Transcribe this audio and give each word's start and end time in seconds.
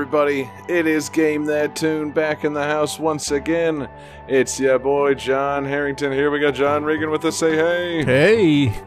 Everybody? 0.00 0.50
It 0.66 0.86
is 0.86 1.10
Game 1.10 1.44
That 1.44 1.76
Tune 1.76 2.10
back 2.10 2.46
in 2.46 2.54
the 2.54 2.64
house 2.64 2.98
once 2.98 3.32
again. 3.32 3.86
It's 4.28 4.58
your 4.58 4.78
boy 4.78 5.12
John 5.12 5.62
Harrington 5.62 6.10
here. 6.10 6.30
We 6.30 6.40
got 6.40 6.54
John 6.54 6.84
Regan 6.84 7.10
with 7.10 7.22
us. 7.26 7.36
Say 7.36 7.54
hey. 7.54 8.02
Hey. 8.02 8.82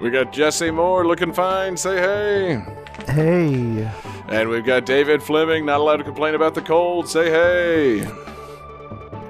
We 0.00 0.10
got 0.10 0.32
Jesse 0.32 0.70
Moore 0.70 1.04
looking 1.04 1.32
fine. 1.32 1.76
Say 1.76 1.96
hey. 1.96 2.64
Hey. 3.08 3.90
And 4.28 4.48
we've 4.48 4.64
got 4.64 4.86
David 4.86 5.20
Fleming, 5.20 5.66
not 5.66 5.80
allowed 5.80 5.96
to 5.96 6.04
complain 6.04 6.36
about 6.36 6.54
the 6.54 6.62
cold. 6.62 7.08
Say 7.08 7.28
hey. 7.28 8.06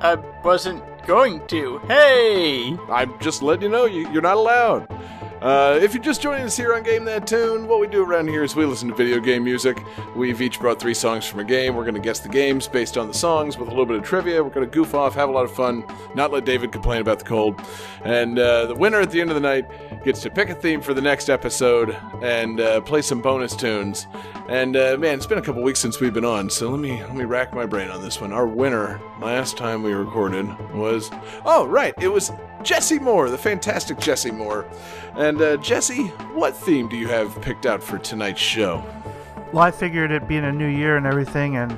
I 0.03 0.17
wasn't 0.45 0.85
going 1.07 1.47
to. 1.47 1.79
Hey! 1.89 2.77
I'm 2.91 3.19
just 3.21 3.41
letting 3.41 3.63
you 3.63 3.69
know 3.71 3.87
you, 3.87 4.07
you're 4.11 4.21
not 4.21 4.37
allowed. 4.37 4.87
Uh, 5.43 5.77
if 5.83 5.93
you're 5.93 6.01
just 6.01 6.23
joining 6.23 6.45
us 6.45 6.57
here 6.57 6.73
on 6.73 6.85
Game 6.85 7.05
That 7.05 7.27
Tune, 7.27 7.67
what 7.67 7.81
we 7.81 7.89
do 7.89 8.05
around 8.05 8.29
here 8.29 8.45
is 8.45 8.55
we 8.55 8.65
listen 8.65 8.89
to 8.91 8.95
video 8.95 9.19
game 9.19 9.43
music. 9.43 9.83
We've 10.15 10.41
each 10.41 10.61
brought 10.61 10.79
three 10.79 10.95
songs 10.95 11.27
from 11.27 11.41
a 11.41 11.45
game. 11.45 11.75
We're 11.75 11.83
going 11.83 11.97
to 11.97 12.01
guess 12.01 12.21
the 12.21 12.29
games 12.29 12.69
based 12.69 12.97
on 12.97 13.09
the 13.09 13.15
songs 13.15 13.59
with 13.59 13.67
a 13.67 13.73
little 13.73 13.85
bit 13.85 13.97
of 13.97 14.05
trivia. 14.05 14.41
We're 14.41 14.51
going 14.51 14.71
to 14.71 14.73
goof 14.73 14.95
off, 14.95 15.17
have 15.17 15.29
a 15.29 15.33
lot 15.33 15.45
of 15.45 15.51
fun, 15.51 15.85
not 16.15 16.31
let 16.31 16.45
David 16.45 16.71
complain 16.71 17.01
about 17.01 17.19
the 17.19 17.25
cold. 17.25 17.61
And 18.05 18.39
uh, 18.39 18.67
the 18.67 18.77
winner 18.77 19.01
at 19.01 19.11
the 19.11 19.21
end 19.21 19.31
of 19.31 19.35
the 19.35 19.41
night 19.41 20.05
gets 20.05 20.23
to 20.23 20.31
pick 20.31 20.49
a 20.49 20.55
theme 20.55 20.81
for 20.81 20.95
the 20.95 21.03
next 21.03 21.29
episode 21.29 21.97
and 22.23 22.61
uh, 22.61 22.81
play 22.81 23.03
some 23.03 23.21
bonus 23.21 23.57
tunes. 23.57 24.07
And 24.49 24.77
uh, 24.77 24.97
man, 24.99 25.15
it's 25.15 25.27
been 25.27 25.39
a 25.39 25.43
couple 25.43 25.63
weeks 25.63 25.81
since 25.81 26.01
we've 26.01 26.13
been 26.13 26.25
on, 26.25 26.51
so 26.51 26.71
let 26.71 26.81
me 26.81 27.01
let 27.01 27.15
me 27.15 27.25
rack 27.25 27.55
my 27.55 27.65
brain 27.65 27.91
on 27.91 28.03
this 28.03 28.21
one. 28.21 28.33
Our 28.33 28.47
winner 28.47 29.01
last 29.21 29.57
time 29.57 29.83
we 29.83 29.93
recorded 29.93 30.47
was 30.75 31.11
oh 31.45 31.67
right, 31.67 31.95
it 32.01 32.09
was 32.09 32.33
Jesse 32.63 32.99
Moore, 32.99 33.31
the 33.31 33.39
fantastic 33.39 33.99
Jesse 33.99 34.31
Moore. 34.31 34.67
And 35.17 35.41
uh, 35.41 35.57
Jesse, 35.59 36.07
what 36.35 36.57
theme 36.57 36.89
do 36.89 36.97
you 36.97 37.09
have 37.09 37.41
picked 37.41 37.67
out 37.67 37.83
for 37.83 37.99
tonight's 37.99 38.41
show? 38.41 38.85
Well, 39.53 39.63
I 39.63 39.71
figured 39.71 40.11
it 40.11 40.27
being 40.27 40.45
a 40.45 40.53
new 40.53 40.67
year 40.67 40.97
and 40.97 41.07
everything, 41.07 41.57
and 41.57 41.73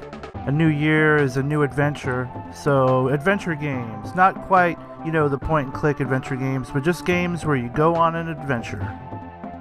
a 0.46 0.52
new 0.52 0.68
year 0.68 1.16
is 1.16 1.36
a 1.36 1.42
new 1.42 1.62
adventure. 1.62 2.30
So, 2.52 3.08
adventure 3.08 3.56
games. 3.56 4.14
Not 4.14 4.40
quite, 4.42 4.78
you 5.04 5.10
know, 5.10 5.28
the 5.28 5.38
point 5.38 5.66
and 5.66 5.74
click 5.74 5.98
adventure 5.98 6.36
games, 6.36 6.70
but 6.70 6.84
just 6.84 7.04
games 7.04 7.44
where 7.44 7.56
you 7.56 7.68
go 7.70 7.94
on 7.96 8.14
an 8.14 8.28
adventure. 8.28 8.96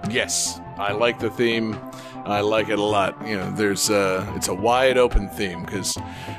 Yes, 0.09 0.61
I 0.77 0.91
like 0.93 1.19
the 1.19 1.29
theme. 1.29 1.77
I 2.25 2.39
like 2.39 2.69
it 2.69 2.79
a 2.79 2.83
lot. 2.83 3.16
You 3.27 3.38
know, 3.38 3.52
there's 3.52 3.89
uh, 3.89 4.31
it's 4.35 4.47
a 4.47 4.53
wide 4.53 4.97
open 4.97 5.27
theme 5.30 5.63
because, 5.63 5.97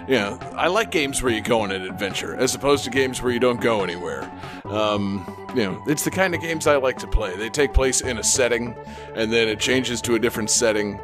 you 0.09 0.15
know, 0.15 0.39
I 0.55 0.69
like 0.69 0.91
games 0.91 1.23
where 1.23 1.33
you 1.33 1.43
go 1.43 1.61
on 1.61 1.71
an 1.71 1.83
adventure 1.83 2.35
as 2.37 2.55
opposed 2.55 2.85
to 2.85 2.91
games 2.91 3.21
where 3.21 3.33
you 3.33 3.41
don't 3.41 3.61
go 3.61 3.83
anywhere. 3.83 4.31
Um, 4.65 5.25
you 5.55 5.63
know, 5.63 5.83
it's 5.87 6.05
the 6.05 6.11
kind 6.11 6.35
of 6.35 6.41
games 6.41 6.67
I 6.67 6.77
like 6.77 6.99
to 6.99 7.07
play. 7.07 7.37
They 7.37 7.51
take 7.51 7.75
place 7.75 8.01
in 8.01 8.19
a 8.19 8.25
setting, 8.25 8.75
and 9.15 9.33
then 9.33 9.47
it 9.47 9.61
changes 9.61 10.01
to 10.03 10.15
a 10.15 10.19
different 10.19 10.51
setting, 10.51 10.99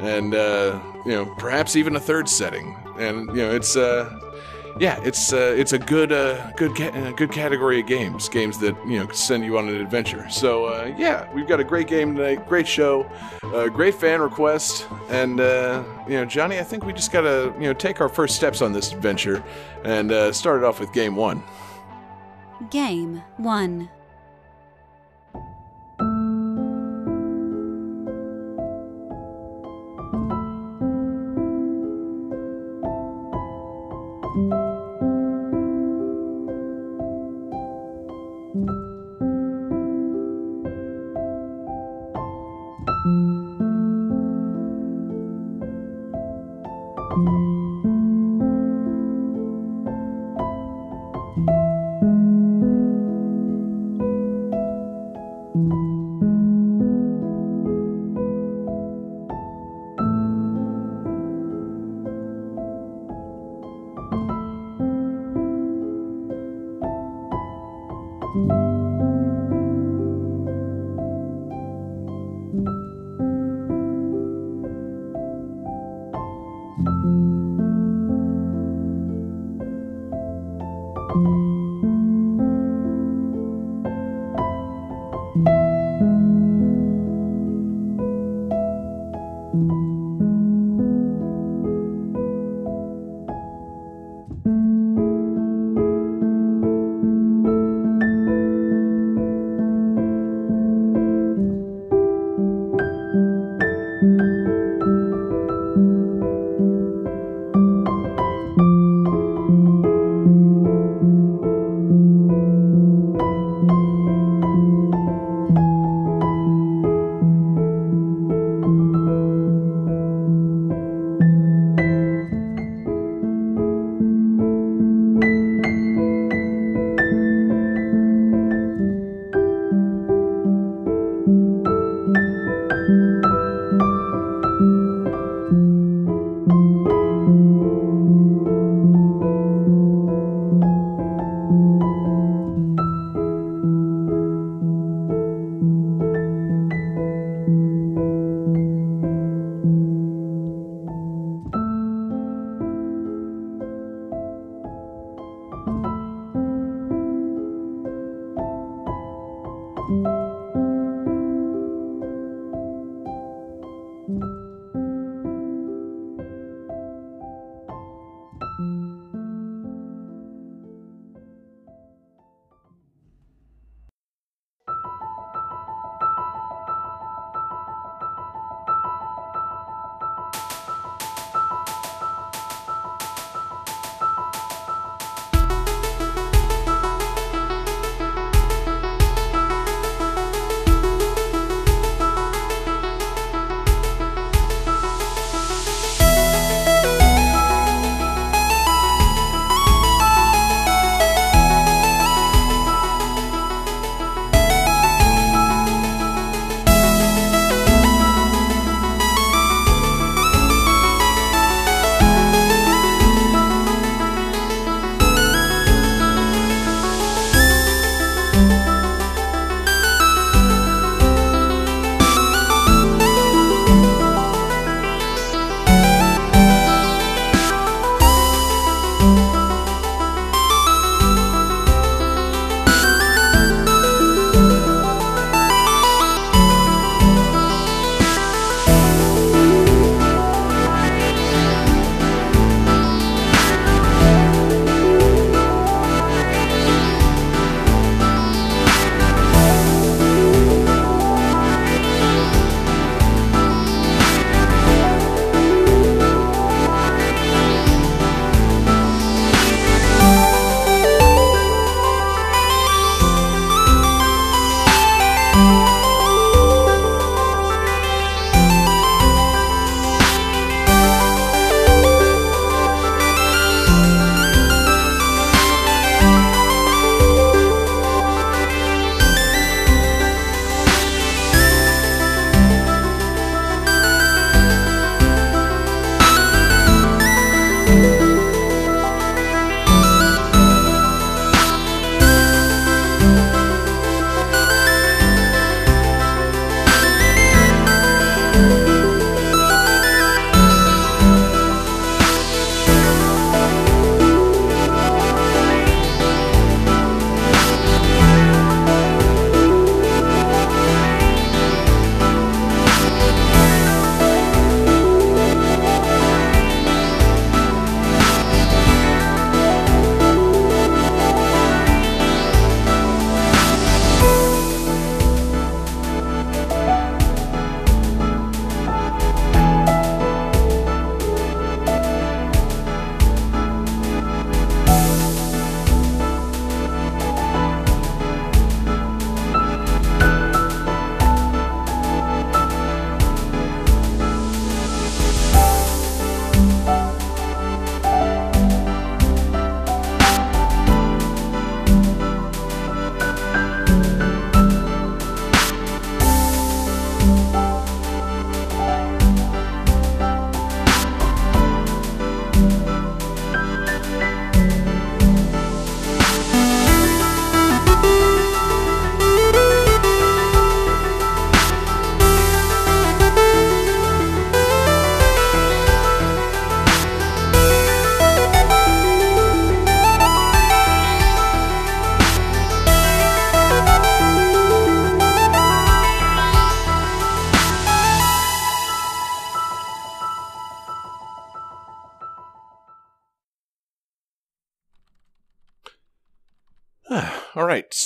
and 0.00 0.34
uh, 0.34 0.80
you 1.04 1.12
know, 1.12 1.26
perhaps 1.36 1.76
even 1.76 1.94
a 1.96 2.00
third 2.00 2.28
setting. 2.28 2.76
And 2.98 3.26
you 3.28 3.42
know, 3.42 3.54
it's 3.54 3.76
uh, 3.76 4.18
yeah, 4.78 5.00
it's 5.02 5.32
uh, 5.32 5.54
it's 5.56 5.72
a 5.72 5.78
good 5.78 6.12
uh, 6.12 6.50
good 6.52 6.74
ca- 6.76 6.90
uh, 6.90 7.12
good 7.12 7.32
category 7.32 7.80
of 7.80 7.86
games, 7.86 8.28
games 8.28 8.58
that 8.58 8.76
you 8.86 8.98
know 8.98 9.08
send 9.10 9.44
you 9.44 9.58
on 9.58 9.68
an 9.68 9.80
adventure. 9.80 10.28
So 10.30 10.66
uh, 10.66 10.94
yeah, 10.96 11.32
we've 11.32 11.46
got 11.46 11.60
a 11.60 11.64
great 11.64 11.86
game 11.86 12.16
tonight, 12.16 12.48
great 12.48 12.66
show, 12.66 13.10
uh, 13.42 13.68
great 13.68 13.94
fan 13.94 14.20
request, 14.20 14.86
and 15.08 15.40
uh, 15.40 15.84
you 16.08 16.14
know 16.14 16.24
Johnny, 16.24 16.58
I 16.58 16.62
think 16.62 16.84
we 16.84 16.92
just 16.92 17.12
gotta 17.12 17.52
you 17.56 17.66
know 17.66 17.74
take 17.74 18.00
our 18.00 18.08
first 18.08 18.36
steps 18.36 18.62
on 18.62 18.72
this 18.72 18.92
adventure 18.92 19.42
and 19.84 20.34
start 20.34 20.62
it 20.62 20.64
off 20.64 20.80
with 20.80 20.92
game 20.92 21.16
one. 21.16 21.42
Game 22.70 23.22
1. 23.38 23.88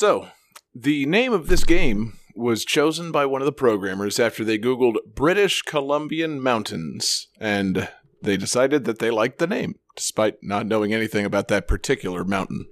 So, 0.07 0.29
the 0.73 1.05
name 1.05 1.33
of 1.33 1.49
this 1.49 1.65
game 1.65 2.13
was 2.37 2.65
chosen 2.65 3.11
by 3.11 3.27
one 3.27 3.43
of 3.43 3.47
the 3.47 3.51
programmers 3.51 4.21
after 4.21 4.45
they 4.45 4.57
Googled 4.57 4.99
British 5.05 5.63
Columbian 5.63 6.41
Mountains, 6.41 7.27
and 7.41 7.89
they 8.23 8.37
decided 8.37 8.85
that 8.85 9.01
they 9.01 9.11
liked 9.11 9.39
the 9.39 9.49
name, 9.49 9.81
despite 9.97 10.37
not 10.45 10.65
knowing 10.65 10.95
anything 10.95 11.25
about 11.25 11.49
that 11.49 11.67
particular 11.67 12.23
mountain. 12.25 12.67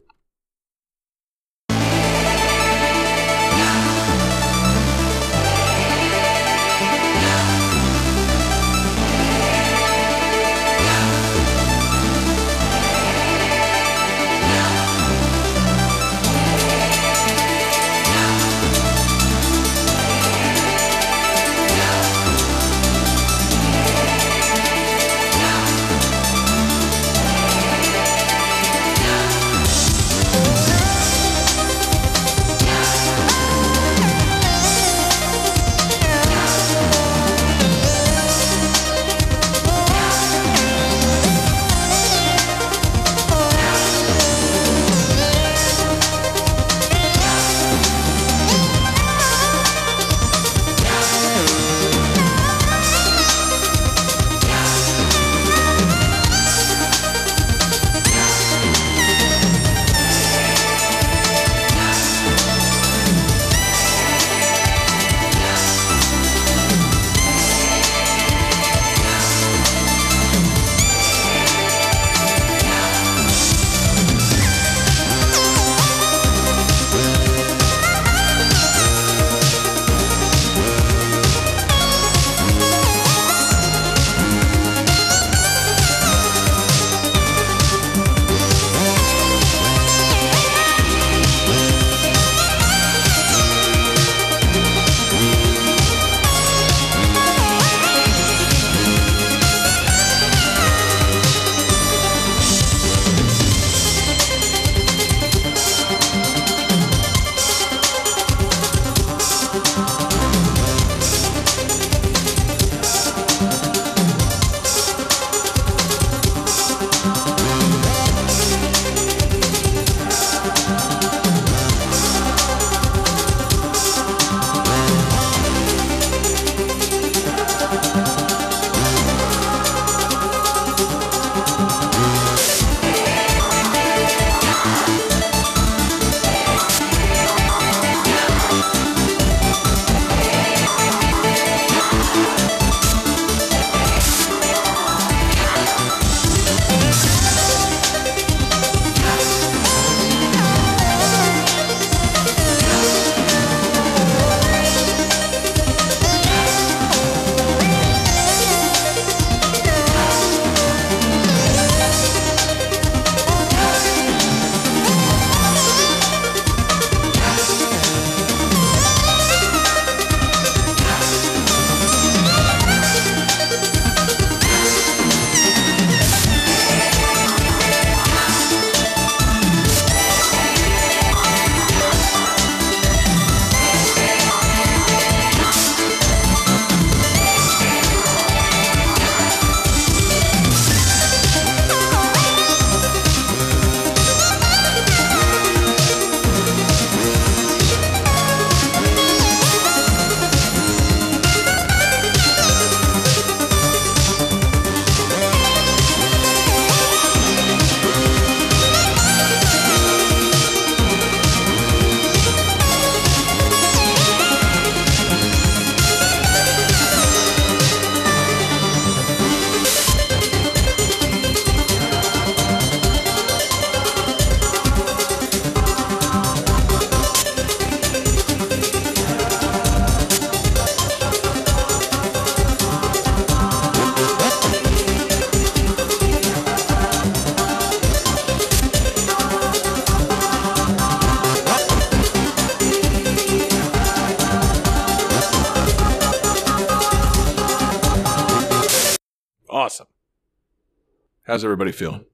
How's 251.34 251.42
everybody 251.44 251.72
feeling? 251.72 252.04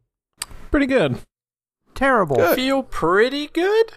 Pretty 0.71 0.87
good. 0.87 1.19
Terrible. 1.95 2.37
Good. 2.37 2.57
Feel 2.57 2.83
pretty 2.83 3.49
good? 3.49 3.93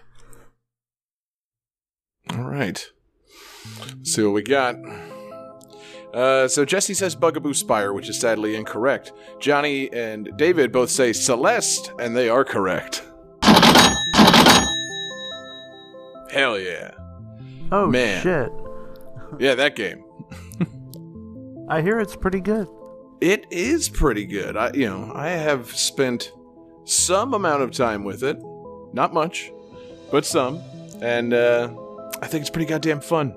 All 2.30 2.42
right. 2.42 2.86
Let's 3.88 4.12
see 4.14 4.22
what 4.22 4.34
we 4.34 4.42
got. 4.42 4.76
Uh, 6.12 6.46
so 6.46 6.66
Jesse 6.66 6.92
says 6.92 7.14
Bugaboo 7.16 7.54
Spire, 7.54 7.94
which 7.94 8.10
is 8.10 8.20
sadly 8.20 8.54
incorrect. 8.54 9.12
Johnny 9.40 9.90
and 9.94 10.28
David 10.36 10.70
both 10.72 10.90
say 10.90 11.14
Celeste, 11.14 11.90
and 11.98 12.14
they 12.14 12.28
are 12.28 12.44
correct. 12.44 13.02
Hell 16.30 16.58
yeah. 16.58 16.90
Oh 17.72 17.86
Man. 17.86 18.22
shit. 18.22 18.52
Yeah, 19.38 19.54
that 19.54 19.74
game. 19.74 20.04
I 21.70 21.80
hear 21.80 21.98
it's 21.98 22.14
pretty 22.14 22.40
good. 22.40 22.68
It 23.24 23.46
is 23.50 23.88
pretty 23.88 24.26
good. 24.26 24.54
I, 24.54 24.70
you 24.74 24.86
know, 24.86 25.10
I 25.14 25.28
have 25.28 25.74
spent 25.74 26.30
some 26.84 27.32
amount 27.32 27.62
of 27.62 27.70
time 27.70 28.04
with 28.04 28.22
it, 28.22 28.36
not 28.92 29.14
much, 29.14 29.50
but 30.10 30.26
some, 30.26 30.60
and 31.00 31.32
uh, 31.32 31.74
I 32.20 32.26
think 32.26 32.42
it's 32.42 32.50
pretty 32.50 32.68
goddamn 32.68 33.00
fun. 33.00 33.34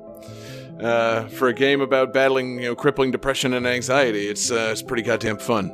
Uh, 0.83 1.29
for 1.29 1.47
a 1.47 1.53
game 1.53 1.79
about 1.79 2.11
battling, 2.13 2.55
you 2.59 2.65
know, 2.65 2.75
crippling 2.75 3.11
depression 3.11 3.53
and 3.53 3.65
anxiety, 3.65 4.27
it's 4.27 4.51
uh, 4.51 4.67
it's 4.73 4.81
pretty 4.81 5.03
goddamn 5.03 5.37
fun. 5.37 5.73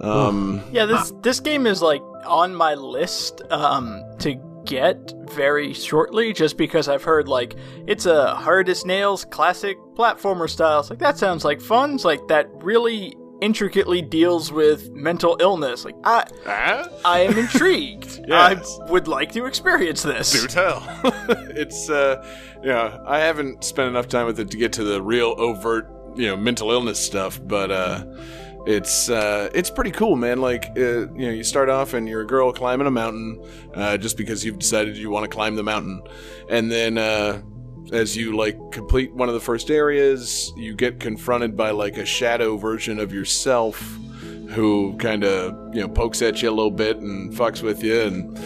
Um, 0.00 0.62
Yeah, 0.70 0.84
this 0.84 1.10
this 1.22 1.40
game 1.40 1.66
is 1.66 1.80
like 1.80 2.02
on 2.26 2.54
my 2.54 2.74
list 2.74 3.40
um 3.50 4.04
to 4.18 4.34
get 4.66 5.14
very 5.30 5.72
shortly 5.72 6.34
just 6.34 6.58
because 6.58 6.88
I've 6.88 7.02
heard 7.02 7.26
like 7.26 7.56
it's 7.86 8.04
a 8.04 8.34
hard 8.34 8.68
as 8.68 8.84
nails 8.84 9.24
classic 9.24 9.78
platformer 9.96 10.48
style. 10.48 10.80
It's 10.80 10.90
like 10.90 10.98
that 10.98 11.16
sounds 11.16 11.42
like 11.42 11.62
fun. 11.62 11.94
It's 11.94 12.04
like 12.04 12.20
that 12.28 12.46
really 12.56 13.14
intricately 13.40 14.02
deals 14.02 14.52
with 14.52 14.90
mental 14.92 15.36
illness. 15.40 15.84
Like 15.84 15.96
I 16.04 16.24
ah? 16.46 16.88
I 17.04 17.20
am 17.20 17.38
intrigued. 17.38 18.18
Yes. 18.30 18.78
I 18.80 18.90
would 18.90 19.08
like 19.08 19.32
to 19.32 19.46
experience 19.46 20.02
this. 20.04 20.30
Do 20.30 20.46
tell. 20.46 20.84
it's 21.56 21.90
uh 21.90 22.24
yeah, 22.62 22.98
I 23.06 23.18
haven't 23.18 23.64
spent 23.64 23.88
enough 23.88 24.06
time 24.06 24.26
with 24.26 24.38
it 24.38 24.50
to 24.52 24.56
get 24.56 24.72
to 24.74 24.84
the 24.84 25.02
real 25.02 25.34
overt, 25.36 25.90
you 26.14 26.26
know, 26.26 26.36
mental 26.36 26.70
illness 26.70 27.04
stuff, 27.04 27.40
but 27.42 27.72
uh 27.72 28.04
it's 28.66 29.10
uh 29.10 29.50
it's 29.52 29.68
pretty 29.70 29.90
cool, 29.90 30.14
man. 30.14 30.40
Like 30.40 30.66
uh, 30.76 31.10
you 31.12 31.26
know, 31.26 31.30
you 31.30 31.42
start 31.42 31.68
off 31.68 31.92
and 31.92 32.08
you're 32.08 32.20
a 32.20 32.26
girl 32.26 32.52
climbing 32.52 32.86
a 32.86 32.90
mountain 32.90 33.42
uh 33.74 33.96
just 33.96 34.16
because 34.16 34.44
you've 34.44 34.58
decided 34.60 34.96
you 34.96 35.10
want 35.10 35.24
to 35.24 35.34
climb 35.34 35.56
the 35.56 35.64
mountain. 35.64 36.02
And 36.48 36.70
then 36.70 36.98
uh 36.98 37.42
as 37.92 38.16
you 38.16 38.36
like 38.36 38.56
complete 38.70 39.12
one 39.14 39.28
of 39.28 39.34
the 39.34 39.40
first 39.40 39.70
areas, 39.70 40.52
you 40.56 40.74
get 40.74 41.00
confronted 41.00 41.56
by 41.56 41.70
like 41.70 41.96
a 41.96 42.04
shadow 42.04 42.56
version 42.56 42.98
of 42.98 43.12
yourself 43.12 43.98
who 44.50 44.96
kind 44.98 45.24
of 45.24 45.74
you 45.74 45.80
know 45.80 45.88
pokes 45.88 46.22
at 46.22 46.42
you 46.42 46.50
a 46.50 46.52
little 46.52 46.70
bit 46.70 46.98
and 46.98 47.32
fucks 47.32 47.62
with 47.62 47.82
you 47.82 48.00
and 48.00 48.38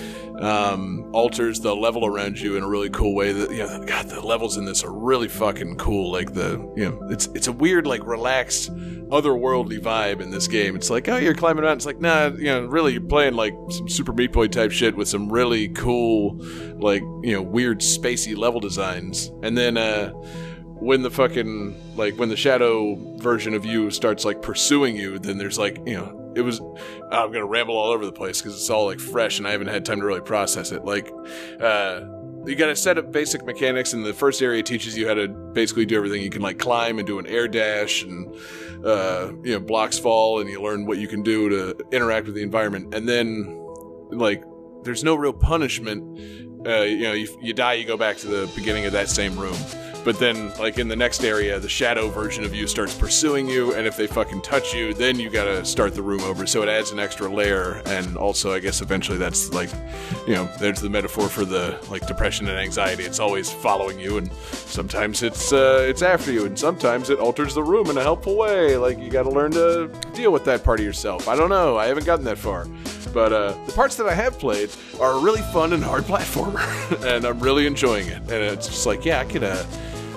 um, 0.44 1.08
alters 1.12 1.60
the 1.60 1.74
level 1.74 2.04
around 2.04 2.38
you 2.38 2.56
in 2.56 2.62
a 2.62 2.68
really 2.68 2.90
cool 2.90 3.14
way. 3.14 3.32
That 3.32 3.50
you 3.50 3.58
know, 3.58 3.82
God, 3.86 4.08
the 4.08 4.20
levels 4.20 4.58
in 4.58 4.66
this 4.66 4.84
are 4.84 4.92
really 4.92 5.28
fucking 5.28 5.76
cool. 5.76 6.12
Like 6.12 6.34
the 6.34 6.60
you 6.76 6.90
know, 6.90 7.08
it's 7.08 7.26
it's 7.28 7.46
a 7.46 7.52
weird 7.52 7.86
like 7.86 8.06
relaxed 8.06 8.74
otherworldly 9.08 9.80
vibe 9.80 10.20
in 10.20 10.30
this 10.30 10.46
game. 10.46 10.76
It's 10.76 10.90
like 10.90 11.08
oh, 11.08 11.16
you're 11.16 11.34
climbing 11.34 11.64
around. 11.64 11.76
It's 11.76 11.86
like 11.86 12.00
nah, 12.00 12.26
you 12.26 12.44
know, 12.44 12.66
really 12.66 12.92
you're 12.92 13.00
playing 13.00 13.34
like 13.34 13.54
some 13.70 13.88
Super 13.88 14.12
Meat 14.12 14.32
Boy 14.32 14.48
type 14.48 14.70
shit 14.70 14.94
with 14.96 15.08
some 15.08 15.32
really 15.32 15.68
cool 15.68 16.36
like 16.78 17.02
you 17.22 17.32
know 17.32 17.42
weird 17.42 17.80
spacey 17.80 18.36
level 18.36 18.60
designs. 18.60 19.30
And 19.42 19.56
then 19.56 19.78
uh 19.78 20.12
when 20.76 21.00
the 21.00 21.10
fucking 21.10 21.96
like 21.96 22.18
when 22.18 22.28
the 22.28 22.36
shadow 22.36 22.96
version 23.18 23.54
of 23.54 23.64
you 23.64 23.90
starts 23.90 24.24
like 24.24 24.42
pursuing 24.42 24.96
you 24.96 25.20
then 25.20 25.38
there's 25.38 25.56
like 25.56 25.78
you 25.86 25.94
know 25.94 26.23
it 26.36 26.42
was 26.42 26.60
i'm 27.10 27.32
gonna 27.32 27.44
ramble 27.44 27.76
all 27.76 27.90
over 27.90 28.04
the 28.04 28.12
place 28.12 28.40
because 28.40 28.54
it's 28.54 28.70
all 28.70 28.86
like 28.86 29.00
fresh 29.00 29.38
and 29.38 29.46
i 29.46 29.50
haven't 29.50 29.68
had 29.68 29.84
time 29.84 30.00
to 30.00 30.06
really 30.06 30.20
process 30.20 30.72
it. 30.72 30.84
Like 30.84 31.10
uh 31.60 32.00
you 32.46 32.56
got 32.56 32.66
to 32.66 32.76
set 32.76 32.98
up 32.98 33.10
basic 33.10 33.42
mechanics 33.46 33.94
and 33.94 34.04
the 34.04 34.12
first 34.12 34.42
area 34.42 34.62
teaches 34.62 34.98
you 34.98 35.08
how 35.08 35.14
to 35.14 35.28
basically 35.28 35.86
do 35.86 35.96
everything. 35.96 36.20
You 36.20 36.28
can 36.28 36.42
like 36.42 36.58
climb 36.58 36.98
and 36.98 37.06
do 37.06 37.18
an 37.18 37.26
air 37.26 37.48
dash 37.48 38.02
and 38.02 38.34
uh 38.84 39.32
you 39.42 39.54
know 39.54 39.60
blocks 39.60 39.98
fall 39.98 40.40
and 40.40 40.50
you 40.50 40.60
learn 40.62 40.84
what 40.84 40.98
you 40.98 41.08
can 41.08 41.22
do 41.22 41.48
to 41.48 41.76
interact 41.90 42.26
with 42.26 42.34
the 42.34 42.42
environment. 42.42 42.94
And 42.94 43.08
then 43.08 43.60
like 44.10 44.44
there's 44.82 45.02
no 45.02 45.14
real 45.14 45.32
punishment. 45.32 46.18
Uh, 46.66 46.80
you 46.80 47.02
know, 47.02 47.12
you, 47.12 47.28
you 47.42 47.52
die, 47.52 47.74
you 47.74 47.86
go 47.86 47.96
back 47.96 48.16
to 48.18 48.26
the 48.26 48.50
beginning 48.54 48.86
of 48.86 48.92
that 48.92 49.08
same 49.08 49.38
room. 49.38 49.56
But 50.04 50.18
then, 50.18 50.50
like 50.58 50.78
in 50.78 50.86
the 50.86 50.96
next 50.96 51.24
area, 51.24 51.58
the 51.58 51.68
shadow 51.68 52.10
version 52.10 52.44
of 52.44 52.54
you 52.54 52.66
starts 52.66 52.94
pursuing 52.94 53.48
you, 53.48 53.72
and 53.72 53.86
if 53.86 53.96
they 53.96 54.06
fucking 54.06 54.42
touch 54.42 54.74
you, 54.74 54.92
then 54.92 55.18
you 55.18 55.30
gotta 55.30 55.64
start 55.64 55.94
the 55.94 56.02
room 56.02 56.20
over. 56.20 56.46
So 56.46 56.62
it 56.62 56.68
adds 56.68 56.90
an 56.90 56.98
extra 56.98 57.28
layer, 57.28 57.80
and 57.86 58.16
also, 58.16 58.52
I 58.52 58.58
guess 58.58 58.82
eventually 58.82 59.16
that's 59.16 59.50
like, 59.52 59.70
you 60.26 60.34
know, 60.34 60.48
there's 60.60 60.80
the 60.80 60.90
metaphor 60.90 61.28
for 61.28 61.46
the 61.46 61.78
like 61.90 62.06
depression 62.06 62.46
and 62.48 62.58
anxiety. 62.58 63.04
It's 63.04 63.18
always 63.18 63.50
following 63.50 63.98
you, 63.98 64.18
and 64.18 64.30
sometimes 64.32 65.22
it's 65.22 65.52
uh, 65.52 65.86
it's 65.88 66.02
after 66.02 66.32
you, 66.32 66.44
and 66.44 66.58
sometimes 66.58 67.08
it 67.08 67.18
alters 67.18 67.54
the 67.54 67.62
room 67.62 67.88
in 67.88 67.96
a 67.96 68.02
helpful 68.02 68.36
way. 68.36 68.76
Like 68.76 68.98
you 68.98 69.08
gotta 69.10 69.30
learn 69.30 69.52
to 69.52 69.88
deal 70.12 70.32
with 70.32 70.44
that 70.44 70.64
part 70.64 70.80
of 70.80 70.86
yourself. 70.86 71.28
I 71.28 71.36
don't 71.36 71.50
know. 71.50 71.78
I 71.78 71.86
haven't 71.86 72.04
gotten 72.04 72.26
that 72.26 72.38
far. 72.38 72.66
But 73.14 73.32
uh, 73.32 73.54
the 73.66 73.72
parts 73.72 73.94
that 73.96 74.08
I 74.08 74.14
have 74.14 74.38
played 74.40 74.70
are 75.00 75.12
a 75.12 75.18
really 75.20 75.40
fun 75.52 75.72
and 75.72 75.82
hard 75.82 76.02
platformer, 76.02 76.60
and 77.14 77.24
I'm 77.24 77.38
really 77.38 77.66
enjoying 77.66 78.08
it. 78.08 78.18
And 78.22 78.32
it's 78.32 78.66
just 78.66 78.86
like, 78.86 79.04
yeah, 79.04 79.20
I 79.20 79.24
could, 79.24 79.44
uh, 79.44 79.64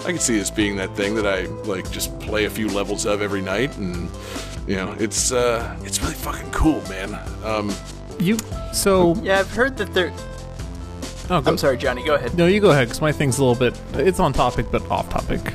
I 0.07 0.13
could 0.13 0.21
see 0.21 0.37
this 0.37 0.49
being 0.49 0.77
that 0.77 0.95
thing 0.95 1.15
that 1.15 1.27
I 1.27 1.45
like 1.69 1.89
just 1.91 2.17
play 2.19 2.45
a 2.45 2.49
few 2.49 2.69
levels 2.69 3.05
of 3.05 3.21
every 3.21 3.41
night, 3.41 3.75
and 3.77 4.09
you 4.65 4.75
know, 4.77 4.95
it's 4.99 5.31
uh, 5.33 5.75
it's 5.83 6.01
really 6.01 6.13
fucking 6.13 6.49
cool, 6.51 6.81
man. 6.89 7.13
Um, 7.43 7.73
You 8.19 8.37
so 8.73 9.15
Yeah, 9.21 9.39
I've 9.39 9.51
heard 9.51 9.75
that 9.77 9.93
there. 9.93 10.13
oh, 11.29 11.41
go, 11.41 11.51
I'm 11.51 11.57
sorry, 11.57 11.77
Johnny. 11.77 12.05
Go 12.05 12.15
ahead. 12.15 12.37
No, 12.37 12.47
you 12.47 12.61
go 12.61 12.71
ahead 12.71 12.87
because 12.87 13.01
my 13.01 13.11
thing's 13.11 13.37
a 13.37 13.43
little 13.43 13.59
bit. 13.59 13.79
It's 13.95 14.19
on 14.21 14.31
topic 14.33 14.67
but 14.71 14.89
off 14.89 15.09
topic. 15.09 15.41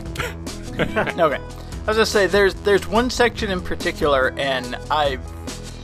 Okay. 0.74 1.36
I 1.36 1.86
was 1.86 1.96
gonna 1.96 2.06
say 2.06 2.26
there's 2.26 2.54
there's 2.54 2.86
one 2.86 3.10
section 3.10 3.50
in 3.50 3.60
particular, 3.60 4.32
and 4.38 4.76
I've 4.90 5.20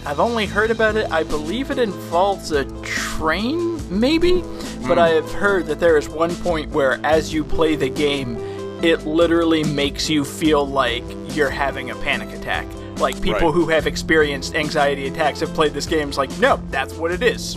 I've 0.06 0.18
only 0.20 0.46
heard 0.46 0.70
about 0.70 0.96
it. 0.96 1.10
I 1.10 1.22
believe 1.24 1.70
it 1.70 1.78
involves 1.78 2.52
a 2.52 2.64
train, 2.82 3.78
maybe, 4.00 4.42
but 4.86 4.98
I 4.98 5.10
have 5.10 5.30
heard 5.32 5.66
that 5.66 5.78
there 5.80 5.98
is 5.98 6.08
one 6.08 6.34
point 6.36 6.70
where, 6.70 7.00
as 7.04 7.34
you 7.34 7.44
play 7.44 7.76
the 7.76 7.90
game, 7.90 8.36
it 8.82 9.06
literally 9.06 9.64
makes 9.64 10.08
you 10.08 10.24
feel 10.24 10.66
like 10.66 11.04
you're 11.34 11.50
having 11.50 11.90
a 11.90 11.94
panic 11.96 12.30
attack. 12.36 12.66
Like 12.98 13.16
people 13.22 13.48
Right. 13.48 13.54
who 13.54 13.66
have 13.68 13.86
experienced 13.86 14.54
anxiety 14.54 15.06
attacks 15.06 15.40
have 15.40 15.54
played 15.54 15.72
this 15.72 15.86
game. 15.86 16.08
It's 16.08 16.18
like, 16.18 16.36
no, 16.38 16.60
that's 16.70 16.94
what 16.94 17.10
it 17.12 17.22
is. 17.22 17.56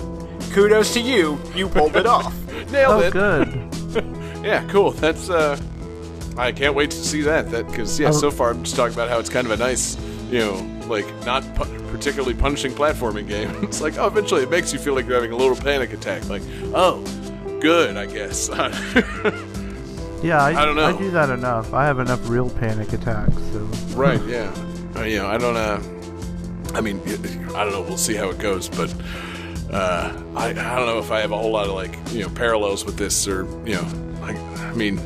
Kudos 0.52 0.94
to 0.94 1.00
you, 1.00 1.40
you 1.56 1.68
pulled 1.70 1.96
it 1.96 2.06
off. 2.06 2.34
nailed 2.72 3.04
Oh, 3.04 3.08
it. 3.08 3.14
good. 3.14 3.68
Yeah, 4.44 4.68
cool. 4.70 4.90
That's 4.92 5.30
uh, 5.30 5.56
I 6.36 6.52
can't 6.52 6.74
wait 6.74 6.90
to 6.92 6.98
see 6.98 7.22
that. 7.22 7.52
That 7.52 7.68
because 7.68 8.00
yeah, 8.00 8.10
Oh. 8.10 8.12
so 8.12 8.32
far 8.32 8.50
I'm 8.50 8.64
just 8.64 8.76
talking 8.76 8.94
about 8.96 9.08
how 9.10 9.20
it's 9.20 9.30
kind 9.30 9.46
of 9.46 9.52
a 9.52 9.58
nice, 9.58 9.98
you 10.32 10.40
know, 10.40 10.86
like 10.88 11.06
not 11.26 11.44
pu- 11.54 11.66
particularly 11.92 12.34
punishing 12.34 12.72
platforming 12.72 13.28
game. 13.28 13.52
it's 13.64 13.82
like 13.82 13.98
oh, 14.00 14.08
eventually 14.08 14.42
it 14.42 14.50
makes 14.50 14.74
you 14.74 14.80
feel 14.80 14.96
like 14.96 15.06
you're 15.06 15.14
having 15.14 15.32
a 15.32 15.36
little 15.38 15.56
panic 15.56 15.94
attack. 15.94 16.28
Like 16.28 16.42
oh, 16.74 17.04
good, 17.62 17.98
I 17.98 18.08
guess. 18.08 18.50
Yeah, 20.24 20.44
I, 20.44 20.62
I 20.62 20.66
don't 20.66 20.76
know. 20.76 20.86
I 20.86 20.98
do 20.98 21.12
that 21.12 21.30
enough. 21.30 21.74
I 21.74 21.86
have 21.86 22.00
enough 22.00 22.30
real 22.30 22.50
panic 22.50 22.94
attacks. 22.94 23.36
So 23.52 23.60
right? 23.96 24.22
Yeah. 24.26 24.54
Uh, 24.96 25.04
you 25.04 25.18
know, 25.18 25.28
I 25.28 25.38
don't. 25.38 25.58
Uh, 25.58 25.82
I 26.74 26.82
mean, 26.82 27.02
I 27.56 27.64
don't 27.64 27.72
know. 27.72 27.82
We'll 27.82 27.98
see 27.98 28.16
how 28.16 28.30
it 28.30 28.38
goes, 28.40 28.70
but. 28.70 28.94
Uh, 29.72 30.12
I, 30.36 30.50
I 30.50 30.54
don't 30.54 30.86
know 30.86 31.00
if 31.00 31.12
I 31.12 31.22
have 31.22 31.32
a 31.32 31.38
whole 31.38 31.52
lot 31.52 31.66
of 31.68 31.76
like 31.76 31.98
you 32.12 32.24
know 32.24 32.30
parallels 32.30 32.84
with 32.84 32.98
this 32.98 33.26
or 33.26 33.44
you 33.66 33.76
know 33.76 33.88
like 34.20 34.36
I 34.36 34.74
mean 34.74 35.00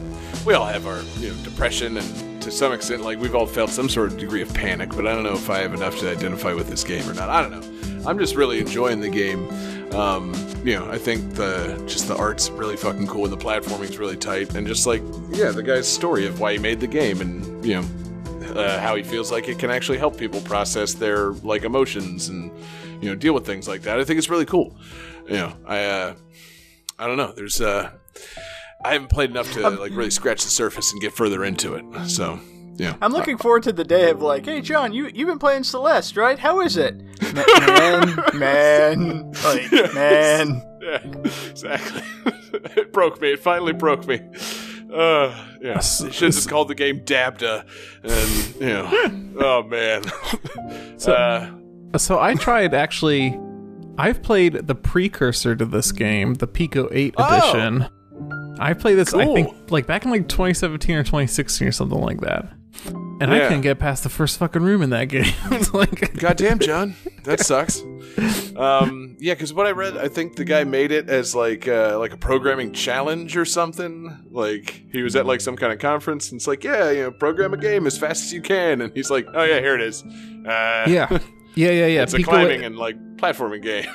we 0.43 0.55
all 0.55 0.65
have 0.65 0.87
our 0.87 1.03
you 1.19 1.29
know 1.29 1.35
depression 1.43 1.97
and 1.97 2.24
to 2.45 2.51
some 2.51 2.71
extent 2.71 3.01
like 3.01 3.19
we've 3.19 3.35
all 3.35 3.45
felt 3.45 3.69
some 3.69 3.89
sort 3.89 4.11
of 4.11 4.17
degree 4.17 4.41
of 4.41 4.53
panic 4.53 4.89
but 4.89 5.07
I 5.07 5.13
don't 5.13 5.23
know 5.23 5.33
if 5.33 5.49
I 5.49 5.59
have 5.59 5.73
enough 5.73 5.97
to 5.99 6.11
identify 6.11 6.53
with 6.53 6.69
this 6.69 6.83
game 6.83 7.07
or 7.09 7.13
not 7.13 7.29
I 7.29 7.41
don't 7.41 7.51
know 7.51 8.09
I'm 8.09 8.19
just 8.19 8.35
really 8.35 8.59
enjoying 8.59 9.01
the 9.01 9.09
game 9.09 9.49
um, 9.93 10.33
you 10.63 10.77
know 10.77 10.89
I 10.89 10.97
think 10.97 11.33
the 11.33 11.83
just 11.87 12.07
the 12.07 12.15
art's 12.15 12.49
really 12.51 12.77
fucking 12.77 13.07
cool 13.07 13.23
and 13.23 13.33
the 13.33 13.37
platforming's 13.37 13.97
really 13.97 14.15
tight 14.15 14.55
and 14.55 14.67
just 14.67 14.85
like 14.85 15.01
yeah 15.31 15.51
the 15.51 15.63
guy's 15.63 15.91
story 15.91 16.27
of 16.27 16.39
why 16.39 16.53
he 16.53 16.59
made 16.59 16.79
the 16.79 16.87
game 16.87 17.19
and 17.19 17.65
you 17.65 17.81
know 17.81 17.85
uh, 18.55 18.79
how 18.79 18.95
he 18.95 19.03
feels 19.03 19.31
like 19.31 19.49
it 19.49 19.59
can 19.59 19.69
actually 19.69 19.97
help 19.97 20.17
people 20.17 20.39
process 20.41 20.93
their 20.93 21.31
like 21.31 21.63
emotions 21.63 22.29
and 22.29 22.51
you 23.01 23.09
know 23.09 23.15
deal 23.15 23.33
with 23.33 23.45
things 23.45 23.67
like 23.67 23.81
that. 23.81 23.99
I 23.99 24.03
think 24.03 24.17
it's 24.17 24.29
really 24.29 24.45
cool. 24.45 24.75
You 25.27 25.33
know, 25.33 25.53
I 25.65 25.83
uh, 25.83 26.15
I 26.99 27.07
don't 27.07 27.17
know. 27.17 27.31
There's 27.31 27.59
uh, 27.59 27.91
I 28.85 28.93
haven't 28.93 29.09
played 29.09 29.31
enough 29.31 29.51
to 29.53 29.69
like 29.69 29.91
really 29.93 30.09
scratch 30.11 30.43
the 30.43 30.49
surface 30.49 30.91
and 30.91 31.01
get 31.01 31.13
further 31.13 31.43
into 31.43 31.73
it. 31.75 31.85
So 32.09 32.39
yeah, 32.75 32.95
I'm 33.01 33.11
looking 33.13 33.37
forward 33.37 33.63
to 33.63 33.73
the 33.73 33.83
day 33.83 34.09
of 34.11 34.21
like, 34.21 34.45
hey 34.45 34.61
John, 34.61 34.93
you 34.93 35.09
you've 35.13 35.27
been 35.27 35.39
playing 35.39 35.63
Celeste, 35.63 36.17
right? 36.17 36.37
How 36.39 36.61
is 36.61 36.77
it? 36.77 36.95
Man, 37.33 38.15
man, 38.33 39.31
like, 39.43 39.71
man. 39.93 40.63
yeah, 40.81 40.97
exactly. 41.49 42.01
it 42.77 42.93
broke 42.93 43.19
me. 43.21 43.31
It 43.33 43.39
finally 43.39 43.73
broke 43.73 44.05
me. 44.07 44.19
Uh, 44.93 45.35
yeah, 45.61 45.79
they 46.01 46.11
should 46.11 46.33
have 46.35 46.47
called 46.47 46.67
the 46.69 46.75
game 46.75 47.01
Dabda, 47.01 47.65
and 48.03 48.55
you 48.61 48.67
know, 48.67 49.33
oh 49.45 49.63
man. 49.63 50.03
So- 50.97 51.13
uh, 51.13 51.97
So 51.97 52.19
I 52.19 52.35
tried 52.35 52.73
actually. 52.73 53.39
I've 53.97 54.21
played 54.21 54.67
the 54.67 54.75
precursor 54.75 55.55
to 55.55 55.63
this 55.65 55.93
game, 55.93 56.33
the 56.33 56.47
Pico 56.47 56.89
8 56.91 57.13
Oh! 57.17 57.23
edition. 57.37 57.87
I 58.59 58.73
played 58.73 58.95
this, 58.95 59.13
I 59.13 59.25
think, 59.25 59.71
like 59.71 59.85
back 59.87 60.05
in 60.05 60.11
like 60.11 60.27
2017 60.27 60.95
or 60.95 61.03
2016 61.03 61.67
or 61.67 61.71
something 61.71 61.99
like 61.99 62.21
that. 62.21 62.47
And 63.21 63.31
I 63.33 63.37
Yeah. 63.37 63.47
couldn't 63.47 63.61
get 63.61 63.79
past 63.79 64.03
the 64.03 64.09
first 64.09 64.37
fucking 64.37 64.61
room 64.61 64.81
in 64.81 64.89
that 64.91 65.05
game. 65.09 65.31
like, 65.73 66.17
Goddamn, 66.19 66.59
John, 66.59 66.95
that 67.23 67.39
sucks. 67.39 67.81
Um, 68.55 69.15
yeah, 69.19 69.33
because 69.33 69.53
what 69.53 69.65
I 69.65 69.71
read, 69.71 69.97
I 69.97 70.07
think 70.07 70.35
the 70.35 70.43
guy 70.45 70.63
made 70.63 70.91
it 70.91 71.09
as 71.09 71.33
like 71.35 71.67
uh, 71.67 71.97
like 71.99 72.13
a 72.13 72.17
programming 72.17 72.71
challenge 72.73 73.35
or 73.37 73.45
something. 73.45 74.25
Like 74.31 74.83
he 74.91 75.01
was 75.01 75.15
at 75.15 75.25
like 75.25 75.41
some 75.41 75.55
kind 75.55 75.73
of 75.73 75.79
conference, 75.79 76.31
and 76.31 76.39
it's 76.39 76.47
like, 76.47 76.63
yeah, 76.63 76.91
you 76.91 77.03
know, 77.03 77.11
program 77.11 77.53
a 77.53 77.57
game 77.57 77.87
as 77.87 77.97
fast 77.97 78.25
as 78.25 78.33
you 78.33 78.41
can, 78.41 78.81
and 78.81 78.93
he's 78.93 79.09
like, 79.09 79.27
oh 79.33 79.43
yeah, 79.43 79.59
here 79.59 79.75
it 79.75 79.81
is. 79.81 80.03
Uh, 80.03 80.85
yeah. 80.87 81.07
Yeah, 81.55 81.71
yeah, 81.71 81.85
yeah. 81.87 82.03
It's 82.03 82.13
a 82.13 82.17
Pico- 82.17 82.31
climbing 82.31 82.65
and 82.65 82.75
like 82.77 82.97
platforming 83.15 83.61
game. 83.63 83.85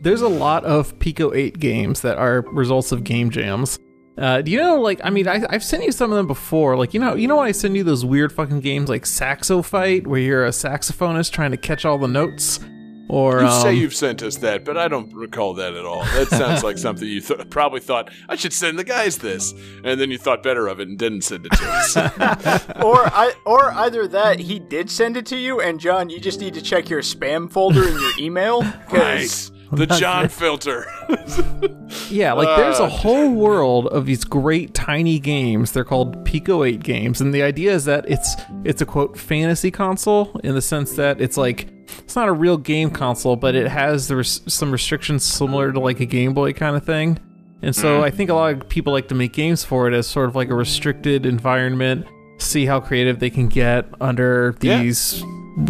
There's 0.00 0.22
a 0.22 0.28
lot 0.28 0.64
of 0.64 0.96
Pico 1.00 1.32
8 1.34 1.58
games 1.58 2.00
that 2.02 2.16
are 2.16 2.42
results 2.52 2.92
of 2.92 3.02
game 3.04 3.30
jams. 3.30 3.78
Uh, 4.18 4.42
do 4.42 4.50
you 4.50 4.58
know, 4.58 4.80
like, 4.80 5.00
I 5.02 5.10
mean, 5.10 5.26
I, 5.26 5.42
I've 5.48 5.64
sent 5.64 5.84
you 5.84 5.92
some 5.92 6.10
of 6.10 6.16
them 6.16 6.26
before. 6.26 6.76
Like, 6.76 6.92
you 6.92 7.00
know, 7.00 7.14
you 7.14 7.26
know 7.26 7.36
when 7.36 7.46
I 7.46 7.52
send 7.52 7.76
you 7.76 7.82
those 7.84 8.04
weird 8.04 8.30
fucking 8.32 8.60
games 8.60 8.88
like 8.88 9.06
Saxo 9.06 9.62
Fight, 9.62 10.06
where 10.06 10.20
you're 10.20 10.44
a 10.44 10.50
saxophonist 10.50 11.30
trying 11.32 11.50
to 11.52 11.56
catch 11.56 11.84
all 11.86 11.96
the 11.96 12.08
notes, 12.08 12.60
or 13.08 13.40
you 13.40 13.46
um, 13.46 13.62
say 13.62 13.74
you've 13.74 13.94
sent 13.94 14.22
us 14.22 14.36
that, 14.36 14.64
but 14.66 14.76
I 14.76 14.86
don't 14.88 15.12
recall 15.14 15.54
that 15.54 15.72
at 15.74 15.84
all. 15.86 16.04
That 16.04 16.28
sounds 16.28 16.62
like 16.62 16.76
something 16.86 17.08
you 17.08 17.20
th- 17.22 17.48
probably 17.48 17.80
thought 17.80 18.10
I 18.28 18.36
should 18.36 18.52
send 18.52 18.78
the 18.78 18.84
guys 18.84 19.16
this, 19.18 19.52
and 19.82 19.98
then 19.98 20.10
you 20.10 20.18
thought 20.18 20.42
better 20.42 20.68
of 20.68 20.78
it 20.78 20.88
and 20.88 20.98
didn't 20.98 21.22
send 21.22 21.46
it 21.46 21.52
to 21.52 21.64
us. 21.68 21.96
or 22.84 22.98
I, 23.06 23.32
or 23.46 23.72
either 23.72 24.06
that 24.08 24.40
he 24.40 24.58
did 24.58 24.90
send 24.90 25.16
it 25.16 25.24
to 25.26 25.36
you, 25.38 25.60
and 25.62 25.80
John, 25.80 26.10
you 26.10 26.20
just 26.20 26.38
need 26.38 26.52
to 26.54 26.62
check 26.62 26.90
your 26.90 27.00
spam 27.00 27.50
folder 27.50 27.86
in 27.88 27.94
your 27.94 28.12
email. 28.18 28.62
'cause- 28.88 28.92
nice. 28.92 29.50
The 29.72 29.86
John 29.86 30.28
filter. 30.28 30.86
Yeah, 32.10 32.32
like 32.34 32.56
there's 32.56 32.78
a 32.78 32.88
whole 32.88 33.32
world 33.32 33.86
of 33.88 34.04
these 34.06 34.24
great 34.24 34.74
tiny 34.74 35.18
games. 35.18 35.72
They're 35.72 35.84
called 35.84 36.24
Pico 36.24 36.62
8 36.64 36.82
games, 36.82 37.20
and 37.20 37.32
the 37.34 37.42
idea 37.42 37.72
is 37.72 37.84
that 37.86 38.04
it's 38.08 38.34
it's 38.64 38.80
a 38.82 38.86
quote 38.86 39.18
fantasy 39.18 39.70
console 39.70 40.38
in 40.44 40.54
the 40.54 40.60
sense 40.62 40.94
that 40.96 41.20
it's 41.20 41.36
like 41.36 41.68
it's 41.98 42.14
not 42.16 42.28
a 42.28 42.32
real 42.32 42.56
game 42.58 42.90
console, 42.90 43.36
but 43.36 43.54
it 43.54 43.66
has 43.68 44.08
the 44.08 44.16
res- 44.16 44.42
some 44.46 44.72
restrictions 44.72 45.24
similar 45.24 45.72
to 45.72 45.80
like 45.80 46.00
a 46.00 46.06
Game 46.06 46.34
Boy 46.34 46.52
kind 46.52 46.76
of 46.76 46.84
thing. 46.84 47.18
And 47.62 47.74
so 47.76 48.02
I 48.02 48.10
think 48.10 48.28
a 48.30 48.34
lot 48.34 48.54
of 48.54 48.68
people 48.68 48.92
like 48.92 49.08
to 49.08 49.14
make 49.14 49.32
games 49.32 49.64
for 49.64 49.86
it 49.88 49.94
as 49.94 50.06
sort 50.06 50.28
of 50.28 50.34
like 50.36 50.48
a 50.50 50.54
restricted 50.54 51.24
environment, 51.26 52.06
see 52.38 52.66
how 52.66 52.80
creative 52.80 53.20
they 53.20 53.30
can 53.30 53.48
get 53.48 53.86
under 54.00 54.54
Yeah. 54.60 54.82
these 54.82 55.22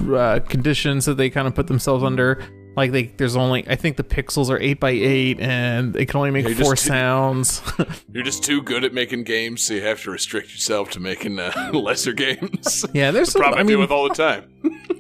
uh, 0.09 0.41
conditions 0.49 1.05
that 1.05 1.17
they 1.17 1.31
kind 1.31 1.47
of 1.47 1.55
put 1.55 1.67
themselves 1.67 2.03
under. 2.03 2.43
Like 2.75 2.91
they, 2.93 3.05
there's 3.19 3.37
only 3.37 3.69
I 3.69 3.77
think 3.77 3.97
the 3.99 4.03
pixels 4.05 4.49
are 4.49 4.59
eight 4.59 4.81
by 4.81 4.91
eight, 4.91 5.39
and 5.41 5.93
they 5.93 6.07
can 6.07 6.17
only 6.17 6.31
make 6.31 6.47
You're 6.49 6.57
four 6.57 6.75
too- 6.75 6.89
sounds. 6.89 7.61
You're 8.13 8.25
just 8.25 8.43
too 8.43 8.63
good 8.63 8.83
at 8.85 8.95
making 8.95 9.25
games, 9.25 9.63
so 9.63 9.75
you 9.75 9.83
have 9.83 10.01
to 10.03 10.11
restrict 10.11 10.51
yourself 10.53 10.91
to 10.93 11.01
making 11.01 11.39
uh, 11.39 11.71
lesser 11.75 12.13
games. 12.15 12.87
yeah, 12.95 13.11
there's 13.11 13.33
some. 13.33 13.41
Problem 13.43 13.61
I 13.61 13.63
mean, 13.63 13.79
with 13.79 13.91
all 13.91 14.09
the 14.09 14.15
time. 14.15 14.51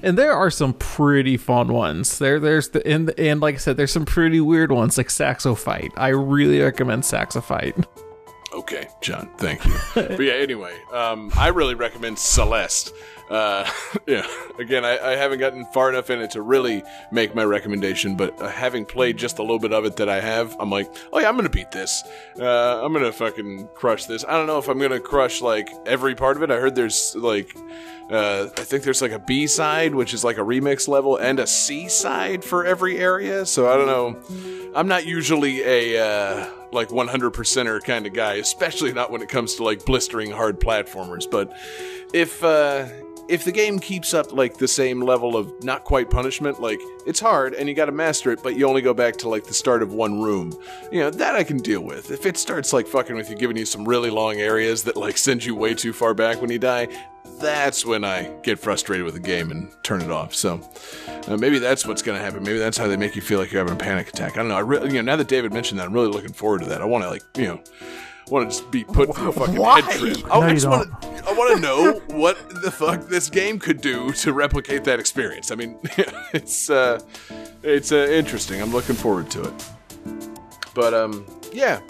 and 0.02 0.18
there 0.18 0.35
are 0.35 0.50
some 0.50 0.74
pretty 0.74 1.37
fun 1.38 1.68
ones. 1.72 2.18
There, 2.18 2.38
there's 2.38 2.68
the 2.70 2.87
and 2.87 3.18
and 3.18 3.40
like 3.40 3.54
I 3.54 3.58
said, 3.58 3.76
there's 3.78 3.92
some 3.92 4.04
pretty 4.04 4.40
weird 4.40 4.70
ones 4.70 4.98
like 4.98 5.08
Saxo 5.08 5.54
Fight. 5.54 5.92
I 5.96 6.08
really 6.08 6.61
recommend 6.61 7.04
Saxo 7.06 7.40
Fight. 7.40 7.74
Okay, 8.52 8.87
John, 9.00 9.30
thank 9.38 9.64
you. 9.64 9.72
but 9.94 10.20
yeah, 10.20 10.35
anyway, 10.35 10.76
um, 10.92 11.32
I 11.37 11.48
really 11.48 11.74
recommend 11.74 12.18
Celeste. 12.18 12.92
Uh, 13.33 13.66
yeah, 14.07 14.27
again, 14.59 14.85
I, 14.85 14.99
I 14.99 15.16
haven't 15.16 15.38
gotten 15.38 15.64
far 15.64 15.88
enough 15.88 16.11
in 16.11 16.21
it 16.21 16.33
to 16.33 16.42
really 16.42 16.83
make 17.11 17.35
my 17.35 17.45
recommendation, 17.45 18.14
but 18.14 18.40
uh, 18.40 18.49
having 18.49 18.85
played 18.85 19.16
just 19.16 19.38
a 19.38 19.42
little 19.42 19.59
bit 19.59 19.73
of 19.73 19.87
it 19.87 19.97
that 19.97 20.09
I 20.11 20.21
have, 20.21 20.55
I'm 20.61 20.71
like, 20.71 20.95
oh 21.14 21.18
yeah, 21.18 21.29
I'm 21.29 21.37
gonna 21.37 21.49
beat 21.49 21.71
this. 21.71 22.03
Uh, 22.38 22.85
I'm 22.85 22.92
gonna 22.92 23.11
fucking 23.11 23.71
crush 23.75 24.05
this. 24.05 24.23
I 24.29 24.33
don't 24.33 24.47
know 24.47 24.59
if 24.59 24.68
I'm 24.68 24.79
gonna 24.79 25.01
crush 25.01 25.40
like 25.40 25.71
every 25.87 26.14
part 26.14 26.37
of 26.37 26.42
it. 26.42 26.51
I 26.51 26.57
heard 26.57 26.75
there's 26.75 27.16
like, 27.16 27.57
uh, 28.11 28.49
I 28.55 28.64
think 28.64 28.85
there's 28.85 29.01
like 29.01 29.12
a 29.12 29.18
B 29.18 29.47
side, 29.47 29.95
which 29.95 30.12
is 30.12 30.23
like 30.25 30.37
a 30.37 30.42
remix 30.42 30.87
level, 30.87 31.16
and 31.16 31.40
a 31.40 31.47
C 31.47 31.88
side 31.88 32.45
for 32.45 32.66
every 32.66 32.99
area. 32.99 33.47
So 33.47 33.73
I 33.73 33.77
don't 33.77 33.87
know. 33.87 34.71
I'm 34.75 34.88
not 34.88 35.07
usually 35.07 35.62
a 35.62 36.05
uh, 36.05 36.51
like 36.73 36.88
100%er 36.88 37.81
kind 37.81 38.07
of 38.07 38.12
guy, 38.12 38.35
especially 38.35 38.92
not 38.92 39.11
when 39.11 39.23
it 39.23 39.29
comes 39.29 39.55
to 39.57 39.64
like 39.64 39.85
blistering 39.87 40.31
hard 40.31 40.61
platformers. 40.61 41.31
But 41.31 41.55
if 42.12 42.42
uh, 42.44 42.87
if 43.29 43.44
the 43.44 43.53
game 43.53 43.79
keeps 43.79 44.14
up 44.14 44.33
like 44.33 44.59
the 44.59 44.68
same 44.68 45.01
level 45.01 45.37
of 45.37 45.53
not 45.64 45.85
quite 45.85 46.11
punishment, 46.11 46.61
like 46.61 46.81
it's 47.07 47.20
hard 47.20 47.55
and 47.55 47.68
you 47.68 47.75
got 47.75 47.87
to 47.87 47.92
master 47.92 48.31
it, 48.33 48.42
but 48.42 48.57
you 48.57 48.66
only 48.66 48.83
go 48.83 48.92
back 48.92 49.16
to 49.16 49.29
like 49.29 49.44
the 49.44 49.55
start 49.55 49.83
of 49.83 49.92
one 49.92 50.20
room, 50.20 50.53
you 50.90 51.01
know 51.01 51.11
that 51.11 51.35
I 51.35 51.44
can 51.44 51.59
deal 51.59 51.81
with. 51.81 52.11
If 52.11 52.27
it 52.27 52.37
starts 52.37 52.72
like 52.72 52.87
fucking 52.87 53.16
with 53.16 53.31
you, 53.31 53.37
giving 53.37 53.57
you 53.57 53.64
some 53.64 53.87
really 53.87 54.11
long 54.11 54.37
areas 54.37 54.83
that 54.85 54.96
like 54.96 55.16
send 55.16 55.44
you 55.44 55.55
way 55.55 55.75
too 55.75 55.92
far 55.92 56.14
back 56.14 56.40
when 56.40 56.51
you 56.51 56.59
die, 56.59 56.88
that's 57.40 57.85
when 57.85 58.05
I 58.05 58.31
get 58.42 58.59
frustrated 58.59 59.05
with 59.05 59.14
the 59.14 59.20
game 59.20 59.51
and 59.51 59.70
turn 59.83 60.01
it 60.01 60.11
off. 60.11 60.35
So 60.35 60.61
uh, 61.27 61.37
maybe 61.37 61.59
that's 61.59 61.87
what's 61.87 62.03
going 62.03 62.18
to 62.18 62.25
happen. 62.25 62.42
Maybe 62.42 62.59
that's 62.59 62.77
how 62.77 62.88
they 62.88 62.96
make 62.96 63.16
you 63.16 63.22
feel 63.22 63.38
like 63.38 63.51
you're 63.53 63.61
having 63.61 63.75
a 63.75 63.83
panic 63.83 64.09
attack. 64.09 64.33
I 64.33 64.37
don't 64.37 64.48
know. 64.48 64.57
I 64.57 64.61
really, 64.61 64.88
you 64.88 64.94
know, 64.94 65.03
now 65.03 65.16
that 65.16 65.29
David 65.29 65.53
mentioned 65.53 65.81
that, 65.81 65.87
I'm 65.87 65.92
really 65.92 66.09
looking 66.09 66.33
forward 66.33 66.62
to 66.62 66.68
that. 66.68 66.83
I 66.83 66.85
want 66.85 67.05
to 67.05 67.11
like, 67.11 67.22
you 67.37 67.46
know, 67.46 67.61
want 68.28 68.50
to 68.50 68.56
just 68.56 68.70
be 68.70 68.85
put 68.85 69.14
through 69.14 69.28
a 69.28 69.32
fucking 69.32 69.56
Why? 69.56 69.80
head 69.80 69.98
trip. 70.00 70.16
Oh, 70.30 70.40
No, 70.40 70.46
I 70.46 70.54
just 70.54 70.68
want 70.68 71.02
to. 71.02 71.08
I 71.24 71.32
want 71.35 71.54
to 71.56 71.61
know 71.61 71.92
what 72.16 72.62
the 72.62 72.70
fuck 72.70 73.02
this 73.08 73.30
game 73.30 73.58
could 73.58 73.80
do 73.80 74.12
to 74.12 74.32
replicate 74.32 74.85
that 74.85 74.98
experience. 74.98 75.50
I 75.50 75.54
mean, 75.54 75.78
it's 76.32 76.68
uh, 76.70 77.00
it's 77.62 77.92
uh, 77.92 77.96
interesting. 78.11 78.61
I'm 78.61 78.72
looking 78.72 78.96
forward 78.96 79.30
to 79.32 79.42
it. 79.42 79.68
But 80.74 80.94
um, 80.94 81.26
yeah. 81.52 81.80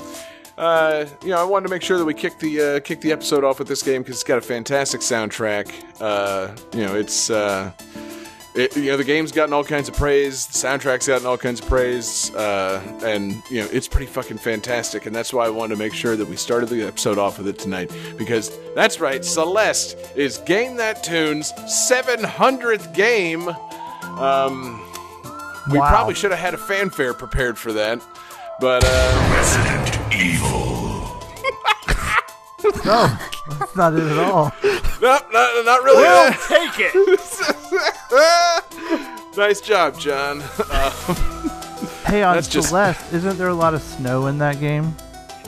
Uh, 0.59 1.07
you 1.23 1.31
know, 1.31 1.39
I 1.39 1.45
wanted 1.45 1.69
to 1.69 1.71
make 1.75 1.81
sure 1.83 1.97
that 1.97 2.05
we 2.05 2.13
kick 2.13 2.39
the 2.39 2.61
uh, 2.61 2.81
kick 2.81 3.01
the 3.01 3.11
episode 3.11 3.43
off 3.43 3.59
with 3.59 3.69
this 3.69 3.83
game 3.83 4.03
because 4.03 4.17
it's 4.17 4.25
got 4.25 4.37
a 4.37 4.43
fantastic 4.43 5.01
soundtrack. 5.01 5.73
Uh, 5.99 6.55
you 6.77 6.85
know, 6.87 6.95
it's 6.95 7.31
uh, 7.31 7.73
it, 8.55 8.77
you 8.77 8.91
know 8.91 8.97
the 8.97 9.05
game's 9.05 9.33
gotten 9.33 9.53
all 9.53 9.65
kinds 9.65 9.89
of 9.89 9.97
praise, 9.97 10.47
the 10.47 10.53
soundtrack's 10.53 11.09
gotten 11.09 11.27
all 11.27 11.39
kinds 11.39 11.61
of 11.61 11.69
praise, 11.69 12.33
uh, 12.35 12.83
and 13.03 13.43
you 13.51 13.63
know 13.63 13.69
it's 13.73 13.89
pretty 13.89 14.07
fucking 14.07 14.39
fantastic. 14.39 15.07
And 15.07 15.17
that's 15.17 15.33
why 15.33 15.47
I 15.47 15.49
wanted 15.49 15.75
to 15.77 15.79
make 15.79 15.95
sure 15.95 16.17
that 16.17 16.27
we 16.29 16.37
started 16.37 16.69
the 16.69 16.87
episode 16.87 17.19
off 17.19 17.39
with 17.39 17.49
it 17.49 17.59
tonight 17.59 17.91
because 18.19 18.57
that's 18.75 19.01
right, 19.01 19.25
Celeste 19.25 19.97
is 20.17 20.39
Game 20.39 20.77
That 20.77 21.03
Tunes 21.03 21.53
700th 21.53 22.95
game. 22.95 23.49
Um, 24.19 24.81
we 25.71 25.79
Wow. 25.79 25.89
probably 25.89 26.15
should 26.15 26.33
have 26.33 26.41
had 26.41 26.55
a 26.55 26.59
fanfare 26.59 27.15
prepared 27.15 27.57
for 27.57 27.73
that, 27.73 28.01
but 28.61 28.83
uh, 28.85 30.92
No, 32.85 33.17
that's 33.59 33.77
not 33.77 33.95
it 33.95 34.03
at 34.03 34.19
all. 34.19 34.53
no, 34.63 35.19
not, 35.33 35.65
not 35.65 35.83
really. 35.83 36.03
We'll 36.03 36.33
take 36.49 36.79
it. 36.79 36.95
nice 39.37 39.61
job, 39.61 39.99
John. 39.99 40.43
Uh, 40.71 41.29
Hey, 42.07 42.23
on 42.25 42.35
That's 42.35 42.49
just- 42.49 42.69
Celeste, 42.69 43.13
isn't 43.15 43.39
there 43.39 43.49
a 43.49 43.55
lot 43.55 43.73
of 43.75 43.81
snow 43.83 44.27
in 44.27 44.37
that 44.39 44.61
game? 44.61 44.95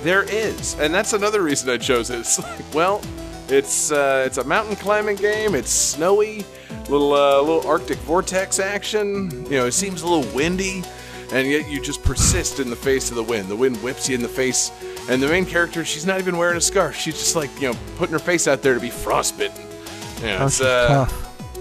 There 0.01 0.23
is, 0.23 0.75
and 0.81 0.95
that's 0.95 1.13
another 1.13 1.43
reason 1.43 1.69
I 1.69 1.77
chose 1.77 2.09
it. 2.11 2.21
It's 2.21 2.39
like, 2.39 2.75
well, 2.75 3.03
it's 3.49 3.93
uh, 3.93 4.23
it's 4.27 4.39
a 4.39 4.45
mountain 4.45 4.75
climbing 4.77 5.17
game. 5.17 5.55
It's 5.55 5.71
snowy, 5.71 6.45
little 6.89 7.13
uh, 7.13 7.41
little 7.43 7.67
Arctic 7.69 7.99
vortex 7.99 8.59
action. 8.61 9.45
You 9.51 9.59
know, 9.59 9.67
it 9.67 9.73
seems 9.73 10.01
a 10.03 10.07
little 10.09 10.33
windy, 10.35 10.83
and 11.33 11.47
yet 11.49 11.69
you 11.71 11.83
just 11.83 12.03
persist 12.03 12.61
in 12.61 12.71
the 12.71 12.77
face 12.77 13.11
of 13.11 13.17
the 13.17 13.23
wind. 13.23 13.49
The 13.49 13.57
wind 13.57 13.77
whips 13.83 14.09
you 14.09 14.15
in 14.15 14.23
the 14.23 14.29
face, 14.29 14.71
and 15.09 15.23
the 15.23 15.29
main 15.29 15.45
character, 15.47 15.85
she's 15.85 16.07
not 16.07 16.19
even 16.19 16.37
wearing 16.37 16.57
a 16.57 16.61
scarf. 16.61 16.97
She's 16.97 17.15
just 17.15 17.37
like 17.37 17.51
you 17.61 17.73
know 17.73 17.79
putting 17.97 18.13
her 18.13 18.19
face 18.19 18.47
out 18.49 18.63
there 18.63 18.75
to 18.75 18.81
be 18.81 18.91
frostbitten. 18.91 19.61
You 20.21 20.27
know, 20.27 20.39
Oh, 20.41 20.47
it's 20.47 20.61
uh, 20.61 21.09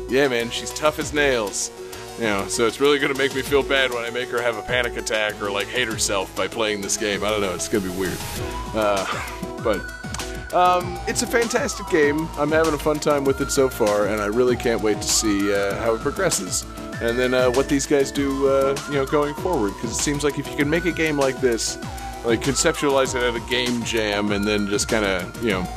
yeah, 0.10 0.28
man, 0.28 0.50
she's 0.50 0.72
tough 0.74 1.00
as 1.00 1.14
nails. 1.14 1.72
You 2.20 2.26
know, 2.26 2.48
so 2.48 2.68
it's 2.68 2.80
really 2.80 3.00
gonna 3.00 3.18
make 3.18 3.34
me 3.36 3.42
feel 3.42 3.64
bad 3.64 3.92
when 3.92 4.04
I 4.06 4.10
make 4.12 4.30
her 4.30 4.42
have 4.42 4.58
a 4.58 4.62
panic 4.62 4.98
attack 4.98 5.42
or 5.42 5.50
like 5.50 5.68
hate 5.68 5.88
herself 5.88 6.34
by 6.36 6.48
playing 6.48 6.82
this 6.82 6.96
game. 6.96 7.24
I 7.24 7.30
don't 7.30 7.42
know, 7.42 7.54
it's 7.54 7.68
gonna 7.68 7.84
be 7.84 7.98
weird. 7.98 8.18
Uh, 8.76 9.06
but 9.64 9.82
um, 10.54 11.00
it's 11.08 11.24
a 11.24 11.28
fantastic 11.28 11.90
game. 11.90 12.28
I'm 12.38 12.52
having 12.52 12.74
a 12.76 12.78
fun 12.78 13.00
time 13.00 13.26
with 13.26 13.42
it 13.42 13.52
so 13.52 13.68
far, 13.70 14.06
and 14.08 14.22
I 14.22 14.28
really 14.28 14.56
can't 14.56 14.82
wait 14.82 14.98
to 15.02 15.08
see 15.08 15.52
uh, 15.52 15.76
how 15.82 15.96
it 15.96 16.02
progresses. 16.02 16.64
And 17.02 17.18
then 17.18 17.34
uh, 17.34 17.50
what 17.52 17.68
these 17.68 17.88
guys 17.88 18.12
do, 18.12 18.48
uh, 18.48 18.78
you 18.90 18.94
know, 18.96 19.06
going 19.06 19.34
forward. 19.34 19.74
Because 19.74 19.92
it 19.92 20.02
seems 20.02 20.24
like 20.24 20.38
if 20.38 20.48
you 20.48 20.56
can 20.56 20.70
make 20.70 20.86
a 20.86 20.92
game 20.92 21.18
like 21.18 21.42
this, 21.42 21.78
like 22.26 22.42
conceptualize 22.42 23.16
it 23.16 23.24
at 23.24 23.36
a 23.36 23.50
game 23.50 23.84
jam, 23.84 24.32
and 24.32 24.46
then 24.46 24.68
just 24.68 24.88
kind 24.88 25.06
of, 25.06 25.44
you 25.44 25.52
know, 25.52 25.68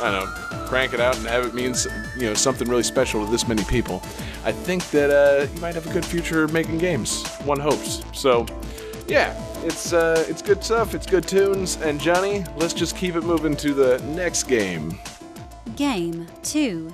I 0.00 0.10
don't 0.10 0.24
know, 0.24 0.66
crank 0.66 0.94
it 0.94 1.00
out 1.00 1.16
and 1.16 1.26
have 1.26 1.44
it 1.46 1.54
mean, 1.54 1.74
you 2.16 2.22
know, 2.22 2.34
something 2.34 2.68
really 2.68 2.82
special 2.82 3.24
to 3.24 3.30
this 3.30 3.46
many 3.46 3.64
people. 3.64 4.02
I 4.44 4.52
think 4.52 4.88
that 4.90 5.10
uh, 5.10 5.52
you 5.52 5.60
might 5.60 5.74
have 5.74 5.86
a 5.86 5.92
good 5.92 6.04
future 6.04 6.48
making 6.48 6.78
games. 6.78 7.26
One 7.44 7.60
hopes. 7.60 8.02
So, 8.12 8.46
yeah, 9.06 9.34
it's 9.64 9.92
uh, 9.92 10.24
it's 10.28 10.42
good 10.42 10.64
stuff. 10.64 10.94
It's 10.94 11.06
good 11.06 11.28
tunes. 11.28 11.76
And 11.76 12.00
Johnny, 12.00 12.44
let's 12.56 12.74
just 12.74 12.96
keep 12.96 13.14
it 13.14 13.22
moving 13.22 13.56
to 13.58 13.74
the 13.74 13.98
next 14.06 14.44
game. 14.44 14.98
Game 15.76 16.26
2. 16.42 16.92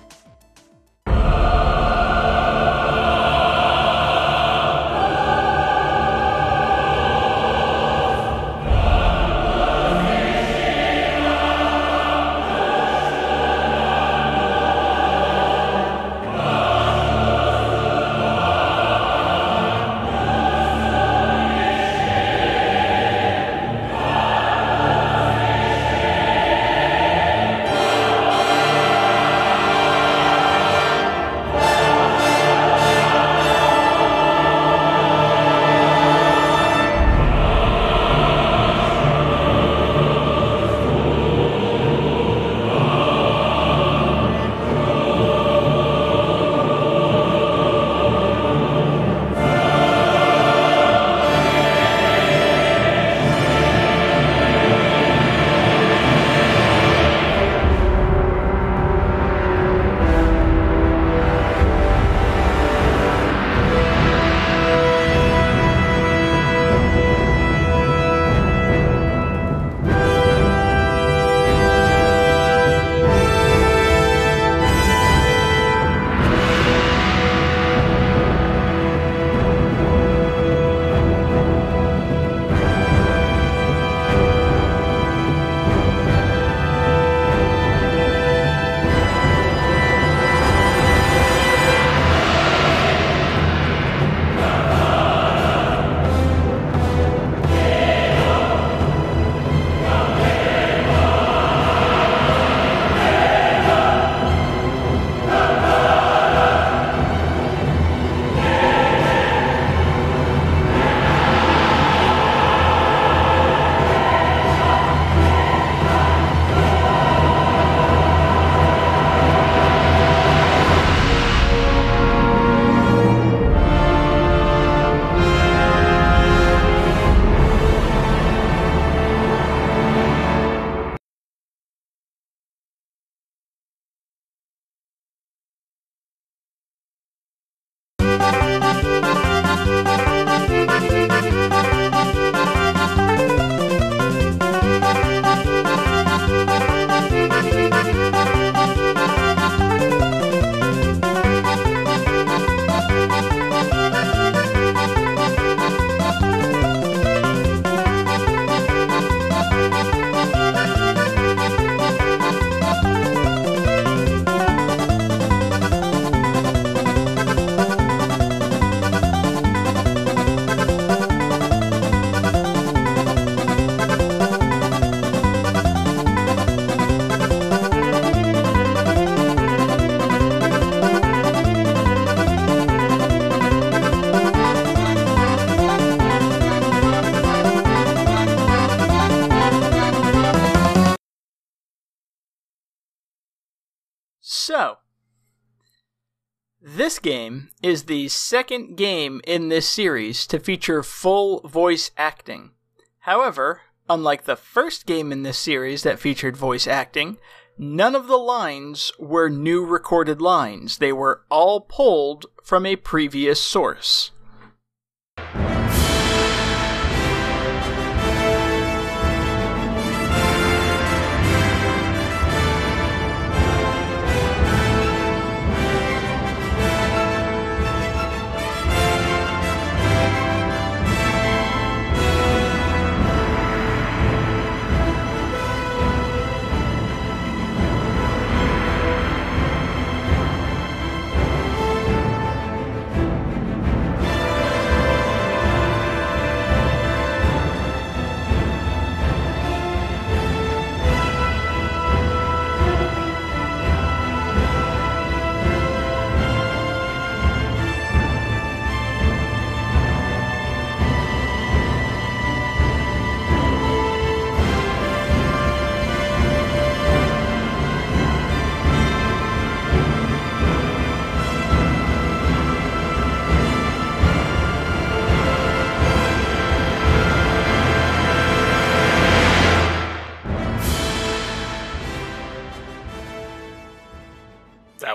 Game 197.09 197.49
is 197.63 197.85
the 197.85 198.07
second 198.09 198.77
game 198.77 199.23
in 199.27 199.49
this 199.49 199.67
series 199.67 200.27
to 200.27 200.39
feature 200.39 200.83
full 200.83 201.41
voice 201.41 201.91
acting. 201.97 202.51
However, 202.99 203.63
unlike 203.89 204.25
the 204.25 204.37
first 204.37 204.85
game 204.85 205.11
in 205.11 205.23
this 205.23 205.39
series 205.39 205.85
that 205.85 205.99
featured 205.99 206.37
voice 206.37 206.67
acting, 206.67 207.17
none 207.57 207.95
of 207.95 208.09
the 208.09 208.19
lines 208.19 208.93
were 208.99 209.31
new 209.31 209.65
recorded 209.65 210.21
lines. 210.21 210.77
They 210.77 210.93
were 210.93 211.23
all 211.31 211.63
pulled 211.63 212.27
from 212.45 212.67
a 212.67 212.77
previous 212.77 213.41
source. 213.41 214.11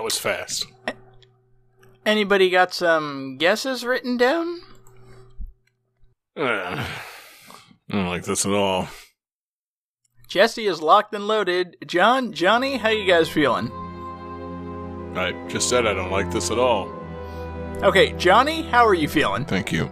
That 0.04 0.08
was 0.08 0.18
fast. 0.18 0.66
Anybody 2.04 2.50
got 2.50 2.74
some 2.74 3.38
guesses 3.38 3.86
written 3.86 4.18
down? 4.18 4.60
Uh, 6.38 6.42
I 6.42 6.86
don't 7.88 8.08
like 8.08 8.24
this 8.24 8.44
at 8.44 8.52
all. 8.52 8.86
Jesse 10.28 10.66
is 10.66 10.82
locked 10.82 11.14
and 11.14 11.26
loaded. 11.26 11.78
John, 11.86 12.34
Johnny, 12.34 12.76
how 12.76 12.90
you 12.90 13.06
guys 13.06 13.30
feeling? 13.30 13.72
I 15.16 15.32
just 15.48 15.70
said 15.70 15.86
I 15.86 15.94
don't 15.94 16.10
like 16.10 16.30
this 16.30 16.50
at 16.50 16.58
all. 16.58 16.92
Okay, 17.82 18.12
Johnny, 18.18 18.60
how 18.60 18.84
are 18.86 18.92
you 18.92 19.08
feeling? 19.08 19.46
Thank 19.46 19.72
you. 19.72 19.90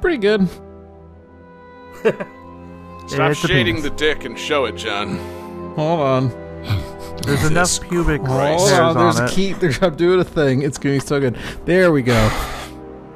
Pretty 0.00 0.18
good. 0.18 0.48
Stop 3.06 3.30
it's 3.30 3.38
shading 3.38 3.76
penis. 3.76 3.82
the 3.88 3.90
dick 3.96 4.24
and 4.24 4.36
show 4.36 4.64
it, 4.64 4.74
John. 4.74 5.18
Hold 5.76 6.00
on. 6.00 6.91
There's 7.24 7.44
enough 7.44 7.80
pubic 7.80 8.22
Christ. 8.22 8.68
hairs 8.68 8.78
Hold 8.80 8.96
on. 8.96 9.04
There's 9.04 9.20
on 9.20 9.22
a 9.22 9.26
it. 9.26 9.34
key. 9.34 9.52
There, 9.52 9.72
I'm 9.82 9.96
doing 9.96 10.20
a 10.20 10.24
thing. 10.24 10.62
It's 10.62 10.78
going 10.78 10.98
to 10.98 11.04
be 11.04 11.06
so 11.06 11.20
good. 11.20 11.36
There 11.64 11.92
we 11.92 12.02
go. 12.02 12.30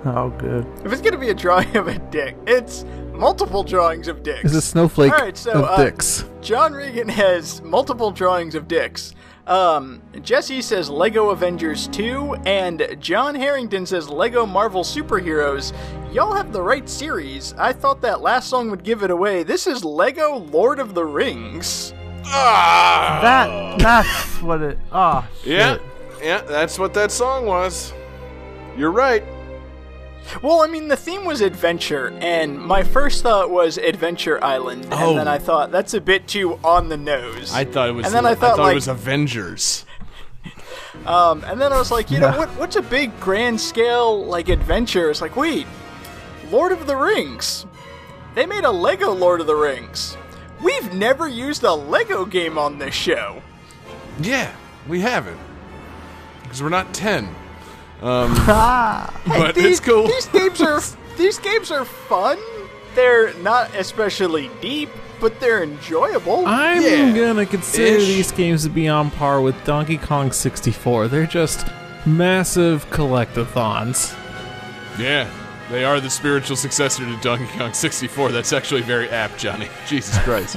Oh, 0.07 0.31
good. 0.39 0.65
If 0.85 0.93
it's 0.93 1.03
gonna 1.03 1.19
be 1.19 1.31
a 1.31 1.35
drawing 1.35 1.77
of 1.77 1.89
a 1.89 1.99
dick, 1.99 2.37
it's 2.47 2.85
multiple 3.13 3.65
drawings 3.65 4.07
of 4.07 4.23
dicks. 4.23 4.45
It's 4.45 4.55
a 4.55 4.61
snowflake 4.63 5.13
All 5.13 5.19
right, 5.19 5.37
so, 5.37 5.51
of 5.51 5.65
uh, 5.65 5.83
dicks. 5.83 6.25
John 6.41 6.75
Regan 6.75 7.09
has 7.09 7.61
multiple 7.63 8.13
drawings 8.13 8.55
of 8.55 8.69
dicks. 8.69 9.15
Um, 9.49 10.03
Jesse 10.23 10.63
says 10.63 10.89
Lego 10.91 11.31
Avengers 11.31 11.89
2, 11.89 12.35
and 12.47 12.97
John 13.01 13.35
Harrington 13.35 13.85
says 13.85 14.09
Lego 14.09 14.47
Marvel 14.47 14.83
Superheroes. 14.83 15.73
Y'all 16.13 16.35
have 16.35 16.53
the 16.53 16.63
right 16.63 16.89
series. 16.89 17.53
I 17.55 17.73
thought 17.73 18.01
that 18.03 18.21
last 18.21 18.49
song 18.49 18.71
would 18.71 18.85
give 18.85 19.03
it 19.03 19.11
away. 19.11 19.43
This 19.43 19.67
is 19.67 19.85
Lego 19.85 20.39
Lord 20.39 20.79
of 20.79 20.95
the 20.95 21.05
Rings. 21.05 21.95
Ah! 22.29 23.19
That 23.23 23.79
that's 23.79 24.43
what 24.43 24.61
it. 24.63 24.79
Oh, 24.93 25.27
Yeah, 25.45 25.79
yeah, 26.23 26.41
that's 26.43 26.79
what 26.79 26.95
that 26.95 27.11
song 27.13 27.47
was. 27.47 27.93
You're 28.77 28.91
right. 28.93 29.23
Well, 30.43 30.63
I 30.63 30.67
mean, 30.67 30.89
the 30.89 30.97
theme 30.97 31.25
was 31.25 31.41
adventure, 31.41 32.13
and 32.21 32.59
my 32.61 32.83
first 32.83 33.23
thought 33.23 33.49
was 33.51 33.79
Adventure 33.79 34.43
Island, 34.43 34.89
Oh. 34.91 35.11
and 35.11 35.19
then 35.21 35.29
I 35.29 35.39
thought 35.39 35.71
that's 35.71 35.95
a 35.95 36.01
bit 36.01 36.27
too 36.27 36.59
on 36.65 36.89
the 36.89 36.97
nose. 36.97 37.53
I 37.55 37.65
thought 37.65 37.89
it 37.89 37.93
was. 37.93 38.07
And 38.07 38.15
then 38.15 38.27
I 38.27 38.35
thought, 38.35 38.59
it 38.59 38.63
like- 38.63 38.75
was 38.75 38.89
Avengers. 38.89 39.85
Um, 41.05 41.45
and 41.45 41.61
then 41.61 41.73
I 41.75 41.79
was 41.79 41.91
like, 41.91 42.11
you 42.11 42.19
know, 42.19 42.31
what, 42.39 42.49
what's 42.59 42.75
a 42.77 42.83
big 42.83 43.19
grand 43.21 43.61
scale 43.61 44.25
like 44.25 44.49
adventure? 44.49 45.11
It's 45.11 45.21
like, 45.21 45.37
wait, 45.37 45.67
Lord 46.51 46.73
of 46.73 46.87
the 46.87 46.97
Rings. 46.97 47.67
They 48.35 48.47
made 48.47 48.65
a 48.65 48.71
Lego 48.71 49.13
Lord 49.13 49.41
of 49.43 49.47
the 49.47 49.55
Rings. 49.55 50.17
We've 50.63 50.93
never 50.95 51.29
used 51.29 51.63
a 51.65 51.73
Lego 51.75 52.25
game 52.25 52.59
on 52.59 52.79
this 52.79 52.95
show. 52.95 53.43
Yeah, 54.21 54.55
we 54.89 55.01
haven't 55.01 55.39
because 56.43 56.63
we're 56.63 56.69
not 56.71 56.93
ten. 56.95 57.25
Um, 58.03 58.33
Ah, 58.49 59.21
but 59.27 59.55
these, 59.55 59.79
it's 59.79 59.81
cool. 59.81 60.07
These 60.07 60.27
games 60.27 60.61
are 60.63 60.81
these 61.17 61.39
games 61.39 61.71
are 61.71 61.85
fun. 61.85 62.39
They're 62.95 63.35
not 63.41 63.75
especially 63.75 64.51
deep, 64.63 64.89
but 65.21 65.39
they're 65.41 65.63
enjoyable. 65.63 66.45
I'm 66.47 66.81
Yeah. 66.83 67.13
gonna 67.15 67.45
consider 67.47 67.97
Ish. 67.99 68.07
these 68.07 68.33
games 68.33 68.63
to 68.65 68.71
be 68.71 68.89
on 68.89 69.11
par 69.11 69.41
with 69.43 69.63
Donkey 69.65 69.99
Kong 69.99 70.33
64. 70.33 71.09
They're 71.09 71.27
just 71.27 71.67
massive 72.07 72.89
collectathons. 72.91 74.17
Yeah, 74.99 75.29
they 75.71 75.85
are 75.85 76.01
the 76.01 76.11
spiritual 76.11 76.57
successor 76.57 77.05
to 77.05 77.17
Donkey 77.19 77.47
Kong 77.59 77.73
64. 77.73 78.33
That's 78.33 78.53
actually 78.53 78.83
very 78.83 79.09
apt, 79.11 79.39
Johnny. 79.39 79.69
Jesus 79.87 80.17
Christ. 80.19 80.57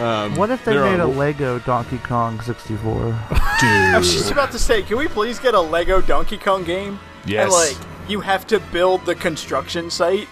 Um, 0.00 0.34
what 0.36 0.50
if 0.50 0.64
they 0.64 0.74
made 0.74 1.00
are- 1.00 1.02
a 1.02 1.06
Lego 1.06 1.58
Donkey 1.60 1.98
Kong 1.98 2.40
64? 2.40 2.94
Dude. 3.04 3.12
I 3.30 3.98
was 3.98 4.12
just 4.12 4.30
about 4.30 4.50
to 4.52 4.58
say, 4.58 4.82
can 4.82 4.96
we 4.98 5.08
please 5.08 5.38
get 5.38 5.54
a 5.54 5.60
Lego 5.60 6.00
Donkey 6.00 6.38
Kong 6.38 6.64
game? 6.64 6.98
Yes. 7.26 7.44
And 7.44 7.52
like, 7.78 7.86
you 8.08 8.20
have 8.20 8.46
to 8.48 8.60
build 8.60 9.04
the 9.06 9.14
construction 9.14 9.90
site. 9.90 10.28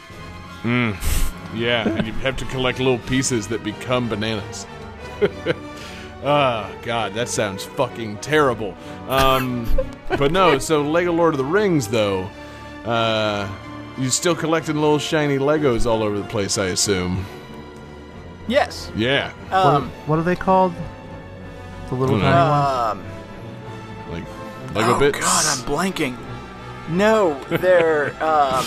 Yeah, 0.64 1.87
and 1.88 2.07
you 2.07 2.12
have 2.14 2.37
to 2.38 2.44
collect 2.46 2.79
little 2.79 2.98
pieces 3.01 3.48
that 3.48 3.62
become 3.64 4.09
bananas. 4.09 4.66
Ah, 6.25 6.70
God, 6.83 7.14
that 7.14 7.29
sounds 7.29 7.64
fucking 7.64 8.18
terrible. 8.18 8.77
Um, 9.09 9.66
but 10.09 10.31
no, 10.31 10.57
so 10.61 10.83
Lego 10.83 11.12
Lord 11.12 11.35
of 11.35 11.38
the 11.38 11.44
Rings, 11.44 11.88
though, 11.88 12.31
uh, 12.85 13.48
you're 13.98 14.11
still 14.11 14.35
collecting 14.35 14.76
little 14.76 14.98
shiny 14.98 15.38
Legos 15.38 15.87
all 15.87 16.02
over 16.02 16.18
the 16.18 16.24
place, 16.24 16.59
I 16.59 16.66
assume. 16.66 17.24
Yes. 18.48 18.90
Yeah, 18.96 19.31
What, 19.50 19.52
Um, 19.74 19.90
what 20.07 20.18
are 20.18 20.22
they 20.22 20.37
called? 20.37 20.74
The 21.88 21.94
little 21.94 22.16
Hmm. 22.16 22.22
tiny 22.22 22.50
ones? 22.50 22.68
um, 22.68 24.12
like 24.12 24.24
Lego 24.74 24.94
oh 24.96 24.98
bits. 24.98 25.18
God, 25.20 25.44
I'm 25.46 25.64
blanking. 25.66 26.16
No, 26.88 27.38
they're 27.48 28.12
um, 28.22 28.64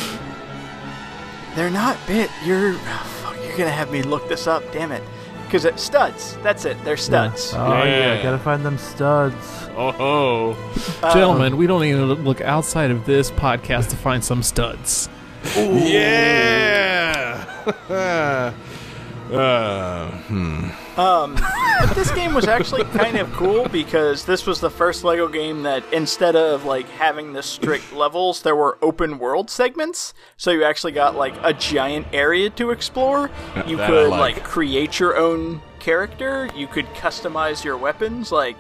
they're 1.56 1.70
not 1.70 1.98
bit. 2.08 2.30
You're 2.46 2.74
oh, 2.74 3.08
fuck, 3.24 3.36
you're 3.46 3.58
gonna 3.58 3.70
have 3.72 3.92
me 3.92 4.02
look 4.04 4.28
this 4.30 4.48
up. 4.48 4.64
Damn 4.72 4.92
it, 4.92 5.04
because 5.56 5.64
it's 5.64 5.84
studs. 5.84 6.38
That's 6.44 6.66
it. 6.66 6.76
They're 6.84 6.98
studs. 6.98 7.54
Oh 7.56 7.84
yeah. 7.84 8.16
Yeah. 8.16 8.24
gotta 8.24 8.38
find 8.38 8.66
them 8.66 8.78
studs. 8.78 9.36
Oh 9.78 9.92
ho. 9.94 10.58
Uh, 11.02 11.14
Gentlemen, 11.14 11.56
we 11.56 11.66
don't 11.66 11.80
need 11.82 11.94
to 11.94 12.06
look 12.06 12.42
outside 12.42 12.92
of 12.92 13.06
this 13.06 13.32
podcast 13.32 13.90
to 13.92 13.96
find 13.96 14.22
some 14.24 14.44
studs. 14.44 15.08
Yeah. 15.56 17.46
uh, 19.38 20.12
hmm. 20.12 20.70
Um, 21.00 21.36
but 21.80 21.94
this 21.94 22.12
game 22.12 22.34
was 22.34 22.48
actually 22.48 22.84
kind 22.86 23.18
of 23.18 23.32
cool 23.34 23.68
because 23.68 24.26
this 24.26 24.46
was 24.46 24.62
the 24.62 24.70
first 24.70 25.04
Lego 25.04 25.28
game 25.28 25.64
that 25.64 25.84
instead 25.92 26.36
of 26.36 26.64
like 26.64 26.88
having 26.90 27.34
the 27.34 27.44
strict 27.44 27.92
levels, 27.94 28.42
there 28.42 28.56
were 28.56 28.78
open 28.82 29.20
world 29.20 29.50
segments. 29.50 30.14
So 30.38 30.52
you 30.52 30.64
actually 30.64 30.94
got 30.94 31.16
like 31.16 31.36
a 31.44 31.54
giant 31.54 32.08
area 32.14 32.50
to 32.52 32.72
explore. 32.72 33.30
You 33.68 33.78
that 33.78 33.90
could 33.90 34.10
like. 34.10 34.36
like 34.38 34.44
create 34.44 35.00
your 35.00 35.18
own 35.18 35.62
character. 35.80 36.50
You 36.56 36.68
could 36.68 36.86
customize 36.94 37.64
your 37.64 37.78
weapons. 37.78 38.32
Like 38.32 38.58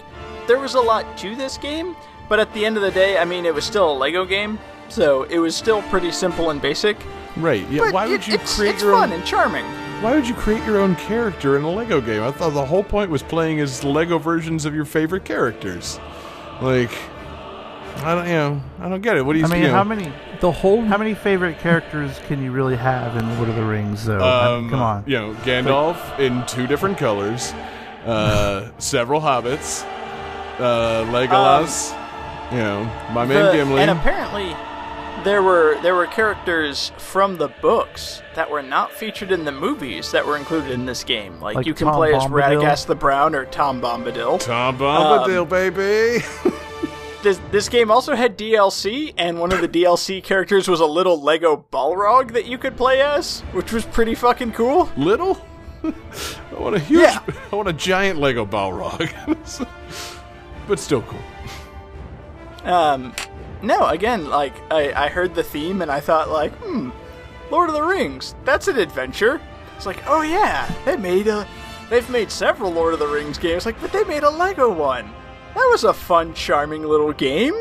there 0.47 0.59
was 0.59 0.73
a 0.75 0.81
lot 0.81 1.17
to 1.19 1.35
this 1.35 1.57
game, 1.57 1.95
but 2.27 2.39
at 2.39 2.53
the 2.53 2.65
end 2.65 2.75
of 2.75 2.83
the 2.83 2.91
day, 2.91 3.17
I 3.17 3.25
mean, 3.25 3.45
it 3.45 3.53
was 3.53 3.65
still 3.65 3.91
a 3.91 3.97
Lego 3.97 4.25
game. 4.25 4.59
So 4.89 5.23
it 5.23 5.39
was 5.39 5.55
still 5.55 5.81
pretty 5.83 6.11
simple 6.11 6.49
and 6.51 6.61
basic. 6.61 6.97
Right. 7.37 7.67
Yeah. 7.69 7.85
But 7.85 7.93
why 7.93 8.07
would 8.07 8.27
you 8.27 8.35
it's, 8.35 8.55
create 8.55 8.75
it's 8.75 8.83
your 8.83 8.93
fun 8.93 9.11
own? 9.11 9.19
and 9.19 9.25
charming. 9.27 9.65
Why 10.01 10.13
would 10.13 10.27
you 10.27 10.35
create 10.35 10.63
your 10.65 10.79
own 10.79 10.95
character 10.97 11.57
in 11.57 11.63
a 11.63 11.69
Lego 11.71 11.99
game? 11.99 12.21
I 12.21 12.31
thought 12.31 12.51
the 12.53 12.65
whole 12.65 12.83
point 12.83 13.09
was 13.09 13.23
playing 13.23 13.59
as 13.59 13.83
Lego 13.83 14.19
versions 14.19 14.65
of 14.65 14.75
your 14.75 14.85
favorite 14.85 15.25
characters. 15.25 15.99
Like, 16.61 16.91
I 18.03 18.13
don't, 18.13 18.27
you 18.27 18.33
know, 18.33 18.61
I 18.81 18.89
don't 18.89 19.01
get 19.01 19.17
it. 19.17 19.25
What 19.25 19.33
do 19.33 19.39
you? 19.39 19.45
I 19.45 19.47
mean, 19.47 19.61
you 19.63 19.67
know, 19.69 19.73
how 19.73 19.83
many 19.83 20.11
The 20.41 20.51
whole 20.51 20.81
how 20.83 20.97
many 20.97 21.15
favorite 21.15 21.57
characters 21.59 22.19
can 22.27 22.43
you 22.43 22.51
really 22.51 22.75
have 22.75 23.15
in 23.17 23.37
Lord 23.37 23.49
of 23.49 23.55
the 23.55 23.63
Rings? 23.63 24.05
Though, 24.05 24.19
I 24.23 24.55
mean, 24.57 24.65
Um, 24.65 24.69
come 24.69 24.81
on. 24.81 25.03
You 25.07 25.17
know, 25.17 25.33
Gandalf 25.43 26.19
in 26.19 26.45
two 26.45 26.67
different 26.67 26.97
colors, 26.99 27.53
uh, 28.05 28.69
several 28.77 29.21
hobbits, 29.21 29.85
uh, 30.59 31.05
Legolas. 31.05 31.91
you 32.51 32.57
know, 32.59 32.83
my 33.11 33.25
man 33.25 33.45
The- 33.45 33.51
Gimli. 33.53 33.81
And 33.81 33.89
apparently, 33.91 34.55
there 35.25 35.43
were 35.43 35.77
there 35.81 35.95
were 35.95 36.07
characters 36.07 36.91
from 36.97 37.35
the 37.35 37.49
books 37.61 38.21
that 38.35 38.49
were 38.49 38.61
not 38.63 38.91
featured 38.93 39.31
in 39.31 39.43
the 39.43 39.51
movies 39.51 40.11
that 40.11 40.25
were 40.25 40.37
included 40.37 40.71
in 40.71 40.85
this 40.85 41.03
game. 41.03 41.41
Like, 41.41 41.55
Like 41.57 41.65
you 41.65 41.73
can 41.73 41.87
Tom 41.87 41.95
play 41.95 42.13
as 42.13 42.23
Bombadil? 42.23 42.61
Radagast 42.61 42.85
the 42.85 42.95
Brown 42.95 43.35
or 43.35 43.45
Tom 43.45 43.81
Bombadil. 43.81 44.39
Tom 44.39 44.77
Bombadil, 44.77 45.41
Um, 45.41 45.49
baby. 45.49 46.23
This, 47.23 47.39
this 47.49 47.69
game 47.69 47.89
also 47.89 48.13
had 48.13 48.37
DLC, 48.37 49.11
and 49.17 49.39
one 49.39 49.51
of 49.51 49.59
the 49.59 49.67
DLC 49.67 50.23
characters 50.23 50.67
was 50.67 50.79
a 50.79 50.85
little 50.85 51.19
Lego 51.19 51.65
Balrog 51.73 52.33
that 52.33 52.45
you 52.45 52.59
could 52.59 52.77
play 52.77 53.01
as, 53.01 53.39
which 53.51 53.73
was 53.73 53.83
pretty 53.83 54.13
fucking 54.13 54.51
cool. 54.51 54.91
Little. 54.95 55.43
I 55.83 55.91
want 56.59 56.75
a 56.75 56.79
huge. 56.79 57.01
Yeah. 57.01 57.17
I 57.51 57.55
want 57.55 57.67
a 57.67 57.73
giant 57.73 58.19
Lego 58.19 58.45
Balrog. 58.45 59.09
but 60.67 60.77
still 60.77 61.01
cool. 61.01 61.19
Um, 62.63 63.11
no, 63.65 63.87
again, 63.87 64.29
like 64.29 64.53
I, 64.71 65.05
I 65.05 65.09
heard 65.09 65.35
the 65.35 65.43
theme 65.43 65.81
and 65.81 65.91
I 65.91 65.99
thought 65.99 66.29
like, 66.29 66.53
hmm, 66.55 66.89
Lord 67.51 67.69
of 67.69 67.75
the 67.75 67.83
Rings, 67.83 68.35
that's 68.43 68.67
an 68.67 68.77
adventure. 68.77 69.41
It's 69.75 69.85
like, 69.85 70.03
oh 70.07 70.21
yeah, 70.21 70.71
they 70.85 70.97
made 70.97 71.27
a, 71.27 71.47
they've 71.89 72.09
made 72.09 72.31
several 72.31 72.71
Lord 72.71 72.93
of 72.93 72.99
the 72.99 73.07
Rings 73.07 73.37
games, 73.37 73.65
like, 73.65 73.79
but 73.81 73.91
they 73.91 74.03
made 74.05 74.23
a 74.23 74.29
Lego 74.29 74.71
one. 74.71 75.11
That 75.53 75.67
was 75.71 75.83
a 75.83 75.93
fun, 75.93 76.33
charming 76.33 76.83
little 76.83 77.13
game. 77.13 77.55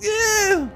Yeah. 0.00 0.68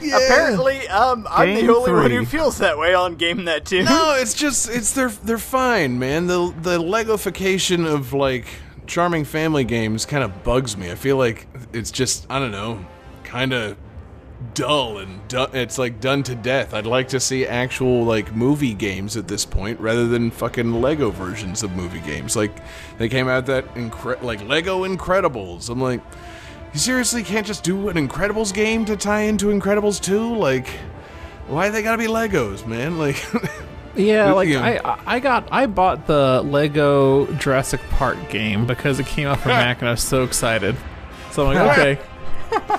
Yeah. 0.00 0.16
Apparently, 0.16 0.88
um, 0.88 1.26
I'm 1.30 1.54
Game 1.54 1.66
the 1.66 1.74
only 1.74 1.92
one 1.92 2.10
who 2.10 2.26
feels 2.26 2.58
that 2.58 2.78
way 2.78 2.94
on 2.94 3.14
Game 3.14 3.44
That 3.44 3.64
Tune. 3.64 3.84
No, 3.84 4.14
it's 4.18 4.34
just 4.34 4.68
it's 4.68 4.92
they're 4.92 5.08
they're 5.08 5.38
fine, 5.38 5.98
man. 5.98 6.26
The 6.26 6.52
the 6.60 6.78
Legofication 6.78 7.86
of 7.86 8.12
like 8.12 8.46
charming 8.86 9.24
family 9.24 9.64
games 9.64 10.04
kind 10.04 10.24
of 10.24 10.42
bugs 10.44 10.76
me. 10.76 10.90
I 10.90 10.94
feel 10.94 11.16
like 11.16 11.46
it's 11.72 11.90
just 11.90 12.26
I 12.28 12.38
don't 12.38 12.50
know, 12.50 12.84
kind 13.34 13.52
of 13.52 13.76
dull 14.54 14.98
and 14.98 15.26
du- 15.26 15.50
it's 15.52 15.76
like 15.76 16.00
done 16.00 16.22
to 16.22 16.34
death. 16.36 16.72
I'd 16.72 16.86
like 16.86 17.08
to 17.08 17.18
see 17.18 17.44
actual 17.46 18.04
like 18.04 18.32
movie 18.34 18.74
games 18.74 19.16
at 19.16 19.26
this 19.26 19.44
point 19.44 19.80
rather 19.80 20.06
than 20.06 20.30
fucking 20.30 20.80
Lego 20.80 21.10
versions 21.10 21.64
of 21.64 21.72
movie 21.72 21.98
games. 22.00 22.36
Like 22.36 22.52
they 22.98 23.08
came 23.08 23.26
out 23.28 23.46
that 23.46 23.74
incre- 23.74 24.22
like 24.22 24.40
Lego 24.46 24.84
Incredibles. 24.84 25.68
I'm 25.68 25.80
like, 25.80 26.00
you 26.72 26.78
seriously 26.78 27.24
can't 27.24 27.46
just 27.46 27.64
do 27.64 27.88
an 27.88 27.96
Incredibles 27.96 28.54
game 28.54 28.84
to 28.84 28.96
tie 28.96 29.22
into 29.22 29.46
Incredibles 29.46 30.00
2? 30.00 30.36
Like 30.36 30.68
why 31.48 31.70
they 31.70 31.82
gotta 31.82 31.98
be 31.98 32.06
Legos, 32.06 32.64
man? 32.66 32.98
Like 33.04 33.16
Yeah, 33.96 34.32
like. 34.32 34.48
I 34.50 34.98
I 35.06 35.18
got 35.20 35.48
I 35.50 35.66
bought 35.66 36.06
the 36.06 36.42
Lego 36.42 37.26
Jurassic 37.34 37.80
Park 37.90 38.28
game 38.28 38.64
because 38.66 39.00
it 39.00 39.06
came 39.06 39.26
out 39.26 39.40
for 39.40 39.48
Mac 39.60 39.80
and 39.80 39.88
I 39.88 39.92
was 39.92 40.02
so 40.02 40.22
excited. 40.22 40.76
So 41.32 41.46
I'm 41.48 41.54
like, 41.56 41.78
okay. 41.78 42.13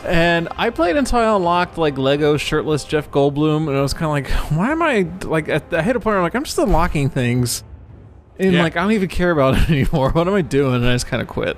And 0.06 0.48
I 0.58 0.70
played 0.70 0.96
until 0.96 1.20
I 1.20 1.36
unlocked 1.36 1.78
like 1.78 1.98
Lego 1.98 2.38
shirtless 2.38 2.84
Jeff 2.84 3.10
Goldblum, 3.12 3.68
and 3.68 3.78
I 3.78 3.82
was 3.82 3.94
kind 3.94 4.06
of 4.06 4.12
like, 4.12 4.30
why 4.52 4.72
am 4.72 4.82
I 4.82 5.08
like? 5.28 5.50
At, 5.50 5.74
I 5.74 5.82
hit 5.82 5.96
a 5.96 6.00
point 6.00 6.06
where 6.14 6.18
I'm 6.18 6.24
like, 6.24 6.36
I'm 6.36 6.44
just 6.44 6.58
unlocking 6.58 7.10
things, 7.10 7.64
and 8.40 8.54
Yeah. 8.54 8.64
like 8.64 8.76
I 8.78 8.82
don't 8.82 8.92
even 8.94 9.10
care 9.10 9.32
about 9.32 9.56
it 9.58 9.70
anymore. 9.70 10.12
What 10.12 10.28
am 10.28 10.34
I 10.34 10.42
doing? 10.42 10.76
And 10.76 10.88
I 10.88 10.94
just 10.94 11.08
kind 11.08 11.22
of 11.22 11.28
quit. 11.28 11.58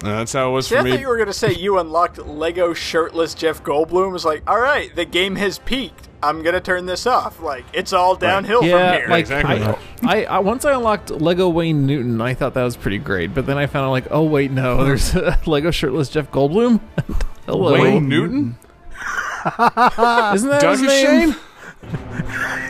That's 0.00 0.32
how 0.32 0.50
it 0.50 0.52
was 0.52 0.68
See, 0.68 0.76
for 0.76 0.80
I 0.80 0.84
me. 0.84 0.90
thought 0.92 1.00
you 1.00 1.08
were 1.08 1.18
gonna 1.18 1.32
say 1.32 1.52
you 1.54 1.78
unlocked 1.78 2.18
Lego 2.18 2.72
shirtless 2.72 3.34
Jeff 3.34 3.64
Goldblum. 3.64 4.14
It's 4.14 4.24
like, 4.24 4.48
all 4.48 4.60
right, 4.60 4.94
the 4.94 5.04
game 5.04 5.34
has 5.36 5.58
peaked. 5.58 6.08
I'm 6.22 6.42
gonna 6.42 6.60
turn 6.60 6.86
this 6.86 7.04
off. 7.06 7.40
Like, 7.40 7.64
it's 7.72 7.92
all 7.92 8.14
downhill 8.16 8.62
yeah, 8.64 8.92
from 8.92 9.00
here. 9.00 9.08
like 9.10 9.20
exactly. 9.20 9.62
I, 10.08 10.22
I, 10.22 10.24
I 10.24 10.38
once 10.38 10.64
I 10.64 10.72
unlocked 10.72 11.10
Lego 11.10 11.48
Wayne 11.48 11.84
Newton, 11.86 12.20
I 12.20 12.34
thought 12.34 12.54
that 12.54 12.62
was 12.64 12.76
pretty 12.76 12.98
great. 12.98 13.34
But 13.34 13.46
then 13.46 13.58
I 13.58 13.66
found 13.66 13.86
out 13.86 13.90
like, 13.90 14.06
oh 14.12 14.22
wait, 14.22 14.50
no, 14.52 14.84
there's 14.84 15.14
Lego 15.48 15.70
shirtless 15.72 16.08
Jeff 16.10 16.30
Goldblum. 16.30 16.80
Hello, 17.48 17.72
Wayne 17.72 18.10
Newton? 18.10 18.58
isn't 19.46 20.50
that 20.50 20.58
Doug 20.60 20.80
his 20.80 20.86
name? 20.86 21.34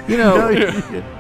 You 0.07 0.17
know 0.19 0.53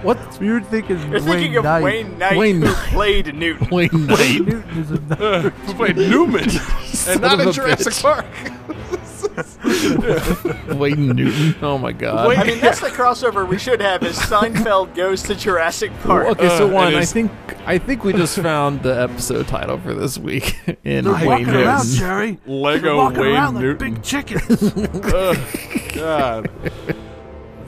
what? 0.02 0.40
You 0.40 0.52
were 0.52 0.60
thinking 0.60 1.10
You're 1.10 1.18
thinking 1.18 1.54
Wayne 1.54 1.56
of 1.56 1.64
Knight. 1.64 1.82
Wayne 1.82 2.18
Knight 2.18 2.36
Wayne 2.38 2.62
who 2.62 2.72
played 2.72 3.34
Newton. 3.34 3.68
Wayne 3.68 4.06
Knight. 4.06 4.42
Newton 4.42 4.78
is 4.78 4.92
another. 4.92 5.52
Wait, 5.78 5.96
Newman. 5.96 6.48
and 7.08 7.20
not 7.20 7.40
in 7.40 7.50
Jurassic 7.50 7.94
bitch. 7.94 8.02
Park. 8.02 8.26
Wayne 10.76 11.08
Newton. 11.08 11.54
Oh 11.62 11.78
my 11.78 11.92
god. 11.92 12.28
Wayne- 12.28 12.38
I 12.38 12.44
mean, 12.44 12.60
that's 12.60 12.80
the 12.80 12.88
crossover 12.88 13.46
we 13.48 13.58
should 13.58 13.80
have. 13.80 14.02
Is 14.02 14.18
Seinfeld 14.18 14.94
goes 14.94 15.22
to 15.24 15.34
Jurassic 15.34 15.92
Park? 16.02 16.26
Okay, 16.28 16.48
so 16.56 16.68
Uh, 16.68 16.72
one, 16.72 16.92
it 16.94 16.96
I 16.96 17.04
think 17.04 17.30
I 17.66 17.78
think 17.78 18.04
we 18.04 18.12
just 18.12 18.38
found 18.38 18.82
the 18.82 19.00
episode 19.02 19.46
title 19.48 19.78
for 19.78 19.94
this 19.94 20.18
week 20.18 20.58
in 20.84 21.04
They're 21.04 21.14
Wayne 21.14 21.26
walking 21.26 21.48
around, 21.50 21.86
Newton. 21.88 21.98
Jerry. 21.98 22.38
Lego 22.46 23.10
Wayne 23.10 23.16
around 23.34 23.54
like 23.54 23.62
Newton. 23.62 23.94
big 23.94 24.02
chickens. 24.02 24.62
Ugh, 25.12 25.38
God. 25.94 26.50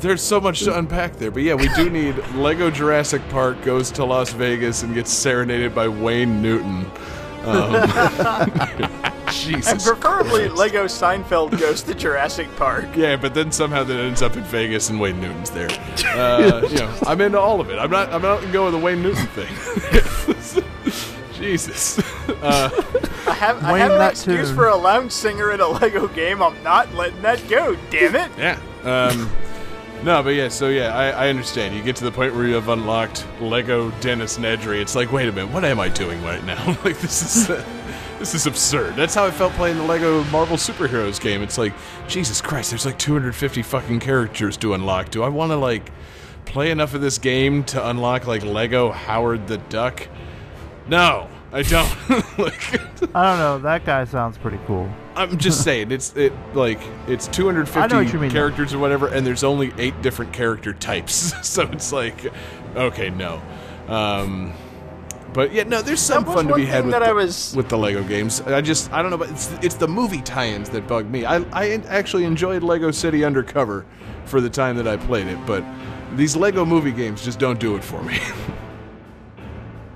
There's 0.00 0.22
so 0.22 0.40
much 0.40 0.60
to 0.60 0.78
unpack 0.78 1.16
there. 1.16 1.30
But 1.30 1.42
yeah, 1.42 1.54
we 1.54 1.68
do 1.74 1.90
need 1.90 2.16
Lego 2.34 2.70
Jurassic 2.70 3.20
Park 3.28 3.60
goes 3.62 3.90
to 3.92 4.04
Las 4.06 4.32
Vegas 4.32 4.82
and 4.82 4.94
gets 4.94 5.10
serenaded 5.12 5.74
by 5.74 5.88
Wayne 5.88 6.40
Newton. 6.40 6.90
Um, 7.44 9.00
and 9.30 9.80
preferably 9.80 10.48
Christ. 10.48 10.56
Lego 10.56 10.84
Seinfeld 10.84 11.58
goes 11.58 11.82
to 11.82 11.94
Jurassic 11.94 12.54
Park. 12.56 12.88
Yeah, 12.96 13.16
but 13.16 13.34
then 13.34 13.52
somehow 13.52 13.84
that 13.84 13.98
ends 13.98 14.22
up 14.22 14.36
in 14.36 14.42
Vegas 14.44 14.90
and 14.90 15.00
Wayne 15.00 15.20
Newton's 15.20 15.50
there. 15.50 15.70
Uh, 16.04 16.66
you 16.70 16.78
know, 16.78 16.98
I'm 17.06 17.20
into 17.20 17.38
all 17.38 17.60
of 17.60 17.70
it. 17.70 17.78
I'm 17.78 17.90
not. 17.90 18.12
I'm 18.12 18.22
not 18.22 18.40
going 18.52 18.72
with 18.72 18.80
the 18.80 18.84
Wayne 18.84 19.02
Newton 19.02 19.26
thing. 19.28 20.64
Jesus. 21.34 21.98
Uh, 22.42 22.70
I 23.26 23.32
have, 23.32 23.64
I 23.64 23.78
have 23.78 23.92
an 23.92 24.10
excuse 24.10 24.48
tune. 24.48 24.56
for 24.56 24.68
a 24.68 24.76
lounge 24.76 25.12
singer 25.12 25.52
in 25.52 25.60
a 25.60 25.68
Lego 25.68 26.06
game. 26.08 26.42
I'm 26.42 26.62
not 26.62 26.92
letting 26.94 27.22
that 27.22 27.46
go. 27.48 27.76
Damn 27.90 28.14
it! 28.14 28.30
yeah. 28.36 28.58
Um, 28.82 29.30
no, 30.04 30.22
but 30.22 30.30
yeah. 30.30 30.48
So 30.48 30.68
yeah, 30.68 30.94
I, 30.94 31.10
I 31.10 31.28
understand. 31.28 31.74
You 31.74 31.82
get 31.82 31.96
to 31.96 32.04
the 32.04 32.12
point 32.12 32.34
where 32.34 32.46
you 32.46 32.54
have 32.54 32.68
unlocked 32.68 33.26
Lego 33.40 33.90
Dennis 34.00 34.38
Nedry. 34.38 34.80
It's 34.80 34.94
like, 34.94 35.12
wait 35.12 35.28
a 35.28 35.32
minute, 35.32 35.52
what 35.52 35.64
am 35.64 35.80
I 35.80 35.88
doing 35.88 36.22
right 36.22 36.44
now? 36.44 36.64
like 36.84 36.98
this 37.00 37.22
is. 37.22 37.50
Uh, 37.50 37.64
this 38.20 38.34
is 38.34 38.46
absurd. 38.46 38.96
That's 38.96 39.14
how 39.14 39.24
I 39.24 39.30
felt 39.30 39.54
playing 39.54 39.78
the 39.78 39.82
Lego 39.84 40.22
Marvel 40.24 40.58
Superheroes 40.58 41.18
game. 41.18 41.40
It's 41.40 41.56
like, 41.56 41.72
Jesus 42.06 42.42
Christ, 42.42 42.68
there's 42.68 42.84
like 42.84 42.98
250 42.98 43.62
fucking 43.62 43.98
characters 43.98 44.58
to 44.58 44.74
unlock. 44.74 45.10
Do 45.10 45.22
I 45.22 45.30
want 45.30 45.52
to 45.52 45.56
like 45.56 45.90
play 46.44 46.70
enough 46.70 46.92
of 46.92 47.00
this 47.00 47.16
game 47.16 47.64
to 47.64 47.88
unlock 47.88 48.26
like 48.26 48.44
Lego 48.44 48.90
Howard 48.90 49.46
the 49.46 49.56
Duck? 49.56 50.06
No, 50.86 51.30
I 51.52 51.62
don't. 51.62 51.88
like, 52.38 52.74
I 53.14 53.30
don't 53.30 53.38
know. 53.38 53.58
That 53.58 53.84
guy 53.84 54.04
sounds 54.04 54.38
pretty 54.38 54.58
cool. 54.66 54.88
I'm 55.16 55.36
just 55.36 55.64
saying, 55.64 55.90
it's 55.90 56.14
it 56.16 56.32
like 56.54 56.80
it's 57.08 57.26
I 57.26 57.42
what 57.42 57.60
250 57.60 58.18
mean. 58.18 58.30
characters 58.30 58.72
or 58.72 58.78
whatever, 58.78 59.08
and 59.08 59.26
there's 59.26 59.42
only 59.42 59.72
eight 59.78 60.00
different 60.02 60.32
character 60.32 60.72
types. 60.72 61.34
so 61.48 61.62
it's 61.72 61.92
like, 61.92 62.32
okay, 62.76 63.10
no. 63.10 63.42
Um, 63.88 64.52
but 65.32 65.52
yeah, 65.52 65.64
no, 65.64 65.82
there's 65.82 66.00
some 66.00 66.24
fun 66.24 66.46
to 66.48 66.54
be 66.54 66.66
had 66.66 66.84
with 66.84 66.92
that 66.92 67.00
the, 67.00 67.06
I 67.06 67.12
was- 67.12 67.54
with 67.56 67.68
the 67.68 67.78
Lego 67.78 68.04
games. 68.04 68.40
I 68.42 68.60
just 68.60 68.92
I 68.92 69.02
don't 69.02 69.10
know, 69.10 69.18
but 69.18 69.30
it's 69.30 69.50
it's 69.62 69.74
the 69.74 69.88
movie 69.88 70.22
tie-ins 70.22 70.70
that 70.70 70.86
bug 70.86 71.10
me. 71.10 71.24
I 71.24 71.38
I 71.52 71.72
actually 71.88 72.24
enjoyed 72.24 72.62
Lego 72.62 72.90
City 72.92 73.24
Undercover 73.24 73.86
for 74.24 74.40
the 74.40 74.50
time 74.50 74.76
that 74.76 74.86
I 74.86 74.96
played 74.96 75.26
it, 75.26 75.38
but 75.46 75.64
these 76.14 76.36
Lego 76.36 76.64
movie 76.64 76.92
games 76.92 77.24
just 77.24 77.38
don't 77.40 77.58
do 77.58 77.74
it 77.76 77.82
for 77.82 78.02
me. 78.02 78.18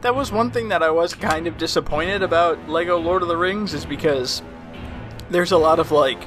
That 0.05 0.15
was 0.15 0.31
one 0.31 0.51
thing 0.51 0.69
that 0.69 0.83
I 0.83 0.91
was 0.91 1.15
kind 1.15 1.47
of 1.47 1.57
disappointed 1.57 2.23
about 2.23 2.69
Lego 2.69 2.99
Lord 2.99 3.23
of 3.23 3.29
the 3.29 3.39
Rings 3.39 3.73
is 3.73 3.87
because 3.87 4.43
there's 5.31 5.51
a 5.51 5.57
lot 5.57 5.79
of 5.79 5.93
like 5.93 6.19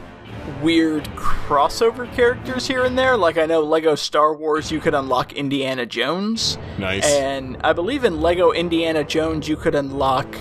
weird 0.64 1.04
crossover 1.16 2.12
characters 2.16 2.68
here 2.68 2.86
and 2.86 2.98
there. 2.98 3.16
Like 3.16 3.38
I 3.38 3.46
know 3.46 3.62
Lego 3.62 3.94
Star 3.94 4.34
Wars 4.34 4.72
you 4.72 4.80
could 4.80 4.96
unlock 4.96 5.34
Indiana 5.34 5.86
Jones. 5.86 6.58
nice. 6.80 7.06
And 7.06 7.58
I 7.64 7.74
believe 7.74 8.04
in 8.04 8.20
Lego 8.20 8.52
Indiana 8.52 9.04
Jones 9.04 9.48
you 9.48 9.56
could 9.56 9.76
unlock 9.76 10.36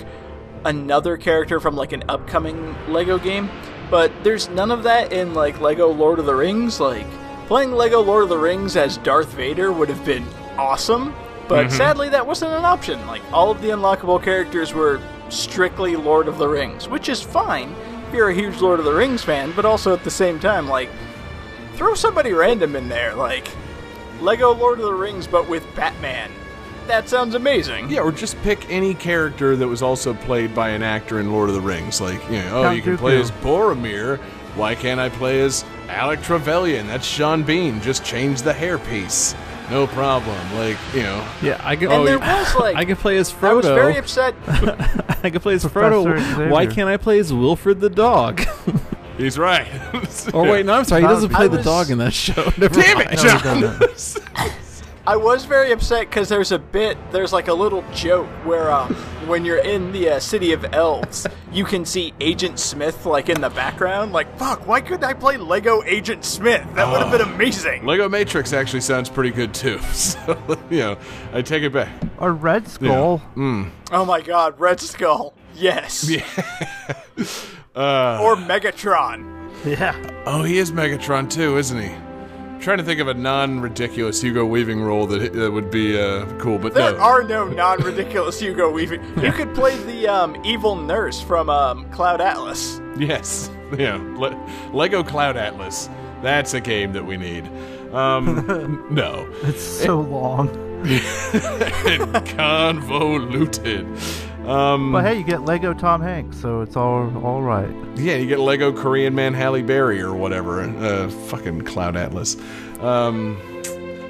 another 0.64 1.18
character 1.18 1.60
from 1.60 1.76
like 1.76 1.92
an 1.92 2.04
upcoming 2.08 2.74
Lego 2.88 3.18
game. 3.18 3.50
But 3.90 4.10
there's 4.24 4.48
none 4.48 4.70
of 4.70 4.82
that 4.84 5.12
in 5.12 5.34
like 5.34 5.60
Lego 5.60 5.88
Lord 5.88 6.18
of 6.18 6.24
the 6.24 6.34
Rings. 6.34 6.80
Like 6.80 7.06
playing 7.48 7.72
Lego 7.72 8.00
Lord 8.00 8.22
of 8.22 8.28
the 8.30 8.38
Rings 8.38 8.76
as 8.76 8.96
Darth 8.96 9.34
Vader 9.34 9.72
would 9.72 9.90
have 9.90 10.06
been 10.06 10.26
awesome. 10.56 11.14
But 11.48 11.66
mm-hmm. 11.66 11.76
sadly 11.76 12.08
that 12.10 12.26
wasn't 12.26 12.52
an 12.52 12.64
option. 12.64 13.06
Like 13.06 13.22
all 13.32 13.50
of 13.50 13.60
the 13.60 13.68
unlockable 13.68 14.22
characters 14.22 14.72
were 14.72 15.00
strictly 15.28 15.96
Lord 15.96 16.28
of 16.28 16.38
the 16.38 16.48
Rings, 16.48 16.88
which 16.88 17.08
is 17.08 17.22
fine 17.22 17.74
if 18.08 18.14
you're 18.14 18.30
a 18.30 18.34
huge 18.34 18.60
Lord 18.60 18.78
of 18.78 18.84
the 18.84 18.94
Rings 18.94 19.22
fan, 19.24 19.52
but 19.56 19.64
also 19.64 19.92
at 19.92 20.04
the 20.04 20.10
same 20.10 20.38
time, 20.38 20.68
like 20.68 20.88
throw 21.74 21.94
somebody 21.94 22.32
random 22.32 22.76
in 22.76 22.88
there, 22.88 23.14
like 23.14 23.48
Lego 24.20 24.54
Lord 24.54 24.78
of 24.78 24.86
the 24.86 24.94
Rings 24.94 25.26
but 25.26 25.48
with 25.48 25.64
Batman 25.74 26.30
that 26.86 27.08
sounds 27.08 27.34
amazing. 27.34 27.90
Yeah, 27.90 28.00
or 28.00 28.12
just 28.12 28.40
pick 28.42 28.68
any 28.70 28.94
character 28.94 29.56
that 29.56 29.66
was 29.66 29.82
also 29.82 30.14
played 30.14 30.54
by 30.54 30.70
an 30.70 30.82
actor 30.82 31.20
in 31.20 31.32
Lord 31.32 31.48
of 31.48 31.54
the 31.54 31.60
Rings. 31.60 32.00
Like, 32.00 32.22
you 32.24 32.38
know, 32.38 32.58
oh, 32.58 32.62
Count 32.64 32.76
you 32.76 32.82
can 32.82 32.96
play 32.96 33.20
as 33.20 33.30
Boromir. 33.30 34.18
Why 34.54 34.74
can't 34.74 35.00
I 35.00 35.08
play 35.08 35.40
as 35.40 35.64
Alec 35.88 36.22
Trevelyan? 36.22 36.86
That's 36.86 37.06
Sean 37.06 37.42
Bean. 37.42 37.80
Just 37.80 38.04
change 38.04 38.42
the 38.42 38.52
hairpiece. 38.52 39.34
No 39.70 39.86
problem. 39.88 40.36
Like, 40.54 40.76
you 40.94 41.02
know, 41.02 41.26
Yeah, 41.42 41.60
I 41.64 41.76
could. 41.76 41.90
And 41.90 42.02
oh, 42.02 42.04
there 42.04 42.18
yeah. 42.18 42.40
was 42.40 42.54
like 42.60 42.76
I 42.76 42.84
could 42.84 42.98
play 42.98 43.16
as 43.16 43.32
Frodo. 43.32 43.50
I 43.50 43.54
was 43.54 43.66
very 43.66 43.96
upset. 43.96 44.34
I 45.24 45.30
could 45.30 45.42
play 45.42 45.54
as 45.54 45.64
Professor 45.64 46.14
Frodo. 46.14 46.50
Why 46.50 46.66
can't 46.66 46.88
I 46.88 46.96
play 46.96 47.18
as 47.18 47.32
Wilfred 47.32 47.80
the 47.80 47.90
dog? 47.90 48.42
he's 49.18 49.38
right. 49.38 49.66
or 50.32 50.46
oh, 50.46 50.50
wait, 50.50 50.66
no, 50.66 50.74
I'm 50.74 50.84
sorry. 50.84 51.02
He 51.02 51.08
doesn't 51.08 51.34
I 51.34 51.46
play 51.46 51.48
the 51.48 51.62
dog 51.62 51.90
in 51.90 51.98
that 51.98 52.12
show. 52.12 52.44
Never 52.56 52.80
Damn 52.80 52.98
mind. 52.98 53.08
it, 53.12 53.16
No, 53.16 53.38
John. 53.38 53.60
doesn't. 53.60 54.22
I 55.08 55.14
was 55.16 55.44
very 55.44 55.70
upset 55.70 56.08
because 56.10 56.28
there's 56.28 56.50
a 56.50 56.58
bit, 56.58 56.98
there's 57.12 57.32
like 57.32 57.46
a 57.46 57.54
little 57.54 57.84
joke 57.94 58.26
where 58.44 58.72
um, 58.72 58.92
when 59.28 59.44
you're 59.44 59.58
in 59.62 59.92
the 59.92 60.08
uh, 60.10 60.18
city 60.20 60.52
of 60.52 60.64
elves, 60.74 61.28
you 61.52 61.64
can 61.64 61.84
see 61.84 62.12
Agent 62.20 62.58
Smith 62.58 63.06
like 63.06 63.28
in 63.28 63.40
the 63.40 63.50
background. 63.50 64.12
Like, 64.12 64.36
fuck, 64.36 64.66
why 64.66 64.80
couldn't 64.80 65.04
I 65.04 65.14
play 65.14 65.36
Lego 65.36 65.82
Agent 65.84 66.24
Smith? 66.24 66.66
That 66.74 66.90
would 66.90 67.00
have 67.02 67.12
been 67.12 67.20
amazing. 67.34 67.86
Lego 67.86 68.08
Matrix 68.08 68.52
actually 68.52 68.80
sounds 68.80 69.08
pretty 69.08 69.30
good 69.30 69.54
too. 69.54 69.78
So, 69.96 70.36
you 70.70 70.78
know, 70.80 70.98
I 71.32 71.42
take 71.42 71.62
it 71.62 71.72
back. 71.72 71.88
Or 72.18 72.32
Red 72.32 72.66
Skull. 72.68 73.22
Oh 73.36 74.04
my 74.04 74.20
god, 74.20 74.58
Red 74.58 74.80
Skull. 74.80 75.34
Yes. 75.54 76.10
Uh, 77.76 78.18
Or 78.22 78.36
Megatron. 78.36 79.50
Yeah. 79.66 79.94
oh, 80.24 80.42
he 80.42 80.56
is 80.56 80.72
Megatron 80.72 81.30
too, 81.30 81.58
isn't 81.58 81.78
he? 81.78 81.90
I'm 82.56 82.62
trying 82.62 82.78
to 82.78 82.84
think 82.84 83.00
of 83.00 83.06
a 83.08 83.12
non-ridiculous 83.14 84.22
Hugo 84.22 84.46
Weaving 84.46 84.80
role 84.82 85.06
that, 85.08 85.34
that 85.34 85.52
would 85.52 85.70
be 85.70 86.00
uh, 86.00 86.24
cool, 86.38 86.58
but 86.58 86.72
There 86.72 86.90
no. 86.92 86.98
are 86.98 87.22
no 87.22 87.46
non-ridiculous 87.46 88.40
Hugo 88.40 88.70
Weaving. 88.72 89.02
You 89.22 89.30
could 89.30 89.54
play 89.54 89.76
the 89.84 90.08
um, 90.08 90.40
evil 90.42 90.74
nurse 90.74 91.20
from 91.20 91.50
um, 91.50 91.88
Cloud 91.90 92.22
Atlas. 92.22 92.80
Yes, 92.96 93.50
yeah. 93.78 93.96
Le- 94.16 94.34
Lego 94.72 95.04
Cloud 95.04 95.36
Atlas. 95.36 95.90
That's 96.22 96.54
a 96.54 96.60
game 96.62 96.94
that 96.94 97.04
we 97.04 97.18
need. 97.18 97.46
Um, 97.92 98.86
no, 98.90 99.28
It's 99.42 99.62
so 99.62 100.00
long. 100.00 100.48
convoluted. 102.36 103.86
Um, 104.46 104.92
But 104.92 105.04
hey, 105.04 105.18
you 105.18 105.24
get 105.24 105.44
Lego 105.44 105.74
Tom 105.74 106.00
Hanks, 106.00 106.36
so 106.38 106.60
it's 106.60 106.76
all 106.76 107.10
all 107.24 107.42
right. 107.42 107.68
yeah, 107.96 108.14
you 108.14 108.26
get 108.26 108.38
Lego 108.38 108.72
Korean 108.72 109.14
Man 109.14 109.34
Halle 109.34 109.62
Berry 109.62 110.00
or 110.00 110.14
whatever. 110.14 110.60
Uh, 110.62 111.08
fucking 111.08 111.62
Cloud 111.62 111.96
Atlas. 111.96 112.36
Um, 112.80 113.36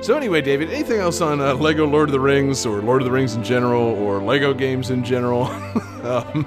so 0.03 0.15
anyway, 0.17 0.43
David, 0.43 0.71
anything 0.71 1.01
else 1.01 1.21
on 1.21 1.41
uh, 1.41 1.55
Lego 1.55 1.87
Lord 1.87 2.09
of 2.09 2.13
the 2.13 2.21
Rings 2.21 2.67
or 2.67 2.81
Lord 2.83 3.01
of 3.01 3.07
the 3.07 3.13
Rings 3.13 3.35
in 3.35 3.43
general 3.43 3.83
or 3.83 4.21
Lego 4.23 4.53
games 4.53 4.91
in 4.91 5.03
general? 5.03 5.45
um, 6.05 6.45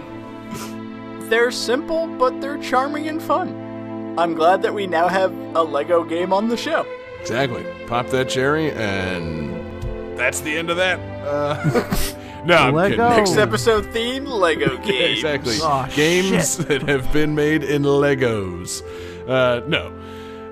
They're 1.29 1.51
simple, 1.51 2.07
but 2.07 2.39
they're 2.41 2.57
charming 2.59 3.07
and 3.07 3.21
fun. 3.21 3.49
I'm 4.17 4.33
glad 4.35 4.61
that 4.63 4.73
we 4.73 4.85
now 4.87 5.07
have 5.07 5.31
a 5.55 5.63
Lego 5.63 6.03
game 6.03 6.31
on 6.33 6.47
the 6.47 6.57
show. 6.57 6.85
Exactly. 7.21 7.65
Pop 7.87 8.07
that 8.09 8.29
cherry, 8.29 8.71
and 8.71 10.17
that's 10.17 10.39
the 10.41 10.57
end 10.57 10.69
of 10.69 10.77
that. 10.77 10.99
Uh, 11.25 11.95
no, 12.45 12.55
I'm 12.55 12.73
Lego. 12.73 12.95
kidding. 12.95 13.17
Next 13.17 13.37
episode 13.37 13.85
theme 13.87 14.25
Lego 14.25 14.73
Yeah, 14.83 14.91
games. 14.91 15.17
exactly. 15.19 15.57
Aw, 15.61 15.87
Games 15.95 16.57
that 16.57 16.81
have 16.83 17.11
been 17.13 17.35
made 17.35 17.63
in 17.63 17.83
Legos. 17.83 18.81
Uh, 19.27 19.65
no. 19.67 19.93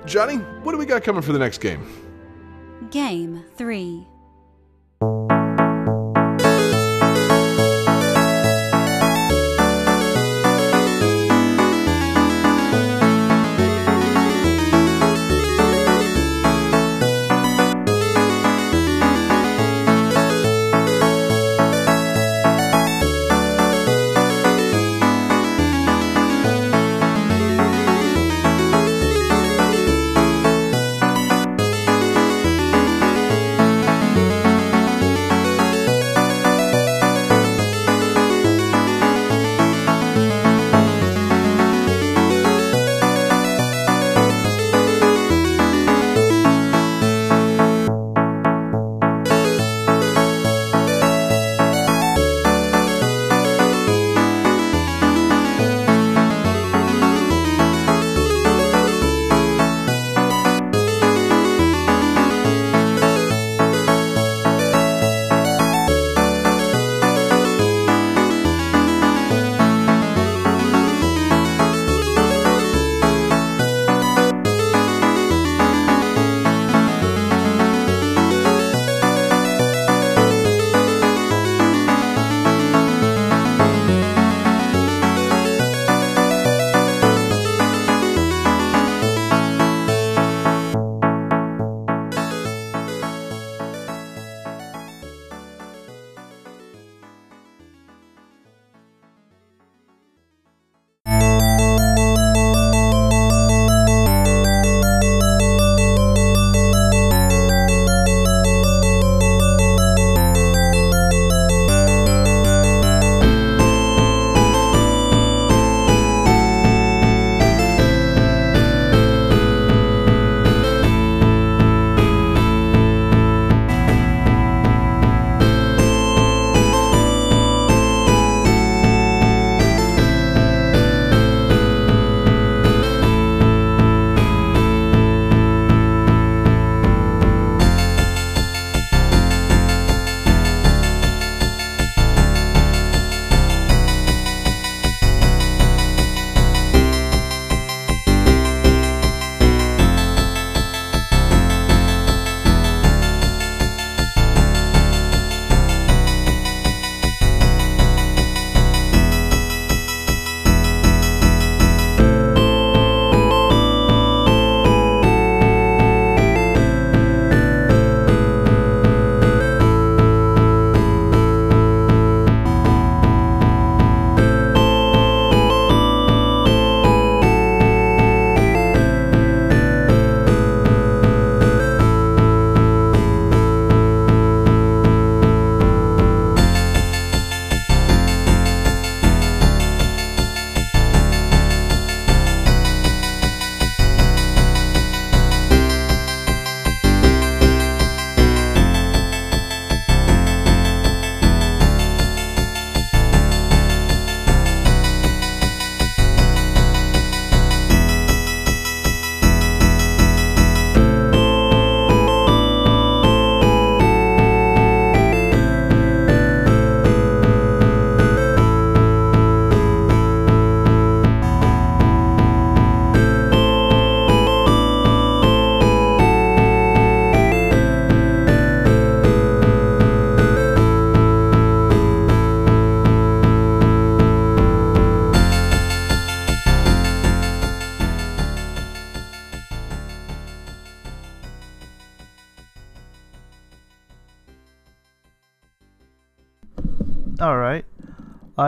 Johnny, 0.06 0.36
what 0.36 0.72
do 0.72 0.78
we 0.78 0.86
got 0.86 1.02
coming 1.02 1.22
for 1.22 1.32
the 1.32 1.38
next 1.38 1.58
game? 1.58 1.86
Game 2.90 3.44
3. 3.56 4.06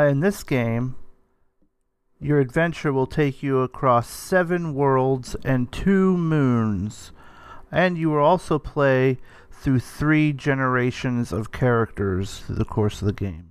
Uh, 0.00 0.04
in 0.04 0.20
this 0.20 0.42
game, 0.42 0.94
your 2.18 2.40
adventure 2.40 2.90
will 2.90 3.06
take 3.06 3.42
you 3.42 3.60
across 3.60 4.08
seven 4.08 4.72
worlds 4.72 5.36
and 5.44 5.70
two 5.70 6.16
moons. 6.16 7.12
And 7.70 7.98
you 7.98 8.08
will 8.08 8.24
also 8.24 8.58
play 8.58 9.18
through 9.50 9.80
three 9.80 10.32
generations 10.32 11.32
of 11.32 11.52
characters 11.52 12.38
through 12.38 12.56
the 12.56 12.64
course 12.64 13.02
of 13.02 13.06
the 13.06 13.12
game. 13.12 13.49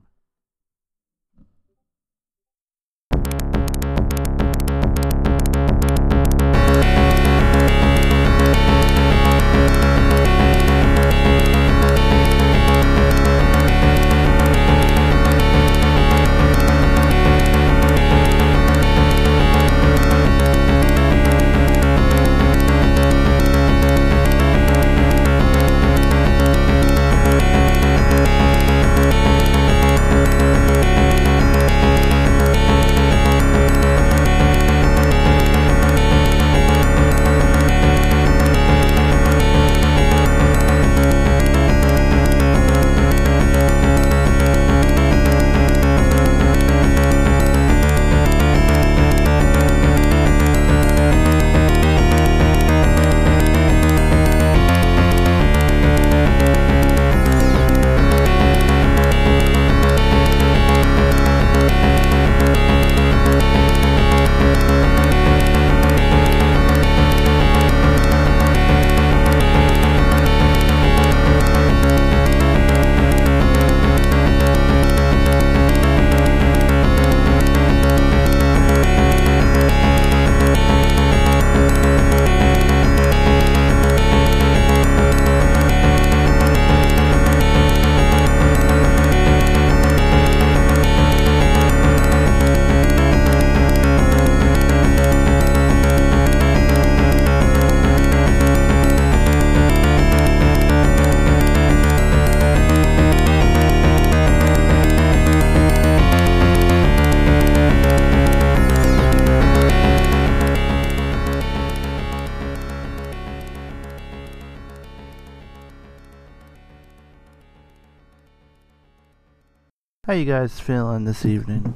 How 120.10 120.16
you 120.16 120.26
guys 120.26 120.60
feeling 120.60 121.05
this 121.05 121.24
evening? 121.24 121.72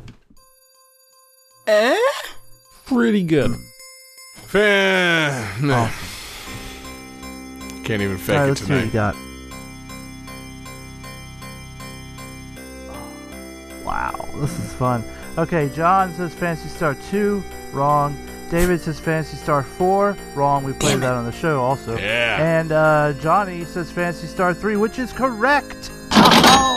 Eh? 1.67 1.95
Pretty 2.87 3.21
good. 3.21 3.55
Fan. 4.47 5.67
No. 5.67 5.87
Can't 7.83 8.01
even 8.01 8.17
fake 8.17 8.35
All 8.35 8.41
right, 8.41 8.45
it 8.45 8.49
let's 8.49 8.61
see 8.61 8.73
what 8.73 8.85
you 8.85 8.89
tonight. 8.89 8.91
got. 8.91 9.15
Wow, 13.85 14.27
this 14.37 14.57
is 14.57 14.73
fun. 14.73 15.03
Okay, 15.37 15.69
John 15.75 16.11
says 16.15 16.33
Phantasy 16.33 16.69
Star 16.69 16.97
2, 17.11 17.43
wrong. 17.71 18.17
David 18.49 18.81
says 18.81 18.99
Phantasy 18.99 19.37
Star 19.37 19.61
4, 19.61 20.17
wrong. 20.33 20.63
We 20.63 20.73
played 20.73 21.01
that 21.01 21.13
on 21.13 21.25
the 21.25 21.31
show 21.31 21.61
also. 21.61 21.99
Yeah. 21.99 22.43
And 22.43 22.71
uh, 22.71 23.13
Johnny 23.21 23.63
says 23.63 23.91
Phantasy 23.91 24.25
Star 24.25 24.55
3, 24.55 24.77
which 24.77 24.97
is 24.97 25.13
correct. 25.13 25.91
Oh! 26.13 26.73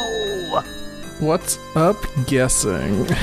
What's 1.20 1.58
up 1.74 1.96
guessing? 2.26 3.06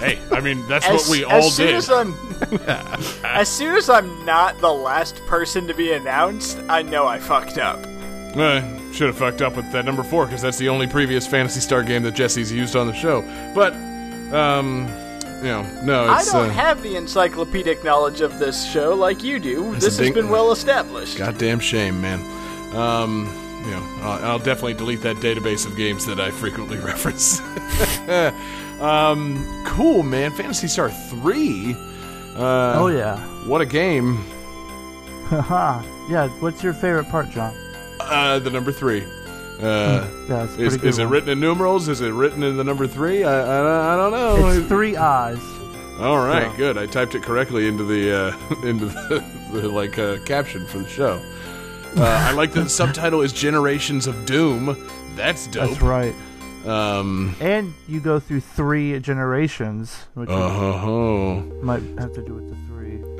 Hey, 0.00 0.18
I 0.30 0.40
mean 0.40 0.66
that's 0.68 0.86
As, 0.86 1.08
what 1.08 1.10
we 1.10 1.24
as 1.26 1.44
all 1.44 1.50
soon 1.50 1.66
did. 1.66 1.74
As, 1.76 1.90
I'm, 1.90 2.14
as 3.24 3.48
soon 3.48 3.74
as 3.74 3.90
I'm 3.90 4.24
not 4.24 4.58
the 4.60 4.72
last 4.72 5.16
person 5.26 5.66
to 5.66 5.74
be 5.74 5.92
announced, 5.92 6.58
I 6.68 6.82
know 6.82 7.06
I 7.06 7.18
fucked 7.18 7.58
up. 7.58 7.78
Uh, 8.36 8.62
should 8.92 9.08
have 9.08 9.18
fucked 9.18 9.42
up 9.42 9.56
with 9.56 9.70
that 9.72 9.84
number 9.84 10.02
four 10.02 10.24
because 10.26 10.40
that's 10.40 10.56
the 10.58 10.68
only 10.68 10.86
previous 10.86 11.26
Phantasy 11.26 11.60
Star 11.60 11.82
game 11.82 12.02
that 12.04 12.14
Jesse's 12.14 12.52
used 12.52 12.76
on 12.76 12.86
the 12.86 12.94
show. 12.94 13.22
But, 13.54 13.72
um, 14.32 14.86
you 15.38 15.48
know, 15.48 15.62
no, 15.82 16.04
I 16.08 16.24
don't 16.24 16.48
uh, 16.48 16.52
have 16.52 16.82
the 16.82 16.96
encyclopedic 16.96 17.82
knowledge 17.84 18.20
of 18.20 18.38
this 18.38 18.70
show 18.70 18.94
like 18.94 19.22
you 19.22 19.38
do. 19.40 19.74
This 19.74 19.84
has 19.84 19.98
ding- 19.98 20.14
been 20.14 20.28
well 20.30 20.52
established. 20.52 21.18
goddamn 21.18 21.58
shame, 21.60 22.00
man. 22.00 22.20
Um, 22.74 23.26
you 23.64 23.70
know, 23.72 23.98
I'll, 24.02 24.24
I'll 24.24 24.38
definitely 24.38 24.74
delete 24.74 25.02
that 25.02 25.16
database 25.16 25.66
of 25.66 25.76
games 25.76 26.06
that 26.06 26.18
I 26.20 26.30
frequently 26.30 26.78
reference. 26.90 27.40
um, 28.80 29.64
cool, 29.66 30.02
man. 30.02 30.30
Phantasy 30.32 30.68
Star 30.68 30.90
three. 30.90 31.74
Uh, 32.36 32.74
Oh, 32.78 32.86
yeah. 32.88 33.18
What 33.46 33.60
a 33.60 33.66
game. 33.66 34.16
Haha. 35.30 35.82
yeah, 36.08 36.28
what's 36.40 36.62
your 36.62 36.72
favorite 36.72 37.08
part, 37.08 37.30
John? 37.30 37.54
Uh, 38.00 38.38
the 38.38 38.50
number 38.50 38.72
three. 38.72 39.04
Uh, 39.60 40.08
Yeah, 40.28 40.46
pretty 40.46 40.64
is, 40.64 40.76
is 40.82 40.98
it 40.98 41.04
written 41.04 41.28
in 41.28 41.38
numerals? 41.38 41.88
Is 41.88 42.00
it 42.00 42.10
written 42.10 42.42
in 42.42 42.56
the 42.56 42.64
number 42.64 42.86
three? 42.86 43.22
I, 43.24 43.40
I, 43.42 43.94
I 43.94 43.96
don't 43.96 44.10
know. 44.12 44.48
It's 44.48 44.66
three 44.68 44.96
eyes. 44.96 45.38
All 46.00 46.16
right, 46.16 46.50
Yeah. 46.50 46.56
good. 46.56 46.78
I 46.78 46.86
typed 46.86 47.14
it 47.14 47.22
correctly 47.22 47.68
into 47.68 47.84
the 47.84 48.10
uh, 48.32 48.66
into 48.66 48.86
the, 48.86 49.24
the 49.52 49.68
like 49.68 49.98
uh, 49.98 50.16
caption 50.24 50.66
for 50.66 50.78
the 50.78 50.88
show. 50.88 51.20
Uh, 51.96 52.02
I 52.04 52.32
like 52.32 52.52
that 52.52 52.62
the 52.62 52.68
subtitle 52.70 53.20
is 53.20 53.32
"Generations 53.32 54.06
of 54.06 54.24
Doom." 54.26 54.76
That's 55.16 55.46
dope. 55.48 55.70
That's 55.70 55.82
right. 55.82 56.14
Um. 56.66 57.34
And 57.40 57.72
you 57.88 58.00
go 58.00 58.20
through 58.20 58.40
three 58.40 58.98
generations, 59.00 59.94
which 60.14 60.28
Uh-huh. 60.30 61.40
might 61.62 61.82
have 61.98 62.12
to 62.14 62.22
do 62.22 62.34
with 62.34 62.48
the 62.48 62.54
three. 62.66 62.69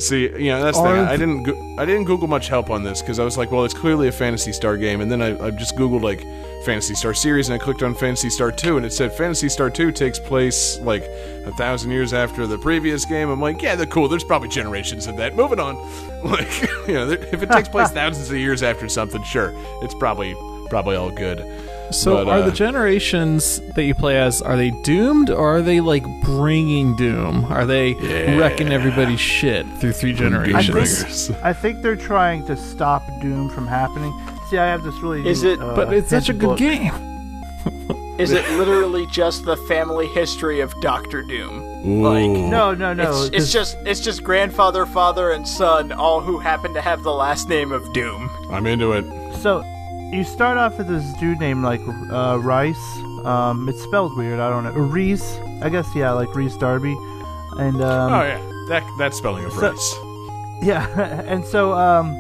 See, 0.01 0.23
you 0.23 0.51
know 0.51 0.63
that's 0.63 0.79
the 0.79 0.85
thing. 0.85 0.93
I 1.05 1.17
didn't 1.17 1.43
go- 1.45 1.75
I 1.79 1.85
didn't 1.85 2.05
Google 2.05 2.27
much 2.29 2.49
help 2.49 2.71
on 2.71 2.83
this 2.83 3.01
because 3.03 3.19
I 3.19 3.25
was 3.25 3.37
like, 3.37 3.51
well, 3.51 3.65
it's 3.65 3.75
clearly 3.75 4.09
a 4.09 4.13
Phantasy 4.13 4.53
Star 4.53 4.77
game, 4.77 5.01
and 5.01 5.11
then 5.13 5.21
I, 5.21 5.47
I 5.47 5.51
just 5.51 5.77
Googled 5.77 6.03
like 6.03 6.21
Phantasy 6.65 6.95
Star 6.95 7.13
series, 7.15 7.49
and 7.49 7.61
I 7.61 7.63
clicked 7.63 7.83
on 7.83 7.95
Phantasy 7.95 8.31
Star 8.31 8.51
Two, 8.51 8.77
and 8.77 8.87
it 8.87 8.93
said 8.93 9.13
Phantasy 9.13 9.49
Star 9.49 9.69
Two 9.71 9.93
takes 9.93 10.19
place 10.19 10.79
like 10.81 11.03
a 11.47 11.53
thousand 11.57 11.91
years 11.91 12.13
after 12.15 12.47
the 12.47 12.59
previous 12.59 13.05
game. 13.05 13.29
I'm 13.31 13.41
like, 13.41 13.61
yeah, 13.63 13.77
they're 13.77 13.87
cool. 13.87 14.09
There's 14.09 14.25
probably 14.25 14.49
generations 14.49 15.07
of 15.07 15.17
that. 15.19 15.35
Moving 15.37 15.61
on. 15.61 15.77
Like, 16.21 16.61
you 16.87 16.93
know, 16.93 17.09
if 17.11 17.43
it 17.43 17.51
takes 17.51 17.71
place 17.71 17.91
thousands 17.93 18.31
of 18.31 18.37
years 18.37 18.63
after 18.63 18.91
something, 18.91 19.23
sure, 19.23 19.55
it's 19.83 19.95
probably 19.95 20.35
probably 20.69 20.95
all 20.95 21.11
good. 21.11 21.39
So 21.93 22.25
But, 22.25 22.29
are 22.29 22.39
uh, 22.39 22.47
the 22.47 22.53
generations 22.53 23.61
that 23.75 23.85
you 23.85 23.95
play 23.95 24.17
as 24.19 24.41
are 24.43 24.57
they 24.57 24.71
doomed 24.85 25.29
or 25.31 25.57
are 25.57 25.63
they 25.63 25.81
like 25.81 26.05
bringing 26.23 26.95
doom? 26.97 27.45
Are 27.47 27.67
they 27.67 27.95
wrecking 28.39 28.73
everybody's 28.73 29.21
shit 29.21 29.67
through 29.79 29.93
three 29.93 30.13
I 30.13 30.15
generations? 30.15 31.27
think, 31.29 31.45
I 31.45 31.53
think 31.53 31.83
they're 31.83 31.97
trying 31.97 32.47
to 32.47 32.57
stop 32.57 33.03
Doom 33.21 33.49
from 33.51 33.67
happening. 33.67 34.13
See, 34.49 34.59
I 34.59 34.67
have 34.67 34.83
this 34.83 34.95
really. 35.01 35.27
Is 35.29 35.43
neat, 35.43 35.53
it- 35.55 35.61
uh, 35.61 35.75
But 35.75 35.93
it's 35.93 36.11
such 36.11 36.29
a 36.29 36.33
good 36.33 36.59
handbook. 36.59 36.95
game. 36.95 37.97
Is 38.21 38.33
it 38.33 38.47
literally 38.59 39.07
just 39.07 39.47
the 39.47 39.57
family 39.67 40.07
history 40.09 40.61
of 40.61 40.79
Doctor 40.83 41.23
Doom? 41.23 42.03
Like, 42.03 42.29
No, 42.29 42.75
no, 42.75 42.93
no. 42.93 43.23
it's, 43.25 43.35
it's 43.35 43.53
just 43.53 43.79
it's 43.87 44.01
just 44.01 44.23
grandfather, 44.23 44.85
father, 44.85 45.31
and 45.31 45.49
son, 45.49 45.91
all 45.93 46.21
who 46.21 46.39
happen 46.39 46.75
to 46.75 46.83
have 46.83 47.03
the 47.03 47.13
last 47.15 47.49
name 47.49 47.73
of 47.73 47.91
Doom. 47.95 48.29
I'm 48.51 48.67
into 48.67 48.93
it. 48.93 49.07
So, 49.37 49.63
you 50.13 50.25
start 50.25 50.57
off 50.57 50.79
with 50.79 50.89
this 50.89 51.13
dude 51.15 51.39
named 51.39 51.63
like 51.63 51.81
uh, 52.11 52.39
Rice. 52.41 52.99
Um, 53.25 53.69
it's 53.69 53.83
spelled 53.83 54.17
weird. 54.17 54.41
I 54.41 54.51
don't 54.51 54.65
know. 54.65 54.73
Reese. 54.73 55.39
I 55.63 55.69
guess 55.69 55.87
yeah, 55.95 56.13
like 56.13 56.35
Reese 56.35 56.57
Darby. 56.57 56.97
And 57.59 57.77
um, 57.83 58.13
oh 58.13 58.23
yeah, 58.23 58.39
that 58.69 58.85
that 58.99 59.15
spelling 59.15 59.45
of 59.45 59.53
so- 59.53 59.71
race. 59.71 59.95
Yeah, 60.63 60.87
and 61.27 61.45
so 61.45 61.73
um, 61.73 62.15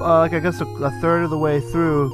uh, 0.00 0.18
like 0.18 0.32
I 0.32 0.40
guess 0.40 0.60
a, 0.60 0.66
a 0.66 0.90
third 1.00 1.24
of 1.24 1.30
the 1.30 1.38
way 1.38 1.60
through, 1.60 2.10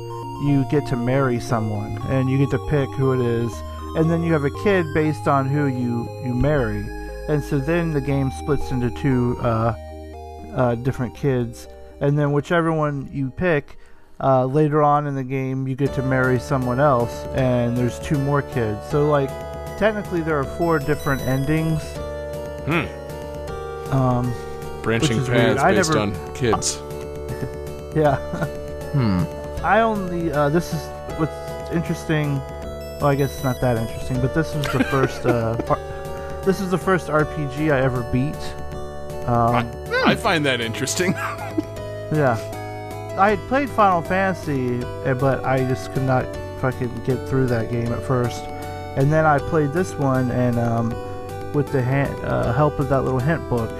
you 0.46 0.64
get 0.70 0.86
to 0.88 0.96
marry 0.96 1.40
someone, 1.40 1.98
and 2.08 2.30
you 2.30 2.38
get 2.38 2.50
to 2.50 2.58
pick 2.68 2.88
who 2.90 3.12
it 3.12 3.20
is, 3.20 3.52
and 3.96 4.10
then 4.10 4.22
you 4.22 4.32
have 4.32 4.44
a 4.44 4.62
kid 4.62 4.86
based 4.94 5.26
on 5.28 5.48
who 5.48 5.66
you 5.66 6.08
you 6.24 6.34
marry, 6.34 6.80
and 7.28 7.42
so 7.42 7.58
then 7.58 7.92
the 7.92 8.00
game 8.00 8.30
splits 8.30 8.70
into 8.70 8.90
two 8.90 9.36
uh, 9.40 9.74
uh, 10.54 10.74
different 10.76 11.14
kids, 11.14 11.66
and 12.00 12.18
then 12.18 12.32
whichever 12.32 12.72
one 12.72 13.08
you 13.12 13.30
pick. 13.30 13.76
Uh, 14.22 14.44
later 14.44 14.82
on 14.82 15.06
in 15.06 15.14
the 15.14 15.24
game, 15.24 15.66
you 15.66 15.74
get 15.74 15.94
to 15.94 16.02
marry 16.02 16.38
someone 16.38 16.78
else, 16.78 17.24
and 17.34 17.76
there's 17.76 17.98
two 18.00 18.18
more 18.18 18.42
kids. 18.42 18.78
So, 18.90 19.08
like, 19.08 19.30
technically, 19.78 20.20
there 20.20 20.38
are 20.38 20.44
four 20.58 20.78
different 20.78 21.22
endings. 21.22 21.80
Hmm. 22.66 23.92
Um, 23.94 24.34
Branching 24.82 25.18
Which 25.20 25.28
weird. 25.28 25.56
paths 25.56 25.62
based 25.76 25.88
never- 25.94 26.00
on 26.00 26.34
kids. 26.34 26.76
yeah. 27.96 28.16
Hmm. 28.92 29.24
I 29.64 29.80
only 29.80 30.32
uh, 30.32 30.48
this 30.48 30.72
is 30.72 30.80
what's 31.18 31.70
interesting. 31.72 32.34
Well, 33.00 33.06
I 33.06 33.14
guess 33.14 33.34
it's 33.34 33.44
not 33.44 33.60
that 33.60 33.76
interesting, 33.76 34.20
but 34.20 34.34
this 34.34 34.54
was 34.54 34.66
the 34.68 34.84
first. 34.84 35.24
Uh, 35.26 35.56
par- 35.66 35.78
this 36.44 36.60
is 36.60 36.70
the 36.70 36.78
first 36.78 37.08
RPG 37.08 37.70
I 37.72 37.80
ever 37.80 38.02
beat. 38.12 38.36
Um, 39.28 39.70
I 40.06 40.14
find 40.14 40.44
that 40.46 40.60
interesting. 40.62 41.12
yeah, 42.12 42.36
I 43.18 43.30
had 43.30 43.48
played 43.48 43.68
Final 43.70 44.02
Fantasy, 44.02 44.84
eh, 45.04 45.14
but 45.14 45.44
I 45.44 45.58
just 45.58 45.92
could 45.92 46.04
not 46.04 46.26
fucking 46.60 47.02
get 47.04 47.28
through 47.28 47.46
that 47.46 47.70
game 47.70 47.92
at 47.92 48.02
first. 48.02 48.42
And 48.96 49.12
then 49.12 49.26
I 49.26 49.38
played 49.38 49.72
this 49.72 49.94
one, 49.94 50.30
and 50.30 50.58
um, 50.58 50.90
with 51.52 51.72
the 51.72 51.82
hand, 51.82 52.14
uh, 52.24 52.52
help 52.52 52.78
of 52.78 52.88
that 52.88 53.02
little 53.02 53.18
hint 53.18 53.46
book, 53.48 53.70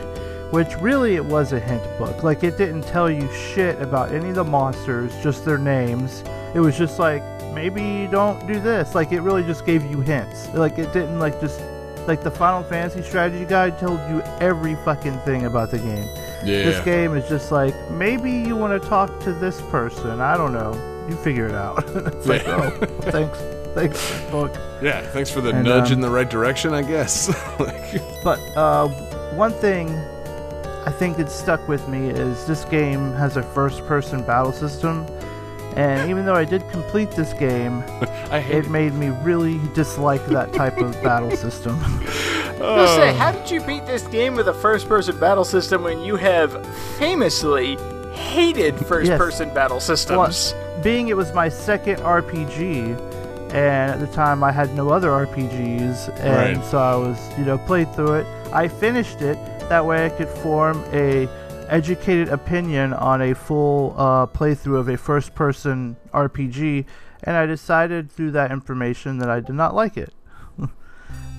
which 0.53 0.76
really 0.76 1.14
it 1.16 1.24
was 1.24 1.53
a 1.53 1.61
hint 1.61 1.83
book. 1.99 2.22
Like 2.22 2.43
it 2.43 2.57
didn't 2.59 2.83
tell 2.83 3.11
you 3.11 3.33
shit 3.33 3.81
about 3.81 4.12
any 4.12 4.31
of 4.31 4.35
the 4.35 4.45
monsters, 4.45 5.12
just 5.22 5.45
their 5.45 5.59
names. 5.59 6.22
It 6.55 6.61
was 6.61 6.76
just 6.76 6.99
like 6.99 7.22
maybe 7.55 8.09
don't 8.11 8.45
do 8.47 8.61
this. 8.61 8.95
Like 8.95 9.12
it 9.12 9.20
really 9.20 9.43
just 9.43 9.64
gave 9.64 9.85
you 9.85 10.01
hints. 10.01 10.53
Like 10.55 10.78
it 10.78 10.93
didn't 10.93 11.18
like 11.18 11.41
just 11.41 11.61
like 12.07 12.22
the 12.22 12.31
Final 12.31 12.62
Fantasy 12.62 13.03
strategy 13.03 13.45
guide 13.45 13.78
told 13.78 14.01
you 14.11 14.22
every 14.41 14.74
fucking 14.85 15.18
thing 15.20 15.45
about 15.45 15.70
the 15.70 15.78
game. 15.78 16.09
This 16.64 16.84
game 16.84 17.14
is 17.14 17.28
just 17.28 17.53
like 17.53 17.74
maybe 17.91 18.30
you 18.30 18.57
want 18.57 18.80
to 18.80 18.88
talk 18.88 19.20
to 19.20 19.32
this 19.32 19.61
person. 19.70 20.20
I 20.20 20.36
don't 20.36 20.53
know. 20.53 20.72
You 21.09 21.16
figure 21.16 21.47
it 21.47 21.55
out. 21.55 21.84
it's 21.88 22.26
like 22.26 22.45
Yeah. 22.45 22.70
oh, 22.72 22.86
thanks, 23.11 23.38
thanks, 23.74 24.30
book. 24.30 24.53
Yeah, 24.82 25.01
thanks 25.09 25.30
for 25.30 25.41
the 25.41 25.51
And, 25.51 25.64
nudge 25.64 25.88
um, 25.88 25.95
in 25.95 26.01
the 26.01 26.11
right 26.11 26.28
direction, 26.28 26.72
I 26.72 26.82
guess. 26.82 27.28
like, 27.61 28.01
But 28.22 28.38
uh, 28.57 28.88
one 29.34 29.53
thing 29.53 29.88
I 30.86 30.91
think 30.91 31.16
that 31.18 31.30
stuck 31.30 31.66
with 31.68 31.86
me 31.88 32.09
is 32.11 32.47
this 32.47 32.64
game 32.66 33.12
has 33.14 33.36
a 33.36 33.43
first-person 33.43 34.22
battle 34.24 34.53
system, 34.53 35.05
and 35.76 36.09
even 36.11 36.24
though 36.24 36.34
I 36.34 36.45
did 36.45 36.68
complete 36.70 37.11
this 37.11 37.32
game, 37.34 37.82
I 38.30 38.38
it 38.38 38.70
made 38.70 38.95
me 38.95 39.09
really 39.22 39.61
dislike 39.74 40.24
that 40.28 40.53
type 40.55 40.78
of 40.78 40.93
battle 41.03 41.36
system. 41.36 41.78
I 42.61 42.76
was 42.76 42.90
gonna 42.90 43.12
say, 43.12 43.18
how 43.18 43.32
did 43.32 43.50
you 43.50 43.61
beat 43.62 43.86
this 43.86 44.02
game 44.08 44.34
with 44.34 44.48
a 44.48 44.54
first-person 44.54 45.18
battle 45.18 45.44
system 45.44 45.82
when 45.82 46.00
you 46.00 46.16
have 46.16 46.64
famously 46.98 47.76
hated 48.12 48.76
first-person 48.86 49.52
battle 49.54 49.80
systems? 49.80 50.52
Well, 50.54 50.82
being 50.82 51.08
it 51.08 51.16
was 51.16 51.32
my 51.32 51.48
second 51.48 51.96
RPG, 52.00 52.96
and 53.52 53.90
at 53.92 54.00
the 54.00 54.06
time 54.08 54.44
I 54.44 54.52
had 54.52 54.74
no 54.74 54.90
other 54.90 55.08
RPGs, 55.11 56.08
and 56.20 56.58
Right. 56.58 56.64
so 56.70 56.78
I 56.78 56.94
was, 56.96 57.18
you 57.38 57.44
know, 57.44 57.58
played 57.58 57.92
through 57.94 58.14
it. 58.14 58.26
I 58.52 58.68
finished 58.68 59.22
it. 59.22 59.38
That 59.68 59.84
way, 59.86 60.04
I 60.06 60.08
could 60.11 60.28
form 60.28 60.84
a 60.92 61.28
educated 61.68 62.28
opinion 62.28 62.92
on 62.92 63.22
a 63.22 63.34
full 63.34 63.94
uh, 63.96 64.26
playthrough 64.26 64.78
of 64.78 64.88
a 64.88 64.96
first-person 64.96 65.96
RPG, 66.12 66.84
and 67.24 67.36
I 67.36 67.46
decided 67.46 68.11
through 68.11 68.32
that 68.32 68.50
information 68.50 69.18
that 69.18 69.30
I 69.30 69.40
did 69.40 69.54
not 69.54 69.74
like 69.74 69.96
it. 69.96 70.12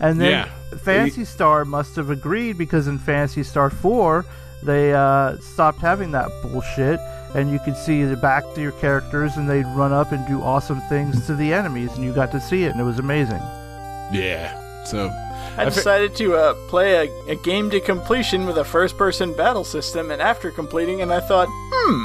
And 0.02 0.20
then 0.20 0.32
Yeah. 0.32 0.78
Phantasy 0.80 1.24
Star 1.26 1.64
must 1.64 1.96
have 1.96 2.10
agreed 2.10 2.58
because 2.58 2.88
in 2.88 2.98
Phantasy 2.98 3.44
Star 3.44 3.70
4, 3.70 4.26
they 4.64 4.94
uh, 4.94 5.38
stopped 5.40 5.80
having 5.80 6.12
that 6.12 6.30
bullshit, 6.42 7.00
and 7.36 7.52
you 7.52 7.60
could 7.60 7.76
see 7.78 8.04
the 8.04 8.16
back 8.18 8.44
to 8.56 8.62
your 8.62 8.72
characters, 8.74 9.38
and 9.38 9.50
they'd 9.50 9.66
run 9.68 9.92
up 9.94 10.12
and 10.12 10.26
do 10.28 10.42
awesome 10.42 10.82
things 10.90 11.26
to 11.28 11.36
the 11.36 11.54
enemies, 11.54 11.92
and 11.96 12.04
you 12.04 12.14
got 12.14 12.32
to 12.32 12.40
see 12.42 12.64
it, 12.64 12.72
and 12.72 12.80
it 12.80 12.84
was 12.84 13.00
amazing. 13.00 13.42
Yeah. 14.12 14.58
So, 14.86 15.10
I 15.58 15.64
I 15.64 15.66
decided 15.66 16.16
to 16.16 16.36
uh, 16.36 16.54
play 16.70 17.08
a, 17.08 17.32
a 17.32 17.36
game 17.36 17.70
to 17.70 17.80
completion 17.80 18.46
with 18.46 18.58
a 18.58 18.64
first-person 18.66 19.34
battle 19.36 19.64
system, 19.64 20.10
and 20.12 20.22
after 20.22 20.50
completing 20.52 21.02
and 21.02 21.12
I 21.14 21.20
thought, 21.20 21.48
hmm, 21.52 22.04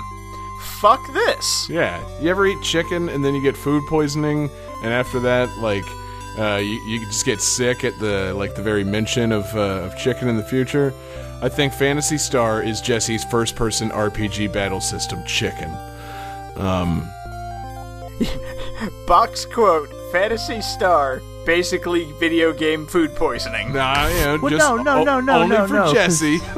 fuck 0.81 1.01
this. 1.15 1.67
yeah. 1.71 2.03
You 2.21 2.29
ever 2.31 2.47
eat 2.47 2.63
chicken 2.63 3.09
and 3.09 3.25
then 3.25 3.35
you 3.35 3.43
get 3.43 3.57
food 3.57 3.83
poisoning, 3.89 4.51
and 4.83 4.93
after 4.93 5.21
that, 5.21 5.49
like, 5.59 5.85
uh, 6.39 6.57
you, 6.57 6.75
you 6.87 7.01
just 7.07 7.25
get 7.25 7.41
sick 7.41 7.85
at 7.85 7.99
the 7.99 8.33
like 8.35 8.55
the 8.55 8.63
very 8.63 8.85
mention 8.85 9.33
of 9.33 9.45
uh, 9.57 9.85
of 9.87 9.97
chicken 9.97 10.29
in 10.29 10.37
the 10.37 10.45
future? 10.45 10.93
I 11.43 11.49
think 11.49 11.73
Phantasy 11.75 12.17
Star 12.19 12.63
is 12.63 12.81
Jesse's 12.81 13.23
first-person 13.25 13.91
RPG 13.91 14.53
battle 14.53 14.81
system, 14.81 15.23
chicken. 15.27 15.71
Um, 16.57 17.07
Box 19.07 19.45
quote: 19.45 19.89
Phantasy 20.13 20.61
Star, 20.63 21.21
basically 21.45 22.11
video 22.19 22.53
game 22.53 22.87
food 22.87 23.15
poisoning. 23.15 23.73
nah, 23.73 24.07
you 24.09 24.15
know, 24.25 24.39
Well, 24.41 24.51
just 24.51 24.67
no, 24.69 24.77
no, 24.77 25.05
no, 25.05 25.21
no, 25.21 25.43
only 25.43 25.57
no, 25.57 25.67
for 25.67 25.75
no, 25.75 25.83
'cause- 25.93 26.21
Jesse. 26.21 26.39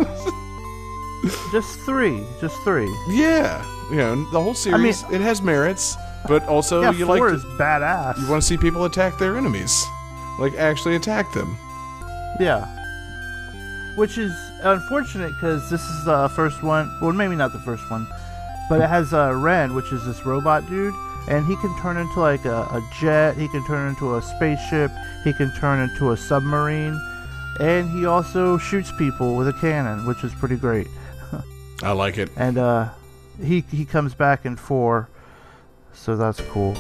Just 1.51 1.81
three, 1.81 2.25
just 2.41 2.57
three. 2.63 2.89
yeah, 3.09 3.65
you 3.91 3.97
know, 3.97 4.15
the 4.31 4.41
whole 4.41 4.55
series 4.55 5.03
it 5.11 5.21
has 5.21 5.43
merits, 5.43 5.97
but 6.27 6.43
also 6.49 6.83
yeah, 6.83 6.93
you 6.93 7.07
four 7.07 7.29
like 7.29 7.37
is 7.37 7.45
badass. 7.45 8.21
You 8.21 8.29
want 8.29 8.43
to 8.43 8.47
see 8.47 8.57
people 8.57 8.85
attack 8.85 9.19
their 9.19 9.37
enemies. 9.37 9.85
Like, 10.39 10.55
actually 10.55 10.95
attack 10.95 11.33
them. 11.33 11.57
Yeah. 12.39 12.67
Which 13.97 14.19
is 14.19 14.33
unfortunate 14.63 15.33
because 15.33 15.69
this 15.69 15.83
is 15.83 16.05
the 16.05 16.29
first 16.29 16.63
one. 16.63 16.97
Well, 17.01 17.13
maybe 17.13 17.35
not 17.35 17.53
the 17.53 17.59
first 17.61 17.91
one, 17.91 18.07
but 18.69 18.81
it 18.81 18.89
has 18.89 19.13
uh, 19.13 19.35
Wren, 19.35 19.75
which 19.75 19.93
is 19.93 20.07
this 20.07 20.25
robot 20.25 20.69
dude, 20.69 20.95
and 21.29 21.45
he 21.45 21.57
can 21.57 21.77
turn 21.81 21.97
into 21.97 22.21
like 22.21 22.45
a, 22.45 22.61
a 22.63 22.89
jet. 23.01 23.37
He 23.37 23.49
can 23.49 23.67
turn 23.67 23.89
into 23.89 24.15
a 24.17 24.23
spaceship. 24.23 24.93
He 25.25 25.33
can 25.33 25.53
turn 25.57 25.81
into 25.81 26.13
a 26.13 26.17
submarine, 26.17 26.97
and 27.59 27.91
he 27.91 28.07
also 28.07 28.57
shoots 28.57 28.93
people 28.93 29.35
with 29.35 29.49
a 29.49 29.53
cannon, 29.55 30.07
which 30.07 30.23
is 30.23 30.33
pretty 30.35 30.57
great. 30.57 30.87
I 31.83 31.91
like 31.91 32.19
it. 32.19 32.31
And 32.37 32.57
uh, 32.59 32.91
he 33.43 33.65
he 33.73 33.85
comes 33.85 34.15
back 34.15 34.47
in 34.47 34.55
four, 34.55 35.09
so 35.99 36.17
that's 36.17 36.41
cool. 36.51 36.77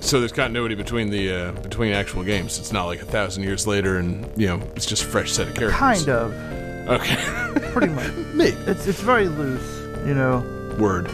So 0.00 0.18
there's 0.18 0.32
continuity 0.32 0.74
between 0.74 1.10
the 1.10 1.32
uh, 1.32 1.52
between 1.52 1.92
actual 1.92 2.22
games. 2.24 2.58
It's 2.58 2.72
not 2.72 2.86
like 2.86 3.00
a 3.02 3.04
thousand 3.04 3.42
years 3.44 3.66
later, 3.66 3.98
and 3.98 4.26
you 4.40 4.46
know, 4.48 4.60
it's 4.74 4.86
just 4.86 5.02
a 5.04 5.06
fresh 5.06 5.30
set 5.32 5.48
of 5.48 5.54
characters. 5.54 5.78
Kind 5.78 6.08
of, 6.08 6.32
Okay. 6.88 7.70
pretty 7.72 7.92
much. 7.92 8.12
Me. 8.34 8.46
It's 8.66 8.86
it's 8.86 9.00
very 9.00 9.28
loose, 9.28 9.78
you 10.06 10.14
know. 10.14 10.38
Word. 10.78 11.08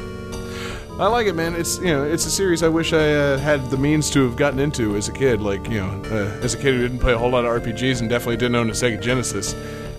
I 0.99 1.09
like 1.09 1.27
it, 1.27 1.35
man. 1.35 1.55
It's 1.57 1.79
you 1.79 1.87
know, 1.89 2.05
it's 2.05 2.25
a 2.25 2.31
series 2.31 2.63
I 2.63 2.69
wish 2.69 2.93
I 2.93 3.13
uh, 3.15 3.39
had 3.39 3.71
the 3.71 3.77
means 3.77 4.09
to 4.13 4.25
have 4.25 4.37
gotten 4.37 4.59
into 4.61 4.97
as 4.97 5.09
a 5.09 5.13
kid. 5.13 5.41
Like 5.43 5.69
you 5.69 5.81
know, 5.81 6.03
uh, 6.07 6.41
as 6.43 6.55
a 6.55 6.57
kid 6.57 6.75
who 6.75 6.83
didn't 6.83 7.01
play 7.01 7.13
a 7.13 7.19
whole 7.19 7.31
lot 7.31 7.45
of 7.45 7.63
RPGs 7.63 8.01
and 8.01 8.09
definitely 8.09 8.37
didn't 8.39 8.55
own 8.55 8.71
a 8.71 8.73
Sega 8.73 9.01
Genesis. 9.03 9.53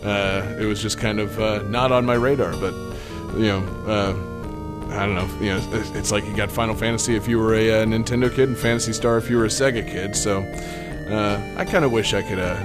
Uh, 0.03 0.57
it 0.59 0.65
was 0.65 0.81
just 0.81 0.97
kind 0.97 1.19
of 1.19 1.39
uh, 1.39 1.61
not 1.63 1.91
on 1.91 2.05
my 2.05 2.13
radar. 2.15 2.53
But 2.53 2.73
you 3.35 3.47
know, 3.47 3.59
uh, 3.85 4.13
I 4.91 5.05
don't 5.05 5.15
know. 5.15 5.27
You 5.39 5.53
know, 5.53 5.57
it's- 5.73 6.11
like 6.11 6.25
you 6.25 6.35
got 6.35 6.51
Final 6.51 6.75
Fantasy 6.75 7.15
if 7.15 7.27
you 7.27 7.39
were 7.39 7.53
a, 7.55 7.81
uh 7.81 7.85
Nintendo 7.85 8.33
kid, 8.33 8.49
and 8.49 8.57
Phantasy 8.57 8.93
Star 8.93 9.17
if 9.17 9.29
you 9.29 9.37
were 9.37 9.45
a 9.45 9.49
Sega 9.49 9.85
kid. 9.85 10.15
So. 10.15 10.43
Uh, 11.07 11.39
I 11.55 11.63
kind 11.63 11.85
of 11.85 11.93
wish 11.93 12.13
I 12.13 12.21
could. 12.21 12.37
Uh, 12.37 12.57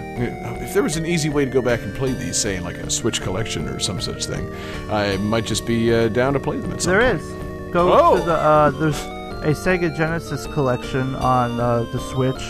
if 0.61 0.75
there 0.75 0.83
was 0.83 0.97
an 0.97 1.07
easy 1.07 1.29
way 1.29 1.45
to 1.45 1.51
go 1.53 1.62
back 1.62 1.81
and 1.83 1.95
play 1.95 2.12
these, 2.12 2.37
say 2.37 2.57
in 2.57 2.64
like 2.64 2.75
a 2.77 2.91
Switch 2.91 3.23
collection 3.23 3.68
or 3.68 3.79
some 3.79 4.01
such 4.01 4.27
thing, 4.27 4.53
I 4.91 5.16
might 5.18 5.45
just 5.47 5.64
be 5.64 5.95
uh, 5.95 6.09
down 6.09 6.33
to 6.33 6.41
play 6.41 6.59
them 6.59 6.73
at 6.73 6.83
some 6.83 6.93
There 6.93 7.09
point. 7.16 7.23
is. 7.23 7.73
Go 7.73 7.93
Oh! 7.93 8.18
to 8.18 8.25
the 8.25 8.35
uh, 8.35 8.70
there's 8.70 9.01
a 9.45 9.55
Sega 9.55 9.97
Genesis 9.97 10.49
collection 10.49 11.14
on 11.14 11.61
uh, 11.61 11.85
the 11.93 12.01
Switch, 12.01 12.43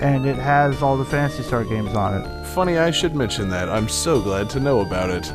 and 0.00 0.26
it 0.26 0.36
has 0.36 0.80
all 0.80 0.96
the 0.96 1.04
Phantasy 1.04 1.42
Star 1.42 1.64
games 1.64 1.92
on 1.96 2.22
it. 2.22 2.46
Funny, 2.54 2.78
I 2.78 2.92
should 2.92 3.16
mention 3.16 3.48
that. 3.48 3.68
I'm 3.68 3.88
so 3.88 4.20
glad 4.20 4.48
to 4.50 4.60
know 4.60 4.78
about 4.78 5.10
it. 5.10 5.32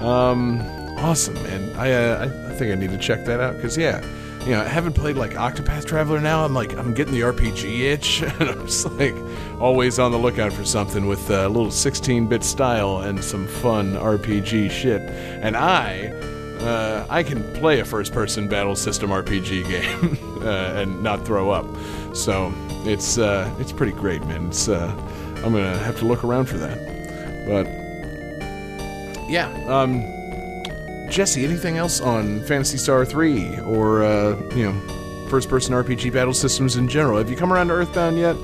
Um, 0.00 0.60
awesome, 1.02 1.34
man. 1.34 1.76
I, 1.76 1.92
uh, 1.92 2.48
I, 2.48 2.54
think 2.54 2.72
I 2.72 2.74
need 2.76 2.90
to 2.90 2.98
check 2.98 3.24
that 3.24 3.40
out 3.40 3.56
because 3.56 3.76
yeah, 3.76 4.04
you 4.44 4.52
know, 4.52 4.60
I 4.60 4.68
haven't 4.68 4.94
played 4.94 5.16
like 5.16 5.32
Octopath 5.32 5.84
Traveler 5.84 6.20
now. 6.20 6.44
I'm 6.44 6.54
like, 6.54 6.76
I'm 6.76 6.94
getting 6.94 7.14
the 7.14 7.20
RPG 7.20 7.80
itch, 7.80 8.22
and 8.40 8.50
I'm 8.50 8.66
just 8.66 8.90
like 8.92 9.14
always 9.60 9.98
on 9.98 10.12
the 10.12 10.18
lookout 10.18 10.52
for 10.52 10.64
something 10.64 11.06
with 11.06 11.30
a 11.30 11.48
little 11.48 11.70
16-bit 11.70 12.42
style 12.42 12.98
and 12.98 13.22
some 13.22 13.46
fun 13.46 13.94
RPG 13.94 14.70
shit. 14.70 15.02
And 15.02 15.56
I, 15.56 16.08
uh, 16.60 17.06
I 17.08 17.22
can 17.22 17.42
play 17.54 17.80
a 17.80 17.84
first-person 17.84 18.48
battle 18.48 18.76
system 18.76 19.10
RPG 19.10 19.68
game 19.68 20.42
uh, 20.42 20.80
and 20.80 21.02
not 21.02 21.24
throw 21.24 21.50
up. 21.50 21.66
So 22.14 22.52
it's 22.84 23.18
uh, 23.18 23.52
it's 23.58 23.72
pretty 23.72 23.92
great, 23.92 24.24
man. 24.26 24.48
It's 24.48 24.68
uh, 24.68 24.94
I'm 25.44 25.52
gonna 25.52 25.78
have 25.78 25.98
to 25.98 26.04
look 26.04 26.24
around 26.24 26.46
for 26.46 26.58
that. 26.58 26.78
But 27.46 27.66
yeah, 29.30 29.48
um, 29.66 30.21
Jesse, 31.12 31.44
anything 31.44 31.76
else 31.76 32.00
on 32.00 32.40
Phantasy 32.44 32.78
Star 32.78 33.04
Three 33.04 33.58
or 33.60 34.02
uh, 34.02 34.40
you 34.54 34.64
know 34.72 35.26
first 35.28 35.48
person 35.48 35.74
RPG 35.74 36.12
battle 36.12 36.32
systems 36.34 36.76
in 36.76 36.88
general. 36.88 37.18
Have 37.18 37.28
you 37.30 37.36
come 37.36 37.52
around 37.52 37.68
to 37.68 37.74
Earthbound 37.74 38.16
yet? 38.18 38.34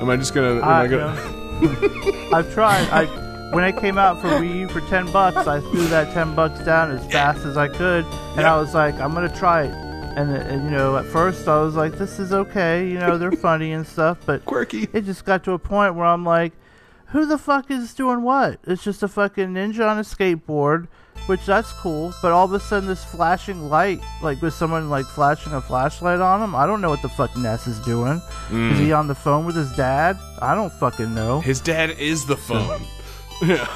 Am 0.00 0.08
I 0.08 0.16
just 0.16 0.34
gonna? 0.34 0.56
Am 0.56 0.64
I, 0.64 0.80
I, 0.80 0.86
gonna? 0.88 2.34
I've 2.34 2.52
tried. 2.54 2.88
I 2.90 3.04
when 3.52 3.64
it 3.64 3.76
came 3.78 3.98
out 3.98 4.20
for 4.20 4.28
Wii 4.28 4.60
U 4.60 4.68
for 4.68 4.80
ten 4.88 5.10
bucks, 5.12 5.46
I 5.46 5.60
threw 5.60 5.86
that 5.88 6.12
ten 6.14 6.34
bucks 6.34 6.58
down 6.64 6.90
as 6.90 7.04
fast 7.12 7.44
as 7.44 7.56
I 7.58 7.68
could, 7.68 8.04
and 8.06 8.40
Yeah. 8.40 8.54
I 8.54 8.58
was 8.60 8.72
like, 8.74 8.94
I'm 8.94 9.12
gonna 9.12 9.34
try 9.36 9.64
it. 9.64 9.72
And, 10.16 10.32
and 10.34 10.64
you 10.64 10.70
know, 10.70 10.96
at 10.96 11.04
first 11.04 11.46
I 11.46 11.60
was 11.60 11.74
like, 11.74 11.98
this 11.98 12.18
is 12.18 12.32
okay. 12.32 12.88
You 12.88 12.98
know, 12.98 13.18
they're 13.18 13.30
funny 13.32 13.72
and 13.72 13.86
stuff, 13.86 14.16
but 14.24 14.42
Quirky. 14.46 14.88
it 14.94 15.02
just 15.04 15.26
got 15.26 15.44
to 15.44 15.52
a 15.52 15.58
point 15.58 15.94
where 15.94 16.06
I'm 16.06 16.24
like, 16.24 16.54
who 17.08 17.26
the 17.26 17.36
fuck 17.36 17.70
is 17.70 17.92
doing 17.92 18.22
what? 18.22 18.58
It's 18.66 18.82
just 18.82 19.02
a 19.02 19.08
fucking 19.08 19.48
ninja 19.50 19.86
on 19.86 19.98
a 19.98 20.02
skateboard, 20.02 20.88
which 21.26 21.44
that's 21.46 21.72
cool. 21.72 22.14
But 22.22 22.32
all 22.32 22.44
of 22.44 22.52
a 22.52 22.60
sudden, 22.60 22.88
this 22.88 23.04
flashing 23.04 23.68
light, 23.68 24.00
like 24.22 24.40
with 24.42 24.54
someone 24.54 24.90
like 24.90 25.06
flashing 25.06 25.52
a 25.52 25.60
flashlight 25.60 26.20
on 26.20 26.42
him, 26.42 26.54
I 26.54 26.66
don't 26.66 26.80
know 26.80 26.90
what 26.90 27.02
the 27.02 27.08
fuck 27.08 27.36
Ness 27.36 27.66
is 27.66 27.78
doing. 27.80 28.20
Is 28.50 28.78
he 28.78 28.92
on 28.92 29.08
the 29.08 29.14
phone 29.14 29.46
with 29.46 29.56
his 29.56 29.72
dad? 29.72 30.18
I 30.40 30.54
don't 30.54 30.72
fucking 30.72 31.14
know. 31.14 31.40
His 31.40 31.60
dad 31.60 31.90
is 31.90 32.26
the 32.26 32.36
phone. 32.36 32.82
yeah. 33.42 33.66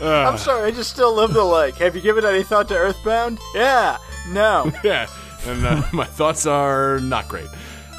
Uh, 0.00 0.28
I'm 0.30 0.38
sorry, 0.38 0.66
I 0.66 0.70
just 0.70 0.90
still 0.90 1.14
love 1.14 1.32
the 1.32 1.42
like. 1.42 1.76
Have 1.76 1.94
you 1.94 2.02
given 2.02 2.24
any 2.24 2.42
thought 2.42 2.68
to 2.68 2.74
Earthbound? 2.74 3.38
Yeah. 3.54 3.98
No. 4.28 4.72
yeah. 4.84 5.06
And 5.46 5.64
uh, 5.64 5.82
my 5.92 6.04
thoughts 6.04 6.46
are 6.46 6.98
not 7.00 7.28
great. 7.28 7.48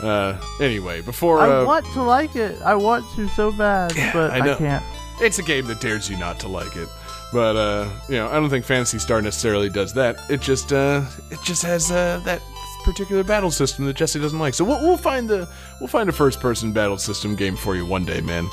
Uh, 0.01 0.37
anyway, 0.59 1.01
before 1.01 1.39
I 1.39 1.61
uh, 1.61 1.65
want 1.65 1.85
to 1.93 2.03
like 2.03 2.35
it. 2.35 2.61
I 2.61 2.75
want 2.75 3.05
to 3.15 3.29
so 3.29 3.51
bad, 3.51 3.93
but 4.13 4.31
I 4.31 4.39
know. 4.39 4.53
I 4.53 4.57
can't. 4.57 4.83
it's 5.21 5.39
a 5.39 5.43
game 5.43 5.67
that 5.67 5.79
dares 5.79 6.09
you 6.09 6.17
not 6.17 6.39
to 6.41 6.47
like 6.47 6.75
it. 6.75 6.89
But 7.35 7.57
uh, 7.57 7.89
you 8.07 8.15
know, 8.15 8.29
I 8.29 8.35
don't 8.35 8.49
think 8.49 8.63
Phantasy 8.63 8.97
Star 8.97 9.21
necessarily 9.21 9.67
does 9.67 9.91
that. 9.95 10.15
It 10.29 10.39
just 10.39 10.71
uh, 10.71 11.03
it 11.29 11.39
just 11.43 11.63
has 11.63 11.91
uh, 11.91 12.21
that 12.23 12.41
particular 12.85 13.25
battle 13.25 13.51
system 13.51 13.83
that 13.87 13.97
Jesse 13.97 14.21
doesn't 14.21 14.39
like. 14.39 14.53
So 14.53 14.63
we'll, 14.63 14.81
we'll 14.81 14.95
find 14.95 15.27
the 15.27 15.45
we'll 15.81 15.89
find 15.89 16.07
a 16.07 16.13
first 16.13 16.39
person 16.39 16.71
battle 16.71 16.97
system 16.97 17.35
game 17.35 17.57
for 17.57 17.75
you 17.75 17.85
one 17.85 18.05
day, 18.05 18.21
man. 18.21 18.47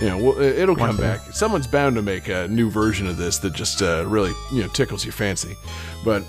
You 0.00 0.08
know, 0.08 0.16
we'll, 0.16 0.40
it'll 0.40 0.74
come 0.74 0.96
back. 0.96 1.20
Someone's 1.34 1.66
bound 1.66 1.94
to 1.96 2.02
make 2.02 2.28
a 2.28 2.48
new 2.48 2.70
version 2.70 3.06
of 3.06 3.18
this 3.18 3.36
that 3.40 3.52
just 3.52 3.82
uh, 3.82 4.06
really 4.08 4.32
you 4.50 4.62
know 4.62 4.68
tickles 4.68 5.04
your 5.04 5.12
fancy. 5.12 5.54
But 6.02 6.22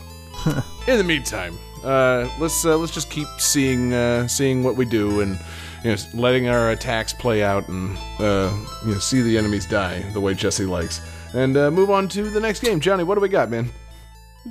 in 0.90 0.98
the 0.98 1.06
meantime, 1.06 1.58
uh, 1.86 2.28
let's 2.38 2.66
uh, 2.66 2.76
let's 2.76 2.94
just 2.94 3.10
keep 3.12 3.30
seeing 3.38 3.94
uh, 3.94 4.28
seeing 4.28 4.62
what 4.62 4.76
we 4.76 4.84
do 4.84 5.22
and 5.22 5.40
you 5.86 5.92
know 5.92 5.98
letting 6.14 6.50
our 6.50 6.72
attacks 6.72 7.14
play 7.14 7.44
out 7.44 7.70
and 7.70 7.98
uh, 8.20 8.54
you 8.86 8.92
know 8.92 9.00
see 9.00 9.22
the 9.22 9.38
enemies 9.38 9.66
die 9.66 10.02
the 10.12 10.20
way 10.20 10.34
Jesse 10.34 10.66
likes 10.66 11.00
and 11.34 11.58
uh, 11.58 11.72
move 11.72 11.90
on 11.90 12.08
to 12.10 12.30
the 12.30 12.40
next 12.40 12.62
game. 12.62 12.80
Johnny, 12.80 13.04
what 13.04 13.16
do 13.16 13.22
we 13.22 13.30
got, 13.30 13.50
man? 13.50 13.70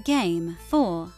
Game 0.05 0.57
4. 0.69 1.09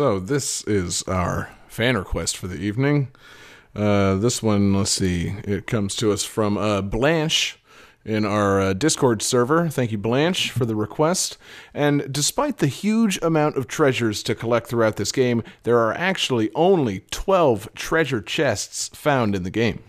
So 0.00 0.18
this 0.18 0.64
is 0.64 1.02
our 1.02 1.50
fan 1.68 1.94
request 1.94 2.34
for 2.38 2.46
the 2.46 2.56
evening. 2.56 3.08
Uh, 3.76 4.14
this 4.14 4.42
one, 4.42 4.72
let's 4.72 4.92
see, 4.92 5.34
it 5.44 5.66
comes 5.66 5.94
to 5.96 6.10
us 6.10 6.24
from 6.24 6.56
uh, 6.56 6.80
Blanche 6.80 7.58
in 8.02 8.24
our 8.24 8.62
uh, 8.62 8.72
Discord 8.72 9.20
server. 9.20 9.68
Thank 9.68 9.92
you, 9.92 9.98
Blanche, 9.98 10.52
for 10.52 10.64
the 10.64 10.74
request. 10.74 11.36
And 11.74 12.10
despite 12.10 12.56
the 12.56 12.66
huge 12.66 13.18
amount 13.20 13.58
of 13.58 13.68
treasures 13.68 14.22
to 14.22 14.34
collect 14.34 14.68
throughout 14.68 14.96
this 14.96 15.12
game, 15.12 15.42
there 15.64 15.76
are 15.76 15.92
actually 15.92 16.50
only 16.54 17.00
12 17.10 17.68
treasure 17.74 18.22
chests 18.22 18.88
found 18.94 19.34
in 19.34 19.42
the 19.42 19.50
game. 19.50 19.82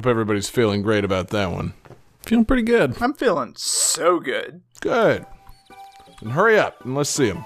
Hope 0.00 0.06
everybody's 0.06 0.48
feeling 0.48 0.80
great 0.80 1.04
about 1.04 1.28
that 1.28 1.52
one. 1.52 1.74
Feeling 2.22 2.46
pretty 2.46 2.62
good. 2.62 2.96
I'm 3.02 3.12
feeling 3.12 3.52
so 3.54 4.18
good. 4.18 4.62
Good. 4.80 5.26
And 6.22 6.32
hurry 6.32 6.58
up 6.58 6.82
and 6.86 6.94
let's 6.94 7.10
see 7.10 7.26
him. 7.26 7.44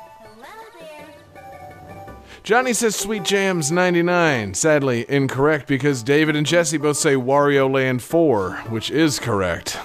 Johnny 2.44 2.72
says 2.72 2.94
Sweet 2.94 3.24
Jams 3.24 3.72
99. 3.72 4.54
Sadly, 4.54 5.04
incorrect 5.08 5.66
because 5.66 6.04
David 6.04 6.36
and 6.36 6.46
Jesse 6.46 6.78
both 6.78 6.96
say 6.96 7.14
Wario 7.14 7.68
Land 7.68 8.04
4, 8.04 8.52
which 8.68 8.88
is 8.88 9.18
correct. 9.18 9.76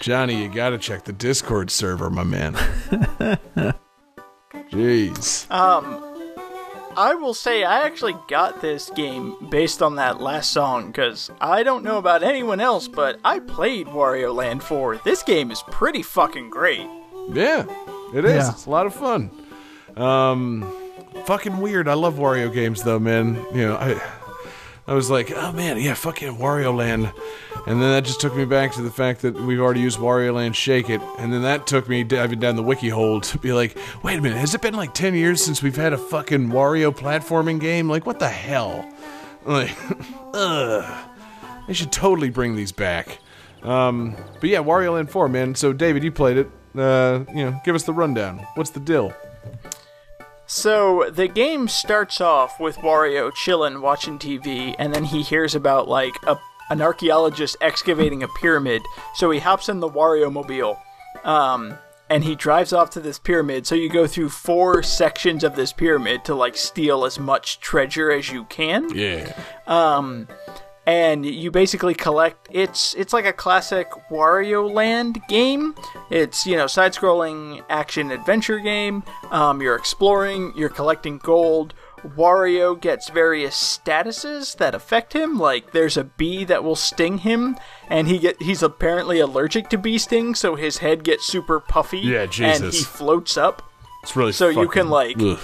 Johnny, 0.00 0.42
you 0.42 0.48
gotta 0.48 0.78
check 0.78 1.04
the 1.04 1.12
Discord 1.12 1.70
server, 1.70 2.08
my 2.08 2.24
man. 2.24 2.54
Jeez. 4.70 5.50
Um, 5.50 6.03
I 6.96 7.14
will 7.14 7.34
say 7.34 7.64
I 7.64 7.84
actually 7.84 8.16
got 8.28 8.60
this 8.60 8.90
game 8.90 9.36
based 9.50 9.82
on 9.82 9.96
that 9.96 10.20
last 10.20 10.52
song 10.52 10.88
because 10.88 11.30
I 11.40 11.62
don't 11.62 11.84
know 11.84 11.98
about 11.98 12.22
anyone 12.22 12.60
else, 12.60 12.88
but 12.88 13.18
I 13.24 13.40
played 13.40 13.86
Wario 13.88 14.34
Land 14.34 14.62
4. 14.62 14.98
This 15.04 15.22
game 15.22 15.50
is 15.50 15.62
pretty 15.70 16.02
fucking 16.02 16.50
great. 16.50 16.88
Yeah, 17.30 17.64
it 18.14 18.24
is. 18.24 18.32
Yeah. 18.34 18.50
It's 18.50 18.66
a 18.66 18.70
lot 18.70 18.86
of 18.86 18.94
fun. 18.94 19.30
Um, 19.96 20.70
fucking 21.24 21.58
weird. 21.60 21.88
I 21.88 21.94
love 21.94 22.14
Wario 22.14 22.52
games 22.52 22.82
though, 22.82 22.98
man. 22.98 23.34
You 23.54 23.68
know, 23.68 23.76
I 23.76 24.00
I 24.86 24.94
was 24.94 25.10
like, 25.10 25.32
oh 25.34 25.52
man, 25.52 25.78
yeah, 25.80 25.94
fucking 25.94 26.36
Wario 26.36 26.76
Land, 26.76 27.10
and 27.66 27.80
then 27.80 27.90
that 27.90 28.04
just 28.04 28.20
took 28.20 28.36
me 28.36 28.44
back 28.44 28.72
to 28.72 28.82
the 28.82 28.90
fact 28.90 29.22
that 29.22 29.34
we've 29.34 29.60
already 29.60 29.80
used 29.80 29.98
Wario 29.98 30.34
Land 30.34 30.56
Shake 30.56 30.90
It, 30.90 31.00
and 31.18 31.32
then 31.32 31.42
that 31.42 31.66
took 31.66 31.88
me 31.88 32.04
diving 32.04 32.38
down 32.38 32.56
the 32.56 32.62
wiki 32.62 32.90
hole 32.90 33.20
to 33.22 33.38
be 33.38 33.52
like, 33.52 33.78
wait 34.02 34.18
a 34.18 34.20
minute, 34.22 34.38
has 34.38 34.54
it 34.54 34.60
been 34.60 34.74
like 34.74 34.92
ten 34.92 35.14
years 35.14 35.42
since 35.42 35.62
we've 35.62 35.76
had 35.76 35.92
a 35.92 35.98
fucking 35.98 36.50
Wario 36.50 36.94
platforming 36.94 37.60
game? 37.60 37.88
Like, 37.88 38.04
what 38.04 38.18
the 38.18 38.28
hell? 38.28 38.88
Like, 39.44 39.76
ugh. 40.34 41.10
They 41.66 41.72
should 41.72 41.92
totally 41.92 42.30
bring 42.30 42.56
these 42.56 42.72
back. 42.72 43.18
Um, 43.62 44.16
but 44.40 44.50
yeah, 44.50 44.58
Wario 44.58 44.94
Land 44.94 45.10
4, 45.10 45.28
man. 45.28 45.54
So, 45.54 45.72
David, 45.72 46.04
you 46.04 46.12
played 46.12 46.36
it. 46.36 46.50
Uh, 46.76 47.24
you 47.34 47.44
know, 47.44 47.60
give 47.64 47.74
us 47.74 47.84
the 47.84 47.92
rundown. 47.92 48.46
What's 48.54 48.70
the 48.70 48.80
deal? 48.80 49.14
So 50.54 51.10
the 51.10 51.26
game 51.26 51.66
starts 51.66 52.20
off 52.20 52.60
with 52.60 52.76
Wario 52.76 53.32
chillin' 53.32 53.80
watching 53.80 54.20
TV, 54.20 54.76
and 54.78 54.94
then 54.94 55.02
he 55.02 55.22
hears 55.22 55.56
about 55.56 55.88
like 55.88 56.14
a 56.28 56.38
an 56.70 56.80
archaeologist 56.80 57.56
excavating 57.60 58.22
a 58.22 58.28
pyramid. 58.40 58.80
So 59.16 59.32
he 59.32 59.40
hops 59.40 59.68
in 59.68 59.80
the 59.80 59.88
Wario 59.88 60.32
mobile, 60.32 60.78
um, 61.24 61.76
and 62.08 62.22
he 62.22 62.36
drives 62.36 62.72
off 62.72 62.90
to 62.90 63.00
this 63.00 63.18
pyramid. 63.18 63.66
So 63.66 63.74
you 63.74 63.90
go 63.90 64.06
through 64.06 64.28
four 64.28 64.84
sections 64.84 65.42
of 65.42 65.56
this 65.56 65.72
pyramid 65.72 66.24
to 66.26 66.36
like 66.36 66.56
steal 66.56 67.04
as 67.04 67.18
much 67.18 67.58
treasure 67.58 68.12
as 68.12 68.30
you 68.30 68.44
can. 68.44 68.94
Yeah. 68.96 69.36
And 70.86 71.24
you 71.24 71.50
basically 71.50 71.94
collect. 71.94 72.48
It's 72.50 72.94
it's 72.94 73.12
like 73.12 73.24
a 73.26 73.32
classic 73.32 73.88
Wario 74.10 74.70
Land 74.70 75.20
game. 75.28 75.74
It's 76.10 76.46
you 76.46 76.56
know 76.56 76.66
side-scrolling 76.66 77.62
action 77.68 78.10
adventure 78.10 78.58
game. 78.60 79.02
Um, 79.30 79.60
you're 79.62 79.76
exploring, 79.76 80.52
you're 80.56 80.68
collecting 80.68 81.18
gold. 81.18 81.74
Wario 82.04 82.78
gets 82.78 83.08
various 83.08 83.54
statuses 83.56 84.56
that 84.58 84.74
affect 84.74 85.14
him. 85.14 85.38
Like 85.38 85.72
there's 85.72 85.96
a 85.96 86.04
bee 86.04 86.44
that 86.44 86.62
will 86.62 86.76
sting 86.76 87.18
him, 87.18 87.56
and 87.88 88.06
he 88.08 88.18
get 88.18 88.42
he's 88.42 88.62
apparently 88.62 89.20
allergic 89.20 89.70
to 89.70 89.78
bee 89.78 89.96
stings, 89.98 90.38
so 90.38 90.54
his 90.54 90.78
head 90.78 91.02
gets 91.02 91.24
super 91.26 91.60
puffy. 91.60 92.00
Yeah, 92.00 92.26
Jesus. 92.26 92.62
And 92.62 92.72
he 92.74 92.82
floats 92.82 93.38
up. 93.38 93.62
It's 94.02 94.14
really 94.14 94.32
So 94.32 94.50
you 94.50 94.68
can, 94.68 94.90
like- 94.90 95.16
ugh. 95.18 95.38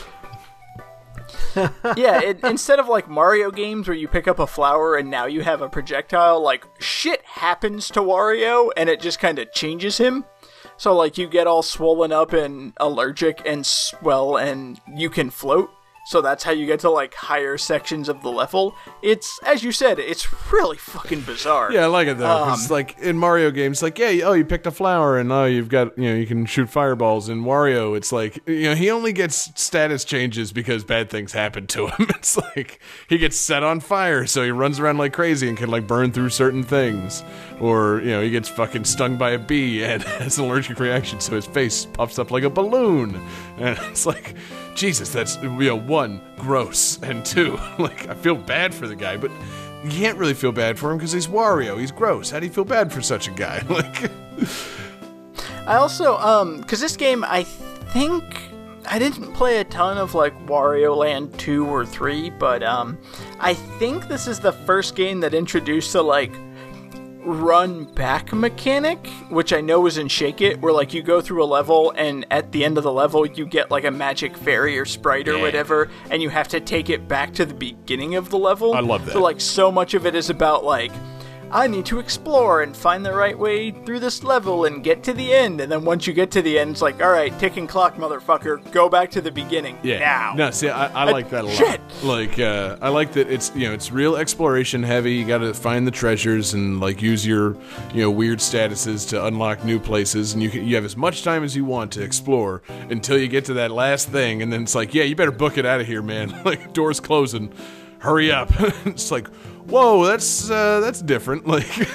yeah, 1.96 2.20
it, 2.20 2.44
instead 2.44 2.78
of 2.78 2.88
like 2.88 3.08
Mario 3.08 3.50
games 3.50 3.88
where 3.88 3.96
you 3.96 4.08
pick 4.08 4.28
up 4.28 4.38
a 4.38 4.46
flower 4.46 4.96
and 4.96 5.10
now 5.10 5.26
you 5.26 5.42
have 5.42 5.62
a 5.62 5.68
projectile, 5.68 6.42
like 6.42 6.66
shit 6.78 7.24
happens 7.24 7.88
to 7.88 8.00
Wario 8.00 8.70
and 8.76 8.88
it 8.88 9.00
just 9.00 9.18
kind 9.18 9.38
of 9.38 9.52
changes 9.52 9.98
him. 9.98 10.24
So 10.76 10.94
like 10.94 11.18
you 11.18 11.28
get 11.28 11.46
all 11.46 11.62
swollen 11.62 12.12
up 12.12 12.32
and 12.32 12.72
allergic 12.78 13.42
and 13.44 13.66
swell 13.66 14.36
and 14.36 14.80
you 14.94 15.10
can 15.10 15.30
float. 15.30 15.70
So 16.10 16.20
that's 16.20 16.42
how 16.42 16.50
you 16.50 16.66
get 16.66 16.80
to 16.80 16.90
like 16.90 17.14
higher 17.14 17.56
sections 17.56 18.08
of 18.08 18.20
the 18.22 18.32
level. 18.32 18.74
It's 19.00 19.38
as 19.44 19.62
you 19.62 19.70
said, 19.70 20.00
it's 20.00 20.26
really 20.52 20.76
fucking 20.76 21.20
bizarre. 21.20 21.72
Yeah, 21.72 21.84
I 21.84 21.86
like 21.86 22.08
it 22.08 22.18
though. 22.18 22.28
Um, 22.28 22.58
like 22.68 22.98
in 22.98 23.16
Mario 23.16 23.52
games, 23.52 23.80
like 23.80 23.96
yeah, 23.96 24.08
oh, 24.24 24.32
you 24.32 24.44
picked 24.44 24.66
a 24.66 24.72
flower, 24.72 25.18
and 25.18 25.30
oh, 25.30 25.44
you've 25.44 25.68
got 25.68 25.96
you 25.96 26.10
know 26.10 26.16
you 26.16 26.26
can 26.26 26.46
shoot 26.46 26.68
fireballs. 26.68 27.28
In 27.28 27.44
Wario, 27.44 27.96
it's 27.96 28.10
like 28.10 28.40
you 28.48 28.64
know 28.64 28.74
he 28.74 28.90
only 28.90 29.12
gets 29.12 29.52
status 29.54 30.04
changes 30.04 30.50
because 30.50 30.82
bad 30.82 31.10
things 31.10 31.32
happen 31.32 31.68
to 31.68 31.86
him. 31.86 32.08
It's 32.20 32.36
like 32.36 32.80
he 33.08 33.16
gets 33.16 33.36
set 33.36 33.62
on 33.62 33.78
fire, 33.78 34.26
so 34.26 34.42
he 34.42 34.50
runs 34.50 34.80
around 34.80 34.98
like 34.98 35.12
crazy 35.12 35.48
and 35.48 35.56
can 35.56 35.70
like 35.70 35.86
burn 35.86 36.10
through 36.10 36.30
certain 36.30 36.64
things, 36.64 37.22
or 37.60 38.00
you 38.00 38.10
know 38.10 38.20
he 38.20 38.30
gets 38.30 38.48
fucking 38.48 38.84
stung 38.84 39.16
by 39.16 39.30
a 39.30 39.38
bee 39.38 39.84
and 39.84 40.02
has 40.18 40.38
an 40.38 40.46
allergic 40.46 40.80
reaction, 40.80 41.20
so 41.20 41.36
his 41.36 41.46
face 41.46 41.86
puffs 41.86 42.18
up 42.18 42.32
like 42.32 42.42
a 42.42 42.50
balloon, 42.50 43.24
and 43.60 43.78
it's 43.90 44.06
like. 44.06 44.34
Jesus, 44.74 45.10
that's 45.10 45.36
you 45.42 45.50
know 45.50 45.76
one 45.76 46.22
gross 46.38 46.98
and 47.02 47.22
two 47.26 47.58
like 47.78 48.08
I 48.08 48.14
feel 48.14 48.34
bad 48.36 48.72
for 48.74 48.86
the 48.86 48.96
guy, 48.96 49.16
but 49.18 49.30
you 49.84 49.90
can't 49.90 50.16
really 50.16 50.32
feel 50.32 50.52
bad 50.52 50.78
for 50.78 50.90
him 50.90 50.96
because 50.96 51.12
he's 51.12 51.26
Wario. 51.26 51.78
He's 51.78 51.90
gross. 51.92 52.30
How 52.30 52.40
do 52.40 52.46
you 52.46 52.52
feel 52.52 52.64
bad 52.64 52.90
for 52.92 53.02
such 53.02 53.28
a 53.28 53.30
guy? 53.32 53.62
Like, 53.68 54.10
I 55.66 55.74
also 55.76 56.16
um 56.16 56.62
cuz 56.64 56.80
this 56.80 56.96
game 56.96 57.24
I 57.24 57.42
think 57.92 58.24
I 58.86 58.98
didn't 58.98 59.34
play 59.34 59.58
a 59.58 59.64
ton 59.64 59.98
of 59.98 60.14
like 60.14 60.34
Wario 60.46 60.96
Land 60.96 61.38
2 61.38 61.66
or 61.66 61.84
3, 61.84 62.30
but 62.30 62.62
um 62.62 62.96
I 63.38 63.52
think 63.54 64.08
this 64.08 64.26
is 64.26 64.40
the 64.40 64.52
first 64.52 64.94
game 64.94 65.20
that 65.20 65.34
introduced 65.34 65.92
the 65.92 66.02
like 66.02 66.32
run 67.22 67.84
back 67.84 68.32
mechanic, 68.32 69.06
which 69.28 69.52
I 69.52 69.60
know 69.60 69.86
is 69.86 69.98
in 69.98 70.08
Shake 70.08 70.40
It, 70.40 70.60
where 70.60 70.72
like 70.72 70.94
you 70.94 71.02
go 71.02 71.20
through 71.20 71.44
a 71.44 71.46
level 71.46 71.92
and 71.96 72.26
at 72.30 72.52
the 72.52 72.64
end 72.64 72.78
of 72.78 72.84
the 72.84 72.92
level 72.92 73.26
you 73.26 73.46
get 73.46 73.70
like 73.70 73.84
a 73.84 73.90
magic 73.90 74.36
fairy 74.36 74.78
or 74.78 74.84
sprite 74.84 75.28
or 75.28 75.34
Yeah. 75.36 75.42
whatever, 75.42 75.90
and 76.10 76.22
you 76.22 76.28
have 76.30 76.48
to 76.48 76.60
take 76.60 76.88
it 76.90 77.08
back 77.08 77.32
to 77.34 77.44
the 77.44 77.54
beginning 77.54 78.14
of 78.14 78.30
the 78.30 78.38
level. 78.38 78.74
I 78.74 78.80
love 78.80 79.04
that. 79.06 79.12
So 79.12 79.20
like 79.20 79.40
so 79.40 79.70
much 79.70 79.94
of 79.94 80.06
it 80.06 80.14
is 80.14 80.30
about 80.30 80.64
like 80.64 80.92
I 81.52 81.66
need 81.66 81.84
to 81.86 81.98
explore 81.98 82.62
and 82.62 82.76
find 82.76 83.04
the 83.04 83.12
right 83.12 83.36
way 83.36 83.72
through 83.72 84.00
this 84.00 84.22
level 84.22 84.66
and 84.66 84.84
get 84.84 85.02
to 85.04 85.12
the 85.12 85.32
end. 85.32 85.60
And 85.60 85.70
then 85.70 85.84
once 85.84 86.06
you 86.06 86.12
get 86.12 86.30
to 86.32 86.42
the 86.42 86.58
end, 86.58 86.70
it's 86.70 86.82
like, 86.82 87.02
all 87.02 87.10
right, 87.10 87.36
ticking 87.40 87.66
clock, 87.66 87.96
motherfucker, 87.96 88.70
go 88.70 88.88
back 88.88 89.10
to 89.12 89.20
the 89.20 89.32
beginning 89.32 89.76
yeah. 89.82 89.98
now. 89.98 90.34
No, 90.36 90.50
see, 90.52 90.68
I, 90.68 90.86
I 90.86 91.10
like 91.10 91.28
that 91.30 91.44
a 91.44 91.48
lot. 91.48 91.56
Shit. 91.56 91.80
Like, 92.04 92.38
uh, 92.38 92.76
I 92.80 92.88
like 92.88 93.12
that 93.14 93.28
it's 93.30 93.52
you 93.54 93.66
know 93.66 93.74
it's 93.74 93.90
real 93.90 94.16
exploration 94.16 94.82
heavy. 94.82 95.14
You 95.14 95.26
got 95.26 95.38
to 95.38 95.52
find 95.52 95.86
the 95.86 95.90
treasures 95.90 96.54
and 96.54 96.80
like 96.80 97.02
use 97.02 97.26
your 97.26 97.56
you 97.92 98.02
know 98.02 98.10
weird 98.10 98.38
statuses 98.38 99.08
to 99.10 99.26
unlock 99.26 99.64
new 99.64 99.80
places, 99.80 100.34
and 100.34 100.42
you 100.42 100.50
can, 100.50 100.64
you 100.64 100.76
have 100.76 100.84
as 100.84 100.96
much 100.96 101.24
time 101.24 101.42
as 101.42 101.56
you 101.56 101.64
want 101.64 101.92
to 101.92 102.02
explore 102.02 102.62
until 102.90 103.18
you 103.18 103.26
get 103.26 103.44
to 103.46 103.54
that 103.54 103.70
last 103.70 104.08
thing, 104.08 104.40
and 104.42 104.52
then 104.52 104.62
it's 104.62 104.74
like, 104.74 104.94
yeah, 104.94 105.02
you 105.02 105.16
better 105.16 105.32
book 105.32 105.58
it 105.58 105.66
out 105.66 105.80
of 105.80 105.86
here, 105.86 106.02
man. 106.02 106.42
like 106.44 106.72
doors 106.72 107.00
closing, 107.00 107.52
hurry 107.98 108.30
up. 108.30 108.50
it's 108.86 109.10
like, 109.10 109.28
whoa, 109.70 110.04
that's 110.04 110.50
uh, 110.50 110.80
that's 110.80 111.00
different. 111.02 111.46
Like. 111.50 111.88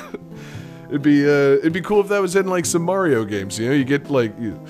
It'd 0.90 1.02
be 1.02 1.26
uh, 1.26 1.58
it'd 1.58 1.74
be 1.74 1.82
cool 1.82 2.00
if 2.00 2.10
that 2.10 2.22
was 2.22 2.36
in 2.36 2.48
like 2.48 2.66
some 2.66 2.84
Mario 2.84 3.26
games. 3.26 3.58
You 3.58 3.70
know, 3.70 3.74
you 3.74 3.84
get 3.84 4.10
like 4.10 4.38
you, 4.40 4.64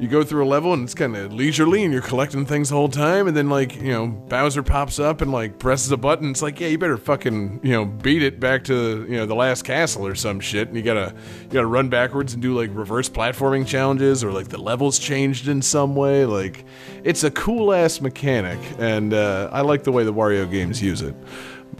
you 0.00 0.08
go 0.08 0.24
through 0.24 0.44
a 0.44 0.48
level 0.48 0.72
and 0.72 0.82
it's 0.82 0.94
kind 0.94 1.14
of 1.14 1.32
leisurely 1.32 1.84
and 1.84 1.92
you're 1.92 2.02
collecting 2.02 2.44
things 2.44 2.70
the 2.70 2.74
whole 2.74 2.88
time, 2.88 3.28
and 3.28 3.36
then 3.36 3.48
like 3.48 3.76
you 3.76 3.92
know 3.92 4.08
Bowser 4.08 4.62
pops 4.62 4.98
up 4.98 5.20
and 5.20 5.30
like 5.30 5.58
presses 5.58 5.92
a 5.92 5.96
button. 5.96 6.30
It's 6.30 6.42
like 6.42 6.58
yeah, 6.58 6.68
you 6.68 6.78
better 6.78 6.96
fucking 6.96 7.60
you 7.62 7.70
know 7.70 7.84
beat 7.84 8.22
it 8.22 8.40
back 8.40 8.64
to 8.64 9.06
you 9.08 9.16
know 9.16 9.26
the 9.26 9.34
last 9.34 9.62
castle 9.62 10.06
or 10.06 10.16
some 10.16 10.40
shit, 10.40 10.68
and 10.68 10.76
you 10.76 10.82
gotta 10.82 11.14
you 11.42 11.48
gotta 11.50 11.66
run 11.66 11.88
backwards 11.88 12.34
and 12.34 12.42
do 12.42 12.58
like 12.58 12.70
reverse 12.72 13.08
platforming 13.08 13.66
challenges 13.66 14.24
or 14.24 14.32
like 14.32 14.48
the 14.48 14.60
levels 14.60 14.98
changed 14.98 15.46
in 15.46 15.62
some 15.62 15.94
way. 15.94 16.24
Like 16.24 16.64
it's 17.04 17.22
a 17.22 17.30
cool 17.30 17.72
ass 17.72 18.00
mechanic, 18.00 18.58
and 18.78 19.14
uh, 19.14 19.50
I 19.52 19.60
like 19.60 19.84
the 19.84 19.92
way 19.92 20.02
the 20.02 20.12
Wario 20.12 20.50
games 20.50 20.82
use 20.82 21.00
it. 21.00 21.14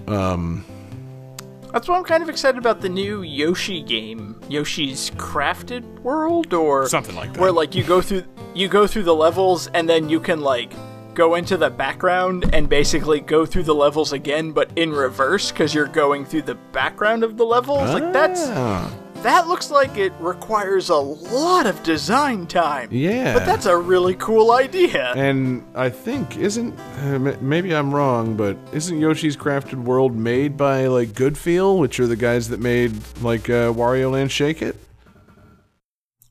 That's 0.07 1.87
why 1.87 1.97
I'm 1.97 2.05
kind 2.05 2.23
of 2.23 2.29
excited 2.29 2.59
about 2.59 2.81
the 2.81 2.89
new 2.89 3.23
Yoshi 3.23 3.81
game, 3.83 4.41
Yoshi's 4.49 5.11
Crafted 5.13 5.85
World, 6.01 6.53
or 6.53 6.89
Something 6.89 7.15
like 7.15 7.33
that. 7.33 7.41
where 7.41 7.53
like 7.53 7.75
you 7.77 7.85
go 7.85 8.01
through 8.01 8.25
you 8.55 8.67
go 8.67 8.87
through 8.89 9.05
the 9.05 9.15
levels 9.15 9.69
and 9.69 9.89
then 9.89 10.09
you 10.09 10.19
can 10.19 10.41
like 10.41 10.73
go 11.15 11.37
into 11.37 11.57
the 11.57 11.71
background 11.71 12.53
and 12.53 12.69
basically 12.69 13.21
go 13.21 13.47
through 13.47 13.63
the 13.65 13.75
levels 13.75 14.13
again, 14.13 14.51
but 14.53 14.71
in 14.77 14.91
reverse 14.93 15.53
because 15.53 15.73
you're 15.75 15.87
going 15.87 16.25
through 16.25 16.43
the 16.43 16.55
background 16.73 17.23
of 17.23 17.37
the 17.37 17.45
levels. 17.45 17.89
Like 17.91 18.13
that's 18.13 18.43
Ah. 18.49 18.91
That 19.23 19.49
looks 19.49 19.71
like 19.71 19.97
it 19.97 20.13
requires 20.21 20.89
a 20.89 20.97
lot 20.97 21.67
of 21.67 21.83
design 21.83 22.47
time. 22.47 22.89
Yeah. 22.91 23.35
but 23.35 23.45
that's 23.47 23.67
a 23.67 23.77
really 23.77 24.15
cool 24.15 24.53
idea. 24.53 25.13
And 25.15 25.65
I 25.75 25.91
think 25.91 26.37
isn't 26.37 26.79
uh, 26.79 27.19
maybe 27.41 27.75
I'm 27.75 27.95
wrong, 27.95 28.37
but 28.37 28.57
isn't 28.73 28.99
Yoshi's 28.99 29.37
Crafted 29.37 29.83
World 29.85 30.17
made 30.17 30.57
by 30.57 30.87
like 30.87 31.11
Goodfeel, 31.11 31.79
which 31.79 32.01
are 32.01 32.07
the 32.07 32.17
guys 32.17 32.49
that 32.49 32.61
made 32.61 32.93
like 33.23 33.49
uh, 33.51 33.73
Wario 33.73 34.13
Land 34.13 34.33
Shake 34.33 34.63
It? 34.63 34.77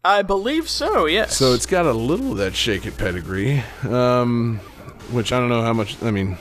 I 0.03 0.21
believe 0.21 0.69
so. 0.69 1.05
Yes. 1.05 1.35
So 1.35 1.53
it's 1.53 1.65
got 1.65 1.85
a 1.85 1.91
little 1.93 2.31
of 2.31 2.37
that 2.37 2.55
Shake 2.55 2.85
It 2.85 2.97
pedigree, 2.97 3.63
um, 3.83 4.59
which 5.11 5.31
I 5.31 5.39
don't 5.39 5.49
know 5.49 5.61
how 5.61 5.73
much. 5.73 6.01
I 6.01 6.11
mean, 6.11 6.37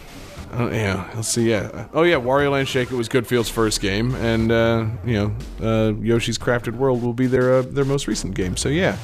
Don't, 0.56 0.72
yeah, 0.72 1.10
let's 1.14 1.28
see. 1.28 1.50
Yeah, 1.50 1.88
oh 1.92 2.02
yeah, 2.02 2.16
Wario 2.16 2.52
Land 2.52 2.68
Shake 2.68 2.90
It 2.90 2.96
was 2.96 3.08
Goodfeel's 3.08 3.48
first 3.48 3.80
game, 3.80 4.14
and 4.14 4.50
uh, 4.50 4.86
you 5.04 5.14
know, 5.14 5.36
uh, 5.62 5.92
Yoshi's 5.94 6.38
Crafted 6.38 6.74
World 6.76 7.02
will 7.02 7.12
be 7.12 7.26
their 7.26 7.54
uh, 7.54 7.62
their 7.62 7.84
most 7.84 8.06
recent 8.06 8.34
game. 8.34 8.56
So 8.56 8.68
yeah. 8.68 8.96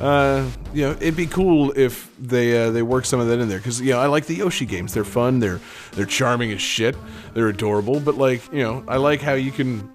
Uh, 0.00 0.46
you 0.74 0.82
know, 0.82 0.90
it'd 0.90 1.16
be 1.16 1.26
cool 1.26 1.72
if 1.74 2.10
they 2.18 2.66
uh, 2.66 2.70
they 2.70 2.82
work 2.82 3.06
some 3.06 3.18
of 3.18 3.28
that 3.28 3.38
in 3.38 3.48
there 3.48 3.56
because 3.56 3.80
you 3.80 3.92
know 3.92 3.98
I 3.98 4.08
like 4.08 4.26
the 4.26 4.34
Yoshi 4.34 4.66
games. 4.66 4.92
They're 4.92 5.04
fun. 5.04 5.40
They're 5.40 5.58
they're 5.92 6.04
charming 6.04 6.52
as 6.52 6.60
shit. 6.60 6.94
They're 7.32 7.48
adorable. 7.48 7.98
But 8.00 8.16
like 8.16 8.42
you 8.52 8.62
know, 8.62 8.84
I 8.86 8.98
like 8.98 9.22
how 9.22 9.32
you 9.34 9.50
can 9.50 9.90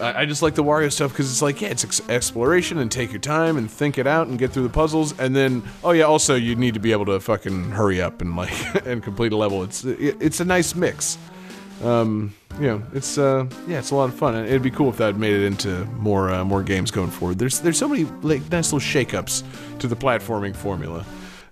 I 0.00 0.22
I 0.22 0.26
just 0.26 0.42
like 0.42 0.54
the 0.54 0.64
Wario 0.64 0.92
stuff 0.92 1.12
because 1.12 1.30
it's 1.30 1.42
like, 1.42 1.60
yeah, 1.60 1.68
it's 1.68 1.84
ex- 1.84 2.08
exploration 2.08 2.78
and 2.78 2.90
take 2.90 3.12
your 3.12 3.20
time 3.20 3.56
and 3.56 3.70
think 3.70 3.98
it 3.98 4.06
out 4.06 4.26
and 4.26 4.38
get 4.38 4.52
through 4.52 4.64
the 4.64 4.68
puzzles. 4.68 5.18
And 5.18 5.34
then, 5.34 5.62
oh 5.84 5.92
yeah, 5.92 6.04
also 6.04 6.34
you 6.34 6.54
need 6.54 6.74
to 6.74 6.80
be 6.80 6.92
able 6.92 7.06
to 7.06 7.20
fucking 7.20 7.70
hurry 7.70 8.00
up 8.00 8.20
and 8.20 8.36
like 8.36 8.86
and 8.86 9.02
complete 9.02 9.32
a 9.32 9.36
level. 9.36 9.62
It's 9.62 9.84
it, 9.84 10.16
it's 10.20 10.40
a 10.40 10.44
nice 10.44 10.74
mix. 10.74 11.18
Um, 11.82 12.34
you 12.58 12.66
know, 12.68 12.82
it's 12.94 13.18
uh, 13.18 13.46
yeah, 13.68 13.78
it's 13.78 13.90
a 13.90 13.94
lot 13.94 14.08
of 14.08 14.14
fun. 14.14 14.34
It'd 14.34 14.62
be 14.62 14.70
cool 14.70 14.88
if 14.88 14.96
that 14.96 15.16
made 15.16 15.34
it 15.34 15.44
into 15.44 15.84
more 15.96 16.30
uh, 16.30 16.44
more 16.44 16.62
games 16.62 16.90
going 16.90 17.10
forward. 17.10 17.38
There's 17.38 17.60
there's 17.60 17.78
so 17.78 17.88
many 17.88 18.04
like 18.22 18.50
nice 18.50 18.72
little 18.72 18.86
shakeups 18.86 19.78
to 19.80 19.86
the 19.86 19.96
platforming 19.96 20.56
formula, 20.56 21.04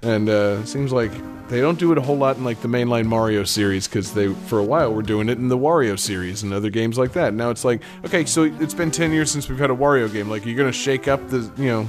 and 0.04 0.28
uh, 0.28 0.64
seems 0.64 0.92
like 0.92 1.12
they 1.48 1.60
don't 1.60 1.78
do 1.78 1.92
it 1.92 1.98
a 1.98 2.00
whole 2.00 2.16
lot 2.16 2.36
in 2.36 2.44
like 2.44 2.60
the 2.60 2.68
mainline 2.68 3.06
Mario 3.06 3.44
series 3.44 3.86
because 3.86 4.14
they 4.14 4.32
for 4.32 4.58
a 4.58 4.64
while 4.64 4.92
were 4.92 5.02
doing 5.02 5.28
it 5.28 5.38
in 5.38 5.48
the 5.48 5.58
Wario 5.58 5.98
series 5.98 6.42
and 6.42 6.52
other 6.52 6.70
games 6.70 6.96
like 6.96 7.12
that. 7.12 7.34
Now 7.34 7.50
it's 7.50 7.64
like 7.64 7.82
okay, 8.04 8.24
so 8.24 8.44
it's 8.44 8.74
been 8.74 8.90
ten 8.90 9.12
years 9.12 9.30
since 9.30 9.48
we've 9.48 9.58
had 9.58 9.70
a 9.70 9.76
Wario 9.76 10.10
game. 10.12 10.28
Like 10.28 10.46
you're 10.46 10.56
gonna 10.56 10.72
shake 10.72 11.08
up 11.08 11.28
the 11.28 11.50
you 11.56 11.66
know 11.66 11.88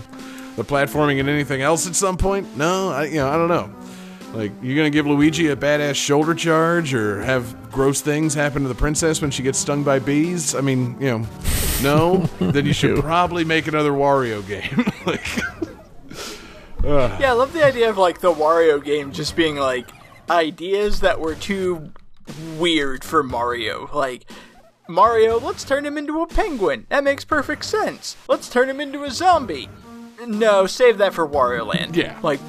the 0.55 0.63
platforming 0.63 1.19
and 1.19 1.29
anything 1.29 1.61
else 1.61 1.87
at 1.87 1.95
some 1.95 2.17
point? 2.17 2.55
No, 2.57 2.89
I 2.89 3.05
you 3.05 3.15
know 3.15 3.29
I 3.29 3.35
don't 3.37 3.49
know. 3.49 3.73
Like, 4.35 4.51
you're 4.61 4.75
gonna 4.75 4.89
give 4.89 5.07
Luigi 5.07 5.47
a 5.47 5.55
badass 5.55 5.95
shoulder 5.95 6.35
charge 6.35 6.93
or 6.93 7.21
have 7.21 7.71
gross 7.71 8.01
things 8.01 8.33
happen 8.33 8.63
to 8.63 8.67
the 8.67 8.75
princess 8.75 9.21
when 9.21 9.31
she 9.31 9.43
gets 9.43 9.57
stung 9.57 9.81
by 9.83 9.99
bees? 9.99 10.53
I 10.53 10.59
mean, 10.59 10.97
you 10.99 11.07
know, 11.07 11.27
no. 11.81 12.17
then 12.51 12.65
you 12.65 12.73
should 12.73 12.99
probably 12.99 13.45
make 13.45 13.67
another 13.67 13.91
Wario 13.91 14.45
game. 14.45 14.85
like, 15.05 15.25
Yeah, 16.85 17.31
I 17.31 17.33
love 17.33 17.53
the 17.53 17.65
idea 17.65 17.89
of 17.89 17.97
like 17.97 18.21
the 18.21 18.33
Wario 18.33 18.83
game 18.83 19.11
just 19.11 19.35
being 19.35 19.55
like 19.55 19.89
ideas 20.29 21.01
that 21.01 21.19
were 21.19 21.35
too 21.35 21.91
weird 22.57 23.03
for 23.03 23.23
Mario. 23.23 23.89
Like 23.93 24.29
Mario, 24.87 25.39
let's 25.39 25.63
turn 25.63 25.85
him 25.85 25.97
into 25.97 26.21
a 26.21 26.27
penguin. 26.27 26.85
That 26.89 27.03
makes 27.03 27.25
perfect 27.25 27.65
sense. 27.65 28.15
Let's 28.27 28.49
turn 28.49 28.69
him 28.69 28.79
into 28.79 29.03
a 29.03 29.11
zombie. 29.11 29.69
No, 30.25 30.65
save 30.67 30.97
that 30.99 31.13
for 31.13 31.27
Wario 31.27 31.65
Land. 31.65 31.95
Yeah. 31.95 32.19
Like 32.21 32.39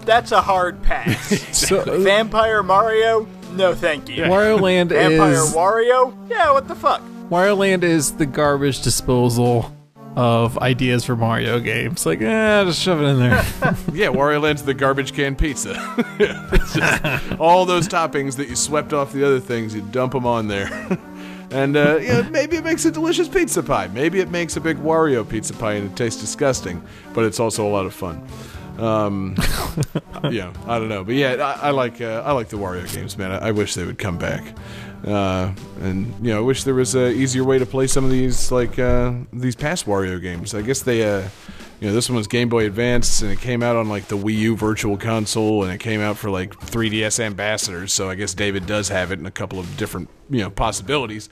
that's 0.00 0.32
a 0.32 0.40
hard 0.40 0.82
pass. 0.82 1.30
So, 1.52 1.80
uh, 1.80 1.98
Vampire 1.98 2.62
Mario? 2.62 3.26
No, 3.52 3.74
thank 3.74 4.08
you. 4.08 4.24
Wario 4.24 4.60
Land 4.60 4.90
Vampire 4.90 5.32
is 5.32 5.54
Wario? 5.54 6.16
Yeah, 6.28 6.52
what 6.52 6.66
the 6.66 6.74
fuck? 6.74 7.02
Wario 7.30 7.56
Land 7.56 7.84
is 7.84 8.12
the 8.12 8.26
garbage 8.26 8.82
disposal 8.82 9.70
of 10.16 10.58
ideas 10.58 11.04
for 11.04 11.16
Mario 11.16 11.58
games. 11.60 12.04
Like, 12.04 12.20
eh, 12.20 12.64
just 12.64 12.80
shove 12.80 13.00
it 13.00 13.04
in 13.04 13.18
there. 13.18 13.44
Yeah, 13.92 14.08
Wario 14.08 14.40
Land's 14.42 14.62
the 14.62 14.74
garbage 14.74 15.12
can 15.12 15.36
pizza. 15.36 15.74
it's 16.18 16.74
just 16.74 17.40
all 17.40 17.64
those 17.66 17.88
toppings 17.88 18.36
that 18.36 18.48
you 18.48 18.56
swept 18.56 18.92
off 18.92 19.12
the 19.12 19.24
other 19.24 19.40
things, 19.40 19.74
you 19.74 19.82
dump 19.82 20.12
them 20.12 20.26
on 20.26 20.48
there. 20.48 20.68
and 21.50 21.76
uh, 21.76 21.98
yeah, 22.00 22.22
maybe 22.30 22.56
it 22.56 22.64
makes 22.64 22.84
a 22.84 22.90
delicious 22.90 23.28
pizza 23.28 23.62
pie. 23.62 23.88
Maybe 23.88 24.20
it 24.20 24.30
makes 24.30 24.56
a 24.56 24.60
big 24.60 24.78
Wario 24.78 25.28
pizza 25.28 25.52
pie 25.54 25.74
and 25.74 25.90
it 25.90 25.96
tastes 25.96 26.20
disgusting, 26.20 26.82
but 27.12 27.24
it's 27.24 27.40
also 27.40 27.66
a 27.66 27.70
lot 27.70 27.86
of 27.86 27.94
fun. 27.94 28.26
Um, 28.78 29.36
yeah, 30.30 30.52
I 30.66 30.78
don't 30.78 30.88
know, 30.88 31.04
but 31.04 31.14
yeah, 31.14 31.34
I, 31.34 31.68
I 31.68 31.70
like 31.70 32.00
uh, 32.00 32.22
I 32.24 32.32
like 32.32 32.48
the 32.48 32.56
Wario 32.56 32.90
games, 32.92 33.18
man. 33.18 33.30
I, 33.30 33.48
I 33.48 33.50
wish 33.50 33.74
they 33.74 33.84
would 33.84 33.98
come 33.98 34.16
back. 34.16 34.42
Uh, 35.06 35.52
and 35.80 36.06
you 36.24 36.32
know, 36.32 36.38
I 36.38 36.40
wish 36.40 36.64
there 36.64 36.74
was 36.74 36.94
a 36.94 37.10
easier 37.10 37.44
way 37.44 37.58
to 37.58 37.66
play 37.66 37.86
some 37.86 38.04
of 38.04 38.10
these 38.10 38.52
like 38.52 38.78
uh, 38.78 39.12
these 39.32 39.56
past 39.56 39.86
Wario 39.86 40.20
games. 40.20 40.54
I 40.54 40.62
guess 40.62 40.82
they, 40.82 41.02
uh, 41.02 41.28
you 41.80 41.88
know, 41.88 41.94
this 41.94 42.08
one 42.08 42.16
was 42.16 42.28
Game 42.28 42.48
Boy 42.48 42.66
Advance, 42.66 43.20
and 43.22 43.32
it 43.32 43.40
came 43.40 43.62
out 43.62 43.74
on 43.74 43.88
like 43.88 44.06
the 44.06 44.16
Wii 44.16 44.36
U 44.38 44.56
Virtual 44.56 44.96
Console, 44.96 45.64
and 45.64 45.72
it 45.72 45.78
came 45.78 46.00
out 46.00 46.16
for 46.16 46.30
like 46.30 46.54
3DS 46.54 47.18
Ambassadors. 47.18 47.92
So 47.92 48.08
I 48.08 48.14
guess 48.14 48.32
David 48.34 48.66
does 48.66 48.88
have 48.88 49.10
it 49.10 49.18
in 49.18 49.26
a 49.26 49.32
couple 49.32 49.58
of 49.58 49.76
different 49.76 50.08
you 50.30 50.40
know 50.40 50.50
possibilities. 50.50 51.28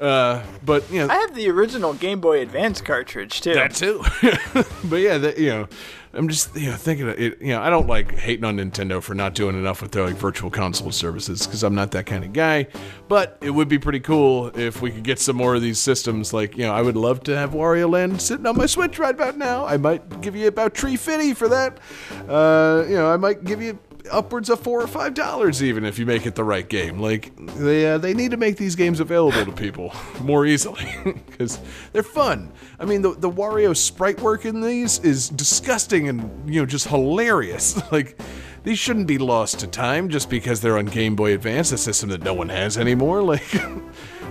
Uh, 0.00 0.42
but 0.64 0.90
you 0.90 0.98
know, 0.98 1.12
I 1.12 1.16
have 1.16 1.34
the 1.34 1.48
original 1.48 1.94
Game 1.94 2.20
Boy 2.20 2.40
Advance 2.42 2.80
cartridge 2.80 3.40
too. 3.40 3.54
that 3.54 3.74
too. 3.74 4.04
but 4.88 4.96
yeah, 4.96 5.16
that, 5.18 5.38
you 5.38 5.48
know, 5.48 5.68
I'm 6.16 6.28
just 6.28 6.56
you 6.56 6.70
know 6.70 6.76
thinking 6.76 7.08
it. 7.08 7.40
You 7.40 7.48
know, 7.48 7.62
I 7.62 7.70
don't 7.70 7.86
like 7.86 8.16
hating 8.16 8.44
on 8.44 8.56
Nintendo 8.56 9.02
for 9.02 9.14
not 9.14 9.34
doing 9.34 9.56
enough 9.56 9.82
with 9.82 9.92
their 9.92 10.04
like 10.04 10.16
virtual 10.16 10.50
console 10.50 10.90
services 10.90 11.46
because 11.46 11.62
I'm 11.62 11.74
not 11.74 11.90
that 11.92 12.06
kind 12.06 12.24
of 12.24 12.32
guy. 12.32 12.66
But 13.08 13.38
it 13.40 13.50
would 13.50 13.68
be 13.68 13.78
pretty 13.78 14.00
cool 14.00 14.48
if 14.58 14.80
we 14.80 14.90
could 14.90 15.04
get 15.04 15.18
some 15.18 15.36
more 15.36 15.54
of 15.54 15.62
these 15.62 15.78
systems. 15.78 16.32
Like 16.32 16.56
you 16.56 16.64
know, 16.64 16.72
I 16.72 16.82
would 16.82 16.96
love 16.96 17.22
to 17.24 17.36
have 17.36 17.50
Wario 17.50 17.90
Land 17.90 18.20
sitting 18.20 18.46
on 18.46 18.56
my 18.56 18.66
Switch 18.66 18.98
right 18.98 19.14
about 19.14 19.36
now. 19.36 19.66
I 19.66 19.76
might 19.76 20.20
give 20.20 20.34
you 20.34 20.48
about 20.48 20.74
tree 20.74 20.96
fifty 20.96 21.34
for 21.34 21.48
that. 21.48 21.78
Uh, 22.28 22.84
you 22.88 22.94
know, 22.94 23.12
I 23.12 23.16
might 23.16 23.44
give 23.44 23.62
you 23.62 23.78
upwards 24.10 24.50
of 24.50 24.60
four 24.60 24.80
or 24.80 24.86
five 24.86 25.14
dollars 25.14 25.62
even 25.62 25.84
if 25.84 25.98
you 25.98 26.06
make 26.06 26.26
it 26.26 26.34
the 26.34 26.44
right 26.44 26.68
game. 26.68 26.98
Like 26.98 27.32
they 27.56 27.86
uh, 27.86 27.98
they 27.98 28.14
need 28.14 28.30
to 28.32 28.36
make 28.36 28.56
these 28.56 28.74
games 28.74 29.00
available 29.00 29.44
to 29.44 29.52
people 29.52 29.92
more 30.20 30.46
easily 30.46 30.86
because 31.04 31.60
they're 31.92 32.02
fun. 32.02 32.52
I 32.78 32.84
mean 32.84 33.02
the 33.02 33.12
the 33.12 33.30
Wario 33.30 33.76
sprite 33.76 34.20
work 34.20 34.44
in 34.44 34.60
these 34.60 34.98
is 35.00 35.28
disgusting 35.28 36.08
and 36.08 36.52
you 36.52 36.60
know 36.60 36.66
just 36.66 36.88
hilarious. 36.88 37.80
like 37.92 38.18
these 38.64 38.78
shouldn't 38.78 39.06
be 39.06 39.18
lost 39.18 39.60
to 39.60 39.66
time 39.66 40.08
just 40.08 40.28
because 40.28 40.60
they're 40.60 40.78
on 40.78 40.86
Game 40.86 41.14
Boy 41.14 41.34
Advance, 41.34 41.70
a 41.72 41.78
system 41.78 42.08
that 42.10 42.22
no 42.22 42.34
one 42.34 42.48
has 42.48 42.76
anymore. 42.76 43.22
Like 43.22 43.42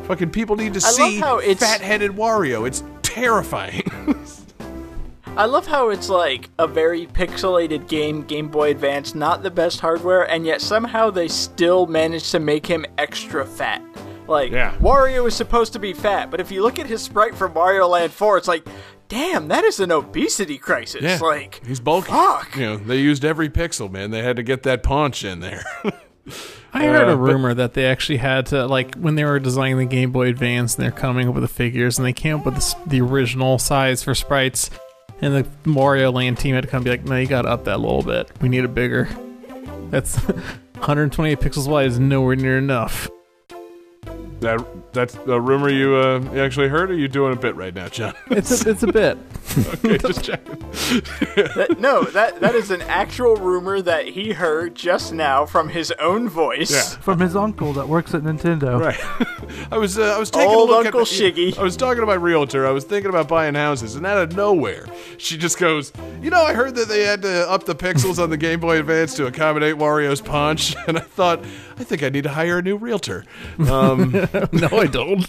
fucking 0.07 0.31
people 0.31 0.55
need 0.55 0.73
to 0.73 0.85
I 0.85 0.91
see 0.91 1.19
fat-headed 1.19 2.11
Wario. 2.11 2.67
It's 2.67 2.83
terrifying. 3.01 3.83
I 5.37 5.45
love 5.45 5.67
how 5.67 5.89
it's 5.89 6.07
like 6.07 6.49
a 6.59 6.65
very 6.67 7.07
pixelated 7.07 7.89
game, 7.89 8.21
Game 8.21 8.47
Boy 8.47 8.71
Advance, 8.71 9.13
not 9.15 9.43
the 9.43 9.51
best 9.51 9.81
hardware, 9.81 10.23
and 10.31 10.45
yet 10.45 10.61
somehow 10.61 11.09
they 11.09 11.27
still 11.27 11.87
managed 11.87 12.31
to 12.31 12.39
make 12.39 12.65
him 12.65 12.85
extra 12.97 13.45
fat. 13.45 13.81
Like, 14.29 14.51
Yeah. 14.53 14.73
Wario 14.79 15.27
is 15.27 15.35
supposed 15.35 15.73
to 15.73 15.79
be 15.79 15.91
fat, 15.91 16.31
but 16.31 16.39
if 16.39 16.51
you 16.51 16.61
look 16.63 16.79
at 16.79 16.85
his 16.87 17.01
sprite 17.01 17.35
from 17.35 17.53
Mario 17.53 17.85
Land 17.87 18.13
4, 18.13 18.37
it's 18.37 18.47
like, 18.47 18.65
damn, 19.09 19.49
that 19.49 19.65
is 19.65 19.81
an 19.81 19.91
obesity 19.91 20.57
crisis. 20.57 21.01
Yeah, 21.03 21.19
Like, 21.21 21.61
he's 21.65 21.81
bulky. 21.81 22.11
fuck. 22.11 22.55
You 22.55 22.65
know, 22.65 22.77
they 22.77 22.97
used 22.99 23.25
every 23.25 23.49
pixel, 23.49 23.91
man. 23.91 24.11
They 24.11 24.23
had 24.23 24.37
to 24.37 24.43
get 24.43 24.63
that 24.63 24.83
paunch 24.83 25.25
in 25.25 25.41
there. 25.41 25.63
I 26.73 26.85
heard 26.85 27.09
Uh, 27.09 27.13
a 27.13 27.17
but- 27.17 27.23
rumor 27.33 27.53
that 27.53 27.73
they 27.73 27.85
actually 27.85 28.17
had 28.17 28.45
to 28.47 28.65
like 28.67 28.95
when 28.95 29.15
they 29.15 29.25
were 29.25 29.39
designing 29.39 29.77
the 29.77 29.85
Game 29.85 30.11
Boy 30.11 30.27
Advance 30.29 30.75
and 30.75 30.83
they're 30.83 30.91
coming 30.91 31.27
up 31.27 31.35
with 31.35 31.43
the 31.43 31.47
figures 31.49 31.97
and 31.99 32.05
they 32.07 32.13
came 32.13 32.37
up 32.39 32.45
with 32.45 32.55
the, 32.55 32.75
the 32.87 33.01
original 33.01 33.59
size 33.59 34.01
for 34.01 34.15
sprites, 34.15 34.69
and 35.21 35.35
the 35.35 35.47
Mario 35.69 36.11
Land 36.11 36.37
team 36.37 36.55
had 36.55 36.63
to 36.63 36.69
come 36.69 36.83
be 36.83 36.89
like, 36.89 37.05
no, 37.05 37.15
you 37.17 37.27
got 37.27 37.43
to 37.43 37.49
up 37.49 37.65
that 37.65 37.75
a 37.75 37.77
little 37.77 38.03
bit. 38.03 38.31
We 38.41 38.49
need 38.49 38.63
it 38.63 38.73
bigger. 38.73 39.09
That's 39.89 40.17
128 40.75 41.39
pixels 41.39 41.67
wide 41.67 41.87
is 41.87 41.99
nowhere 41.99 42.35
near 42.35 42.57
enough. 42.57 43.09
that 44.41 44.65
that's 44.95 45.15
a 45.27 45.39
rumor 45.39 45.69
you 45.69 45.95
uh, 45.95 46.19
you 46.33 46.41
actually 46.41 46.69
heard. 46.69 46.89
Or 46.89 46.93
are 46.93 46.97
you 46.97 47.07
doing 47.07 47.33
a 47.33 47.35
bit 47.39 47.55
right 47.55 47.73
now, 47.73 47.87
John? 47.87 48.13
It's 48.31 48.65
a, 48.65 48.69
it's 48.69 48.83
a 48.83 48.91
bit. 48.91 49.17
okay, 49.57 49.97
just 49.97 50.23
checking. 50.23 50.55
That- 51.55 51.77
no, 51.79 52.03
that 52.03 52.39
that 52.41 52.55
is 52.55 52.71
an 52.71 52.81
actual 52.83 53.35
rumor 53.35 53.81
that 53.81 54.07
he 54.07 54.33
heard 54.33 54.75
just 54.75 55.13
now 55.13 55.45
from 55.45 55.69
his 55.69 55.91
own 55.99 56.27
voice. 56.29 56.71
Yeah. 56.71 56.81
From 57.01 57.19
his 57.19 57.35
uncle 57.35 57.73
that 57.73 57.87
works 57.87 58.13
at 58.13 58.23
Nintendo. 58.23 58.79
Right. 58.79 59.71
I 59.71 59.77
was 59.77 59.97
uh, 59.97 60.15
I 60.15 60.19
was 60.19 60.31
taking 60.31 60.49
Old 60.49 60.69
a 60.69 60.71
look 60.73 60.85
Uncle 60.87 61.01
at 61.01 61.07
Shiggy. 61.07 61.57
I 61.57 61.63
was 61.63 61.77
talking 61.77 62.01
to 62.01 62.05
my 62.05 62.13
realtor. 62.15 62.65
I 62.67 62.71
was 62.71 62.83
thinking 62.83 63.09
about 63.09 63.27
buying 63.27 63.55
houses, 63.55 63.95
and 63.95 64.05
out 64.05 64.17
of 64.17 64.35
nowhere, 64.35 64.85
she 65.17 65.37
just 65.37 65.57
goes, 65.57 65.91
"You 66.21 66.29
know, 66.29 66.41
I 66.41 66.53
heard 66.53 66.75
that 66.75 66.87
they 66.87 67.03
had 67.03 67.21
to 67.23 67.49
up 67.49 67.65
the 67.65 67.75
pixels 67.75 68.21
on 68.21 68.29
the 68.29 68.37
Game 68.37 68.59
Boy 68.59 68.79
Advance 68.79 69.13
to 69.15 69.27
accommodate 69.27 69.75
Wario's 69.75 70.21
punch." 70.21 70.75
And 70.87 70.97
I 70.97 71.01
thought, 71.01 71.43
I 71.77 71.83
think 71.83 72.03
I 72.03 72.09
need 72.09 72.23
to 72.23 72.29
hire 72.29 72.59
a 72.59 72.61
new 72.61 72.77
realtor. 72.77 73.25
Um, 73.69 74.11
no, 74.51 74.67
I 74.85 74.91
don't. 74.91 75.27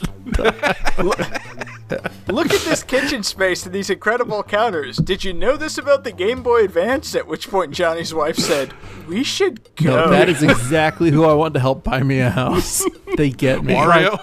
Look 2.29 2.53
at 2.53 2.61
this 2.63 2.83
kitchen 2.83 3.23
space 3.23 3.65
and 3.65 3.73
these 3.75 3.91
incredible 3.91 4.43
counters. 4.43 4.97
Did 4.97 5.23
you 5.23 5.33
know 5.33 5.57
this 5.57 5.79
about 5.79 6.03
the 6.03 6.11
Game 6.11 6.43
Boy 6.43 6.65
Advance? 6.65 7.15
At 7.15 7.29
which 7.29 7.49
point 7.49 7.71
Johnny's 7.73 8.13
wife 8.13 8.37
said, 8.37 8.73
"We 9.09 9.23
should 9.23 9.61
go." 9.77 9.95
No, 9.95 10.11
that 10.11 10.29
is 10.29 10.43
exactly 10.43 11.11
who 11.13 11.25
I 11.25 11.33
want 11.35 11.55
to 11.55 11.61
help 11.61 11.85
buy 11.85 12.03
me 12.03 12.19
a 12.21 12.31
house. 12.31 12.85
They 13.17 13.31
get 13.31 13.65
me. 13.65 13.73
Wario. 13.73 14.19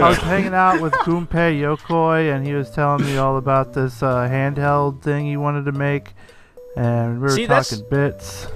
I 0.00 0.08
was 0.08 0.18
hanging 0.18 0.54
out 0.54 0.80
with 0.80 0.92
Gunpei 0.92 1.58
Yokoi, 1.60 2.32
and 2.32 2.46
he 2.46 2.52
was 2.52 2.70
telling 2.70 3.04
me 3.04 3.16
all 3.16 3.36
about 3.36 3.72
this 3.72 4.00
uh, 4.00 4.28
handheld 4.28 5.02
thing 5.02 5.26
he 5.26 5.36
wanted 5.36 5.64
to 5.64 5.72
make, 5.72 6.12
and 6.76 7.14
we 7.16 7.22
were 7.22 7.28
See, 7.30 7.46
that's- 7.46 7.70
talking 7.70 7.86
bits. 7.90 8.46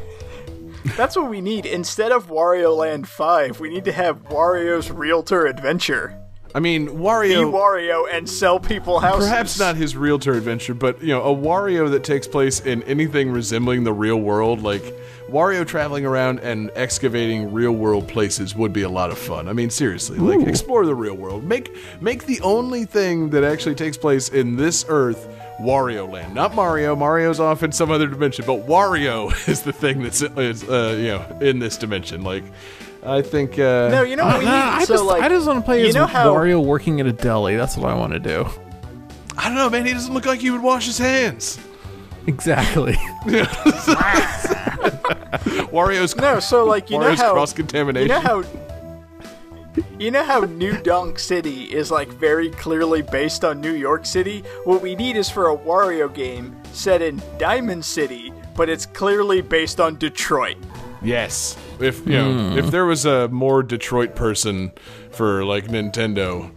That's 0.96 1.16
what 1.16 1.30
we 1.30 1.40
need. 1.40 1.66
Instead 1.66 2.12
of 2.12 2.28
Wario 2.28 2.76
Land 2.76 3.08
5, 3.08 3.60
we 3.60 3.68
need 3.68 3.84
to 3.84 3.92
have 3.92 4.24
Wario's 4.24 4.90
Realtor 4.90 5.46
Adventure. 5.46 6.18
I 6.54 6.60
mean, 6.60 6.88
Wario. 6.88 7.28
Be 7.28 7.34
Wario. 7.34 7.52
Wario 7.52 8.04
and 8.10 8.28
sell 8.28 8.58
people 8.58 9.00
houses. 9.00 9.28
Perhaps 9.28 9.58
not 9.58 9.76
his 9.76 9.96
realtor 9.96 10.32
adventure, 10.32 10.74
but 10.74 11.02
you 11.02 11.08
know, 11.08 11.22
a 11.22 11.34
Wario 11.34 11.90
that 11.90 12.04
takes 12.04 12.26
place 12.26 12.60
in 12.60 12.82
anything 12.84 13.30
resembling 13.30 13.84
the 13.84 13.92
real 13.92 14.16
world, 14.16 14.62
like 14.62 14.82
Wario 15.28 15.66
traveling 15.66 16.06
around 16.06 16.40
and 16.40 16.70
excavating 16.74 17.52
real 17.52 17.72
world 17.72 18.08
places 18.08 18.54
would 18.54 18.72
be 18.72 18.82
a 18.82 18.88
lot 18.88 19.10
of 19.10 19.18
fun. 19.18 19.48
I 19.48 19.52
mean, 19.52 19.68
seriously, 19.68 20.18
like 20.18 20.46
explore 20.46 20.86
the 20.86 20.94
real 20.94 21.14
world. 21.14 21.44
Make 21.44 21.76
make 22.00 22.24
the 22.24 22.40
only 22.40 22.86
thing 22.86 23.30
that 23.30 23.44
actually 23.44 23.74
takes 23.74 23.98
place 23.98 24.30
in 24.30 24.56
this 24.56 24.86
Earth 24.88 25.28
Wario 25.60 26.10
Land, 26.10 26.34
not 26.34 26.54
Mario. 26.54 26.94
Mario's 26.94 27.40
off 27.40 27.62
in 27.62 27.72
some 27.72 27.90
other 27.90 28.06
dimension, 28.06 28.44
but 28.46 28.66
Wario 28.66 29.30
is 29.48 29.62
the 29.62 29.72
thing 29.72 30.02
that's 30.02 30.22
is, 30.22 30.62
uh, 30.68 30.96
you 30.98 31.08
know 31.08 31.38
in 31.40 31.58
this 31.58 31.76
dimension. 31.76 32.22
Like, 32.22 32.44
I 33.04 33.22
think. 33.22 33.58
Uh, 33.58 33.88
No, 33.90 34.02
you 34.02 34.16
know 34.16 34.24
what 34.24 34.38
we 34.38 34.44
need? 34.44 34.50
I 34.50 34.84
so, 34.84 34.94
just, 34.94 35.04
like, 35.04 35.22
I 35.22 35.28
just 35.28 35.46
want 35.46 35.58
to 35.60 35.64
play 35.64 35.82
you 35.82 35.88
as 35.88 35.94
know 35.94 36.06
how- 36.06 36.32
Wario 36.34 36.64
working 36.64 37.00
at 37.00 37.06
a 37.06 37.12
deli. 37.12 37.56
That's 37.56 37.76
what 37.76 37.90
I 37.90 37.94
want 37.94 38.12
to 38.12 38.18
do. 38.20 38.46
I 39.36 39.44
don't 39.44 39.54
know, 39.54 39.70
man. 39.70 39.86
He 39.86 39.92
doesn't 39.92 40.12
look 40.12 40.26
like 40.26 40.40
he 40.40 40.50
would 40.50 40.62
wash 40.62 40.86
his 40.86 40.98
hands. 40.98 41.58
Exactly. 42.26 42.92
Wario's 45.72 46.16
No, 46.16 46.40
so 46.40 46.64
like 46.64 46.90
you 46.90 46.98
know 46.98 47.06
Wario's 47.10 47.20
how 47.20 47.32
cross 47.32 47.52
you 47.52 47.56
contamination. 47.64 48.08
know 48.08 48.20
how 48.20 48.42
you 49.98 50.10
know 50.10 50.24
how 50.24 50.40
New 50.40 50.76
Donk 50.82 51.18
City 51.18 51.64
is 51.64 51.90
like 51.90 52.08
very 52.08 52.50
clearly 52.50 53.02
based 53.02 53.44
on 53.44 53.60
New 53.60 53.74
York 53.74 54.06
City. 54.06 54.42
What 54.64 54.82
we 54.82 54.94
need 54.94 55.16
is 55.16 55.28
for 55.28 55.50
a 55.50 55.56
Wario 55.56 56.12
game 56.12 56.56
set 56.72 57.02
in 57.02 57.20
Diamond 57.38 57.84
City, 57.84 58.32
but 58.56 58.68
it's 58.68 58.86
clearly 58.86 59.40
based 59.40 59.80
on 59.80 59.96
Detroit. 59.96 60.56
Yes. 61.02 61.56
If 61.80 62.06
you 62.06 62.12
know, 62.12 62.56
if 62.56 62.64
hmm. 62.66 62.70
there 62.70 62.86
was 62.86 63.04
a 63.04 63.28
more 63.28 63.62
Detroit 63.62 64.16
person 64.16 64.72
for 65.10 65.44
like 65.44 65.66
Nintendo, 65.66 66.50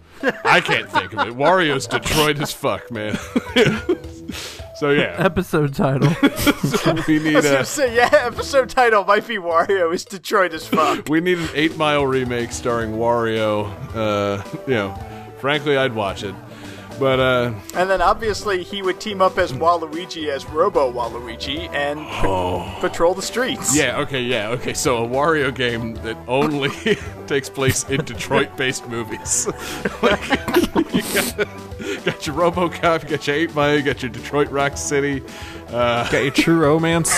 I 0.43 0.61
can't 0.61 0.89
think 0.89 1.13
of 1.13 1.27
it. 1.27 1.33
Wario's 1.37 1.87
Detroit 1.87 2.39
as 2.39 2.51
fuck, 2.51 2.91
man. 2.91 3.17
so 4.81 4.89
yeah, 4.89 5.13
Episode 5.19 5.75
title. 5.75 6.09
we 7.07 7.19
need 7.19 7.35
a 7.35 7.63
say, 7.63 7.95
yeah, 7.95 8.09
episode 8.11 8.67
title 8.67 9.03
might 9.03 9.27
be 9.27 9.37
Wario 9.37 9.93
is 9.93 10.03
Detroit 10.05 10.55
as 10.55 10.67
fuck. 10.67 11.07
we 11.09 11.21
need 11.21 11.37
an 11.37 11.49
Eight 11.53 11.77
Mile 11.77 12.03
remake 12.07 12.51
starring 12.51 12.93
Wario. 12.93 13.71
Uh, 13.95 14.43
you 14.65 14.73
know, 14.73 14.99
frankly, 15.37 15.77
I'd 15.77 15.93
watch 15.93 16.23
it. 16.23 16.33
But 17.01 17.19
uh, 17.19 17.53
And 17.73 17.89
then 17.89 17.99
obviously 17.99 18.61
he 18.61 18.83
would 18.83 18.99
team 19.01 19.23
up 19.23 19.39
as 19.39 19.51
Waluigi 19.53 20.27
as 20.27 20.45
Robo 20.45 20.93
Waluigi 20.93 21.67
and 21.73 21.99
pa- 21.99 22.79
patrol 22.79 23.15
the 23.15 23.23
streets. 23.23 23.75
yeah, 23.75 23.97
okay, 24.01 24.21
yeah, 24.21 24.49
okay. 24.49 24.75
So 24.75 25.03
a 25.03 25.07
Wario 25.07 25.53
game 25.53 25.95
that 26.03 26.15
only 26.27 26.69
takes 27.27 27.49
place 27.49 27.89
in 27.89 28.05
Detroit-based 28.05 28.87
movies. 28.87 29.47
like, 30.03 30.21
you 30.93 31.01
got, 31.11 31.37
got 32.05 32.27
your 32.27 32.35
RoboCop, 32.35 33.01
you 33.03 33.09
got 33.09 33.25
your 33.25 33.35
Eight 33.35 33.55
Mile, 33.55 33.77
you 33.77 33.81
got 33.81 34.03
your 34.03 34.11
Detroit 34.11 34.51
Rock 34.51 34.77
City. 34.77 35.23
Uh, 35.69 36.07
Got 36.11 36.21
your 36.23 36.31
true 36.31 36.59
romance. 36.59 37.09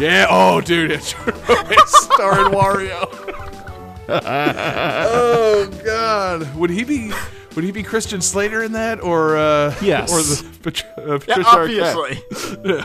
Yeah, 0.00 0.26
oh, 0.28 0.60
dude, 0.60 0.90
it's, 0.90 1.14
it's 1.28 2.04
starring 2.06 2.52
Wario. 2.52 3.06
oh 4.08 5.70
God, 5.84 6.54
would 6.56 6.70
he 6.70 6.82
be? 6.82 7.12
Would 7.58 7.64
he 7.64 7.72
be 7.72 7.82
Christian 7.82 8.20
Slater 8.20 8.62
in 8.62 8.70
that, 8.74 9.02
or 9.02 9.36
uh, 9.36 9.74
Yes. 9.82 10.12
or 10.12 10.22
the 10.22 10.70
Pat- 10.70 10.94
uh, 10.96 11.18
Yeah, 11.26 11.34
Patricia 11.34 11.50
Arquette? 11.50 12.84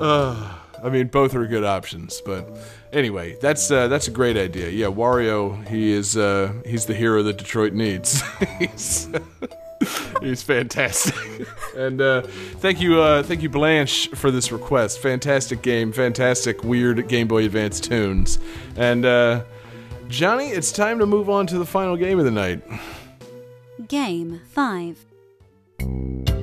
I 0.00 0.88
mean, 0.90 1.06
both 1.06 1.32
are 1.36 1.46
good 1.46 1.62
options, 1.62 2.20
but 2.26 2.48
anyway, 2.92 3.36
that's 3.40 3.70
uh, 3.70 3.86
that's 3.86 4.08
a 4.08 4.10
great 4.10 4.36
idea. 4.36 4.68
Yeah, 4.68 4.86
Wario, 4.86 5.64
he 5.68 5.92
is 5.92 6.16
uh, 6.16 6.54
he's 6.66 6.86
the 6.86 6.94
hero 6.94 7.22
that 7.22 7.36
Detroit 7.38 7.72
needs. 7.72 8.20
he's, 8.58 9.08
he's 10.20 10.42
fantastic. 10.42 11.14
and 11.76 12.00
uh, 12.00 12.22
thank 12.22 12.80
you, 12.80 13.00
uh, 13.00 13.22
thank 13.22 13.42
you, 13.42 13.48
Blanche, 13.48 14.08
for 14.08 14.32
this 14.32 14.50
request. 14.50 14.98
Fantastic 14.98 15.62
game, 15.62 15.92
fantastic 15.92 16.64
weird 16.64 17.06
Game 17.06 17.28
Boy 17.28 17.44
Advance 17.44 17.78
tunes. 17.78 18.40
And 18.76 19.04
uh, 19.06 19.44
Johnny, 20.08 20.48
it's 20.50 20.70
time 20.70 20.98
to 20.98 21.06
move 21.06 21.30
on 21.30 21.46
to 21.46 21.56
the 21.58 21.64
final 21.64 21.96
game 21.96 22.18
of 22.18 22.26
the 22.26 22.30
night. 22.30 22.60
Game 23.78 24.40
5. 24.54 26.33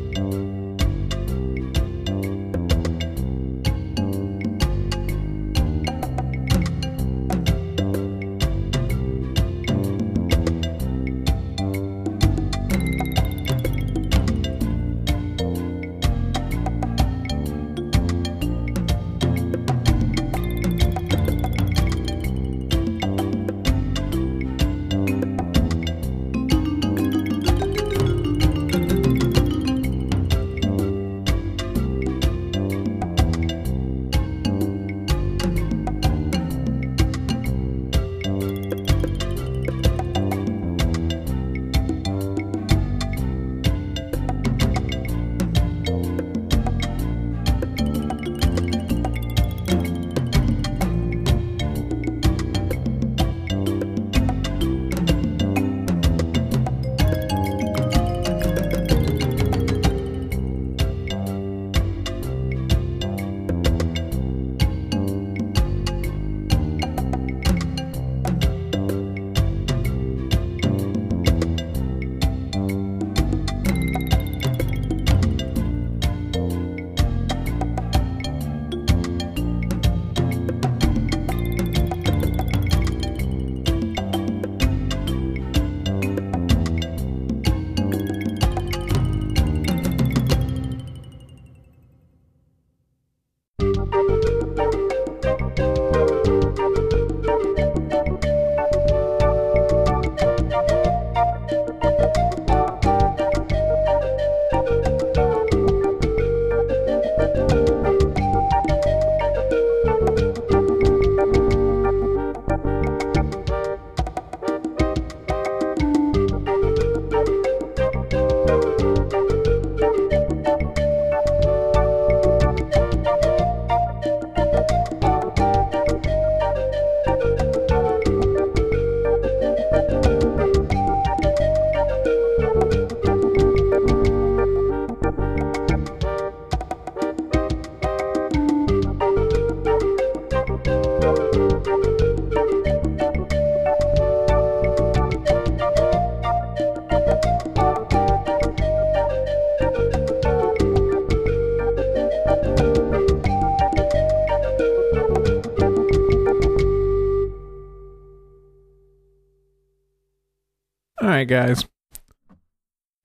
Right, 161.22 161.27
guys. 161.27 161.65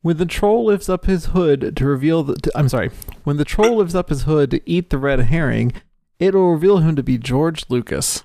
When 0.03 0.17
the 0.17 0.27
troll 0.27 0.67
lifts 0.67 0.89
up 0.89 1.07
his 1.07 1.27
hood 1.27 1.77
to 1.77 1.85
reveal 1.85 2.23
the. 2.23 2.37
To, 2.37 2.53
I'm 2.55 2.69
sorry. 2.69 2.91
When 3.25 3.37
the 3.37 3.45
troll 3.45 3.77
lifts 3.77 3.95
up 3.95 4.09
his 4.09 4.23
hood 4.23 4.51
to 4.53 4.71
eat 4.71 4.91
the 4.91 4.99
red 4.99 5.21
herring, 5.21 5.73
it'll 6.19 6.53
reveal 6.53 6.79
him 6.79 6.97
to 6.97 7.03
be 7.03 7.19
George 7.19 7.65
Lucas. 7.69 8.25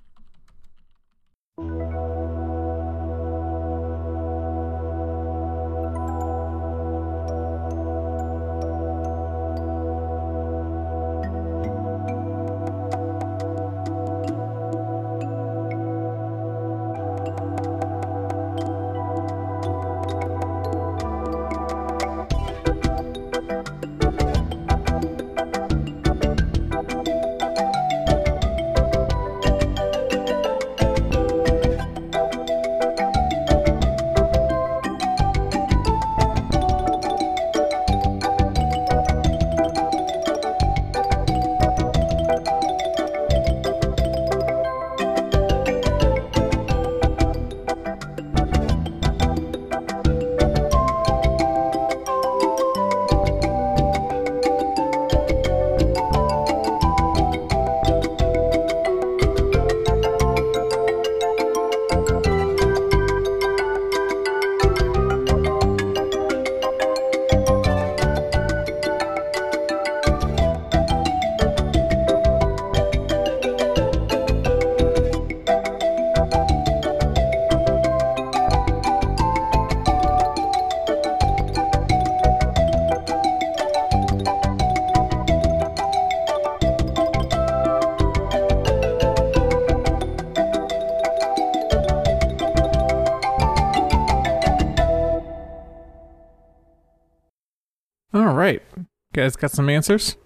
Got 99.41 99.49
some 99.49 99.69
answers? 99.69 100.17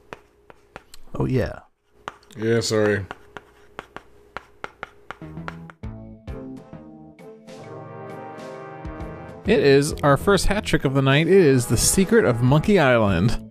Oh 1.18 1.26
yeah. 1.26 1.60
Yeah, 2.38 2.60
sorry. 2.60 3.06
It 9.48 9.60
is 9.60 9.94
our 10.04 10.18
first 10.18 10.48
hat 10.48 10.66
trick 10.66 10.84
of 10.84 10.94
the 10.94 11.02
night. 11.02 11.28
It 11.28 11.34
is 11.34 11.68
The 11.68 11.78
Secret 11.78 12.26
of 12.26 12.42
Monkey 12.42 12.78
Island. 12.78 13.42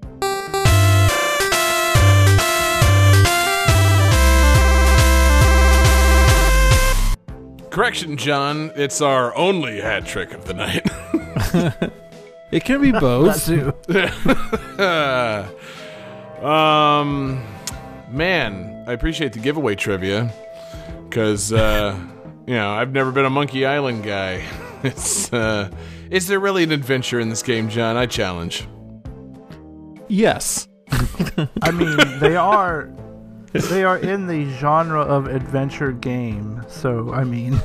Correction, 7.70 8.18
John. 8.18 8.70
It's 8.76 9.00
our 9.00 9.34
only 9.34 9.80
hat 9.80 10.04
trick 10.04 10.32
of 10.32 10.44
the 10.44 10.54
night. 10.54 11.90
It 12.54 12.64
can 12.64 12.80
be 12.80 12.92
both. 13.00 13.46
Too. 13.46 13.74
um, 16.46 17.44
man, 18.12 18.84
I 18.86 18.92
appreciate 18.92 19.32
the 19.32 19.40
giveaway 19.40 19.74
trivia 19.74 20.32
because 21.08 21.52
uh, 21.52 21.98
you 22.46 22.54
know 22.54 22.70
I've 22.70 22.92
never 22.92 23.10
been 23.10 23.24
a 23.24 23.30
Monkey 23.30 23.66
Island 23.66 24.04
guy. 24.04 24.44
It's 24.84 25.32
uh, 25.32 25.70
is 26.10 26.26
there 26.26 26.38
really 26.38 26.62
an 26.62 26.70
adventure 26.70 27.18
in 27.18 27.30
this 27.30 27.42
game, 27.42 27.70
John? 27.70 27.96
I 27.96 28.04
challenge. 28.04 28.68
yes. 30.08 30.68
I 31.62 31.70
mean, 31.72 31.96
they 32.18 32.36
are 32.36 32.90
they 33.54 33.82
are 33.82 33.96
in 33.96 34.26
the 34.26 34.44
genre 34.58 35.00
of 35.00 35.26
adventure 35.26 35.90
game. 35.90 36.62
So 36.68 37.14
I 37.14 37.24
mean, 37.24 37.58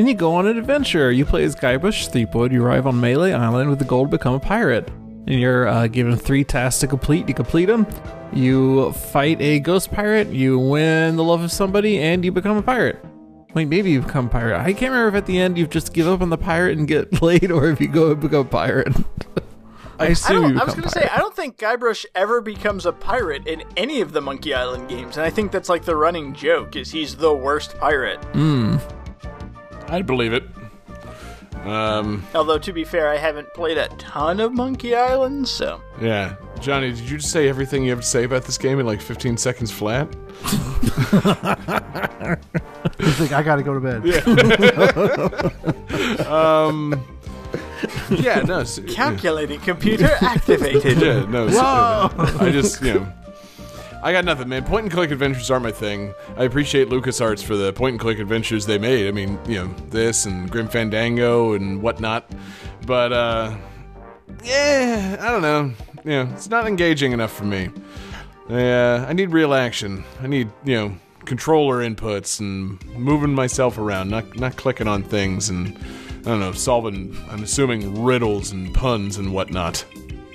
And 0.00 0.08
you 0.08 0.14
go 0.14 0.32
on 0.32 0.46
an 0.46 0.56
adventure. 0.56 1.12
You 1.12 1.26
play 1.26 1.44
as 1.44 1.54
Guybrush 1.54 2.10
Threepwood. 2.10 2.52
You 2.52 2.64
arrive 2.64 2.86
on 2.86 2.98
Melee 2.98 3.34
Island 3.34 3.68
with 3.68 3.80
the 3.80 3.84
goal 3.84 4.06
to 4.06 4.10
become 4.10 4.32
a 4.32 4.40
pirate. 4.40 4.88
And 5.26 5.38
you're 5.38 5.68
uh, 5.68 5.88
given 5.88 6.16
three 6.16 6.42
tasks 6.42 6.80
to 6.80 6.86
complete. 6.86 7.28
You 7.28 7.34
complete 7.34 7.66
them. 7.66 7.86
You 8.32 8.92
fight 8.92 9.42
a 9.42 9.60
ghost 9.60 9.92
pirate. 9.92 10.28
You 10.28 10.58
win 10.58 11.16
the 11.16 11.22
love 11.22 11.42
of 11.42 11.52
somebody, 11.52 11.98
and 11.98 12.24
you 12.24 12.32
become 12.32 12.56
a 12.56 12.62
pirate. 12.62 12.98
Wait, 13.52 13.68
maybe 13.68 13.90
you 13.90 14.00
become 14.00 14.28
a 14.28 14.30
pirate. 14.30 14.58
I 14.58 14.72
can't 14.72 14.90
remember 14.90 15.08
if 15.08 15.14
at 15.16 15.26
the 15.26 15.38
end 15.38 15.58
you 15.58 15.66
just 15.66 15.92
give 15.92 16.08
up 16.08 16.22
on 16.22 16.30
the 16.30 16.38
pirate 16.38 16.78
and 16.78 16.88
get 16.88 17.20
laid, 17.22 17.50
or 17.50 17.68
if 17.68 17.78
you 17.78 17.88
go 17.88 18.12
and 18.12 18.20
become 18.22 18.46
a 18.46 18.48
pirate. 18.48 18.96
I 19.98 20.04
I, 20.04 20.06
assume 20.06 20.40
don't, 20.40 20.54
you 20.54 20.60
I 20.60 20.64
was 20.64 20.72
going 20.72 20.84
to 20.84 20.88
say. 20.88 21.10
I 21.12 21.18
don't 21.18 21.36
think 21.36 21.58
Guybrush 21.58 22.06
ever 22.14 22.40
becomes 22.40 22.86
a 22.86 22.92
pirate 22.92 23.46
in 23.46 23.64
any 23.76 24.00
of 24.00 24.14
the 24.14 24.22
Monkey 24.22 24.54
Island 24.54 24.88
games, 24.88 25.18
and 25.18 25.26
I 25.26 25.28
think 25.28 25.52
that's 25.52 25.68
like 25.68 25.84
the 25.84 25.94
running 25.94 26.32
joke 26.32 26.74
is 26.74 26.90
he's 26.90 27.16
the 27.16 27.34
worst 27.34 27.76
pirate. 27.76 28.18
I'd 29.90 30.06
believe 30.06 30.32
it. 30.32 30.44
Um, 31.66 32.24
Although 32.34 32.56
to 32.58 32.72
be 32.72 32.84
fair, 32.84 33.08
I 33.10 33.16
haven't 33.18 33.52
played 33.52 33.76
a 33.76 33.88
ton 33.98 34.40
of 34.40 34.52
Monkey 34.54 34.94
Island, 34.94 35.46
so 35.46 35.82
yeah, 36.00 36.36
Johnny, 36.58 36.88
did 36.90 37.00
you 37.00 37.18
just 37.18 37.30
say 37.32 37.48
everything 37.50 37.84
you 37.84 37.90
have 37.90 38.00
to 38.00 38.06
say 38.06 38.24
about 38.24 38.44
this 38.44 38.56
game 38.56 38.80
in 38.80 38.86
like 38.86 39.02
15 39.02 39.36
seconds 39.36 39.70
flat? 39.70 40.08
he's 42.98 43.20
like, 43.20 43.32
I 43.32 43.42
gotta 43.42 43.62
go 43.62 43.74
to 43.74 43.80
bed. 43.80 44.02
Um, 46.26 47.04
yeah, 48.10 48.40
no, 48.40 48.60
s- 48.60 48.78
calculating 48.88 49.58
computer 49.60 50.10
activated. 50.20 50.98
Yeah, 51.00 51.24
no. 51.26 51.48
Whoa. 51.48 52.10
I 52.40 52.50
just, 52.52 52.80
you 52.82 52.94
know, 52.94 53.12
I 54.02 54.12
got 54.12 54.24
nothing, 54.24 54.48
man. 54.48 54.64
Point 54.64 54.84
and 54.84 54.92
click 54.92 55.10
adventures 55.10 55.50
aren't 55.50 55.64
my 55.64 55.72
thing. 55.72 56.14
I 56.36 56.44
appreciate 56.44 56.88
LucasArts 56.88 57.44
for 57.44 57.56
the 57.56 57.72
point 57.72 57.94
and 57.94 58.00
click 58.00 58.18
adventures 58.18 58.64
they 58.66 58.78
made. 58.78 59.06
I 59.06 59.10
mean, 59.10 59.38
you 59.46 59.56
know, 59.56 59.74
this 59.88 60.24
and 60.24 60.50
Grim 60.50 60.68
Fandango 60.68 61.52
and 61.52 61.82
whatnot. 61.82 62.30
But, 62.86 63.12
uh, 63.12 63.56
yeah, 64.42 65.16
I 65.20 65.30
don't 65.30 65.42
know. 65.42 65.72
You 66.04 66.10
know, 66.10 66.32
it's 66.32 66.48
not 66.48 66.66
engaging 66.66 67.12
enough 67.12 67.32
for 67.32 67.44
me. 67.44 67.68
Yeah, 68.48 69.04
I 69.06 69.12
need 69.12 69.30
real 69.30 69.52
action. 69.52 70.02
I 70.22 70.26
need, 70.26 70.50
you 70.64 70.74
know, 70.74 70.96
controller 71.26 71.78
inputs 71.78 72.40
and 72.40 72.82
moving 72.96 73.34
myself 73.34 73.78
around, 73.78 74.08
not 74.08 74.36
not 74.36 74.56
clicking 74.56 74.88
on 74.88 75.02
things 75.02 75.50
and 75.50 75.76
I 76.20 76.22
don't 76.22 76.40
know, 76.40 76.52
solving. 76.52 77.16
I'm 77.30 77.42
assuming 77.42 78.02
riddles 78.02 78.50
and 78.50 78.74
puns 78.74 79.16
and 79.16 79.32
whatnot. 79.32 79.84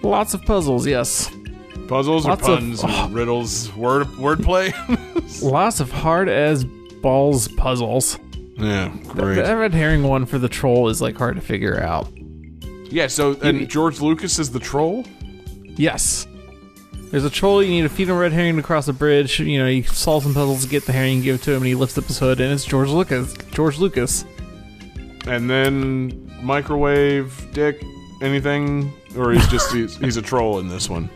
Lots 0.03 0.33
of 0.33 0.43
puzzles, 0.43 0.87
yes. 0.87 1.29
Puzzles 1.87 2.25
or 2.25 2.29
Lots 2.29 2.47
of- 2.47 2.59
puns 2.59 2.83
and 2.83 3.13
riddles, 3.13 3.73
word 3.75 4.07
wordplay. 4.07 4.71
Lots 5.43 5.79
of 5.79 5.91
hard 5.91 6.29
as 6.29 6.63
balls 6.65 7.47
puzzles. 7.49 8.17
yeah, 8.57 8.89
great. 9.07 9.35
The 9.35 9.55
red 9.55 9.73
herring 9.73 10.03
one 10.03 10.25
for 10.25 10.37
the 10.39 10.49
troll 10.49 10.89
is 10.89 11.01
like 11.01 11.17
hard 11.17 11.35
to 11.35 11.41
figure 11.41 11.79
out. 11.81 12.07
Yeah, 12.89 13.07
so 13.07 13.33
and 13.41 13.67
George 13.69 13.99
Lucas 14.01 14.39
is 14.39 14.51
the 14.51 14.59
troll. 14.59 15.05
Yes. 15.63 16.27
There's 17.11 17.25
a 17.25 17.29
troll, 17.29 17.61
you 17.61 17.69
need 17.69 17.81
to 17.83 17.89
feed 17.89 18.09
him 18.09 18.15
a 18.15 18.19
red 18.19 18.31
herring 18.33 18.55
to 18.57 18.63
cross 18.63 18.87
a 18.87 18.93
bridge. 18.93 19.39
You 19.39 19.59
know, 19.59 19.67
you 19.67 19.83
solve 19.83 20.23
some 20.23 20.33
puzzles, 20.33 20.65
get 20.65 20.85
the 20.85 20.91
herring, 20.91 21.21
give 21.21 21.35
it 21.35 21.41
to 21.43 21.51
him, 21.51 21.57
and 21.57 21.65
he 21.67 21.75
lifts 21.75 21.97
up 21.97 22.05
his 22.05 22.17
hood, 22.19 22.39
and 22.41 22.51
it's 22.51 22.65
George 22.65 22.89
Lucas. 22.89 23.33
George 23.51 23.77
Lucas. 23.77 24.25
And 25.27 25.49
then 25.49 26.31
microwave 26.41 27.47
dick 27.53 27.83
anything, 28.21 28.91
or 29.17 29.31
he's 29.33 29.47
just 29.47 29.71
he's, 29.73 29.97
he's 29.97 30.17
a 30.17 30.21
troll 30.21 30.59
in 30.59 30.67
this 30.67 30.89
one. 30.89 31.09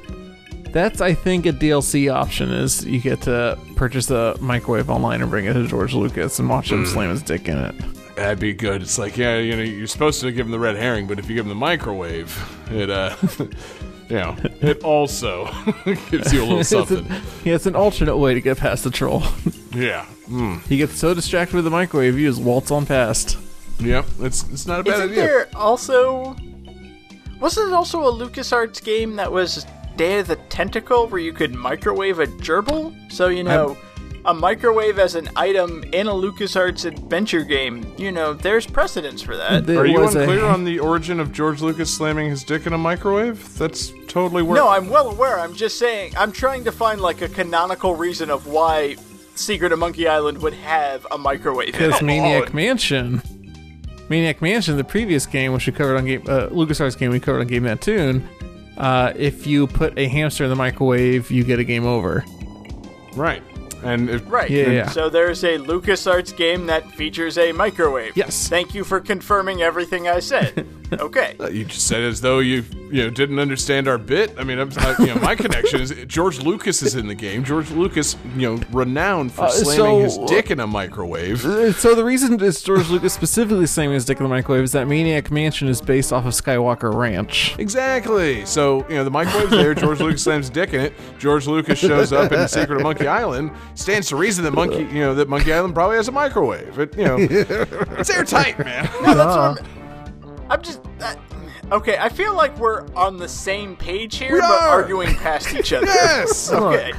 That's, 0.71 1.01
I 1.01 1.13
think, 1.13 1.45
a 1.45 1.53
DLC 1.53 2.13
option 2.13 2.51
is 2.51 2.85
you 2.85 2.99
get 2.99 3.21
to 3.21 3.57
purchase 3.75 4.09
a 4.11 4.35
microwave 4.39 4.89
online 4.89 5.21
and 5.21 5.29
bring 5.29 5.45
it 5.45 5.53
to 5.53 5.67
George 5.67 5.93
Lucas 5.93 6.39
and 6.39 6.49
watch 6.49 6.71
him 6.71 6.85
slam 6.85 7.09
his 7.09 7.21
dick 7.23 7.47
in 7.47 7.57
it. 7.57 7.75
That'd 8.15 8.39
be 8.39 8.53
good. 8.53 8.81
It's 8.81 8.97
like 8.97 9.15
yeah, 9.17 9.37
you 9.37 9.55
know, 9.55 9.63
you're 9.63 9.87
supposed 9.87 10.19
to 10.21 10.31
give 10.31 10.45
him 10.45 10.51
the 10.51 10.59
red 10.59 10.75
herring, 10.75 11.07
but 11.07 11.19
if 11.19 11.29
you 11.29 11.35
give 11.35 11.45
him 11.45 11.49
the 11.49 11.55
microwave, 11.55 12.37
it 12.69 12.89
uh, 12.89 13.15
you 13.39 14.15
know, 14.15 14.35
it 14.61 14.83
also 14.83 15.45
gives 16.11 16.33
you 16.33 16.41
a 16.41 16.43
little 16.43 16.59
It's, 16.59 16.69
something. 16.69 17.05
an, 17.07 17.21
yeah, 17.45 17.55
it's 17.55 17.65
an 17.65 17.75
alternate 17.77 18.17
way 18.17 18.33
to 18.33 18.41
get 18.41 18.57
past 18.57 18.83
the 18.83 18.91
troll. 18.91 19.23
Yeah. 19.71 20.05
Mm. 20.27 20.61
he 20.67 20.77
gets 20.77 20.95
so 20.99 21.13
distracted 21.13 21.55
with 21.55 21.63
the 21.63 21.71
microwave, 21.71 22.15
he 22.15 22.23
just 22.25 22.41
waltz 22.41 22.71
on 22.71 22.85
past. 22.85 23.37
Yep. 23.79 24.05
It's 24.19 24.43
it's 24.51 24.67
not 24.67 24.81
a 24.81 24.83
bad 24.83 24.95
Isn't 24.95 25.11
idea. 25.11 25.15
there 25.23 25.47
also 25.55 26.35
wasn't 27.39 27.67
it 27.69 27.73
also 27.73 28.01
a 28.03 28.11
LucasArts 28.11 28.83
game 28.83 29.15
that 29.15 29.31
was 29.31 29.65
Day 29.99 30.19
of 30.19 30.27
the 30.27 30.37
Tentacle 30.47 31.07
where 31.07 31.19
you 31.19 31.33
could 31.33 31.53
microwave 31.53 32.19
a 32.19 32.25
gerbil? 32.25 32.95
So 33.11 33.27
you 33.27 33.43
know, 33.43 33.77
a 34.23 34.33
microwave 34.33 34.97
as 34.97 35.15
an 35.15 35.27
item 35.35 35.83
in 35.91 36.07
a 36.07 36.11
LucasArts 36.13 36.85
adventure 36.85 37.43
game. 37.43 37.85
You 37.97 38.13
know, 38.13 38.33
there's 38.33 38.65
precedence 38.65 39.21
for 39.21 39.35
that. 39.35 39.65
There 39.65 39.79
Are 39.79 39.85
you 39.85 39.99
was 39.99 40.15
a- 40.15 40.19
unclear 40.21 40.45
on 40.45 40.63
the 40.63 40.79
origin 40.79 41.19
of 41.19 41.33
George 41.33 41.61
Lucas 41.61 41.93
slamming 41.93 42.29
his 42.29 42.45
dick 42.45 42.65
in 42.65 42.71
a 42.71 42.77
microwave? 42.77 43.57
That's 43.57 43.91
totally 44.07 44.41
where. 44.41 44.55
No, 44.61 44.69
I'm 44.69 44.89
well 44.89 45.09
aware. 45.09 45.37
I'm 45.37 45.53
just 45.53 45.77
saying. 45.77 46.13
I'm 46.17 46.31
trying 46.31 46.63
to 46.63 46.71
find 46.71 47.01
like 47.01 47.21
a 47.21 47.27
canonical 47.27 47.93
reason 47.95 48.29
of 48.29 48.47
why 48.47 48.95
Secret 49.35 49.73
of 49.73 49.79
Monkey 49.79 50.07
Island 50.07 50.37
would 50.41 50.53
have 50.53 51.05
a 51.11 51.17
microwave. 51.17 51.67
in 51.69 51.71
Because 51.73 52.01
it. 52.01 52.05
Maniac 52.05 52.53
Mansion, 52.53 53.21
Maniac 54.07 54.41
Mansion, 54.41 54.77
the 54.77 54.83
previous 54.85 55.25
game, 55.25 55.51
which 55.51 55.67
we 55.67 55.73
covered 55.73 55.97
on 55.97 56.05
game, 56.05 56.21
uh, 56.25 56.47
LucasArts 56.47 56.97
game, 56.97 57.11
we 57.11 57.19
covered 57.19 57.41
on 57.41 57.47
Game 57.47 57.63
That 57.63 57.81
Tune. 57.81 58.27
Uh, 58.79 59.13
if 59.15 59.45
you 59.45 59.67
put 59.67 59.97
a 59.97 60.07
hamster 60.07 60.45
in 60.45 60.49
the 60.49 60.55
microwave, 60.55 61.29
you 61.29 61.43
get 61.43 61.59
a 61.59 61.63
game 61.63 61.85
over. 61.85 62.23
right. 63.15 63.43
And 63.83 64.09
if, 64.09 64.29
Right. 64.29 64.49
Yeah, 64.49 64.71
yeah. 64.71 64.89
So 64.89 65.09
there's 65.09 65.43
a 65.45 65.57
LucasArts 65.57 66.35
game 66.35 66.65
that 66.65 66.89
features 66.91 67.37
a 67.37 67.53
microwave. 67.53 68.15
Yes. 68.17 68.49
Thank 68.49 68.73
you 68.73 68.83
for 68.83 68.99
confirming 68.99 69.61
everything 69.61 70.07
I 70.07 70.19
said. 70.19 70.67
okay. 70.93 71.35
Uh, 71.39 71.47
You 71.49 71.65
just 71.65 71.87
said 71.87 72.01
as 72.03 72.21
though 72.21 72.39
you 72.39 72.63
you 72.91 73.03
know 73.03 73.09
didn't 73.09 73.39
understand 73.39 73.87
our 73.87 73.97
bit. 73.97 74.33
I 74.37 74.43
mean, 74.43 74.59
I'm, 74.59 74.71
I, 74.77 74.95
you 74.99 75.07
know, 75.07 75.15
my 75.15 75.35
connection 75.43 75.81
is 75.81 75.93
George 76.07 76.39
Lucas 76.41 76.81
is 76.81 76.95
in 76.95 77.07
the 77.07 77.15
game. 77.15 77.43
George 77.43 77.69
Lucas, 77.71 78.15
you 78.35 78.55
know, 78.55 78.61
renowned 78.71 79.31
for 79.31 79.43
Uh, 79.43 79.49
slamming 79.51 80.09
so- 80.09 80.21
his 80.23 80.29
dick 80.29 80.51
in 80.51 80.59
a 80.59 80.67
microwave. 80.67 81.45
Uh, 81.45 81.71
So 81.73 81.95
the 81.95 82.03
reason 82.03 82.43
it's 82.43 82.61
George 82.61 82.89
Lucas 82.89 83.13
specifically 83.13 83.67
slamming 83.67 83.93
his 83.95 84.05
dick 84.05 84.17
in 84.17 84.23
the 84.23 84.29
microwave 84.29 84.63
is 84.63 84.71
that 84.71 84.87
Maniac 84.87 85.29
Mansion 85.31 85.67
is 85.67 85.81
based 85.81 86.11
off 86.13 86.25
of 86.25 86.33
Skywalker 86.33 86.93
Ranch. 86.93 87.55
Exactly. 87.59 88.45
So 88.45 88.85
you 88.89 88.95
know, 88.95 89.03
the 89.03 89.11
microwave's 89.11 89.51
there. 89.51 89.73
George 89.73 89.99
Lucas 89.99 90.23
slams 90.23 90.47
his 90.47 90.49
dick 90.49 90.73
in 90.73 90.81
it. 90.81 90.93
George 91.19 91.47
Lucas 91.47 91.77
shows 91.79 92.11
up 92.13 92.31
in 92.31 92.47
Secret 92.47 92.77
of 92.77 92.83
Monkey 92.83 93.07
Island. 93.07 93.51
Stands 93.75 94.07
to 94.09 94.15
reason 94.15 94.43
that 94.43 94.51
Monkey, 94.51 94.83
you 94.93 95.01
know, 95.01 95.13
that 95.15 95.29
Monkey 95.29 95.53
Island 95.53 95.73
probably 95.73 95.97
has 95.97 96.07
a 96.07 96.11
microwave. 96.11 96.79
It, 96.79 96.97
you 96.97 97.03
know, 97.05 97.17
it's 97.19 98.09
airtight, 98.09 98.57
man. 98.59 98.89
No, 99.03 99.13
that's 99.13 99.17
what 99.17 99.59
I'm. 99.67 99.78
I'm 100.49 100.61
just. 100.61 100.81
Uh, 101.01 101.15
okay, 101.71 101.97
I 101.99 102.09
feel 102.09 102.33
like 102.33 102.57
we're 102.57 102.85
on 102.95 103.17
the 103.17 103.27
same 103.29 103.75
page 103.75 104.15
here, 104.17 104.33
We 104.33 104.39
but 104.41 104.49
are. 104.49 104.69
arguing 104.69 105.15
past 105.15 105.53
each 105.53 105.73
other. 105.73 105.85
Yes. 105.93 106.51
Okay. 106.59 106.93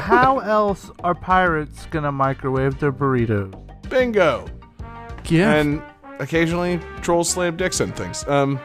How 0.00 0.40
else 0.40 0.90
are 1.04 1.14
pirates 1.14 1.86
gonna 1.90 2.10
microwave 2.10 2.78
their 2.80 2.92
burritos? 2.92 3.54
Bingo. 3.88 4.46
Yeah. 5.26 5.54
and 5.54 5.82
occasionally 6.18 6.80
trolls 7.02 7.28
slam 7.30 7.56
dicks 7.56 7.80
and 7.80 7.94
things. 7.94 8.26
Um, 8.26 8.58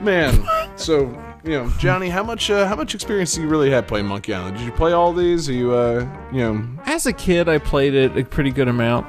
man, 0.00 0.44
so 0.76 1.00
you 1.42 1.52
know, 1.52 1.70
Johnny, 1.78 2.10
how 2.10 2.22
much 2.22 2.50
uh, 2.50 2.66
how 2.66 2.76
much 2.76 2.94
experience 2.94 3.34
do 3.34 3.40
you 3.42 3.48
really 3.48 3.70
have 3.70 3.86
playing 3.86 4.06
Monkey 4.06 4.34
Island? 4.34 4.58
Did 4.58 4.66
you 4.66 4.72
play 4.72 4.92
all 4.92 5.12
these? 5.14 5.48
Are 5.48 5.52
you 5.54 5.72
uh, 5.72 6.06
you 6.32 6.38
know, 6.40 6.66
As 6.84 7.06
a 7.06 7.12
kid, 7.14 7.48
I 7.48 7.56
played 7.58 7.94
it 7.94 8.16
a 8.18 8.24
pretty 8.24 8.50
good 8.50 8.68
amount. 8.68 9.06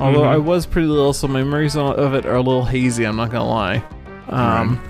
Although 0.00 0.24
I 0.24 0.36
was 0.38 0.66
pretty 0.66 0.88
little, 0.88 1.12
so 1.12 1.28
my 1.28 1.42
memories 1.42 1.76
of 1.76 2.14
it 2.14 2.26
are 2.26 2.34
a 2.36 2.40
little 2.42 2.64
hazy. 2.64 3.04
I'm 3.04 3.16
not 3.16 3.30
gonna 3.30 3.48
lie. 3.48 3.84
Um, 4.28 4.80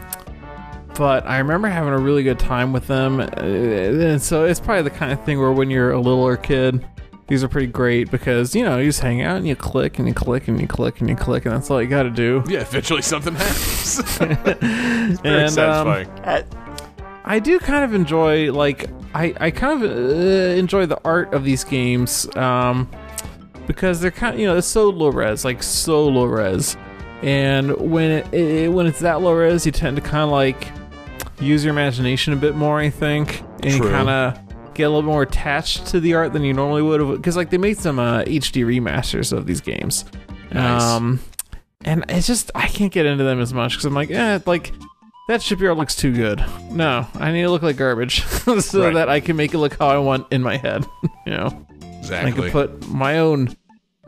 but 0.95 1.27
I 1.27 1.39
remember 1.39 1.69
having 1.69 1.93
a 1.93 1.99
really 1.99 2.23
good 2.23 2.39
time 2.39 2.73
with 2.73 2.87
them. 2.87 3.20
Uh, 3.20 3.24
And 3.43 4.20
so 4.23 4.45
it's 4.45 4.61
probably 4.61 4.82
the 4.82 4.91
kind 4.91 5.12
of 5.12 5.24
thing 5.24 5.39
where 5.41 5.53
when 5.53 5.70
you're 5.70 5.93
a 5.93 6.01
littler 6.01 6.37
kid, 6.37 6.87
these 7.28 7.43
are 7.45 7.49
pretty 7.49 7.69
great 7.69 8.11
because 8.11 8.55
you 8.57 8.65
know 8.65 8.78
you 8.78 8.87
just 8.87 9.01
hang 9.01 9.23
out 9.23 9.37
and 9.37 9.47
you 9.47 9.55
click 9.57 9.99
and 9.99 10.09
you 10.09 10.15
click 10.15 10.49
and 10.49 10.61
you 10.61 10.66
click 10.66 11.01
and 11.01 11.09
you 11.09 11.15
click 11.16 11.47
and 11.47 11.55
that's 11.55 11.70
all 11.70 11.81
you 11.81 11.89
got 11.89 12.03
to 12.03 12.11
do. 12.11 12.43
Yeah, 12.49 12.61
eventually 12.61 13.03
something 13.03 13.35
happens. 13.35 13.99
it's 14.20 15.20
very 15.20 15.45
And, 15.45 15.45
um, 15.45 15.49
satisfying. 15.49 16.09
At, 16.24 16.47
I 17.24 17.39
do 17.39 17.59
kind 17.61 17.85
of 17.85 17.95
enjoy 17.95 18.53
like 18.53 18.91
I 19.15 19.32
I 19.41 19.51
kind 19.53 19.82
of 19.82 19.91
uh, 19.91 19.95
enjoy 20.59 20.87
the 20.87 21.01
art 21.05 21.32
of 21.32 21.45
these 21.45 21.62
games 21.65 22.27
um 22.37 22.89
because 23.73 24.01
they're 24.01 24.11
kind 24.11 24.35
of 24.35 24.41
you 24.41 24.47
know 24.47 24.57
it's 24.57 24.67
so 24.67 24.89
low 24.91 25.09
res 25.11 25.45
like 25.45 25.63
so 25.63 26.07
low 26.09 26.25
res 26.25 26.77
and 27.23 27.71
when 27.77 28.11
it, 28.11 28.35
it 28.35 28.73
when 28.73 28.87
it's 28.87 28.99
that 28.99 29.21
low 29.21 29.33
res 29.33 29.65
you 29.65 29.71
tend 29.71 29.95
to 29.97 30.03
kind 30.03 30.25
of 30.25 30.31
like 30.31 30.67
use 31.41 31.65
your 31.65 31.73
imagination 31.73 32.33
a 32.33 32.37
bit 32.37 32.57
more 32.57 32.81
I 32.81 32.91
think 32.91 33.43
and 33.63 33.81
kind 33.81 34.09
of 34.09 34.39
get 34.75 34.85
a 34.85 34.89
little 34.89 35.03
more 35.03 35.23
attached 35.23 35.87
to 35.87 36.01
the 36.01 36.15
art 36.15 36.33
than 36.33 36.43
you 36.43 36.53
normally 36.53 36.83
would 36.83 37.01
have 37.01 37.17
because 37.17 37.37
like 37.37 37.51
they 37.51 37.59
made 37.59 37.79
some 37.79 37.99
uh, 38.01 38.23
HD 38.25 38.65
remasters 38.65 39.33
of 39.33 39.47
these 39.47 39.61
games 39.61 40.05
Nice. 40.53 40.83
um 40.83 41.21
and 41.85 42.05
it's 42.09 42.27
just 42.27 42.51
I 42.57 42.67
can't 42.67 42.93
get 42.93 43.07
into 43.07 43.23
them 43.25 43.41
as 43.41 43.55
much 43.55 43.73
because 43.75 43.85
I'm 43.85 43.95
like 43.95 44.11
eh 44.11 44.41
like 44.47 44.73
that 45.29 45.41
shipyard 45.43 45.77
looks 45.79 45.95
too 45.95 46.13
good. 46.13 46.45
No, 46.73 47.07
I 47.15 47.31
need 47.31 47.43
to 47.43 47.51
look 47.51 47.63
like 47.63 47.77
garbage 47.77 48.25
so 48.27 48.83
Right. 48.83 48.95
that 48.95 49.09
I 49.09 49.21
can 49.21 49.37
make 49.37 49.55
it 49.55 49.59
look 49.59 49.79
how 49.79 49.87
I 49.87 49.99
want 49.99 50.27
in 50.33 50.43
my 50.43 50.57
head. 50.57 50.85
you 51.25 51.33
know, 51.33 51.67
I 52.01 52.27
exactly. 52.27 52.51
can 52.51 52.51
put 52.51 52.89
my 52.89 53.19
own 53.19 53.57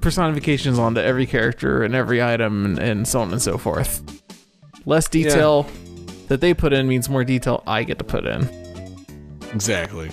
personifications 0.01 0.79
onto 0.79 1.01
every 1.01 1.27
character 1.27 1.83
and 1.83 1.95
every 1.95 2.23
item 2.23 2.65
and, 2.65 2.79
and 2.79 3.09
so 3.09 3.21
on 3.21 3.33
and 3.33 3.41
so 3.41 3.59
forth. 3.59 4.03
Less 4.85 5.09
detail 5.09 5.67
that 6.29 6.41
they 6.41 6.55
put 6.55 6.73
in 6.73 6.89
means 6.89 7.09
more 7.09 7.25
detail 7.25 7.63
I 7.67 7.85
get 7.85 7.99
to 7.99 8.05
put 8.05 8.27
in. 8.27 8.49
Exactly. 9.53 10.11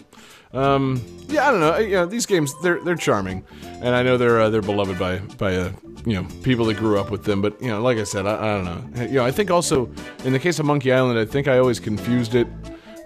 Um, 0.51 1.03
yeah, 1.27 1.47
I 1.47 1.51
don't 1.51 1.59
know. 1.59 1.77
You 1.77 1.91
know, 1.91 2.05
these 2.05 2.25
games 2.25 2.53
they're 2.61 2.83
they're 2.83 2.95
charming, 2.95 3.45
and 3.63 3.95
I 3.95 4.01
know 4.01 4.17
they're 4.17 4.41
uh, 4.41 4.49
they're 4.49 4.61
beloved 4.61 4.97
by 4.97 5.19
by 5.37 5.55
uh, 5.55 5.71
you 6.05 6.13
know 6.13 6.27
people 6.43 6.65
that 6.65 6.77
grew 6.77 6.99
up 6.99 7.11
with 7.11 7.23
them. 7.23 7.41
But 7.41 7.61
you 7.61 7.67
know, 7.67 7.81
like 7.81 7.97
I 7.97 8.03
said, 8.03 8.25
I, 8.25 8.35
I 8.35 8.55
don't 8.55 8.65
know. 8.65 9.03
You 9.05 9.13
know, 9.15 9.25
I 9.25 9.31
think 9.31 9.51
also 9.51 9.91
in 10.25 10.33
the 10.33 10.39
case 10.39 10.59
of 10.59 10.65
Monkey 10.65 10.91
Island, 10.91 11.19
I 11.19 11.25
think 11.25 11.47
I 11.47 11.59
always 11.59 11.79
confused 11.79 12.33
it 12.33 12.47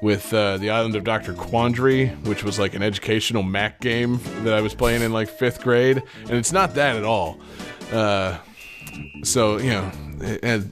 with 0.04 0.34
uh, 0.34 0.58
the 0.58 0.70
Island 0.70 0.96
of 0.98 1.06
Doctor 1.06 1.34
Quandary, 1.34 2.10
which 2.26 2.44
was 2.44 2.60
like 2.60 2.76
an 2.76 2.84
educational 2.84 3.42
Mac 3.42 3.80
game 3.80 4.20
that 4.44 4.54
I 4.54 4.60
was 4.60 4.76
playing 4.76 5.02
in 5.02 5.14
like 5.14 5.30
fifth 5.30 5.64
grade, 5.64 6.04
and 6.24 6.34
it's 6.34 6.52
not 6.52 6.76
that 6.76 6.98
at 6.98 7.06
all. 7.06 7.40
Uh, 7.92 8.38
so 9.24 9.58
you 9.58 9.72
know, 9.72 9.92
and. 10.44 10.72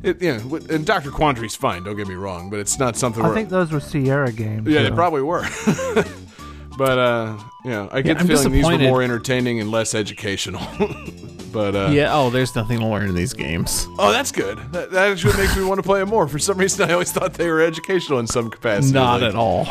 It, 0.00 0.22
you 0.22 0.32
know, 0.32 0.54
and 0.70 0.86
Doctor 0.86 1.10
Quandary's 1.10 1.56
fine. 1.56 1.82
Don't 1.82 1.96
get 1.96 2.06
me 2.06 2.14
wrong, 2.14 2.50
but 2.50 2.60
it's 2.60 2.78
not 2.78 2.96
something. 2.96 3.20
I 3.20 3.26
where, 3.26 3.34
think 3.34 3.48
those 3.48 3.72
were 3.72 3.80
Sierra 3.80 4.30
games. 4.30 4.68
yeah, 4.68 4.82
they 4.82 4.92
probably 4.92 5.22
were. 5.22 5.42
but 6.78 6.98
uh, 7.00 7.36
you 7.64 7.70
know, 7.72 7.88
I 7.90 8.02
get 8.02 8.20
I'm 8.20 8.28
the 8.28 8.36
feeling 8.36 8.52
these 8.52 8.64
were 8.64 8.78
more 8.78 9.02
entertaining 9.02 9.58
and 9.58 9.72
less 9.72 9.96
educational. 9.96 10.62
but 11.52 11.74
uh, 11.74 11.88
yeah, 11.90 12.14
oh, 12.14 12.30
there's 12.30 12.54
nothing 12.54 12.78
to 12.80 12.86
learn 12.86 13.08
in 13.08 13.14
these 13.14 13.32
games. 13.32 13.86
oh, 13.98 14.10
that's 14.12 14.32
good. 14.32 14.58
That, 14.72 14.90
that 14.92 15.10
actually 15.10 15.36
makes 15.36 15.56
me 15.56 15.64
want 15.64 15.78
to 15.78 15.82
play 15.82 16.00
it 16.02 16.06
more. 16.06 16.26
For 16.28 16.38
some 16.38 16.58
reason, 16.58 16.88
I 16.88 16.92
always 16.92 17.12
thought 17.12 17.34
they 17.34 17.48
were 17.48 17.60
educational 17.62 18.18
in 18.18 18.26
some 18.26 18.50
capacity. 18.50 18.94
Not 18.94 19.20
Like, 19.20 19.30
at 19.30 19.34
all. 19.36 19.66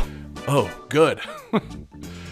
Oh, 0.48 0.70
good. 0.90 1.20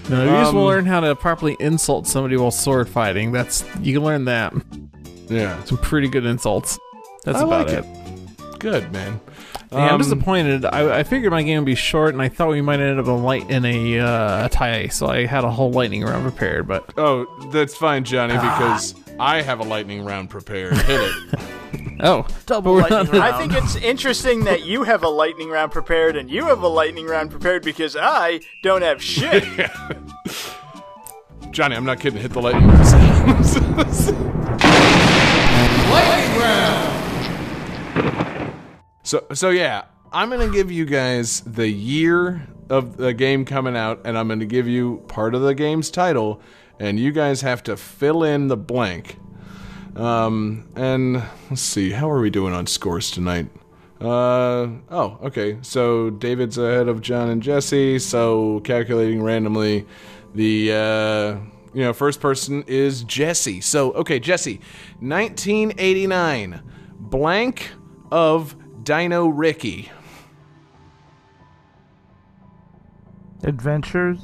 No, 0.07 0.23
you 0.23 0.29
just 0.29 0.49
Um, 0.49 0.55
will 0.57 0.65
learn 0.65 0.85
how 0.85 0.99
to 0.99 1.15
properly 1.15 1.57
insult 1.59 2.05
somebody 2.05 2.37
while 2.37 2.51
sword 2.51 2.87
fighting. 2.87 3.31
That's 3.31 3.65
you 3.81 3.91
can 3.95 4.03
learn 4.03 4.25
that. 4.25 4.53
yeah, 5.29 5.63
Some 5.63 5.79
pretty 5.79 6.07
good 6.07 6.27
insults. 6.27 6.77
That's 7.23 7.39
I 7.39 7.43
about 7.43 7.67
like 7.69 7.77
it. 7.79 7.85
it. 7.85 8.59
Good 8.59 8.93
man. 8.93 9.19
Yeah, 9.71 9.79
I'm 9.79 9.93
Um, 9.95 10.01
disappointed. 10.01 10.63
I, 10.63 10.99
I 10.99 11.03
figured 11.03 11.31
my 11.31 11.41
game 11.41 11.57
would 11.61 11.65
be 11.65 11.73
short, 11.73 12.13
and 12.13 12.21
I 12.21 12.29
thought 12.29 12.49
we 12.49 12.61
might 12.61 12.79
end 12.79 12.99
up 12.99 13.05
in 13.05 13.11
a 13.13 13.17
light 13.17 13.49
in 13.49 13.65
a 13.65 13.99
uh, 13.99 14.45
a 14.45 14.49
tie, 14.49 14.89
so 14.89 15.07
I 15.07 15.25
had 15.25 15.43
a 15.43 15.49
whole 15.49 15.71
lightning 15.71 16.03
round 16.03 16.21
prepared. 16.21 16.67
But 16.67 16.93
Oh, 16.97 17.25
that's 17.51 17.75
fine, 17.75 18.03
Johnny, 18.03 18.35
Ah. 18.37 18.77
Because 19.15 19.27
I 19.27 19.41
have 19.41 19.59
a 19.59 19.63
lightning 19.63 20.05
round 20.05 20.29
prepared. 20.29 20.77
Hit 20.77 21.01
it. 21.01 21.39
oh, 22.03 22.27
Double 22.45 22.73
we're 22.75 22.81
lightning 22.81 23.19
round. 23.19 23.23
I 23.23 23.37
think 23.37 23.53
it's 23.53 23.75
interesting 23.75 24.43
that 24.45 24.65
you 24.65 24.83
have 24.83 25.03
a 25.03 25.09
lightning 25.09 25.49
round 25.49 25.71
prepared 25.71 26.15
and 26.15 26.29
you 26.29 26.45
have 26.45 26.61
a 26.61 26.67
lightning 26.67 27.05
round 27.05 27.31
prepared 27.31 27.63
because 27.63 27.95
I 27.99 28.41
don't 28.63 28.81
have 28.81 29.01
shit. 29.01 29.43
Johnny, 31.51 31.75
I'm 31.75 31.85
not 31.85 31.99
kidding. 31.99 32.19
Hit 32.21 32.31
the 32.31 32.41
lightning 32.41 32.67
round. 32.67 32.85
lightning 35.91 36.39
round. 36.39 36.91
So 39.03 39.25
so 39.33 39.49
yeah, 39.49 39.85
I'm 40.11 40.29
gonna 40.29 40.49
give 40.49 40.71
you 40.71 40.85
guys 40.85 41.41
the 41.41 41.69
year 41.69 42.47
of 42.69 42.97
the 42.97 43.13
game 43.13 43.45
coming 43.45 43.77
out, 43.77 44.01
and 44.05 44.17
I'm 44.17 44.27
gonna 44.27 44.45
give 44.45 44.67
you 44.67 45.03
part 45.07 45.35
of 45.35 45.43
the 45.43 45.53
game's 45.53 45.91
title, 45.91 46.41
and 46.79 46.99
you 46.99 47.11
guys 47.11 47.41
have 47.41 47.63
to 47.63 47.77
fill 47.77 48.23
in 48.23 48.47
the 48.47 48.57
blank. 48.57 49.17
Um, 49.95 50.67
and 50.75 51.23
let's 51.49 51.61
see, 51.61 51.91
how 51.91 52.09
are 52.09 52.19
we 52.19 52.29
doing 52.29 52.53
on 52.53 52.67
scores 52.67 53.11
tonight? 53.11 53.49
Uh 54.01 54.67
oh, 54.89 55.17
okay. 55.23 55.57
So 55.61 56.09
David's 56.09 56.57
ahead 56.57 56.89
of 56.89 57.01
John 57.01 57.29
and 57.29 57.41
Jesse. 57.41 57.97
So 57.99 58.59
calculating 58.59 59.23
randomly, 59.23 59.85
the 60.33 60.73
uh, 60.73 61.37
you 61.73 61.81
know 61.81 61.93
first 61.93 62.19
person 62.19 62.63
is 62.67 63.03
Jesse. 63.03 63.61
So 63.61 63.93
okay, 63.93 64.19
Jesse, 64.19 64.59
1989, 64.99 66.61
blank 66.99 67.71
of 68.11 68.55
Dino 68.83 69.27
Riki. 69.27 69.89
Adventures. 73.43 74.19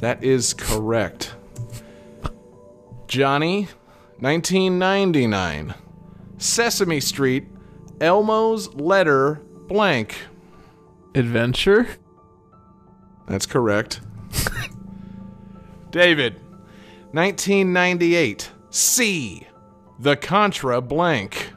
That 0.00 0.22
is 0.22 0.52
correct. 0.52 1.34
Johnny, 3.08 3.68
1999. 4.20 5.74
Sesame 6.36 7.00
Street, 7.00 7.48
Elmo's 8.00 8.72
Letter, 8.74 9.42
blank. 9.66 10.16
adventure. 11.14 11.88
That's 13.26 13.46
correct. 13.46 14.00
David, 15.90 16.34
1998. 17.12 18.50
C, 18.70 19.46
The 19.98 20.14
Contra, 20.16 20.80
blank. 20.82 21.52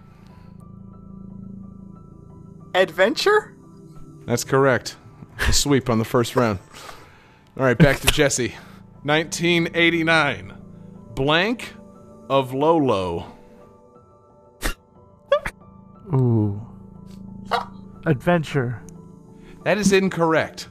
Adventure? 2.73 3.53
That's 4.25 4.43
correct. 4.45 4.95
A 5.47 5.53
sweep 5.53 5.89
on 5.89 5.99
the 5.99 6.05
first 6.05 6.35
round. 6.37 6.59
All 7.57 7.65
right, 7.65 7.77
back 7.77 7.99
to 7.99 8.07
Jesse. 8.07 8.55
1989. 9.03 10.53
Blank 11.26 11.76
of 12.31 12.52
Lolo. 12.52 13.31
Ooh. 16.15 16.60
Adventure. 18.07 18.81
That 19.64 19.77
is 19.77 19.91
incorrect. 19.93 20.68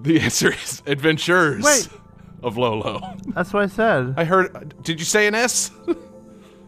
The 0.00 0.20
answer 0.22 0.52
is 0.54 0.82
Adventures 0.86 1.62
Wait. 1.62 1.86
of 2.42 2.56
Lolo. 2.56 3.14
That's 3.34 3.52
what 3.52 3.64
I 3.64 3.66
said. 3.66 4.14
I 4.16 4.24
heard. 4.24 4.74
Did 4.82 4.98
you 5.00 5.04
say 5.04 5.26
an 5.26 5.34
S? 5.34 5.70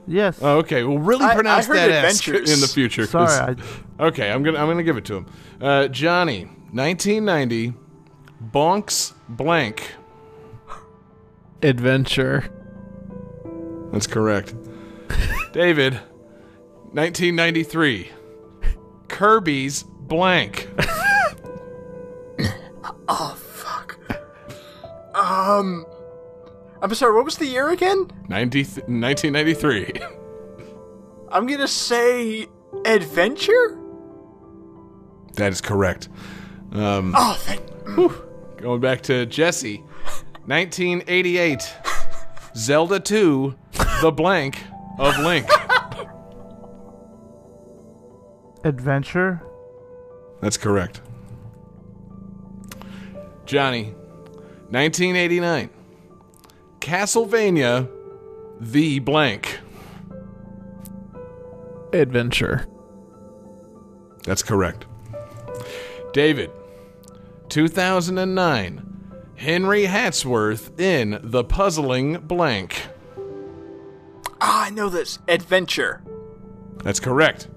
Yes. 0.06 0.38
Oh, 0.42 0.58
okay. 0.58 0.84
Well, 0.84 0.98
really 0.98 1.24
I- 1.24 1.30
I 1.30 1.34
pronounce 1.36 1.64
heard 1.64 1.76
that 1.78 2.04
S 2.04 2.28
in 2.28 2.60
the 2.60 2.70
future. 2.70 3.06
Sorry. 3.06 3.56
I, 3.98 4.04
Okay, 4.08 4.30
I'm 4.30 4.42
gonna 4.42 4.58
I'm 4.58 4.66
gonna 4.68 4.82
give 4.82 4.98
it 4.98 5.06
to 5.06 5.16
him. 5.16 5.26
Uh, 5.58 5.88
Johnny, 5.88 6.44
1990. 6.72 7.72
Bonk's 8.52 9.14
blank. 9.26 9.90
Adventure. 11.62 12.44
That's 13.92 14.06
correct. 14.06 14.54
David, 15.52 15.94
1993. 16.92 18.10
Kirby's 19.08 19.82
blank. 19.82 20.68
Oh 23.08 23.36
fuck. 23.38 24.00
Um. 25.14 25.86
I'm 26.82 26.92
sorry, 26.94 27.14
what 27.14 27.24
was 27.24 27.36
the 27.38 27.46
year 27.46 27.68
again? 27.70 28.10
90, 28.28 28.62
1993. 28.64 29.92
I'm 31.30 31.46
gonna 31.46 31.68
say 31.68 32.48
Adventure? 32.84 33.78
That 35.34 35.52
is 35.52 35.60
correct. 35.60 36.08
Um, 36.72 37.14
Oh, 37.16 37.36
thank. 37.38 37.62
going 38.60 38.80
back 38.80 39.02
to 39.02 39.24
Jesse, 39.26 39.84
1988. 40.46 41.74
Zelda 42.56 43.00
2, 43.00 43.54
The 44.00 44.10
Blank 44.12 44.58
of 44.98 45.18
Link. 45.18 45.46
adventure. 48.64 49.42
That's 50.40 50.56
correct. 50.56 51.00
Johnny, 53.44 53.94
1989. 54.70 55.70
Castlevania, 56.80 57.88
The 58.60 58.98
Blank. 59.00 59.60
Adventure. 61.92 62.66
That's 64.24 64.42
correct. 64.42 64.86
David, 66.12 66.50
2009. 67.48 68.95
Henry 69.36 69.84
Hatsworth 69.84 70.80
in 70.80 71.20
The 71.22 71.44
Puzzling 71.44 72.18
Blank. 72.20 72.88
Ah, 74.40 74.66
I 74.66 74.70
know 74.70 74.88
this. 74.88 75.18
Adventure. 75.28 76.02
That's 76.82 77.00
correct. 77.00 77.48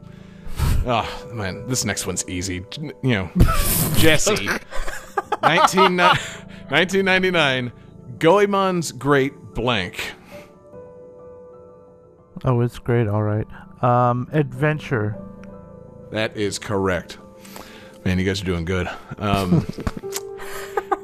Oh, 0.85 1.29
man, 1.33 1.67
this 1.67 1.85
next 1.85 2.05
one's 2.05 2.27
easy. 2.27 2.65
You 2.81 2.93
know, 3.03 3.29
Jesse, 3.97 4.45
19, 5.41 5.97
1999, 5.97 7.71
Goemon's 8.17 8.91
Great 8.91 9.33
Blank. 9.53 10.13
Oh, 12.43 12.61
it's 12.61 12.79
great. 12.79 13.07
All 13.07 13.23
right. 13.23 13.47
Um, 13.83 14.29
adventure. 14.31 15.17
That 16.11 16.35
is 16.35 16.59
correct. 16.59 17.17
Man, 18.05 18.17
you 18.17 18.25
guys 18.25 18.41
are 18.41 18.45
doing 18.45 18.65
good. 18.65 18.89
Um, 19.17 19.65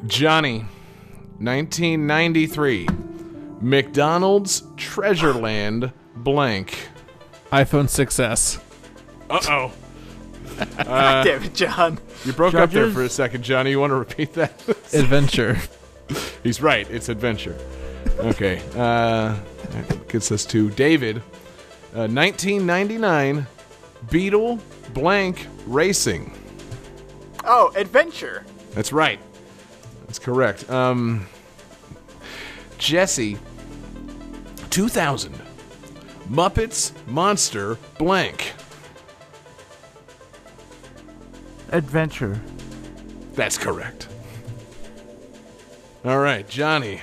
Johnny, 0.08 0.60
1993, 1.40 2.88
McDonald's 3.62 4.62
Treasureland 4.76 5.92
Blank. 6.18 6.90
iPhone 7.52 7.86
6s. 7.86 8.62
Uh 9.28 9.40
oh. 9.50 9.72
Damn 11.24 11.42
it, 11.44 11.56
John. 11.56 11.98
You 12.26 12.34
broke 12.34 12.54
up 12.54 12.70
there 12.70 12.92
for 12.92 13.02
a 13.02 13.10
second, 13.10 13.44
Johnny. 13.44 13.72
You 13.72 13.80
want 13.80 13.90
to 13.90 13.96
repeat 13.96 14.34
that? 14.34 14.52
Adventure. 14.94 15.58
He's 16.44 16.62
right. 16.62 16.88
It's 16.92 17.10
adventure. 17.10 17.58
Okay. 18.20 18.62
Uh, 18.76 19.36
that 19.72 20.08
gets 20.10 20.32
us 20.32 20.46
to 20.46 20.70
David. 20.70 21.18
Uh, 21.96 22.06
1999, 22.08 23.48
Beetle 24.12 24.60
Blank 24.94 25.48
Racing. 25.66 26.38
Oh, 27.46 27.72
adventure. 27.76 28.46
That's 28.76 28.94
right. 28.94 29.20
That's 30.08 30.20
correct. 30.20 30.70
Um, 30.70 31.28
Jesse, 32.78 33.38
2000, 34.70 35.34
Muppets 36.30 36.92
Monster 37.08 37.78
Blank. 37.98 38.54
Adventure. 41.72 42.40
That's 43.34 43.58
correct. 43.58 44.08
All 46.06 46.20
right, 46.20 46.48
Johnny. 46.48 47.02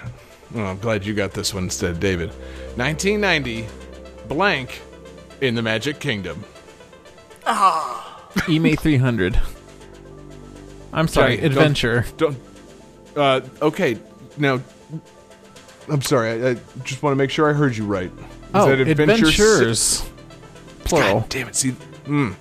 Oh, 0.54 0.62
I'm 0.62 0.78
glad 0.78 1.04
you 1.04 1.14
got 1.14 1.32
this 1.32 1.52
one 1.52 1.64
instead 1.64 1.90
of 1.90 2.00
David. 2.00 2.28
1990, 2.76 3.66
blank 4.28 4.80
in 5.40 5.54
the 5.54 5.62
Magic 5.62 5.98
Kingdom. 5.98 6.44
Ah. 7.46 8.30
EMA 8.48 8.76
300. 8.76 9.40
I'm 10.92 11.08
sorry, 11.08 11.36
Johnny, 11.36 11.48
don't- 11.48 11.52
Adventure. 11.58 12.06
Don't. 12.16 12.36
Uh, 13.16 13.40
okay, 13.60 13.98
now. 14.38 14.60
I'm 15.88 16.02
sorry. 16.02 16.30
I, 16.30 16.50
I 16.50 16.56
just 16.84 17.02
want 17.02 17.12
to 17.12 17.16
make 17.16 17.30
sure 17.30 17.50
I 17.50 17.52
heard 17.52 17.76
you 17.76 17.84
right. 17.84 18.10
Is 18.10 18.20
oh, 18.54 18.68
that 18.68 18.80
Adventure 18.80 19.32
Si- 19.32 19.42
Adventures. 19.42 20.10
Plural. 20.84 21.20
God 21.20 21.28
damn 21.28 21.48
it! 21.48 21.56
See, 21.56 21.72
mm, 22.04 22.34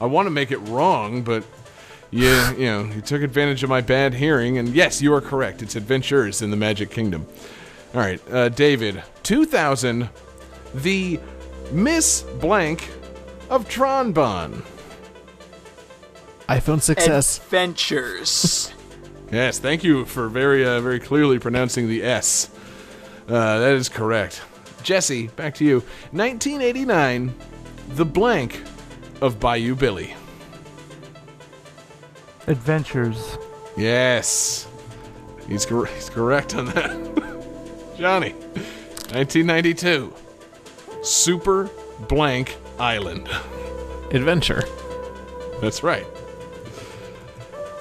I 0.00 0.06
want 0.06 0.26
to 0.26 0.30
make 0.30 0.50
it 0.50 0.58
wrong, 0.58 1.22
but 1.22 1.44
yeah, 2.10 2.52
you 2.52 2.66
know, 2.66 2.84
you 2.84 3.00
took 3.00 3.22
advantage 3.22 3.62
of 3.62 3.70
my 3.70 3.80
bad 3.80 4.12
hearing, 4.14 4.58
and 4.58 4.68
yes, 4.68 5.00
you 5.00 5.14
are 5.14 5.20
correct. 5.20 5.62
It's 5.62 5.76
Adventures 5.76 6.42
in 6.42 6.50
the 6.50 6.56
Magic 6.56 6.90
Kingdom. 6.90 7.26
All 7.94 8.00
right, 8.00 8.20
uh, 8.30 8.50
David, 8.50 9.02
2000, 9.22 10.08
the 10.74 11.18
Miss 11.72 12.22
Blank 12.40 12.88
of 13.48 13.68
Tron 13.68 14.12
Bonne. 14.12 14.62
iPhone 16.48 16.82
success. 16.82 17.38
Adventures. 17.38 18.72
Yes, 19.32 19.58
thank 19.58 19.82
you 19.82 20.04
for 20.04 20.28
very, 20.28 20.62
uh, 20.64 20.82
very 20.82 21.00
clearly 21.00 21.38
pronouncing 21.38 21.88
the 21.88 22.02
S. 22.04 22.50
Uh, 23.26 23.58
that 23.60 23.72
is 23.72 23.88
correct. 23.88 24.42
Jesse, 24.82 25.28
back 25.28 25.54
to 25.54 25.64
you. 25.64 25.78
1989, 26.10 27.34
the 27.90 28.04
blank 28.04 28.62
of 29.22 29.40
Bayou 29.40 29.74
Billy. 29.74 30.14
Adventures. 32.46 33.38
Yes. 33.74 34.68
He's, 35.48 35.64
cor- 35.64 35.86
he's 35.86 36.10
correct 36.10 36.54
on 36.54 36.66
that. 36.66 36.90
Johnny. 37.96 38.32
1992. 38.32 40.12
Super 41.02 41.70
Blank 42.08 42.56
Island. 42.78 43.28
Adventure. 44.10 44.62
That's 45.62 45.82
right. 45.82 46.06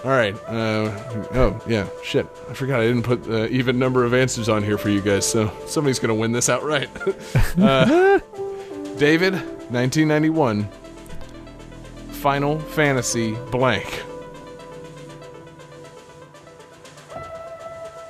All 0.04 0.10
right. 0.10 0.36
Uh, 0.48 0.92
oh, 1.34 1.62
yeah. 1.68 1.88
Shit. 2.04 2.26
I 2.50 2.54
forgot 2.54 2.80
I 2.80 2.88
didn't 2.88 3.04
put 3.04 3.28
uh, 3.28 3.46
even 3.50 3.78
number 3.78 4.04
of 4.04 4.16
answers 4.16 4.50
on 4.50 4.64
here 4.64 4.80
for 4.80 4.90
you 4.90 5.00
guys, 5.00 5.30
so 5.30 5.52
somebody's 5.68 6.00
going 6.00 6.10
to 6.10 6.16
win 6.20 6.32
this 6.32 6.50
outright. 6.50 6.90
uh, 7.60 8.20
David, 8.98 9.34
1991. 9.34 10.68
Final 12.14 12.60
Fantasy 12.60 13.36
Blank. 13.52 14.04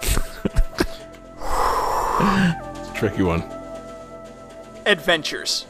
It's 0.01 0.17
a 2.89 2.93
tricky 2.95 3.23
one. 3.23 3.43
Adventures. 4.85 5.65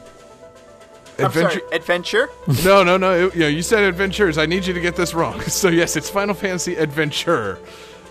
I'm 1.22 1.26
Adventure- 1.28 1.60
sorry, 1.60 1.72
adventure? 1.76 2.30
No, 2.64 2.82
no, 2.82 2.96
no. 2.96 3.26
It, 3.26 3.34
you, 3.34 3.40
know, 3.40 3.48
you 3.48 3.62
said 3.62 3.82
adventures. 3.84 4.38
I 4.38 4.46
need 4.46 4.66
you 4.66 4.72
to 4.74 4.80
get 4.80 4.96
this 4.96 5.14
wrong. 5.14 5.40
So 5.48 5.68
yes, 5.68 5.96
it's 5.96 6.08
Final 6.10 6.34
Fantasy 6.34 6.74
Adventure. 6.76 7.58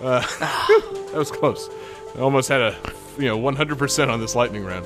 Uh, 0.02 0.20
that 0.40 1.14
was 1.14 1.32
close. 1.32 1.70
I 2.16 2.20
almost 2.20 2.50
had 2.50 2.62
a 2.62 2.76
you 3.18 3.26
know 3.26 3.38
100% 3.38 4.10
on 4.12 4.20
this 4.20 4.36
lightning 4.36 4.64
round. 4.66 4.86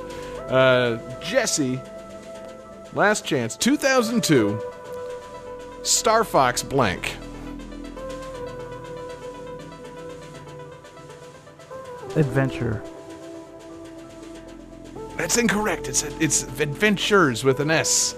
Uh, 0.50 0.98
Jesse, 1.20 1.80
last 2.94 3.24
chance. 3.24 3.56
2002. 3.56 4.60
Star 5.82 6.24
Fox 6.24 6.62
blank. 6.62 7.14
Adventure. 12.16 12.82
That's 15.16 15.38
incorrect. 15.38 15.88
It's 15.88 16.02
it's 16.02 16.42
adventures 16.60 17.44
with 17.44 17.60
an 17.60 17.70
S. 17.70 18.14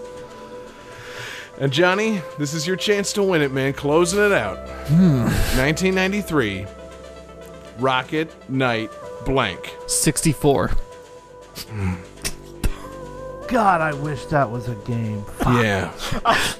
And 1.60 1.72
Johnny, 1.72 2.20
this 2.38 2.54
is 2.54 2.66
your 2.66 2.76
chance 2.76 3.12
to 3.14 3.22
win 3.22 3.42
it, 3.42 3.50
man. 3.52 3.72
Closing 3.72 4.24
it 4.24 4.32
out. 4.32 4.58
Hmm. 4.88 5.22
1993. 5.58 6.66
Rocket 7.78 8.50
Knight 8.50 8.90
blank. 9.24 9.74
64. 9.86 10.68
Hmm. 11.68 11.94
God, 13.48 13.80
I 13.80 13.94
wish 13.94 14.26
that 14.26 14.50
was 14.50 14.68
a 14.68 14.74
game. 14.76 15.24
Yeah. 15.46 15.92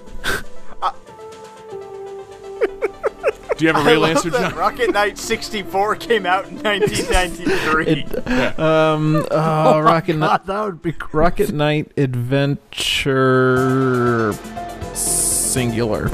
Do 3.58 3.64
you 3.64 3.72
have 3.72 3.84
a 3.84 3.90
real 3.90 4.04
I 4.04 4.08
love 4.08 4.16
answer, 4.18 4.30
that 4.30 4.50
John? 4.52 4.58
Rocket 4.58 4.92
Knight 4.92 5.18
64 5.18 5.96
came 5.96 6.26
out 6.26 6.46
in 6.46 6.62
1993. 6.62 8.04
Um, 8.56 9.26
oh, 9.32 9.80
Rocket 9.80 10.14
Knight. 10.16 10.46
That 10.46 10.64
would 10.64 10.80
be 10.80 10.92
crazy. 10.92 11.18
Rocket 11.18 11.52
Knight 11.52 11.90
Adventure 11.96 12.72
singular. 14.94 16.08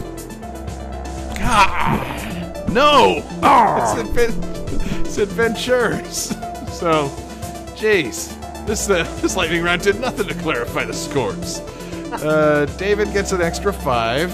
God. 1.38 2.70
No. 2.70 3.16
It's, 3.18 3.94
adven- 4.00 5.04
it's 5.04 5.18
adventures. 5.18 6.30
So, 6.74 7.08
jeez, 7.76 8.34
this 8.66 8.88
uh, 8.88 9.02
this 9.20 9.36
lightning 9.36 9.62
round 9.62 9.82
did 9.82 10.00
nothing 10.00 10.28
to 10.28 10.34
clarify 10.36 10.84
the 10.84 10.94
scores. 10.94 11.60
Uh, 12.10 12.64
David 12.78 13.12
gets 13.12 13.32
an 13.32 13.42
extra 13.42 13.70
five, 13.72 14.30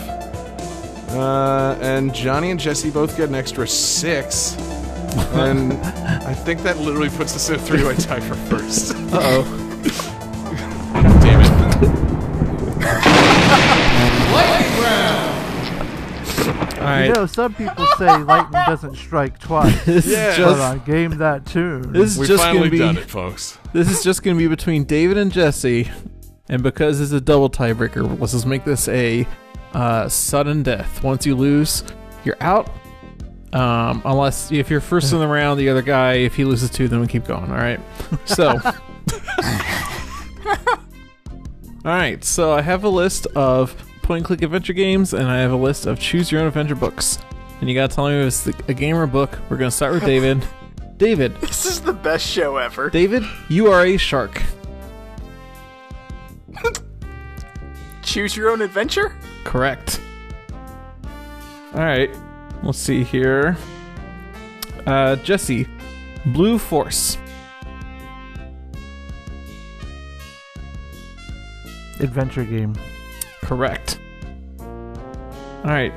uh, 1.12 1.78
and 1.80 2.14
Johnny 2.14 2.50
and 2.50 2.58
Jesse 2.60 2.90
both 2.90 3.16
get 3.16 3.28
an 3.28 3.34
extra 3.34 3.66
six. 3.66 4.56
And 5.32 5.72
I 5.72 6.34
think 6.34 6.62
that 6.62 6.78
literally 6.78 7.08
puts 7.10 7.34
us 7.34 7.48
in 7.48 7.56
a 7.56 7.58
three-way 7.58 7.96
tie 7.96 8.20
for 8.20 8.34
first. 8.34 8.94
Uh 9.12 9.20
oh. 9.22 9.56
Damn 11.22 11.40
it. 11.40 11.50
All 16.80 16.86
right. 16.86 17.06
You 17.06 17.12
know, 17.12 17.26
some 17.26 17.52
people 17.54 17.86
say 17.98 18.06
lightning 18.22 18.62
doesn't 18.66 18.96
strike 18.96 19.38
twice. 19.38 19.84
this 19.84 20.06
Yeah. 20.06 20.30
is 20.30 20.36
but 20.38 20.44
just 20.44 20.60
I 20.60 20.78
game 20.78 21.18
that 21.18 21.44
tune. 21.44 21.92
this 21.92 22.12
is 22.12 22.18
We've 22.18 22.28
just 22.28 22.42
finally 22.42 22.58
gonna 22.60 22.70
be 22.70 22.78
done 22.78 22.96
it, 22.96 23.10
folks. 23.10 23.58
this 23.74 23.90
is 23.90 24.02
just 24.02 24.22
gonna 24.22 24.38
be 24.38 24.46
between 24.46 24.84
David 24.84 25.18
and 25.18 25.30
Jesse, 25.30 25.90
and 26.48 26.62
because 26.62 27.00
it's 27.00 27.12
a 27.12 27.20
double 27.20 27.50
tiebreaker, 27.50 28.18
let's 28.18 28.32
just 28.32 28.46
make 28.46 28.64
this 28.64 28.88
a 28.88 29.26
uh, 29.74 30.08
sudden 30.08 30.62
death. 30.62 31.02
Once 31.02 31.26
you 31.26 31.34
lose, 31.34 31.84
you're 32.24 32.36
out. 32.40 32.70
Um, 33.52 34.02
unless 34.04 34.52
if 34.52 34.70
you're 34.70 34.80
first 34.80 35.12
in 35.12 35.18
the 35.18 35.26
round, 35.26 35.58
the 35.58 35.68
other 35.68 35.82
guy, 35.82 36.14
if 36.14 36.36
he 36.36 36.44
loses 36.44 36.70
two, 36.70 36.86
then 36.88 37.00
we 37.00 37.06
keep 37.06 37.24
going. 37.24 37.50
All 37.50 37.56
right. 37.56 37.80
So. 38.24 38.48
all 41.84 41.84
right. 41.84 42.22
So 42.22 42.52
I 42.52 42.62
have 42.62 42.84
a 42.84 42.88
list 42.88 43.26
of 43.34 43.74
point 44.02 44.18
and 44.18 44.26
click 44.26 44.42
adventure 44.42 44.72
games, 44.72 45.14
and 45.14 45.26
I 45.26 45.38
have 45.38 45.52
a 45.52 45.56
list 45.56 45.86
of 45.86 45.98
choose 45.98 46.30
your 46.30 46.42
own 46.42 46.46
adventure 46.48 46.76
books. 46.76 47.18
And 47.60 47.68
you 47.68 47.74
gotta 47.74 47.94
tell 47.94 48.08
me 48.08 48.14
if 48.20 48.26
it's 48.26 48.46
a 48.68 48.74
game 48.74 48.96
or 48.96 49.02
a 49.02 49.08
book. 49.08 49.38
We're 49.48 49.56
gonna 49.56 49.70
start 49.70 49.94
with 49.94 50.04
David. 50.04 50.42
David, 50.96 51.34
This 51.36 51.64
is 51.64 51.80
the 51.80 51.94
best 51.94 52.26
show 52.26 52.58
ever. 52.58 52.90
David, 52.90 53.22
you 53.48 53.68
are 53.68 53.86
a 53.86 53.96
shark. 53.96 54.42
Choose 58.02 58.36
your 58.36 58.50
own 58.50 58.60
adventure? 58.60 59.16
Correct. 59.44 60.00
All 61.74 61.80
right. 61.80 62.10
Let's 62.62 62.78
see 62.78 63.04
here. 63.04 63.56
Uh, 64.86 65.16
Jesse, 65.16 65.66
Blue 66.26 66.58
Force. 66.58 67.16
Adventure 72.00 72.44
game. 72.44 72.74
Correct. 73.42 73.98
All 74.60 75.64
right. 75.64 75.92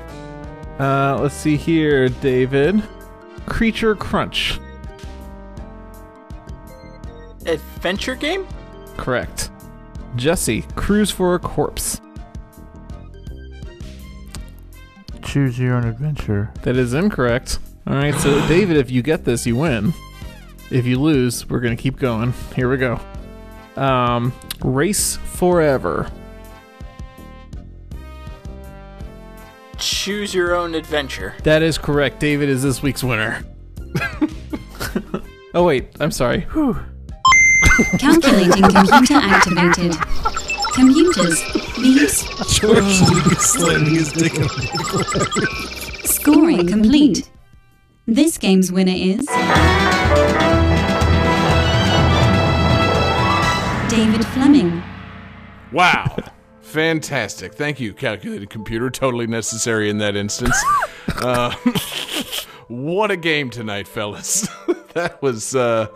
Uh, 0.80 1.18
let's 1.22 1.36
see 1.36 1.56
here, 1.56 2.10
David. 2.10 2.84
Creature 3.46 3.96
Crunch. 3.96 4.60
Adventure 7.46 8.16
game? 8.16 8.48
Correct. 8.98 9.50
Jesse, 10.16 10.64
Cruise 10.76 11.12
for 11.12 11.36
a 11.36 11.40
Corpse. 11.40 12.00
Choose 15.24 15.58
your 15.58 15.76
own 15.76 15.86
adventure. 15.86 16.52
That 16.64 16.76
is 16.78 16.94
incorrect. 16.94 17.60
All 17.88 17.96
right, 17.96 18.16
so 18.16 18.46
David, 18.48 18.78
if 18.78 18.92
you 18.92 19.02
get 19.02 19.26
this, 19.26 19.46
you 19.46 19.56
win. 19.56 19.94
If 20.72 20.86
you 20.86 21.00
lose, 21.00 21.48
we're 21.50 21.60
gonna 21.60 21.76
keep 21.76 21.98
going. 21.98 22.34
Here 22.56 22.70
we 22.70 22.78
go. 22.78 23.00
Um, 23.76 24.34
Race 24.62 25.18
Forever. 25.18 26.10
Choose 29.78 30.34
your 30.34 30.56
own 30.56 30.76
adventure. 30.76 31.36
That 31.44 31.62
is 31.62 31.78
correct. 31.78 32.20
David 32.20 32.48
is 32.48 32.64
this 32.64 32.82
week's 32.82 33.04
winner. 33.04 33.44
oh 35.54 35.64
wait, 35.64 35.90
I'm 36.00 36.12
sorry. 36.12 36.48
Calculating 37.98 38.64
computer 38.64 39.16
activated. 39.16 39.96
Computers, 40.74 41.42
leaves, 41.84 42.24
George 42.60 43.02
Lucas 43.02 43.52
slamming 43.52 43.96
his 43.96 44.12
dick 44.14 44.34
in 44.36 44.48
scoring 46.08 46.66
complete. 46.68 47.30
This 48.08 48.38
game's 48.38 48.72
winner 48.72 48.94
is. 48.96 49.26
David 53.90 54.26
Fleming. 54.28 54.82
Wow. 55.72 56.16
Fantastic. 56.62 57.54
Thank 57.54 57.80
you, 57.80 57.94
calculated 57.94 58.50
computer. 58.50 58.90
Totally 58.90 59.28
necessary 59.28 59.90
in 59.90 59.98
that 60.00 60.16
instance. 60.16 60.56
uh, 61.18 61.52
what 62.68 63.12
a 63.12 63.18
game 63.18 63.50
tonight, 63.50 63.88
fellas. 63.88 64.48
that 64.94 65.22
was, 65.22 65.56
uh, 65.56 65.88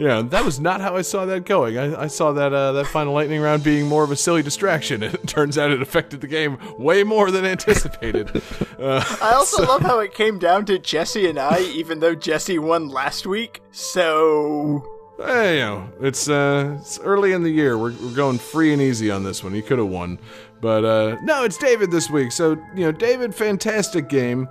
yeah, 0.00 0.22
that 0.22 0.46
was 0.46 0.58
not 0.58 0.80
how 0.80 0.96
I 0.96 1.02
saw 1.02 1.26
that 1.26 1.44
going. 1.44 1.76
I, 1.76 2.04
I 2.04 2.06
saw 2.06 2.32
that 2.32 2.54
uh, 2.54 2.72
that 2.72 2.86
final 2.86 3.12
lightning 3.12 3.42
round 3.42 3.62
being 3.62 3.86
more 3.86 4.02
of 4.02 4.10
a 4.10 4.16
silly 4.16 4.42
distraction. 4.42 5.02
It 5.10 5.26
turns 5.26 5.58
out 5.58 5.70
it 5.70 5.82
affected 5.82 6.20
the 6.20 6.26
game 6.26 6.56
way 6.78 7.04
more 7.04 7.30
than 7.30 7.44
anticipated. 7.44 8.42
Uh, 8.80 9.04
I 9.20 9.32
also 9.32 9.62
love 9.66 9.82
how 9.82 9.98
it 9.98 10.14
came 10.14 10.38
down 10.38 10.64
to 10.64 10.78
Jesse 10.78 11.28
and 11.28 11.38
I, 11.38 11.60
even 11.60 12.00
though 12.00 12.14
Jesse 12.14 12.58
won 12.58 12.88
last 12.88 13.26
week. 13.26 13.60
So. 13.72 14.82
Hey, 15.18 15.56
you 15.56 15.60
know, 15.60 15.92
it's 16.00 16.30
uh, 16.30 16.78
it's 16.80 16.98
early 17.00 17.32
in 17.32 17.42
the 17.42 17.50
year. 17.50 17.76
We're, 17.76 17.92
we're 17.92 18.14
going 18.14 18.38
free 18.38 18.72
and 18.72 18.80
easy 18.80 19.10
on 19.10 19.22
this 19.22 19.44
one. 19.44 19.52
He 19.52 19.60
could 19.60 19.76
have 19.76 19.88
won, 19.88 20.18
but 20.62 20.86
uh, 20.86 21.18
no, 21.22 21.44
it's 21.44 21.58
David 21.58 21.90
this 21.90 22.08
week. 22.08 22.32
So 22.32 22.52
you 22.74 22.86
know, 22.86 22.92
David, 22.92 23.34
fantastic 23.34 24.08
game. 24.08 24.48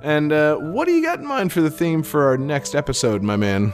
And 0.00 0.32
uh, 0.32 0.58
what 0.58 0.86
do 0.86 0.92
you 0.92 1.02
got 1.02 1.18
in 1.18 1.26
mind 1.26 1.52
for 1.52 1.60
the 1.60 1.70
theme 1.70 2.04
for 2.04 2.28
our 2.28 2.38
next 2.38 2.76
episode, 2.76 3.24
my 3.24 3.34
man? 3.34 3.72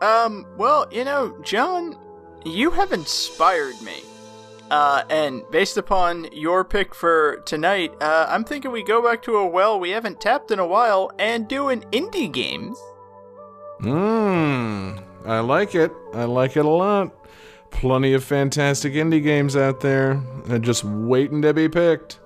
Um, 0.00 0.46
well, 0.56 0.86
you 0.90 1.04
know, 1.04 1.36
John, 1.42 1.96
you 2.44 2.70
have 2.70 2.92
inspired 2.92 3.80
me. 3.82 4.02
Uh, 4.70 5.04
and 5.10 5.42
based 5.50 5.76
upon 5.76 6.26
your 6.32 6.64
pick 6.64 6.94
for 6.94 7.36
tonight, 7.46 7.94
uh, 8.00 8.26
I'm 8.28 8.44
thinking 8.44 8.72
we 8.72 8.82
go 8.82 9.00
back 9.02 9.22
to 9.22 9.36
a 9.36 9.46
well 9.46 9.78
we 9.78 9.90
haven't 9.90 10.20
tapped 10.20 10.50
in 10.50 10.58
a 10.58 10.66
while 10.66 11.12
and 11.18 11.46
do 11.46 11.68
an 11.68 11.82
indie 11.92 12.32
games. 12.32 12.76
Mmm, 13.80 15.02
I 15.24 15.38
like 15.40 15.74
it. 15.74 15.92
I 16.14 16.24
like 16.24 16.56
it 16.56 16.64
a 16.64 16.68
lot. 16.68 17.12
Plenty 17.70 18.14
of 18.14 18.24
fantastic 18.24 18.94
indie 18.94 19.22
games 19.22 19.54
out 19.54 19.80
there, 19.80 20.20
uh, 20.48 20.58
just 20.58 20.82
waiting 20.82 21.42
to 21.42 21.54
be 21.54 21.68
picked. 21.68 22.18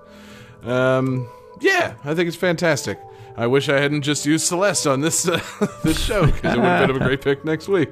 Um, 0.63 1.29
yeah, 1.59 1.95
I 2.03 2.15
think 2.15 2.27
it's 2.27 2.37
fantastic. 2.37 2.99
I 3.37 3.47
wish 3.47 3.69
I 3.69 3.79
hadn't 3.79 4.01
just 4.01 4.25
used 4.25 4.45
Celeste 4.47 4.87
on 4.87 5.01
this 5.01 5.27
uh, 5.27 5.41
this 5.83 5.99
show 5.99 6.25
because 6.25 6.55
it 6.55 6.59
would 6.59 6.65
have 6.65 6.87
been 6.87 7.01
a 7.01 7.05
great 7.05 7.21
pick 7.21 7.43
next 7.45 7.67
week. 7.67 7.89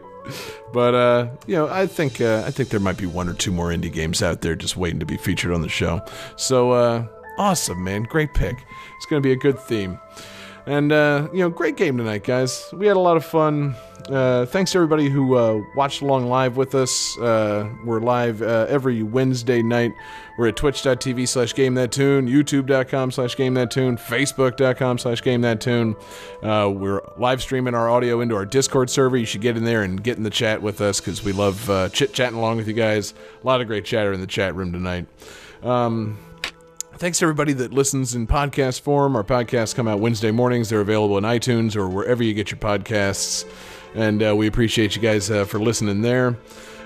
But 0.73 0.93
uh, 0.93 1.27
you 1.47 1.55
know, 1.55 1.67
I 1.67 1.87
think 1.87 2.21
uh, 2.21 2.43
I 2.45 2.51
think 2.51 2.69
there 2.69 2.79
might 2.79 2.97
be 2.97 3.05
one 3.05 3.27
or 3.27 3.33
two 3.33 3.51
more 3.51 3.69
indie 3.69 3.91
games 3.91 4.21
out 4.21 4.41
there 4.41 4.55
just 4.55 4.77
waiting 4.77 4.99
to 4.99 5.05
be 5.05 5.17
featured 5.17 5.51
on 5.51 5.61
the 5.61 5.69
show. 5.69 6.01
So 6.35 6.71
uh, 6.71 7.07
awesome, 7.37 7.83
man! 7.83 8.03
Great 8.03 8.33
pick. 8.33 8.55
It's 8.97 9.05
going 9.05 9.21
to 9.21 9.27
be 9.27 9.31
a 9.31 9.37
good 9.37 9.59
theme. 9.59 9.99
And, 10.69 10.91
uh, 10.91 11.29
you 11.33 11.39
know, 11.39 11.49
great 11.49 11.77
game 11.77 11.97
tonight, 11.97 12.23
guys. 12.23 12.63
We 12.73 12.85
had 12.85 12.95
a 12.95 12.99
lot 12.99 13.17
of 13.17 13.25
fun. 13.25 13.75
Uh, 14.07 14.45
thanks 14.45 14.71
to 14.71 14.77
everybody 14.77 15.09
who 15.09 15.35
uh, 15.35 15.63
watched 15.75 16.03
along 16.03 16.27
live 16.27 16.57
with 16.57 16.75
us. 16.75 17.17
Uh, 17.17 17.67
we're 17.83 18.01
live 18.01 18.43
uh, 18.43 18.67
every 18.69 19.01
Wednesday 19.01 19.63
night. 19.63 19.93
We're 20.39 20.47
at 20.47 20.55
twitch.tv 20.55 21.27
slash 21.27 21.53
game 21.53 21.73
that 21.73 21.91
tune, 21.91 22.25
youtube.com 22.25 23.11
slash 23.11 23.35
game 23.35 23.55
that 23.55 23.71
tune, 23.71 23.97
facebook.com 23.97 24.97
slash 24.97 25.21
game 25.21 25.41
that 25.41 25.59
tune. 25.59 25.97
Uh, 26.41 26.71
we're 26.73 27.01
live 27.17 27.41
streaming 27.41 27.75
our 27.75 27.89
audio 27.89 28.21
into 28.21 28.35
our 28.35 28.45
Discord 28.45 28.89
server. 28.89 29.17
You 29.17 29.25
should 29.25 29.41
get 29.41 29.57
in 29.57 29.65
there 29.65 29.83
and 29.83 30.01
get 30.01 30.15
in 30.15 30.23
the 30.23 30.29
chat 30.29 30.61
with 30.61 30.79
us 30.79 31.01
because 31.01 31.25
we 31.25 31.33
love 31.33 31.69
uh, 31.69 31.89
chit 31.89 32.13
chatting 32.13 32.37
along 32.37 32.55
with 32.55 32.69
you 32.69 32.73
guys. 32.73 33.13
A 33.43 33.45
lot 33.45 33.59
of 33.59 33.67
great 33.67 33.83
chatter 33.83 34.13
in 34.13 34.21
the 34.21 34.27
chat 34.27 34.55
room 34.55 34.71
tonight. 34.71 35.07
Um, 35.61 36.17
Thanks 36.93 37.19
to 37.19 37.25
everybody 37.25 37.51
that 37.51 37.73
listens 37.73 38.15
in 38.15 38.25
podcast 38.25 38.79
form. 38.79 39.17
Our 39.17 39.25
podcasts 39.25 39.75
come 39.75 39.89
out 39.89 39.99
Wednesday 39.99 40.31
mornings. 40.31 40.69
They're 40.69 40.79
available 40.79 41.17
in 41.17 41.25
iTunes 41.25 41.75
or 41.75 41.89
wherever 41.89 42.23
you 42.23 42.33
get 42.33 42.49
your 42.49 42.59
podcasts. 42.61 43.45
And 43.93 44.23
uh, 44.23 44.33
we 44.37 44.47
appreciate 44.47 44.95
you 44.95 45.01
guys 45.01 45.29
uh, 45.29 45.43
for 45.43 45.59
listening 45.59 46.01
there. 46.01 46.37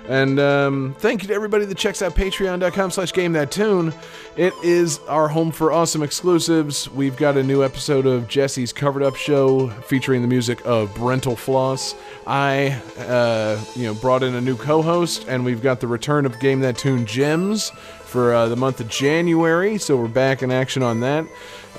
And 0.08 0.38
um, 0.40 0.96
thank 1.00 1.22
you 1.22 1.30
to 1.30 1.34
everybody 1.34 1.64
that 1.66 1.78
checks 1.78 2.02
out 2.02 2.14
patreon.com 2.14 2.92
slash 2.92 3.14
game 3.14 3.32
that 3.34 3.52
tune. 3.52 3.94
It 4.36 4.54
is 4.64 5.00
our 5.08 5.30
home 5.30 5.52
for 5.52 5.72
awesome 5.72 6.04
exclusives. 6.04 6.90
We've 6.90 7.16
got 7.16 7.38
a 7.38 7.44
new 7.44 7.64
episode 7.64 8.06
of 8.06 8.28
Jesse's 8.28 8.74
Covered 8.74 9.04
Up 9.04 9.16
Show 9.16 9.70
featuring 9.70 10.22
the 10.22 10.28
music 10.28 10.60
of 10.66 10.94
Brental 10.94 11.36
Floss. 11.36 11.96
I, 12.28 12.82
uh, 13.00 13.64
you 13.76 13.86
know, 13.86 13.94
brought 13.94 14.24
in 14.24 14.36
a 14.36 14.42
new 14.42 14.58
co-host, 14.58 15.26
and 15.30 15.46
we've 15.46 15.62
got 15.62 15.80
the 15.80 15.88
return 15.88 16.26
of 16.26 16.38
Game 16.40 16.60
That 16.60 16.78
Tune 16.78 17.06
Gems 17.06 17.70
for 17.70 18.34
uh, 18.34 18.48
the 18.48 18.56
month 18.58 18.82
of 18.82 18.90
January. 18.90 19.78
So 19.78 19.96
we're 19.96 20.08
back 20.08 20.44
in 20.44 20.52
action 20.52 20.84
on 20.84 21.00
that. 21.00 21.26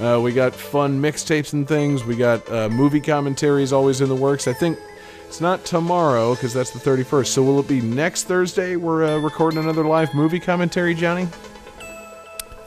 Uh, 0.00 0.18
we 0.20 0.32
got 0.32 0.54
fun 0.54 1.00
mixtapes 1.00 1.52
and 1.52 1.68
things. 1.68 2.04
We 2.04 2.16
got 2.16 2.50
uh, 2.50 2.68
movie 2.70 3.00
commentaries 3.00 3.72
always 3.72 4.00
in 4.00 4.08
the 4.08 4.16
works. 4.16 4.48
I 4.48 4.52
think 4.52 4.78
it's 5.26 5.40
not 5.40 5.64
tomorrow 5.64 6.34
because 6.34 6.52
that's 6.52 6.70
the 6.70 6.78
31st. 6.78 7.26
So 7.26 7.42
will 7.42 7.60
it 7.60 7.68
be 7.68 7.80
next 7.80 8.24
Thursday? 8.24 8.76
We're 8.76 9.04
uh, 9.04 9.18
recording 9.18 9.58
another 9.58 9.84
live 9.84 10.14
movie 10.14 10.40
commentary, 10.40 10.94
Johnny. 10.94 11.28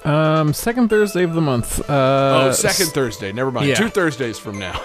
Um, 0.03 0.53
second 0.53 0.89
Thursday 0.89 1.23
of 1.23 1.34
the 1.34 1.41
month. 1.41 1.79
Uh, 1.89 2.47
oh, 2.47 2.51
second 2.51 2.88
Thursday. 2.88 3.31
Never 3.31 3.51
mind. 3.51 3.67
yeah. 3.67 3.75
Two 3.75 3.89
Thursdays 3.89 4.39
from 4.39 4.57
now. 4.57 4.79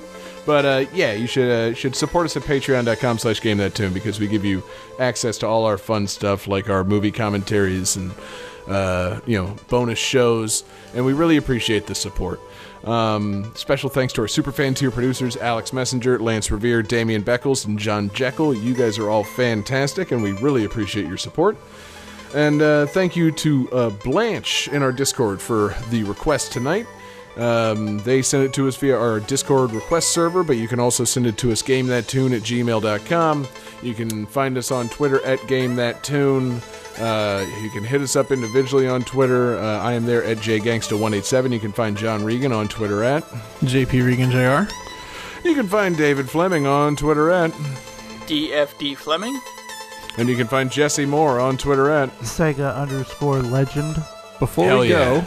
but 0.46 0.64
uh, 0.64 0.84
yeah, 0.92 1.12
you 1.12 1.26
should 1.26 1.50
uh, 1.50 1.74
should 1.74 1.94
support 1.94 2.26
us 2.26 2.36
at 2.36 2.42
patreon.com 2.42 3.18
slash 3.18 3.40
game 3.40 3.58
that 3.58 3.74
tune 3.74 3.92
because 3.92 4.18
we 4.18 4.26
give 4.26 4.44
you 4.44 4.62
access 4.98 5.38
to 5.38 5.46
all 5.46 5.64
our 5.64 5.78
fun 5.78 6.06
stuff 6.06 6.48
like 6.48 6.68
our 6.68 6.82
movie 6.82 7.12
commentaries 7.12 7.96
and 7.96 8.12
uh, 8.66 9.20
you 9.26 9.36
know 9.40 9.54
bonus 9.68 9.98
shows, 9.98 10.64
and 10.94 11.04
we 11.04 11.12
really 11.12 11.36
appreciate 11.36 11.86
the 11.86 11.94
support. 11.94 12.40
Um, 12.84 13.50
special 13.54 13.88
thanks 13.88 14.12
to 14.14 14.20
our 14.20 14.28
super 14.28 14.52
fan 14.52 14.74
tier 14.74 14.90
producers 14.90 15.36
Alex 15.36 15.72
Messenger, 15.72 16.18
Lance 16.18 16.50
Riviere, 16.50 16.82
Damian 16.82 17.22
Beckles, 17.22 17.66
and 17.66 17.78
John 17.78 18.10
Jekel. 18.10 18.60
You 18.62 18.74
guys 18.74 18.98
are 18.98 19.08
all 19.08 19.24
fantastic, 19.24 20.10
and 20.12 20.22
we 20.22 20.32
really 20.32 20.64
appreciate 20.64 21.06
your 21.06 21.16
support. 21.16 21.56
And 22.34 22.60
uh, 22.60 22.86
thank 22.86 23.16
you 23.16 23.30
to 23.30 23.70
uh, 23.70 23.90
Blanche 23.90 24.68
in 24.68 24.82
our 24.82 24.92
Discord 24.92 25.40
for 25.40 25.74
the 25.90 26.02
request 26.04 26.52
tonight. 26.52 26.86
Um, 27.36 27.98
they 27.98 28.22
sent 28.22 28.44
it 28.44 28.52
to 28.54 28.68
us 28.68 28.76
via 28.76 28.96
our 28.96 29.18
Discord 29.20 29.72
request 29.72 30.10
server, 30.10 30.44
but 30.44 30.56
you 30.56 30.68
can 30.68 30.78
also 30.78 31.04
send 31.04 31.26
it 31.26 31.36
to 31.38 31.50
us 31.52 31.62
gamethattune 31.62 32.34
at 32.36 32.42
gmail.com. 32.42 33.46
You 33.82 33.94
can 33.94 34.26
find 34.26 34.56
us 34.56 34.70
on 34.70 34.88
Twitter 34.88 35.24
at 35.24 35.40
gamethattune. 35.40 36.62
Uh, 37.00 37.44
you 37.62 37.70
can 37.70 37.82
hit 37.82 38.00
us 38.00 38.14
up 38.14 38.30
individually 38.30 38.86
on 38.88 39.02
Twitter. 39.02 39.58
Uh, 39.58 39.80
I 39.80 39.94
am 39.94 40.06
there 40.06 40.22
at 40.24 40.38
jgangsta187. 40.38 41.52
You 41.52 41.58
can 41.60 41.72
find 41.72 41.96
John 41.96 42.24
Regan 42.24 42.52
on 42.52 42.68
Twitter 42.68 43.02
at. 43.02 43.24
jpreganjr. 43.62 44.70
You 45.44 45.54
can 45.54 45.66
find 45.66 45.96
David 45.96 46.30
Fleming 46.30 46.66
on 46.66 46.94
Twitter 46.96 47.30
at. 47.30 47.50
DFD 48.26 48.96
Fleming. 48.96 49.38
And 50.16 50.28
you 50.28 50.36
can 50.36 50.46
find 50.46 50.70
Jesse 50.70 51.04
Moore 51.04 51.40
on 51.40 51.58
Twitter 51.58 51.90
at. 51.90 52.10
Sega 52.20 52.74
underscore 52.76 53.42
legend. 53.42 53.96
before 54.38 54.66
Hell 54.66 54.80
we 54.80 54.90
yeah. 54.90 55.20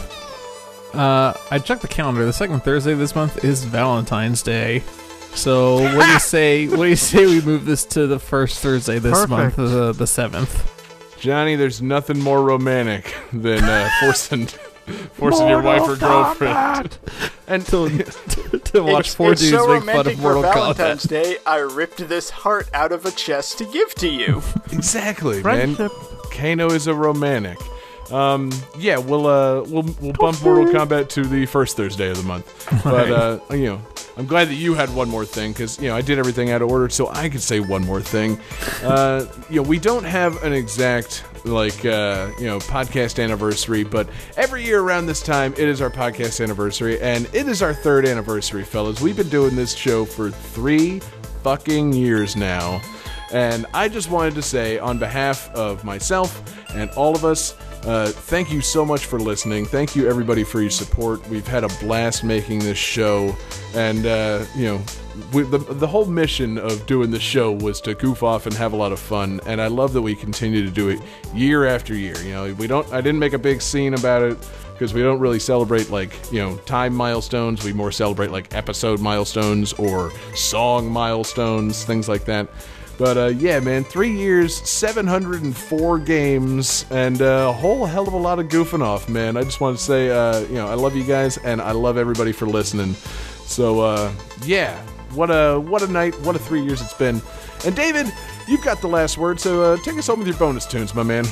Go, 0.94 1.00
uh, 1.00 1.34
I 1.52 1.60
checked 1.60 1.82
the 1.82 1.88
calendar. 1.88 2.26
The 2.26 2.34
second 2.34 2.62
Thursday 2.64 2.94
this 2.94 3.16
month 3.16 3.44
is 3.44 3.64
Valentine's 3.64 4.42
Day. 4.44 4.84
So 5.34 5.76
what 5.96 6.06
do 6.06 6.12
you 6.14 6.20
say? 6.20 6.68
What 6.68 6.78
do 6.78 6.86
you 6.86 6.96
say 6.96 7.26
we 7.26 7.42
move 7.42 7.66
this 7.66 7.86
to 7.86 8.08
the 8.08 8.20
first 8.20 8.60
Thursday 8.60 9.00
this 9.00 9.14
Perfect. 9.14 9.30
month, 9.30 9.56
the 9.58 9.94
the 9.94 10.08
seventh? 10.08 10.74
Johnny, 11.20 11.56
there's 11.56 11.82
nothing 11.82 12.20
more 12.20 12.42
romantic 12.44 13.14
than 13.34 13.64
uh, 13.64 13.90
forcing 14.00 14.48
forcing 15.14 15.48
your 15.50 15.62
wife 15.62 15.82
or 15.82 15.96
girlfriend 15.98 16.98
and 17.48 17.66
To, 17.66 17.90
to 18.64 18.82
watch 18.84 19.08
it's, 19.08 19.16
four 19.16 19.34
it's 19.34 19.42
dudes 19.42 19.58
so 19.58 19.68
make 19.80 19.84
fun 19.84 20.08
of 20.08 20.20
Mortal 20.20 20.44
for 20.44 20.54
Valentine's 20.54 21.06
Kombat. 21.06 21.10
Day. 21.10 21.38
I 21.46 21.58
ripped 21.58 22.08
this 22.08 22.30
heart 22.30 22.70
out 22.74 22.92
of 22.94 23.06
a 23.06 23.12
chest 23.12 23.58
to 23.58 23.66
give 23.66 23.94
to 23.96 24.08
you. 24.08 24.42
exactly, 24.72 25.44
man. 25.44 25.76
Kano 26.32 26.68
is 26.70 26.88
a 26.88 26.94
romantic. 26.94 27.58
Um, 28.12 28.52
yeah, 28.78 28.98
we'll 28.98 29.28
uh, 29.28 29.64
we'll 29.64 29.86
we'll 30.02 30.14
bump 30.14 30.42
Mortal 30.42 30.66
Kombat 30.66 31.10
to 31.10 31.24
the 31.24 31.46
first 31.46 31.76
Thursday 31.78 32.10
of 32.10 32.18
the 32.18 32.24
month. 32.24 32.54
But 32.84 33.12
uh, 33.12 33.40
you 33.52 33.66
know, 33.66 33.82
I'm 34.18 34.26
glad 34.26 34.48
that 34.48 34.56
you 34.56 34.74
had 34.74 34.94
one 34.94 35.10
more 35.10 35.26
thing 35.26 35.52
because 35.52 35.80
you 35.80 35.90
know 35.90 35.96
I 35.96 36.02
did 36.02 36.20
everything 36.20 36.52
out 36.52 36.62
of 36.62 36.70
order, 36.70 36.90
so 36.90 37.10
I 37.10 37.28
could 37.30 37.42
say 37.42 37.60
one 37.60 37.86
more 37.86 38.02
thing. 38.02 38.40
Uh, 38.84 39.26
you 39.50 39.58
know, 39.58 39.68
we 39.68 39.80
don't 39.80 40.06
have 40.06 40.42
an 40.44 40.54
exact 40.54 41.24
like 41.46 41.86
uh, 41.86 42.32
you 42.40 42.46
know 42.46 42.60
podcast 42.60 43.22
anniversary, 43.22 43.84
but 43.84 44.08
every 44.38 44.64
year 44.64 44.82
around 44.82 45.06
this 45.08 45.22
time, 45.22 45.54
it 45.54 45.68
is 45.68 45.82
our 45.82 45.90
podcast 45.90 46.42
anniversary, 46.42 47.00
and 47.02 47.26
it 47.34 47.48
is 47.48 47.62
our 47.62 47.74
third 47.74 48.06
anniversary, 48.06 48.64
fellas. 48.64 49.02
We've 49.02 49.18
been 49.18 49.30
doing 49.30 49.56
this 49.56 49.76
show 49.76 50.06
for 50.06 50.30
three 50.30 51.00
fucking 51.44 51.94
years 51.94 52.36
now. 52.36 52.82
And 53.32 53.66
I 53.74 53.90
just 53.90 54.10
wanted 54.10 54.36
to 54.36 54.42
say, 54.42 54.80
on 54.80 55.00
behalf 55.00 55.50
of 55.54 55.84
myself 55.84 56.42
and 56.74 56.90
all 56.92 57.14
of 57.16 57.26
us, 57.26 57.56
uh, 57.88 58.08
thank 58.08 58.52
you 58.52 58.60
so 58.60 58.86
much 58.86 59.06
for 59.06 59.18
listening. 59.18 59.66
Thank 59.66 59.96
you, 59.96 60.10
everybody, 60.10 60.44
for 60.44 60.60
your 60.60 60.70
support. 60.70 61.26
We've 61.30 61.48
had 61.48 61.64
a 61.64 61.70
blast 61.80 62.22
making 62.22 62.60
this 62.60 62.78
show. 62.78 63.34
And, 63.74 64.06
uh, 64.06 64.44
you 64.58 64.66
know, 64.66 64.82
we, 65.32 65.44
the, 65.44 65.58
the 65.58 65.88
whole 65.88 66.06
mission 66.06 66.58
of 66.58 66.86
doing 66.86 67.12
the 67.12 67.20
show 67.20 67.50
was 67.50 67.80
to 67.82 67.96
goof 67.96 68.24
off 68.24 68.46
and 68.46 68.54
have 68.56 68.74
a 68.74 68.76
lot 68.76 68.92
of 68.92 69.00
fun. 69.00 69.40
And 69.46 69.62
I 69.62 69.68
love 69.68 69.94
that 69.94 70.02
we 70.02 70.16
continue 70.16 70.66
to 70.66 70.70
do 70.70 70.90
it 70.90 71.00
year 71.34 71.66
after 71.66 71.96
year. 71.96 72.18
You 72.24 72.32
know, 72.34 72.54
we 72.56 72.68
don't, 72.68 72.92
I 72.92 73.00
didn't 73.00 73.20
make 73.20 73.32
a 73.32 73.40
big 73.40 73.62
scene 73.62 73.94
about 73.94 74.22
it 74.22 74.38
because 74.74 74.94
we 74.94 75.02
don't 75.02 75.20
really 75.20 75.40
celebrate 75.40 75.90
like 75.90 76.14
you 76.32 76.38
know 76.38 76.56
time 76.58 76.94
milestones 76.94 77.64
we 77.64 77.74
more 77.74 77.92
celebrate 77.92 78.30
like 78.30 78.54
episode 78.54 79.00
milestones 79.00 79.74
or 79.74 80.12
song 80.36 80.88
milestones 80.88 81.84
things 81.84 82.08
like 82.08 82.26
that 82.26 82.48
but 82.98 83.18
uh, 83.18 83.26
yeah 83.28 83.60
man 83.60 83.84
three 83.84 84.12
years 84.12 84.56
704 84.70 86.00
games 86.00 86.86
and 86.90 87.22
uh, 87.22 87.48
a 87.50 87.54
whole 87.54 87.86
hell 87.86 88.08
of 88.08 88.14
a 88.14 88.18
lot 88.18 88.40
of 88.40 88.48
goofing 88.48 88.82
off 88.82 89.08
man. 89.10 89.38
I 89.38 89.44
just 89.44 89.62
want 89.62 89.78
to 89.78 89.84
say 89.84 90.10
uh, 90.10 90.40
you 90.42 90.56
know 90.56 90.68
i 90.68 90.74
love 90.74 90.96
you 90.96 91.04
guys 91.04 91.38
and 91.38 91.62
i 91.62 91.72
love 91.72 91.98
everybody 91.98 92.32
for 92.32 92.46
listening. 92.46 92.94
So 93.46 93.82
uh, 93.82 94.12
yeah 94.44 94.82
what 95.14 95.30
a 95.30 95.60
what 95.60 95.82
a 95.82 95.88
night 95.88 96.20
what 96.22 96.36
a 96.36 96.40
three 96.40 96.62
years 96.62 96.82
it's 96.82 96.94
been. 96.94 97.22
And 97.66 97.76
david 97.76 98.12
you've 98.48 98.64
got 98.64 98.80
the 98.82 98.88
last 98.88 99.18
word 99.18 99.40
so 99.40 99.62
uh, 99.62 99.78
take 99.78 99.98
us 99.98 100.08
home 100.08 100.20
with 100.20 100.28
your 100.28 100.38
bonus 100.38 100.66
tunes 100.66 100.94
my 100.96 101.04
man 101.04 101.26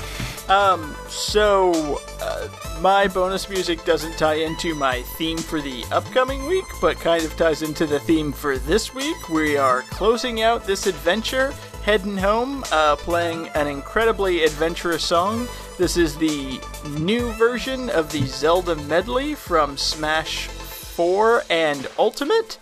Um, 0.48 0.96
so, 1.10 2.00
uh, 2.22 2.48
my 2.82 3.08
bonus 3.08 3.50
music 3.50 3.84
doesn't 3.84 4.16
tie 4.16 4.36
into 4.36 4.76
my 4.76 5.02
theme 5.18 5.40
for 5.40 5.60
the 5.60 5.84
upcoming 5.92 6.46
week, 6.46 6.66
but 6.80 7.00
kind 7.00 7.24
of 7.26 7.36
ties 7.36 7.64
into 7.64 7.88
the 7.88 8.00
theme 8.00 8.32
for 8.32 8.60
this 8.60 8.94
week. 8.94 9.30
We 9.30 9.58
are 9.58 9.82
closing 9.90 10.44
out 10.44 10.64
this 10.66 10.86
adventure, 10.86 11.52
heading 11.84 12.16
home, 12.18 12.64
uh, 12.72 12.96
playing 12.98 13.48
an 13.56 13.66
incredibly 13.66 14.44
adventurous 14.44 15.04
song. 15.04 15.48
This 15.80 15.98
is 15.98 16.16
the 16.16 16.60
new 16.90 17.32
version 17.34 17.90
of 17.90 18.12
the 18.12 18.26
Zelda 18.28 18.76
medley 18.76 19.34
from 19.34 19.78
Smash 19.78 20.48
4 20.48 21.44
and 21.50 21.88
Ultimate. 21.98 22.60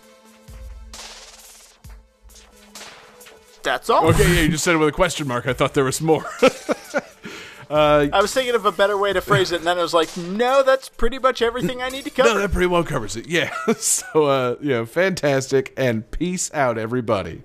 That's 3.63 3.89
all. 3.89 4.07
okay 4.09 4.35
yeah 4.35 4.41
you 4.41 4.49
just 4.49 4.63
said 4.63 4.75
it 4.75 4.77
with 4.77 4.89
a 4.89 4.93
question 4.93 5.27
mark 5.27 5.47
i 5.47 5.53
thought 5.53 5.73
there 5.73 5.85
was 5.85 6.01
more 6.01 6.25
I 7.69 8.21
was 8.21 8.33
thinking 8.33 8.55
of 8.55 8.65
a 8.65 8.71
better 8.71 8.97
way 8.97 9.13
to 9.13 9.21
phrase 9.21 9.51
it, 9.51 9.57
and 9.57 9.65
then 9.65 9.79
I 9.79 9.81
was 9.81 9.93
like, 9.93 10.15
no, 10.15 10.61
that's 10.61 10.89
pretty 10.89 11.17
much 11.17 11.41
everything 11.41 11.81
I 11.81 11.89
need 11.89 12.03
to 12.03 12.11
cover. 12.11 12.29
No, 12.29 12.39
that 12.39 12.51
pretty 12.51 12.67
well 12.67 12.83
covers 12.83 13.15
it. 13.15 13.27
Yeah. 13.27 13.51
so, 13.77 14.25
uh, 14.25 14.55
yeah, 14.61 14.85
fantastic. 14.85 15.73
And 15.75 16.09
peace 16.11 16.53
out, 16.53 16.77
everybody. 16.77 17.41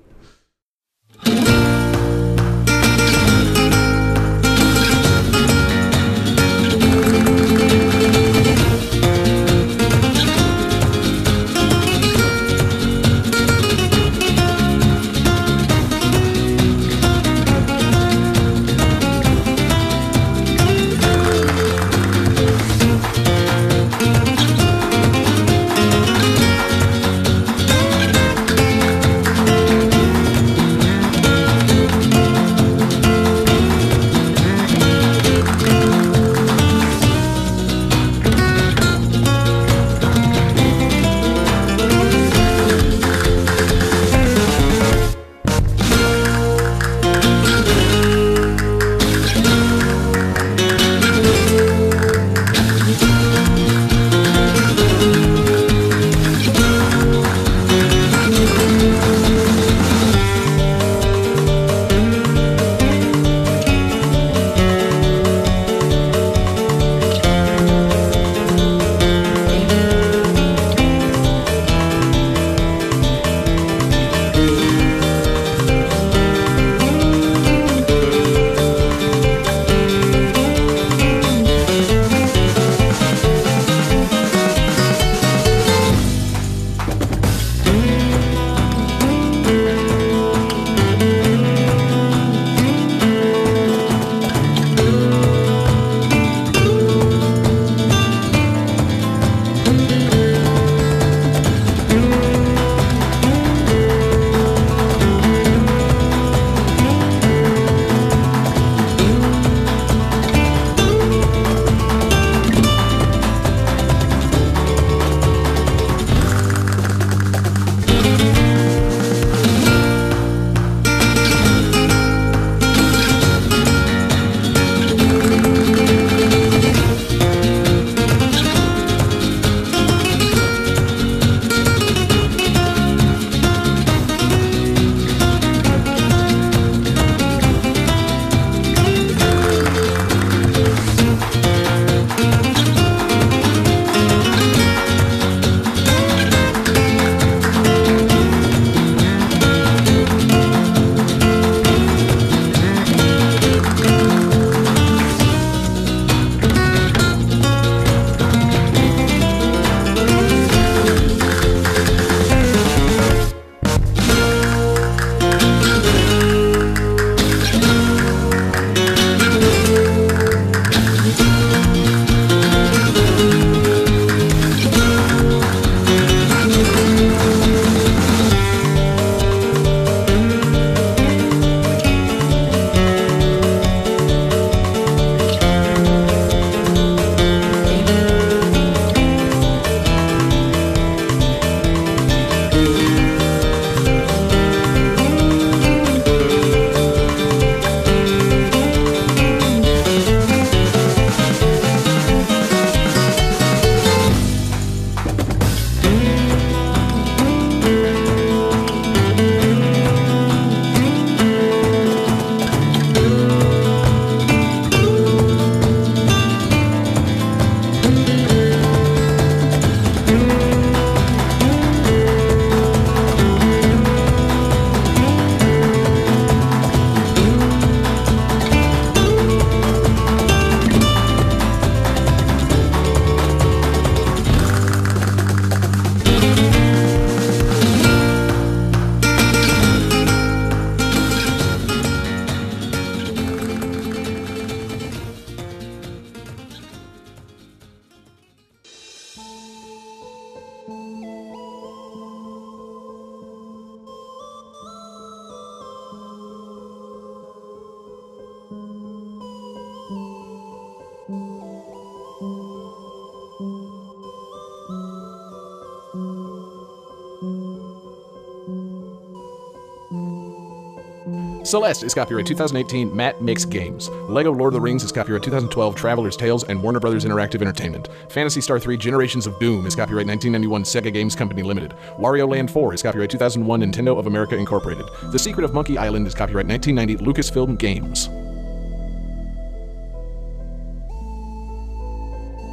Celeste 271.48 271.84
is 271.84 271.94
copyright 271.94 272.26
2018 272.26 272.94
Matt 272.94 273.22
Makes 273.22 273.46
Games. 273.46 273.88
Lego 274.06 274.30
Lord 274.30 274.52
of 274.52 274.52
the 274.52 274.60
Rings 274.60 274.84
is 274.84 274.92
copyright 274.92 275.22
2012 275.22 275.74
Traveller's 275.74 276.14
Tales 276.14 276.44
and 276.44 276.62
Warner 276.62 276.78
Brothers 276.78 277.06
Interactive 277.06 277.40
Entertainment. 277.40 277.88
Phantasy 278.10 278.42
Star 278.42 278.60
3 278.60 278.76
Generations 278.76 279.26
of 279.26 279.38
Doom 279.38 279.64
is 279.64 279.74
copyright 279.74 280.06
1991 280.06 280.64
Sega 280.64 280.92
Games 280.92 281.16
Company 281.16 281.42
Limited. 281.42 281.72
Wario 281.98 282.28
Land 282.28 282.50
4 282.50 282.74
is 282.74 282.82
copyright 282.82 283.08
2001 283.08 283.62
Nintendo 283.62 283.98
of 283.98 284.06
America 284.06 284.36
Incorporated. 284.36 284.84
The 285.10 285.18
Secret 285.18 285.42
of 285.42 285.54
Monkey 285.54 285.78
Island 285.78 286.06
is 286.06 286.14
copyright 286.14 286.46
1990 286.46 287.02
Lucasfilm 287.02 287.56
Games. 287.58 288.10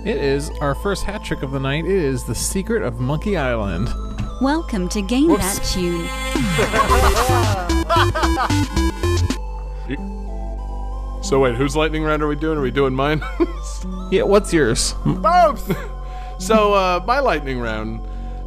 It 0.07 0.23
is 0.23 0.51
our 0.61 0.73
first 0.75 1.03
hat 1.03 1.21
trick 1.21 1.43
of 1.43 1.51
the 1.51 1.59
night. 1.59 1.83
It 1.83 1.91
is 1.91 2.23
The 2.23 2.35
Secret 2.35 2.81
of 2.81 3.01
Monkey 3.01 3.35
Island. 3.35 3.89
Welcome 4.39 4.87
to 4.87 5.01
Game 5.01 5.27
Whoops. 5.27 5.59
That 5.59 5.65
Tune. 7.67 7.71
So 11.25 11.39
wait, 11.39 11.55
whose 11.55 11.75
lightning 11.75 12.03
round 12.03 12.21
are 12.21 12.27
we 12.27 12.35
doing? 12.35 12.59
Are 12.59 12.61
we 12.61 12.71
doing 12.71 12.93
mine? 12.93 13.21
Yeah, 14.11 14.21
what's 14.23 14.53
yours? 14.53 14.93
Both. 15.03 15.75
so 16.39 16.73
uh, 16.73 17.03
my 17.07 17.19
lightning 17.19 17.59
round, 17.59 18.01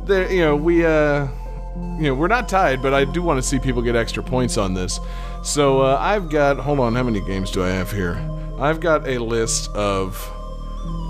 there, 0.05 0.31
you 0.33 0.41
know, 0.41 0.55
we, 0.55 0.85
uh, 0.87 1.27
you 1.97 2.03
know, 2.03 2.15
we're 2.15 2.29
not 2.29 2.49
tied, 2.49 2.81
but 2.81 2.95
I 2.95 3.05
do 3.05 3.23
want 3.23 3.39
to 3.39 3.43
see 3.43 3.59
people 3.59 3.83
get 3.83 3.97
extra 3.97 4.23
points 4.23 4.57
on 4.57 4.75
this. 4.75 5.01
So 5.43 5.81
uh, 5.81 5.99
I've 6.01 6.31
got, 6.31 6.59
hold 6.59 6.79
on, 6.79 6.95
how 6.95 7.03
many 7.03 7.21
games 7.21 7.51
do 7.51 7.65
I 7.65 7.71
have 7.71 7.91
here? 7.91 8.17
I've 8.61 8.79
got 8.79 9.09
a 9.09 9.19
list 9.19 9.71
of 9.75 10.17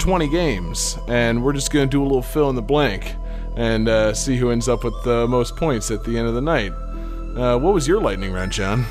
20 0.01 0.28
games, 0.28 0.98
and 1.09 1.44
we're 1.44 1.52
just 1.52 1.70
gonna 1.70 1.86
do 1.86 2.02
a 2.02 2.06
little 2.06 2.23
fill 2.23 2.48
in 2.48 2.56
the 2.56 2.62
blank 2.62 3.15
and 3.56 3.89
uh, 3.89 4.15
see 4.15 4.36
who 4.36 4.51
ends 4.51 4.69
up 4.69 4.85
with 4.85 4.94
the 5.05 5.27
most 5.28 5.56
points 5.56 5.90
at 5.90 6.05
the 6.05 6.16
end 6.19 6.27
of 6.27 6.35
the 6.35 6.40
night. 6.43 6.73
Uh, 7.39 7.56
what 7.56 7.73
was 7.73 7.86
your 7.86 8.01
lightning 8.01 8.32
round, 8.32 8.51
John? 8.51 8.85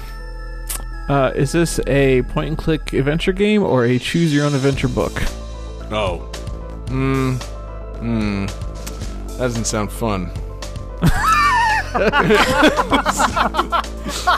Uh, 1.10 1.32
is 1.36 1.52
this 1.52 1.80
a 1.88 2.22
point 2.24 2.48
and 2.50 2.58
click 2.58 2.94
adventure 2.94 3.34
game 3.34 3.62
or 3.64 3.86
a 3.86 4.00
choose 4.00 4.34
your 4.34 4.46
own 4.46 4.54
adventure 4.56 4.88
book? 4.88 5.22
Oh. 5.92 6.20
Hmm. 6.88 7.34
Hmm. 8.00 8.46
That 8.46 9.38
doesn't 9.40 9.66
sound 9.66 9.92
fun. 9.92 10.32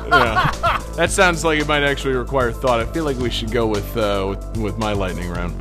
yeah. 0.07 0.51
That 0.95 1.09
sounds 1.11 1.43
like 1.43 1.59
it 1.59 1.67
might 1.67 1.83
actually 1.83 2.15
require 2.15 2.51
thought. 2.51 2.79
I 2.79 2.85
feel 2.85 3.05
like 3.05 3.17
we 3.17 3.29
should 3.29 3.51
go 3.51 3.67
with 3.67 3.95
uh, 3.95 4.25
with, 4.29 4.57
with 4.57 4.77
my 4.77 4.93
lightning 4.93 5.29
round. 5.29 5.53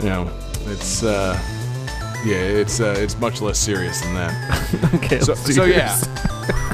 You 0.00 0.08
know, 0.10 0.30
it's 0.66 1.02
uh, 1.02 1.38
yeah, 2.24 2.36
it's 2.36 2.80
uh, 2.80 2.94
it's 2.98 3.16
much 3.18 3.40
less 3.40 3.58
serious 3.58 4.00
than 4.00 4.14
that. 4.14 4.94
Okay, 4.94 5.20
So, 5.20 5.34
so 5.34 5.64
yeah. 5.64 5.98